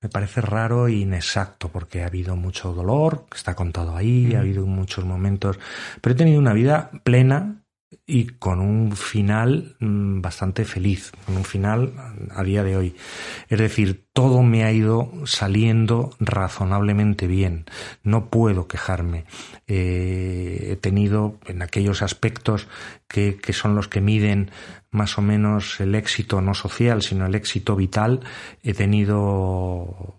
me 0.00 0.10
parece 0.10 0.42
raro 0.42 0.86
e 0.86 0.92
inexacto 0.92 1.70
porque 1.70 2.02
ha 2.02 2.08
habido 2.08 2.36
mucho 2.36 2.74
dolor, 2.74 3.24
que 3.30 3.38
está 3.38 3.54
contado 3.54 3.96
ahí, 3.96 4.34
ha 4.34 4.40
habido 4.40 4.66
muchos 4.66 5.06
momentos, 5.06 5.58
pero 6.02 6.12
he 6.12 6.16
tenido 6.16 6.38
una 6.38 6.52
vida 6.52 6.90
plena 7.04 7.63
y 8.06 8.26
con 8.26 8.60
un 8.60 8.92
final 8.96 9.76
mm, 9.80 10.20
bastante 10.20 10.64
feliz, 10.64 11.12
con 11.26 11.36
un 11.36 11.44
final 11.44 11.92
a 12.30 12.42
día 12.42 12.62
de 12.62 12.76
hoy. 12.76 12.96
Es 13.48 13.58
decir, 13.58 14.06
todo 14.12 14.42
me 14.42 14.64
ha 14.64 14.72
ido 14.72 15.12
saliendo 15.24 16.10
razonablemente 16.20 17.26
bien. 17.26 17.66
No 18.02 18.30
puedo 18.30 18.68
quejarme. 18.68 19.24
Eh, 19.66 20.68
he 20.70 20.76
tenido 20.76 21.38
en 21.46 21.62
aquellos 21.62 22.02
aspectos 22.02 22.68
que, 23.08 23.36
que 23.36 23.52
son 23.52 23.74
los 23.74 23.88
que 23.88 24.00
miden 24.00 24.50
más 24.90 25.18
o 25.18 25.22
menos 25.22 25.80
el 25.80 25.94
éxito 25.94 26.40
no 26.40 26.54
social, 26.54 27.02
sino 27.02 27.26
el 27.26 27.34
éxito 27.34 27.74
vital, 27.74 28.20
he 28.62 28.74
tenido 28.74 30.16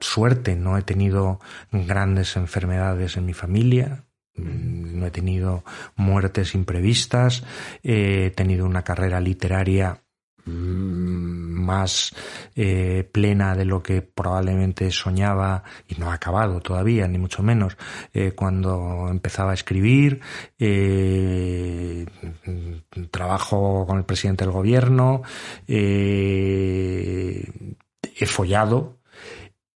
suerte, 0.00 0.54
no 0.54 0.76
he 0.76 0.82
tenido 0.82 1.40
grandes 1.72 2.36
enfermedades 2.36 3.16
en 3.16 3.24
mi 3.24 3.32
familia, 3.32 4.04
no 4.38 5.06
he 5.06 5.10
tenido 5.10 5.64
muertes 5.96 6.54
imprevistas, 6.54 7.44
he 7.82 8.32
tenido 8.34 8.66
una 8.66 8.82
carrera 8.82 9.20
literaria 9.20 10.02
mm, 10.44 11.48
más 11.68 12.14
eh, 12.54 13.08
plena 13.12 13.54
de 13.54 13.64
lo 13.64 13.82
que 13.82 14.02
probablemente 14.02 14.90
soñaba 14.90 15.62
y 15.86 15.96
no 15.96 16.10
ha 16.10 16.14
acabado 16.14 16.60
todavía, 16.60 17.06
ni 17.06 17.18
mucho 17.18 17.42
menos, 17.42 17.76
eh, 18.14 18.32
cuando 18.32 19.08
empezaba 19.10 19.50
a 19.50 19.54
escribir, 19.54 20.20
eh, 20.58 22.06
trabajo 23.10 23.84
con 23.86 23.98
el 23.98 24.04
presidente 24.04 24.44
del 24.44 24.52
gobierno, 24.52 25.22
he 25.66 27.44
follado 28.26 28.97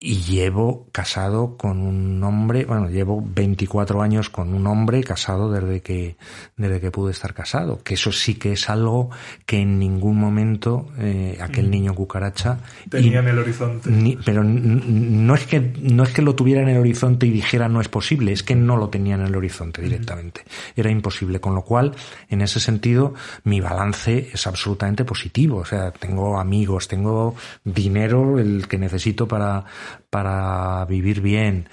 y 0.04 0.16
llevo 0.24 0.88
casado 0.92 1.58
con 1.58 1.80
un 1.80 2.24
hombre, 2.24 2.66
bueno, 2.66 2.90
llevo 2.90 3.24
24 3.24 4.02
años 4.02 4.32
con 4.32 4.56
un 4.56 4.66
hombre 4.66 5.04
casado 5.04 5.52
desde 5.52 5.82
que, 5.82 6.16
desde 6.58 6.82
que 6.82 6.90
pude 6.90 7.12
estar 7.12 7.36
casado, 7.36 7.84
que 7.84 7.94
eso 7.94 8.12
sí 8.12 8.34
que 8.34 8.54
es 8.54 8.68
algo 8.68 9.12
que 9.46 9.60
en 9.60 9.78
ningún 9.78 10.18
momento 10.18 10.88
eh, 10.98 11.38
aquel 11.40 11.70
niño 11.70 11.94
cucaracha 11.94 12.58
tenía 12.90 13.20
en 13.20 13.28
el 13.28 13.38
horizonte. 13.38 14.18
pero 14.26 14.44
no 14.44 15.36
es 15.36 15.46
que 15.46 15.60
no 15.60 16.02
es 16.02 16.10
que 16.10 16.24
lo 16.24 16.34
tuviera 16.34 16.64
en 16.64 16.70
el 16.70 16.80
horizonte 16.80 17.28
y 17.28 17.30
dijera 17.30 17.70
no 17.70 17.80
es 17.80 17.88
posible, 17.88 18.32
es 18.32 18.42
que 18.42 18.56
no 18.56 18.78
lo 18.78 18.90
tenía 18.90 19.14
en 19.14 19.22
el 19.22 19.36
horizonte 19.36 19.84
directamente. 19.84 20.46
Era 20.76 20.90
imposible, 20.90 21.40
con 21.40 21.54
lo 21.54 21.62
cual, 21.62 21.94
en 22.28 22.42
ese 22.42 22.60
sentido, 22.60 23.14
mi 23.44 23.62
balance 23.62 24.32
es 24.34 24.48
absolutamente 24.48 25.06
positivo. 25.06 25.58
O 25.58 25.66
sea, 25.66 25.92
tengo 25.92 26.40
amigos, 26.40 26.88
tengo 26.88 27.36
dinero 27.64 28.40
el 28.40 28.68
que 28.68 28.80
necesito 28.80 29.28
para 29.28 29.64
para 30.10 30.86
vivir 30.86 31.22
bien. 31.22 31.70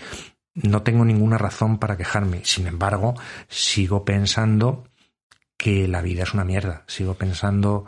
No 0.55 0.83
tengo 0.83 1.05
ninguna 1.05 1.39
razón 1.39 1.79
para 1.79 1.97
quejarme. 1.97 2.41
Sin 2.45 2.67
embargo, 2.67 3.15
sigo 3.49 4.05
pensando 4.05 4.85
que 5.57 5.89
la 5.89 6.03
vida 6.03 6.23
es 6.23 6.35
una 6.35 6.45
mierda. 6.45 6.85
Sigo 6.87 7.15
pensando 7.15 7.85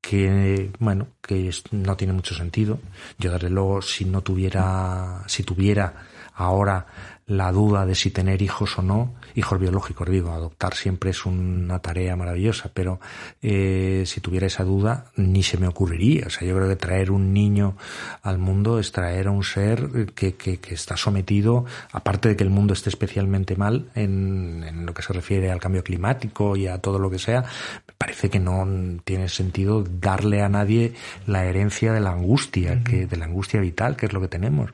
que, 0.00 0.70
bueno, 0.78 1.08
que 1.22 1.50
no 1.70 1.96
tiene 1.96 2.12
mucho 2.12 2.34
sentido. 2.34 2.78
Yo, 3.18 3.32
desde 3.32 3.50
luego, 3.50 3.80
si 3.82 4.04
no 4.04 4.22
tuviera, 4.22 5.22
si 5.26 5.42
tuviera 5.42 6.06
ahora 6.34 6.86
la 7.26 7.52
duda 7.52 7.86
de 7.86 7.94
si 7.94 8.10
tener 8.10 8.42
hijos 8.42 8.78
o 8.78 8.82
no, 8.82 9.14
hijos 9.34 9.58
biológicos, 9.58 10.08
digo, 10.10 10.32
adoptar 10.32 10.74
siempre 10.74 11.10
es 11.10 11.24
una 11.24 11.78
tarea 11.78 12.16
maravillosa, 12.16 12.70
pero 12.74 13.00
eh, 13.40 14.04
si 14.06 14.20
tuviera 14.20 14.46
esa 14.46 14.64
duda, 14.64 15.06
ni 15.16 15.42
se 15.42 15.56
me 15.56 15.66
ocurriría. 15.66 16.26
O 16.26 16.30
sea, 16.30 16.46
yo 16.46 16.54
creo 16.54 16.68
que 16.68 16.76
traer 16.76 17.10
un 17.10 17.32
niño 17.32 17.76
al 18.22 18.38
mundo 18.38 18.78
es 18.78 18.92
traer 18.92 19.28
a 19.28 19.30
un 19.30 19.42
ser 19.42 20.12
que, 20.14 20.34
que, 20.34 20.58
que 20.58 20.74
está 20.74 20.96
sometido, 20.96 21.64
aparte 21.92 22.28
de 22.28 22.36
que 22.36 22.44
el 22.44 22.50
mundo 22.50 22.74
esté 22.74 22.90
especialmente 22.90 23.56
mal 23.56 23.90
en, 23.94 24.62
en, 24.66 24.84
lo 24.84 24.92
que 24.92 25.02
se 25.02 25.12
refiere 25.12 25.50
al 25.50 25.60
cambio 25.60 25.82
climático 25.82 26.56
y 26.56 26.66
a 26.66 26.78
todo 26.78 26.98
lo 26.98 27.10
que 27.10 27.18
sea, 27.18 27.42
me 27.42 27.94
parece 27.96 28.28
que 28.28 28.38
no 28.38 28.66
tiene 29.04 29.28
sentido 29.28 29.82
darle 29.82 30.42
a 30.42 30.48
nadie 30.50 30.92
la 31.26 31.46
herencia 31.46 31.92
de 31.92 32.00
la 32.00 32.10
angustia, 32.10 32.82
que, 32.84 33.06
de 33.06 33.16
la 33.16 33.24
angustia 33.24 33.60
vital, 33.60 33.96
que 33.96 34.06
es 34.06 34.12
lo 34.12 34.20
que 34.20 34.28
tenemos. 34.28 34.70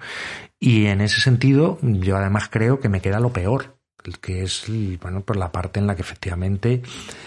Y 0.61 0.87
en 0.87 1.01
ese 1.01 1.23
sentido, 1.23 1.79
yo 1.81 2.19
además 2.19 2.49
creo 2.51 2.81
que 2.81 2.91
me 2.91 3.01
queda 3.01 3.19
lo 3.19 3.33
peor, 3.33 3.81
que 4.21 4.43
es 4.43 4.65
bueno 5.01 5.23
pues 5.23 5.39
la 5.39 5.53
parte 5.53 5.81
en 5.81 5.87
la 5.87 5.95
que 5.95 6.03
efectivamente 6.03 6.83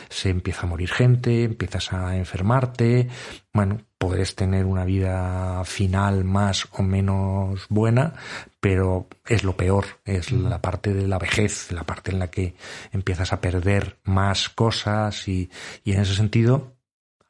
se 0.09 0.29
empieza 0.29 0.63
a 0.63 0.69
morir 0.69 0.89
gente, 0.89 1.43
empiezas 1.43 1.93
a 1.93 2.15
enfermarte, 2.15 3.09
bueno, 3.51 3.81
puedes 3.97 4.35
tener 4.35 4.65
una 4.65 4.85
vida 4.85 5.63
final 5.65 6.23
más 6.25 6.67
o 6.73 6.83
menos 6.83 7.65
buena, 7.69 8.13
pero 8.59 9.07
es 9.27 9.43
lo 9.43 9.57
peor, 9.57 9.85
es 10.05 10.31
la 10.31 10.61
parte 10.61 10.93
de 10.93 11.07
la 11.07 11.17
vejez, 11.17 11.71
la 11.71 11.83
parte 11.83 12.11
en 12.11 12.19
la 12.19 12.29
que 12.29 12.55
empiezas 12.91 13.33
a 13.33 13.41
perder 13.41 13.97
más 14.03 14.49
cosas 14.49 15.27
y, 15.27 15.49
y 15.83 15.93
en 15.93 16.01
ese 16.01 16.15
sentido 16.15 16.75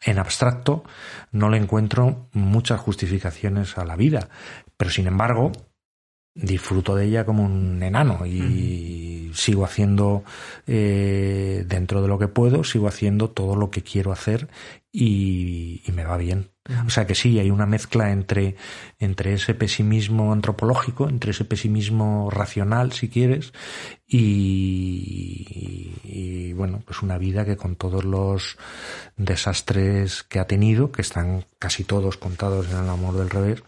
en 0.01 0.19
abstracto 0.19 0.83
no 1.31 1.49
le 1.49 1.57
encuentro 1.57 2.27
muchas 2.33 2.81
justificaciones 2.81 3.77
a 3.77 3.85
la 3.85 3.95
vida, 3.95 4.27
pero 4.75 4.91
sin 4.91 5.07
embargo 5.07 5.53
disfruto 6.35 6.95
de 6.95 7.05
ella 7.05 7.25
como 7.25 7.43
un 7.43 7.81
enano 7.83 8.25
y 8.25 9.31
sigo 9.33 9.65
haciendo 9.65 10.23
eh, 10.67 11.63
dentro 11.67 12.01
de 12.01 12.07
lo 12.07 12.17
que 12.19 12.27
puedo, 12.27 12.63
sigo 12.63 12.87
haciendo 12.87 13.29
todo 13.29 13.55
lo 13.55 13.69
que 13.69 13.83
quiero 13.83 14.11
hacer 14.11 14.49
y, 14.91 15.81
y 15.85 15.91
me 15.91 16.05
va 16.05 16.17
bien. 16.17 16.53
O 16.85 16.89
sea 16.89 17.05
que 17.05 17.13
sí, 17.13 17.39
hay 17.39 17.51
una 17.51 17.65
mezcla 17.65 18.11
entre, 18.11 18.55
entre 18.97 19.33
ese 19.33 19.53
pesimismo 19.53 20.31
antropológico, 20.31 21.09
entre 21.09 21.31
ese 21.31 21.43
pesimismo 21.43 22.29
racional, 22.31 22.93
si 22.93 23.09
quieres, 23.09 23.51
y, 24.07 25.91
y, 26.05 26.53
bueno, 26.53 26.81
pues 26.85 27.01
una 27.01 27.17
vida 27.17 27.43
que 27.43 27.57
con 27.57 27.75
todos 27.75 28.05
los 28.05 28.57
desastres 29.17 30.23
que 30.23 30.39
ha 30.39 30.47
tenido, 30.47 30.93
que 30.93 31.01
están 31.01 31.43
casi 31.59 31.83
todos 31.83 32.15
contados 32.15 32.69
en 32.71 32.77
el 32.77 32.89
amor 32.89 33.17
del 33.17 33.29
revés, 33.29 33.61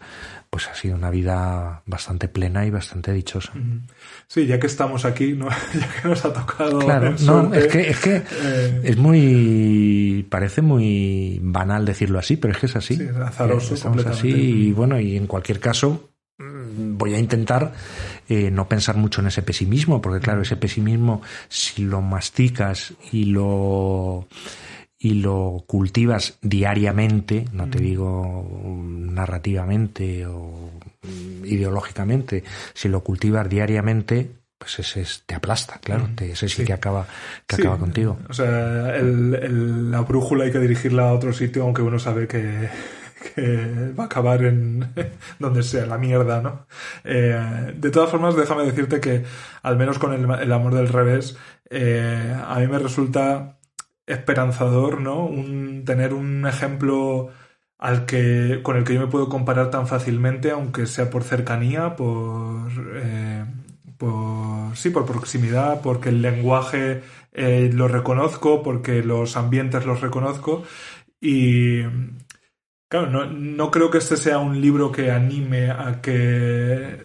pues 0.56 0.68
ha 0.68 0.74
sido 0.74 0.96
una 0.96 1.10
vida 1.10 1.82
bastante 1.84 2.28
plena 2.28 2.64
y 2.64 2.70
bastante 2.70 3.12
dichosa. 3.12 3.52
Sí, 4.26 4.46
ya 4.46 4.58
que 4.58 4.66
estamos 4.66 5.04
aquí, 5.04 5.34
¿no? 5.34 5.50
ya 5.74 6.00
que 6.00 6.08
nos 6.08 6.24
ha 6.24 6.32
tocado. 6.32 6.78
Claro, 6.78 7.14
no, 7.26 7.52
es 7.52 7.66
que, 7.66 7.90
es, 7.90 8.00
que 8.00 8.22
eh, 8.42 8.80
es 8.82 8.96
muy. 8.96 10.26
parece 10.30 10.62
muy 10.62 11.38
banal 11.42 11.84
decirlo 11.84 12.18
así, 12.18 12.38
pero 12.38 12.54
es 12.54 12.58
que 12.58 12.64
es 12.64 12.76
así. 12.76 12.96
Sí, 12.96 13.06
azaroso. 13.22 13.74
Estamos 13.74 14.06
así 14.06 14.28
y 14.28 14.72
bueno, 14.72 14.98
y 14.98 15.18
en 15.18 15.26
cualquier 15.26 15.60
caso, 15.60 16.08
mm, 16.38 16.96
voy 16.96 17.12
a 17.12 17.18
intentar 17.18 17.74
eh, 18.26 18.50
no 18.50 18.66
pensar 18.66 18.96
mucho 18.96 19.20
en 19.20 19.26
ese 19.26 19.42
pesimismo, 19.42 20.00
porque 20.00 20.20
claro, 20.20 20.40
ese 20.40 20.56
pesimismo, 20.56 21.20
si 21.50 21.82
lo 21.82 22.00
masticas 22.00 22.94
y 23.12 23.26
lo 23.26 24.26
y 24.98 25.14
lo 25.14 25.64
cultivas 25.66 26.38
diariamente, 26.42 27.44
no 27.52 27.68
te 27.68 27.78
mm. 27.78 27.82
digo 27.82 28.82
narrativamente 28.82 30.26
o 30.26 30.70
ideológicamente, 31.44 32.44
si 32.74 32.88
lo 32.88 33.00
cultivas 33.00 33.48
diariamente, 33.48 34.30
pues 34.58 34.78
ese 34.78 35.04
te 35.26 35.34
aplasta, 35.34 35.78
claro, 35.78 36.08
mm. 36.08 36.24
ese 36.24 36.48
sí, 36.48 36.64
que 36.64 36.72
acaba, 36.72 37.06
que 37.46 37.56
acaba 37.56 37.78
contigo. 37.78 38.18
O 38.28 38.32
sea, 38.32 38.96
la 38.98 40.00
brújula 40.00 40.44
hay 40.44 40.52
que 40.52 40.60
dirigirla 40.60 41.10
a 41.10 41.12
otro 41.12 41.32
sitio, 41.32 41.62
aunque 41.62 41.82
uno 41.82 41.98
sabe 41.98 42.26
que, 42.26 42.68
va 43.98 44.04
a 44.04 44.06
acabar 44.06 44.44
en 44.44 44.88
donde 45.38 45.62
sea, 45.62 45.84
la 45.84 45.98
mierda, 45.98 46.40
¿no? 46.40 46.66
Eh, 47.04 47.74
de 47.76 47.90
todas 47.90 48.10
formas, 48.10 48.34
déjame 48.34 48.64
decirte 48.64 49.00
que, 49.00 49.24
al 49.62 49.76
menos 49.76 49.98
con 49.98 50.12
el, 50.12 50.52
amor 50.52 50.74
del 50.74 50.88
revés, 50.88 51.36
eh, 51.68 52.34
a 52.46 52.58
mí 52.58 52.66
me 52.66 52.78
resulta 52.78 53.55
esperanzador, 54.06 55.00
¿no? 55.00 55.24
Un, 55.26 55.84
tener 55.84 56.14
un 56.14 56.46
ejemplo 56.46 57.30
al 57.78 58.06
que, 58.06 58.60
con 58.62 58.76
el 58.76 58.84
que 58.84 58.94
yo 58.94 59.00
me 59.00 59.06
puedo 59.08 59.28
comparar 59.28 59.70
tan 59.70 59.86
fácilmente, 59.86 60.50
aunque 60.50 60.86
sea 60.86 61.10
por 61.10 61.24
cercanía, 61.24 61.96
por, 61.96 62.70
eh, 62.96 63.44
sí, 64.74 64.90
por 64.90 65.06
proximidad, 65.06 65.80
porque 65.82 66.10
el 66.10 66.22
lenguaje 66.22 67.02
eh, 67.32 67.70
lo 67.72 67.88
reconozco, 67.88 68.62
porque 68.62 69.02
los 69.02 69.36
ambientes 69.36 69.86
los 69.86 70.00
reconozco 70.00 70.62
y 71.20 71.82
Claro, 72.88 73.10
no, 73.10 73.26
no, 73.26 73.72
creo 73.72 73.90
que 73.90 73.98
este 73.98 74.16
sea 74.16 74.38
un 74.38 74.60
libro 74.60 74.92
que 74.92 75.10
anime 75.10 75.70
a 75.70 76.00
que 76.00 76.12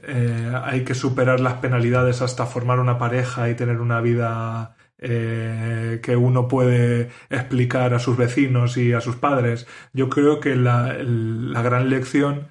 eh, 0.04 0.52
hay 0.64 0.84
que 0.84 0.94
superar 0.94 1.40
las 1.40 1.56
penalidades 1.56 2.22
hasta 2.22 2.46
formar 2.46 2.80
una 2.80 3.00
pareja 3.00 3.50
y 3.50 3.56
tener 3.56 3.82
una 3.82 4.00
vida 4.00 4.76
eh, 5.02 6.00
que 6.04 6.16
uno 6.16 6.48
puede 6.48 7.10
explicar 7.30 7.94
a 7.94 8.00
sus 8.00 8.18
vecinos 8.18 8.78
y 8.78 8.94
a 8.94 9.02
sus 9.02 9.16
padres. 9.16 9.68
Yo 9.94 10.10
creo 10.10 10.40
que 10.40 10.56
la, 10.56 10.96
la 11.04 11.62
gran 11.62 11.90
lección 11.90 12.50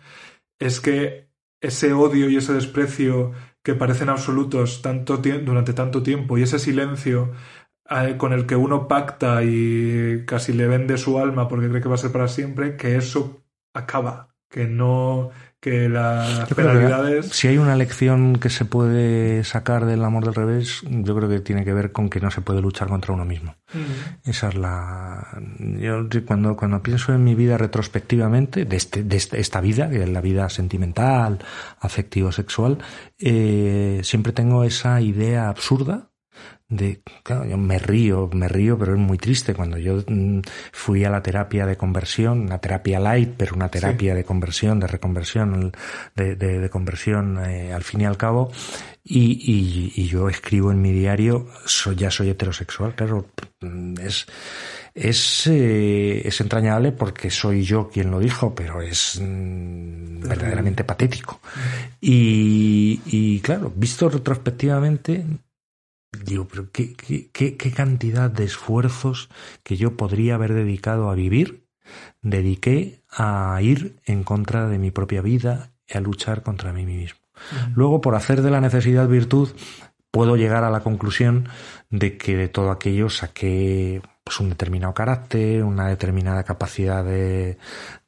es 0.59 0.81
que 0.81 1.31
ese 1.61 1.93
odio 1.93 2.29
y 2.31 2.37
ese 2.37 2.53
desprecio 2.53 3.33
que 3.63 3.75
parecen 3.75 4.09
absolutos 4.09 4.83
tanto 4.83 5.19
durante 5.19 5.73
tanto 5.73 6.03
tiempo 6.03 6.39
y 6.39 6.43
ese 6.43 6.59
silencio 6.59 7.33
eh, 7.91 8.17
con 8.17 8.33
el 8.33 8.47
que 8.47 8.57
uno 8.57 8.89
pacta 8.89 9.43
y 9.45 10.25
casi 10.27 10.53
le 10.53 10.67
vende 10.67 10.97
su 10.99 11.19
alma 11.19 11.49
porque 11.49 11.69
cree 11.69 11.83
que 11.83 11.89
va 11.89 11.97
a 11.97 11.99
ser 11.99 12.13
para 12.13 12.29
siempre, 12.29 12.77
que 12.77 12.97
eso 12.97 13.43
acaba, 13.75 14.35
que 14.49 14.67
no 14.67 15.31
que 15.61 15.89
las 15.89 16.41
Yo 16.41 16.47
que 16.47 16.55
penalidades 16.55 17.27
si 17.27 17.49
hay 17.49 17.59
una 17.59 17.77
lección 17.77 18.37
que 18.37 18.49
se 18.49 18.65
puede 18.65 19.45
sacar 19.45 19.85
del 19.85 20.03
amor 20.05 20.25
del 20.25 20.35
revés, 20.35 20.83
yo 20.89 21.15
creo 21.15 21.29
que 21.29 21.41
tiene 21.41 21.65
que 21.65 21.75
ver 21.75 21.93
con 21.93 22.09
que 22.09 22.21
no 22.21 22.31
se 22.31 22.41
puede 22.41 22.63
luchar 22.63 22.89
contra 22.89 23.13
uno 23.13 23.25
mismo. 23.25 23.57
Esa 24.25 24.49
es 24.49 24.55
la. 24.57 25.29
Yo 25.59 26.09
cuando, 26.27 26.57
cuando 26.57 26.83
pienso 26.83 27.13
en 27.13 27.25
mi 27.25 27.35
vida 27.35 27.59
retrospectivamente, 27.59 28.65
de, 28.65 28.77
este, 28.77 29.05
de 29.05 29.17
este- 29.17 29.39
esta 29.41 29.61
vida, 29.61 29.87
de 29.89 30.07
la 30.07 30.21
vida 30.21 30.49
sentimental, 30.49 31.39
afectivo-sexual, 31.79 32.79
eh, 33.19 34.01
siempre 34.03 34.33
tengo 34.33 34.65
esa 34.65 35.01
idea 35.01 35.49
absurda 35.49 36.10
de, 36.71 37.03
claro, 37.25 37.45
yo 37.45 37.59
me 37.59 37.79
río, 37.79 38.31
me 38.33 38.49
río, 38.49 38.79
pero 38.79 38.95
es 38.95 38.99
muy 38.99 39.19
triste. 39.19 39.55
Cuando 39.55 39.77
yo 39.77 40.03
mm, 40.07 40.41
fui 40.73 41.05
a 41.05 41.11
la 41.11 41.23
terapia 41.23 41.67
de 41.67 41.77
conversión, 41.77 42.41
una 42.43 42.59
terapia 42.59 43.01
light, 43.01 43.35
pero 43.37 43.57
una 43.57 43.69
terapia 43.69 44.15
de 44.15 44.25
conversión, 44.25 44.79
de 44.79 44.87
reconversión, 44.87 45.73
de, 46.15 46.37
de, 46.37 46.61
de 46.61 46.71
conversión 46.71 47.45
eh, 47.45 47.73
al 47.73 47.83
fin 47.83 48.03
y 48.03 48.05
al 48.07 48.17
cabo, 48.17 48.53
y, 49.03 49.33
y, 49.53 49.93
y 49.97 50.07
yo 50.07 50.29
escribo 50.29 50.71
en 50.71 50.81
mi 50.81 50.93
diario, 50.93 51.49
soy, 51.67 51.97
ya 51.97 52.11
soy 52.11 52.31
heterosexual, 52.31 52.95
claro, 52.95 53.27
mm, 53.61 53.99
es, 53.99 54.27
es, 54.95 55.47
eh, 55.49 56.23
es 56.25 56.41
entrañable 56.41 56.93
porque 56.93 57.31
soy 57.31 57.65
yo 57.65 57.89
quien 57.89 58.13
lo 58.13 58.21
dijo, 58.21 58.55
pero 58.55 58.81
es 58.81 59.21
mm, 59.21 60.21
verdaderamente 60.21 60.85
patético. 60.85 61.41
Y, 62.01 63.01
y 63.07 63.41
claro, 63.41 63.73
visto 63.75 64.09
retrospectivamente, 64.09 65.25
digo, 66.31 66.49
pero 66.49 66.71
qué, 66.71 66.95
qué, 66.95 67.57
qué, 67.57 67.71
cantidad 67.73 68.31
de 68.31 68.45
esfuerzos 68.45 69.29
que 69.63 69.77
yo 69.77 69.97
podría 69.97 70.37
haber 70.37 70.55
dedicado 70.55 71.11
a 71.11 71.15
vivir, 71.15 71.67
dediqué 72.23 73.03
a 73.11 73.59
ir 73.63 74.01
en 74.05 74.25
contra 74.25 74.69
de 74.69 74.79
mi 74.79 74.91
propia 74.91 75.23
vida 75.23 75.73
y 75.87 75.97
a 75.97 76.01
luchar 76.01 76.43
contra 76.43 76.73
mí 76.73 76.87
mismo. 76.87 77.19
Luego, 77.75 78.01
por 78.01 78.15
hacer 78.15 78.43
de 78.43 78.51
la 78.51 78.61
necesidad 78.61 79.09
virtud, 79.09 79.51
puedo 80.11 80.37
llegar 80.37 80.65
a 80.65 80.71
la 80.71 80.81
conclusión 80.81 81.49
de 81.89 82.17
que 82.17 82.37
de 82.37 82.49
todo 82.49 82.71
aquello 82.71 83.09
saqué 83.09 84.03
pues, 84.25 84.41
un 84.41 84.51
determinado 84.51 84.95
carácter, 84.95 85.65
una 85.65 85.89
determinada 85.89 86.45
capacidad 86.45 87.05
de, 87.05 87.59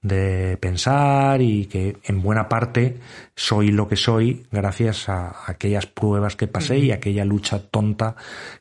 de 0.03 0.57
pensar 0.61 1.41
y 1.41 1.67
que 1.67 1.97
en 2.03 2.23
buena 2.23 2.49
parte 2.49 2.99
soy 3.37 3.71
lo 3.71 3.87
que 3.89 3.97
soy 3.97 4.47
gracias 4.51 5.09
a 5.09 5.45
aquellas 5.47 5.87
pruebas 5.87 6.35
que 6.35 6.49
pasé 6.49 6.79
y 6.79 6.91
aquella 6.91 7.25
lucha 7.25 7.71
tonta 7.71 8.17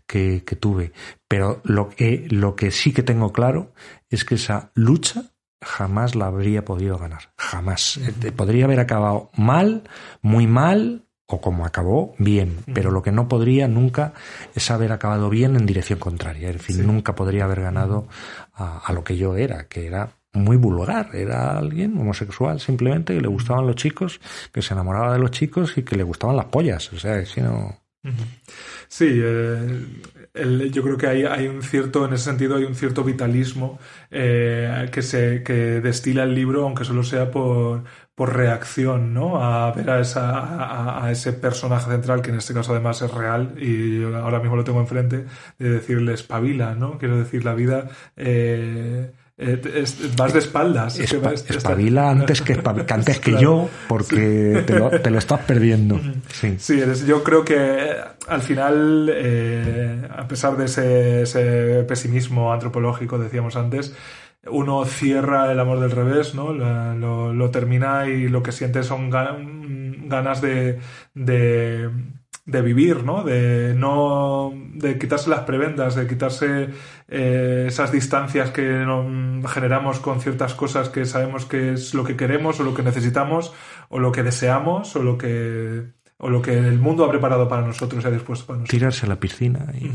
que, 0.05 0.43
que 0.45 0.55
tuve. 0.55 0.93
Pero 1.27 1.59
lo 1.63 1.89
que, 1.89 2.27
lo 2.29 2.55
que 2.55 2.71
sí 2.71 2.93
que 2.93 3.03
tengo 3.03 3.33
claro 3.33 3.73
es 4.09 4.23
que 4.23 4.35
esa 4.35 4.71
lucha 4.75 5.23
jamás 5.61 6.15
la 6.15 6.27
habría 6.27 6.63
podido 6.63 6.97
ganar. 6.97 7.33
Jamás. 7.37 7.97
Eh, 7.97 8.31
Podría 8.31 8.65
haber 8.65 8.79
acabado 8.79 9.31
mal, 9.35 9.83
muy 10.21 10.45
mal, 10.45 11.05
o 11.25 11.41
como 11.41 11.65
acabó, 11.65 12.13
bien. 12.19 12.57
Pero 12.73 12.91
lo 12.91 13.01
que 13.01 13.11
no 13.11 13.27
podría 13.27 13.67
nunca 13.67 14.13
es 14.53 14.69
haber 14.69 14.91
acabado 14.91 15.29
bien 15.29 15.55
en 15.55 15.65
dirección 15.65 15.97
contraria. 15.97 16.49
En 16.49 16.59
fin, 16.59 16.85
nunca 16.85 17.15
podría 17.15 17.45
haber 17.45 17.61
ganado 17.61 18.07
a, 18.53 18.79
a 18.79 18.93
lo 18.93 19.03
que 19.03 19.15
yo 19.15 19.37
era, 19.37 19.67
que 19.67 19.87
era 19.87 20.20
muy 20.33 20.57
vulgar. 20.57 21.15
Era 21.15 21.57
alguien 21.57 21.97
homosexual 21.97 22.59
simplemente 22.59 23.13
que 23.15 23.21
le 23.21 23.27
gustaban 23.27 23.67
los 23.67 23.75
chicos, 23.75 24.19
que 24.51 24.61
se 24.61 24.73
enamoraba 24.73 25.13
de 25.13 25.19
los 25.19 25.31
chicos 25.31 25.77
y 25.77 25.83
que 25.83 25.95
le 25.95 26.03
gustaban 26.03 26.35
las 26.35 26.45
pollas. 26.45 26.91
O 26.93 26.99
sea, 26.99 27.23
que 27.23 27.41
no. 27.41 27.77
Sí, 28.87 29.19
eh, 29.23 29.85
yo 30.71 30.81
creo 30.81 30.97
que 30.97 31.07
hay, 31.07 31.23
hay 31.23 31.47
un 31.47 31.61
cierto, 31.61 32.05
en 32.05 32.13
ese 32.13 32.25
sentido, 32.25 32.55
hay 32.55 32.63
un 32.63 32.73
cierto 32.73 33.03
vitalismo 33.03 33.79
eh, 34.09 34.89
que 34.91 35.01
se 35.03 35.43
que 35.43 35.81
destila 35.81 36.23
el 36.23 36.33
libro, 36.33 36.63
aunque 36.63 36.83
solo 36.83 37.03
sea 37.03 37.29
por, 37.29 37.83
por 38.15 38.35
reacción, 38.35 39.13
¿no? 39.13 39.43
A 39.43 39.71
ver 39.71 39.89
a, 39.91 39.99
esa, 39.99 40.39
a, 40.39 41.05
a 41.05 41.11
ese 41.11 41.33
personaje 41.33 41.91
central, 41.91 42.21
que 42.21 42.31
en 42.31 42.37
este 42.37 42.53
caso 42.53 42.71
además 42.71 43.01
es 43.03 43.13
real, 43.13 43.53
y 43.61 44.03
ahora 44.03 44.39
mismo 44.39 44.55
lo 44.55 44.63
tengo 44.63 44.79
enfrente, 44.81 45.25
de 45.59 45.69
decirle 45.69 46.13
espabila, 46.13 46.73
¿no? 46.73 46.97
Quiero 46.97 47.17
decir, 47.19 47.45
la 47.45 47.53
vida 47.53 47.89
eh, 48.15 49.11
es- 49.41 50.15
vas 50.15 50.33
de 50.33 50.39
espaldas. 50.39 50.99
es 50.99 51.09
que 51.11 51.17
Espa- 51.17 51.31
vas- 51.31 51.49
espabila 51.49 52.09
antes 52.11 52.41
que, 52.41 52.59
antes 52.89 53.19
que 53.19 53.31
yo, 53.41 53.69
porque 53.87 54.63
te, 54.65 54.77
lo, 54.79 54.89
te 54.89 55.09
lo 55.09 55.17
estás 55.17 55.39
perdiendo. 55.41 55.99
Sí. 56.31 56.55
Sí, 56.59 56.79
eres- 56.79 57.05
yo 57.05 57.23
creo 57.23 57.43
que 57.43 57.55
eh, 57.57 57.95
al 58.27 58.41
final, 58.41 59.09
eh, 59.13 60.07
a 60.15 60.27
pesar 60.27 60.57
de 60.57 60.65
ese, 60.65 61.21
ese 61.23 61.83
pesimismo 61.87 62.53
antropológico, 62.53 63.17
decíamos 63.17 63.55
antes, 63.55 63.95
uno 64.49 64.85
cierra 64.85 65.51
el 65.51 65.59
amor 65.59 65.79
del 65.79 65.91
revés, 65.91 66.33
¿no? 66.35 66.53
La- 66.53 66.93
Lo, 66.95 67.33
lo 67.33 67.49
termina 67.51 68.07
y 68.07 68.27
lo 68.27 68.41
que 68.43 68.51
siente 68.51 68.83
son 68.83 69.11
ga- 69.11 69.37
ganas 70.07 70.41
de, 70.41 70.79
de, 71.13 71.89
de 72.45 72.61
vivir, 72.61 73.03
¿no? 73.03 73.23
De 73.23 73.73
no 73.75 74.51
de 74.73 74.97
quitarse 74.97 75.29
las 75.29 75.41
prebendas, 75.41 75.95
de 75.95 76.07
quitarse 76.07 76.69
eh, 77.07 77.65
esas 77.67 77.91
distancias 77.91 78.49
que 78.51 78.63
no- 78.85 79.47
generamos 79.47 79.99
con 79.99 80.21
ciertas 80.21 80.53
cosas 80.55 80.89
que 80.89 81.05
sabemos 81.05 81.45
que 81.45 81.73
es 81.73 81.93
lo 81.93 82.03
que 82.03 82.15
queremos 82.15 82.59
o 82.59 82.63
lo 82.63 82.73
que 82.73 82.83
necesitamos 82.83 83.53
o 83.89 83.99
lo 83.99 84.11
que 84.11 84.23
deseamos 84.23 84.95
o 84.95 85.03
lo 85.03 85.17
que 85.17 85.83
o 86.17 86.29
lo 86.29 86.41
que 86.41 86.53
el 86.57 86.77
mundo 86.79 87.03
ha 87.03 87.09
preparado 87.09 87.47
para 87.47 87.65
nosotros 87.65 88.03
y 88.03 88.07
ha 88.07 88.11
dispuesto 88.11 88.45
para 88.45 88.59
nosotros. 88.59 88.79
Tirarse 88.79 89.05
a 89.05 89.09
la 89.09 89.19
piscina 89.19 89.65
y, 89.79 89.91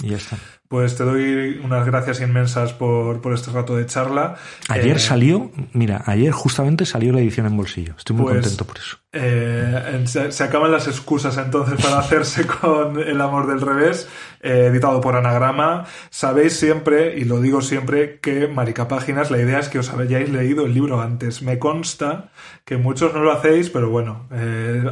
y 0.00 0.08
ya 0.10 0.16
está. 0.16 0.36
Pues 0.68 0.96
te 0.96 1.04
doy 1.04 1.60
unas 1.62 1.84
gracias 1.84 2.22
inmensas 2.22 2.72
por, 2.72 3.20
por 3.20 3.34
este 3.34 3.50
rato 3.50 3.76
de 3.76 3.84
charla. 3.84 4.36
Ayer 4.70 4.96
Eh, 4.96 4.98
salió, 4.98 5.50
mira, 5.74 6.02
ayer 6.06 6.32
justamente 6.32 6.86
salió 6.86 7.12
la 7.12 7.20
edición 7.20 7.44
en 7.44 7.56
bolsillo. 7.58 7.94
Estoy 7.98 8.16
muy 8.16 8.24
Pues- 8.24 8.36
contento 8.40 8.64
por 8.64 8.78
eso. 8.78 8.96
Eh, 9.14 10.02
se, 10.06 10.32
se 10.32 10.44
acaban 10.44 10.72
las 10.72 10.88
excusas 10.88 11.36
entonces 11.36 11.78
para 11.84 11.98
hacerse 11.98 12.46
con 12.60 12.98
El 12.98 13.20
amor 13.20 13.46
del 13.46 13.60
revés, 13.60 14.08
eh, 14.40 14.68
editado 14.70 15.02
por 15.02 15.14
Anagrama. 15.14 15.84
Sabéis 16.08 16.56
siempre, 16.56 17.18
y 17.18 17.24
lo 17.24 17.42
digo 17.42 17.60
siempre, 17.60 18.18
que 18.20 18.48
Marica 18.48 18.88
Páginas, 18.88 19.30
la 19.30 19.42
idea 19.42 19.58
es 19.58 19.68
que 19.68 19.78
os 19.78 19.90
hayáis 19.90 20.30
leído 20.30 20.64
el 20.64 20.72
libro 20.72 21.02
antes. 21.02 21.42
Me 21.42 21.58
consta 21.58 22.30
que 22.64 22.78
muchos 22.78 23.12
no 23.12 23.20
lo 23.20 23.32
hacéis, 23.32 23.68
pero 23.68 23.90
bueno, 23.90 24.26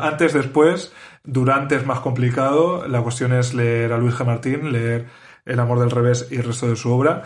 antes, 0.03 0.35
después, 0.35 0.93
durante 1.25 1.77
es 1.77 1.87
más 1.87 2.01
complicado. 2.01 2.87
La 2.89 3.03
cuestión 3.03 3.33
es 3.33 3.55
leer 3.55 3.93
a 3.93 3.99
Luis 3.99 4.15
G. 4.15 4.25
Martín, 4.25 4.73
leer 4.73 5.07
El 5.47 5.59
amor 5.61 5.81
del 5.81 5.91
revés 5.91 6.29
y 6.31 6.37
el 6.37 6.45
resto 6.45 6.69
de 6.69 6.77
su 6.77 6.91
obra. 6.91 7.23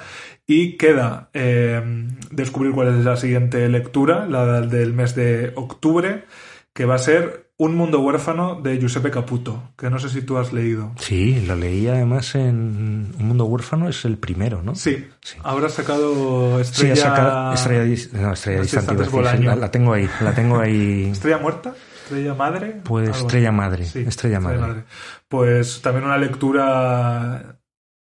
Y 0.47 0.77
queda 0.77 1.31
eh, 1.35 2.07
descubrir 2.31 2.73
cuál 2.73 2.89
es 2.99 3.05
la 3.05 3.16
siguiente 3.16 3.69
lectura, 3.69 4.27
la 4.27 4.61
del 4.61 4.93
mes 4.93 5.15
de 5.15 5.53
octubre 5.57 6.25
que 6.75 6.85
va 6.85 6.97
a 6.97 6.99
ser 6.99 7.51
Un 7.57 7.77
mundo 7.77 8.01
huérfano 8.01 8.61
de 8.61 8.79
Giuseppe 8.79 9.11
Caputo, 9.12 9.71
que 9.79 9.89
no 9.89 10.01
sé 10.01 10.09
si 10.09 10.23
tú 10.23 10.39
has 10.39 10.53
leído. 10.53 10.91
Sí, 10.99 11.45
lo 11.47 11.55
leí 11.55 11.87
además 11.87 12.35
en 12.35 13.15
Un 13.16 13.29
Mundo 13.29 13.45
Huérfano, 13.45 13.89
es 13.89 14.05
el 14.05 14.19
primero, 14.19 14.61
¿no? 14.61 14.75
Sí, 14.75 15.07
Sí. 15.23 15.37
ahora 15.45 15.69
ha 15.69 15.71
sacado 15.71 16.57
Sí, 16.65 16.91
Estrella... 16.91 16.93
ha 16.93 16.97
sacado 16.97 17.53
Estrella, 17.55 17.85
no, 18.21 18.33
Estrella 18.33 18.57
No, 18.59 18.62
Distante, 18.65 19.57
la 19.57 19.71
tengo 19.71 19.93
ahí, 19.93 20.11
la 20.21 20.35
tengo 20.35 20.59
ahí. 20.59 21.09
¿Estrella 21.12 21.39
muerta? 21.39 21.75
¿Estrella 22.05 22.35
madre? 22.35 22.81
Pues 22.85 23.09
Estrella. 23.16 23.51
Madre, 23.52 23.85
Estrella 23.85 24.40
Madre. 24.40 24.85
Pues 25.28 25.81
también 25.82 26.05
una 26.05 26.18
lectura 26.18 27.56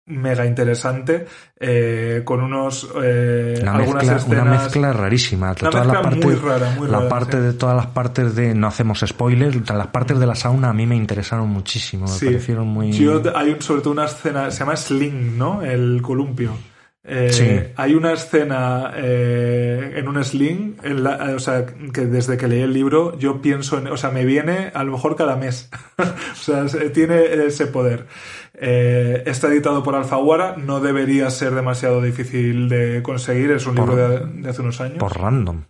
mega 0.06 0.44
interesante, 0.44 1.26
eh, 1.60 2.22
con 2.24 2.40
unos... 2.40 2.88
eh, 3.00 3.60
Una 3.62 3.74
mezcla, 3.74 4.00
escenas... 4.00 4.26
una 4.26 4.44
mezcla 4.44 4.92
rarísima. 4.92 5.46
Una 5.46 5.54
Toda 5.54 5.70
mezcla 5.84 5.92
la 5.92 6.02
parte, 6.02 6.26
muy 6.26 6.34
rara, 6.34 6.70
muy 6.76 6.88
la 6.88 6.96
rara, 6.98 7.08
parte 7.08 7.36
sí. 7.36 7.42
de 7.44 7.52
todas 7.52 7.76
las 7.76 7.86
partes 7.86 8.34
de 8.34 8.54
no 8.54 8.66
hacemos 8.66 9.04
spoilers, 9.06 9.68
las 9.70 9.86
partes 9.88 10.18
de 10.18 10.26
la 10.26 10.34
sauna 10.34 10.70
a 10.70 10.72
mí 10.72 10.84
me 10.86 10.96
interesaron 10.96 11.48
muchísimo, 11.48 12.06
me 12.06 12.12
Sí. 12.12 12.26
parecieron 12.26 12.66
muy 12.66 12.90
Yo- 12.90 13.22
hay 13.36 13.50
un- 13.50 13.62
sobre 13.62 13.82
todo 13.82 13.92
una 13.92 14.06
escena, 14.06 14.50
se 14.50 14.58
llama 14.60 14.76
Sling, 14.76 15.38
¿no? 15.38 15.62
El 15.62 16.00
columpio. 16.02 16.54
Eh, 17.02 17.32
Sí. 17.32 17.72
Hay 17.76 17.94
una 17.94 18.12
escena 18.12 18.92
eh, 18.94 19.94
en 19.96 20.06
un 20.08 20.22
sling, 20.22 20.76
en 20.82 21.02
la- 21.02 21.30
eh, 21.30 21.34
o 21.34 21.38
sea, 21.38 21.64
que 21.66 22.02
desde 22.06 22.36
que 22.36 22.46
leí 22.46 22.60
el 22.60 22.74
libro 22.74 23.18
yo 23.18 23.40
pienso 23.40 23.78
en, 23.78 23.86
o 23.86 23.96
sea, 23.96 24.10
me 24.10 24.24
viene 24.26 24.70
a 24.74 24.84
lo 24.84 24.92
mejor 24.92 25.16
cada 25.16 25.36
mes. 25.36 25.70
o 25.98 26.34
sea, 26.36 26.68
se- 26.68 26.90
tiene 26.90 27.24
ese 27.46 27.66
poder. 27.66 28.06
Está 28.52 29.48
editado 29.48 29.82
por 29.82 29.94
Alfaguara, 29.94 30.56
no 30.58 30.80
debería 30.80 31.30
ser 31.30 31.54
demasiado 31.54 32.02
difícil 32.02 32.68
de 32.68 33.02
conseguir, 33.02 33.50
es 33.52 33.66
un 33.66 33.74
Por- 33.76 33.88
libro 33.88 34.08
de, 34.08 34.26
de 34.42 34.50
hace 34.50 34.60
unos 34.60 34.80
años. 34.82 34.98
por 34.98 35.18
random. 35.18 35.64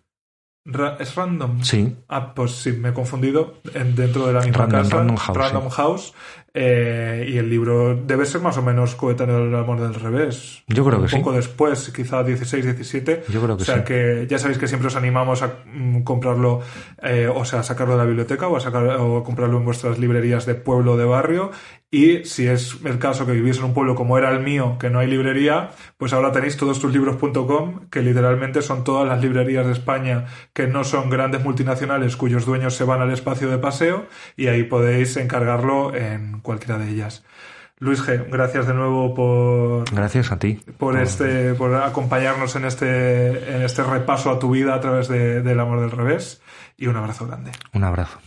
Ra- 0.66 0.96
¿Es 1.00 1.14
random? 1.14 1.62
Sí, 1.62 1.96
Ah, 2.08 2.34
pues 2.34 2.50
sí, 2.52 2.72
me 2.72 2.90
he 2.90 2.92
confundido 2.92 3.54
en- 3.72 3.94
dentro 3.94 4.26
de 4.26 4.34
la 4.34 4.40
misma 4.40 4.66
Random- 4.66 4.82
casa. 4.82 4.96
Random 4.96 5.16
House, 5.16 5.36
Random 5.38 5.68
House. 5.70 6.14
Eh, 6.52 7.26
y 7.28 7.38
el 7.38 7.48
libro 7.48 7.94
debe 7.94 8.26
ser 8.26 8.40
más 8.40 8.56
o 8.56 8.62
menos 8.62 8.96
coetáneo 8.96 9.44
del 9.44 9.54
amor 9.54 9.80
del 9.80 9.94
revés. 9.94 10.62
Yo 10.66 10.84
creo 10.84 10.98
que 10.98 11.04
Un 11.04 11.08
sí. 11.08 11.16
poco 11.18 11.32
después, 11.32 11.92
quizá 11.94 12.24
16, 12.24 12.64
17. 12.64 13.24
Yo 13.28 13.40
creo 13.40 13.56
que 13.56 13.62
o 13.62 13.66
sea 13.66 13.78
sí. 13.78 13.84
que 13.84 14.26
ya 14.28 14.38
sabéis 14.38 14.58
que 14.58 14.66
siempre 14.66 14.88
os 14.88 14.96
animamos 14.96 15.42
a 15.42 15.58
mm, 15.64 16.02
comprarlo, 16.02 16.60
eh, 17.02 17.28
o 17.32 17.44
sea, 17.44 17.60
a 17.60 17.62
sacarlo 17.62 17.94
de 17.94 17.98
la 17.98 18.06
biblioteca 18.06 18.48
o 18.48 18.56
a, 18.56 18.60
sacar, 18.60 18.84
o 18.84 19.18
a 19.18 19.24
comprarlo 19.24 19.58
en 19.58 19.64
vuestras 19.64 19.98
librerías 19.98 20.44
de 20.46 20.56
pueblo 20.56 20.92
o 20.92 20.96
de 20.96 21.04
barrio. 21.04 21.52
Y 21.92 22.24
si 22.24 22.46
es 22.46 22.76
el 22.84 23.00
caso 23.00 23.26
que 23.26 23.32
vivís 23.32 23.58
en 23.58 23.64
un 23.64 23.74
pueblo 23.74 23.96
como 23.96 24.16
era 24.16 24.30
el 24.30 24.38
mío, 24.40 24.76
que 24.78 24.90
no 24.90 25.00
hay 25.00 25.08
librería, 25.08 25.70
pues 25.98 26.12
ahora 26.12 26.30
tenéis 26.30 26.56
todostuslibros.com, 26.56 27.88
que 27.90 28.00
literalmente 28.02 28.62
son 28.62 28.84
todas 28.84 29.08
las 29.08 29.20
librerías 29.20 29.66
de 29.66 29.72
España 29.72 30.26
que 30.52 30.68
no 30.68 30.84
son 30.84 31.10
grandes 31.10 31.42
multinacionales 31.42 32.16
cuyos 32.16 32.46
dueños 32.46 32.76
se 32.76 32.84
van 32.84 33.00
al 33.00 33.10
espacio 33.10 33.50
de 33.50 33.58
paseo 33.58 34.06
y 34.36 34.46
ahí 34.46 34.62
podéis 34.62 35.16
encargarlo 35.16 35.92
en 35.92 36.39
cualquiera 36.42 36.78
de 36.78 36.90
ellas. 36.90 37.24
Luis 37.78 38.02
G, 38.06 38.26
gracias 38.30 38.66
de 38.66 38.74
nuevo 38.74 39.14
por, 39.14 39.90
Gracias 39.94 40.32
a 40.32 40.38
ti. 40.38 40.60
por 40.76 40.98
este 40.98 41.54
por 41.54 41.74
acompañarnos 41.74 42.54
en 42.56 42.66
este 42.66 43.54
en 43.56 43.62
este 43.62 43.82
repaso 43.82 44.30
a 44.30 44.38
tu 44.38 44.50
vida 44.50 44.74
a 44.74 44.80
través 44.80 45.08
de, 45.08 45.40
del 45.40 45.58
amor 45.58 45.80
del 45.80 45.90
revés 45.90 46.42
y 46.76 46.88
un 46.88 46.96
abrazo 46.96 47.26
grande. 47.26 47.52
Un 47.72 47.84
abrazo. 47.84 48.18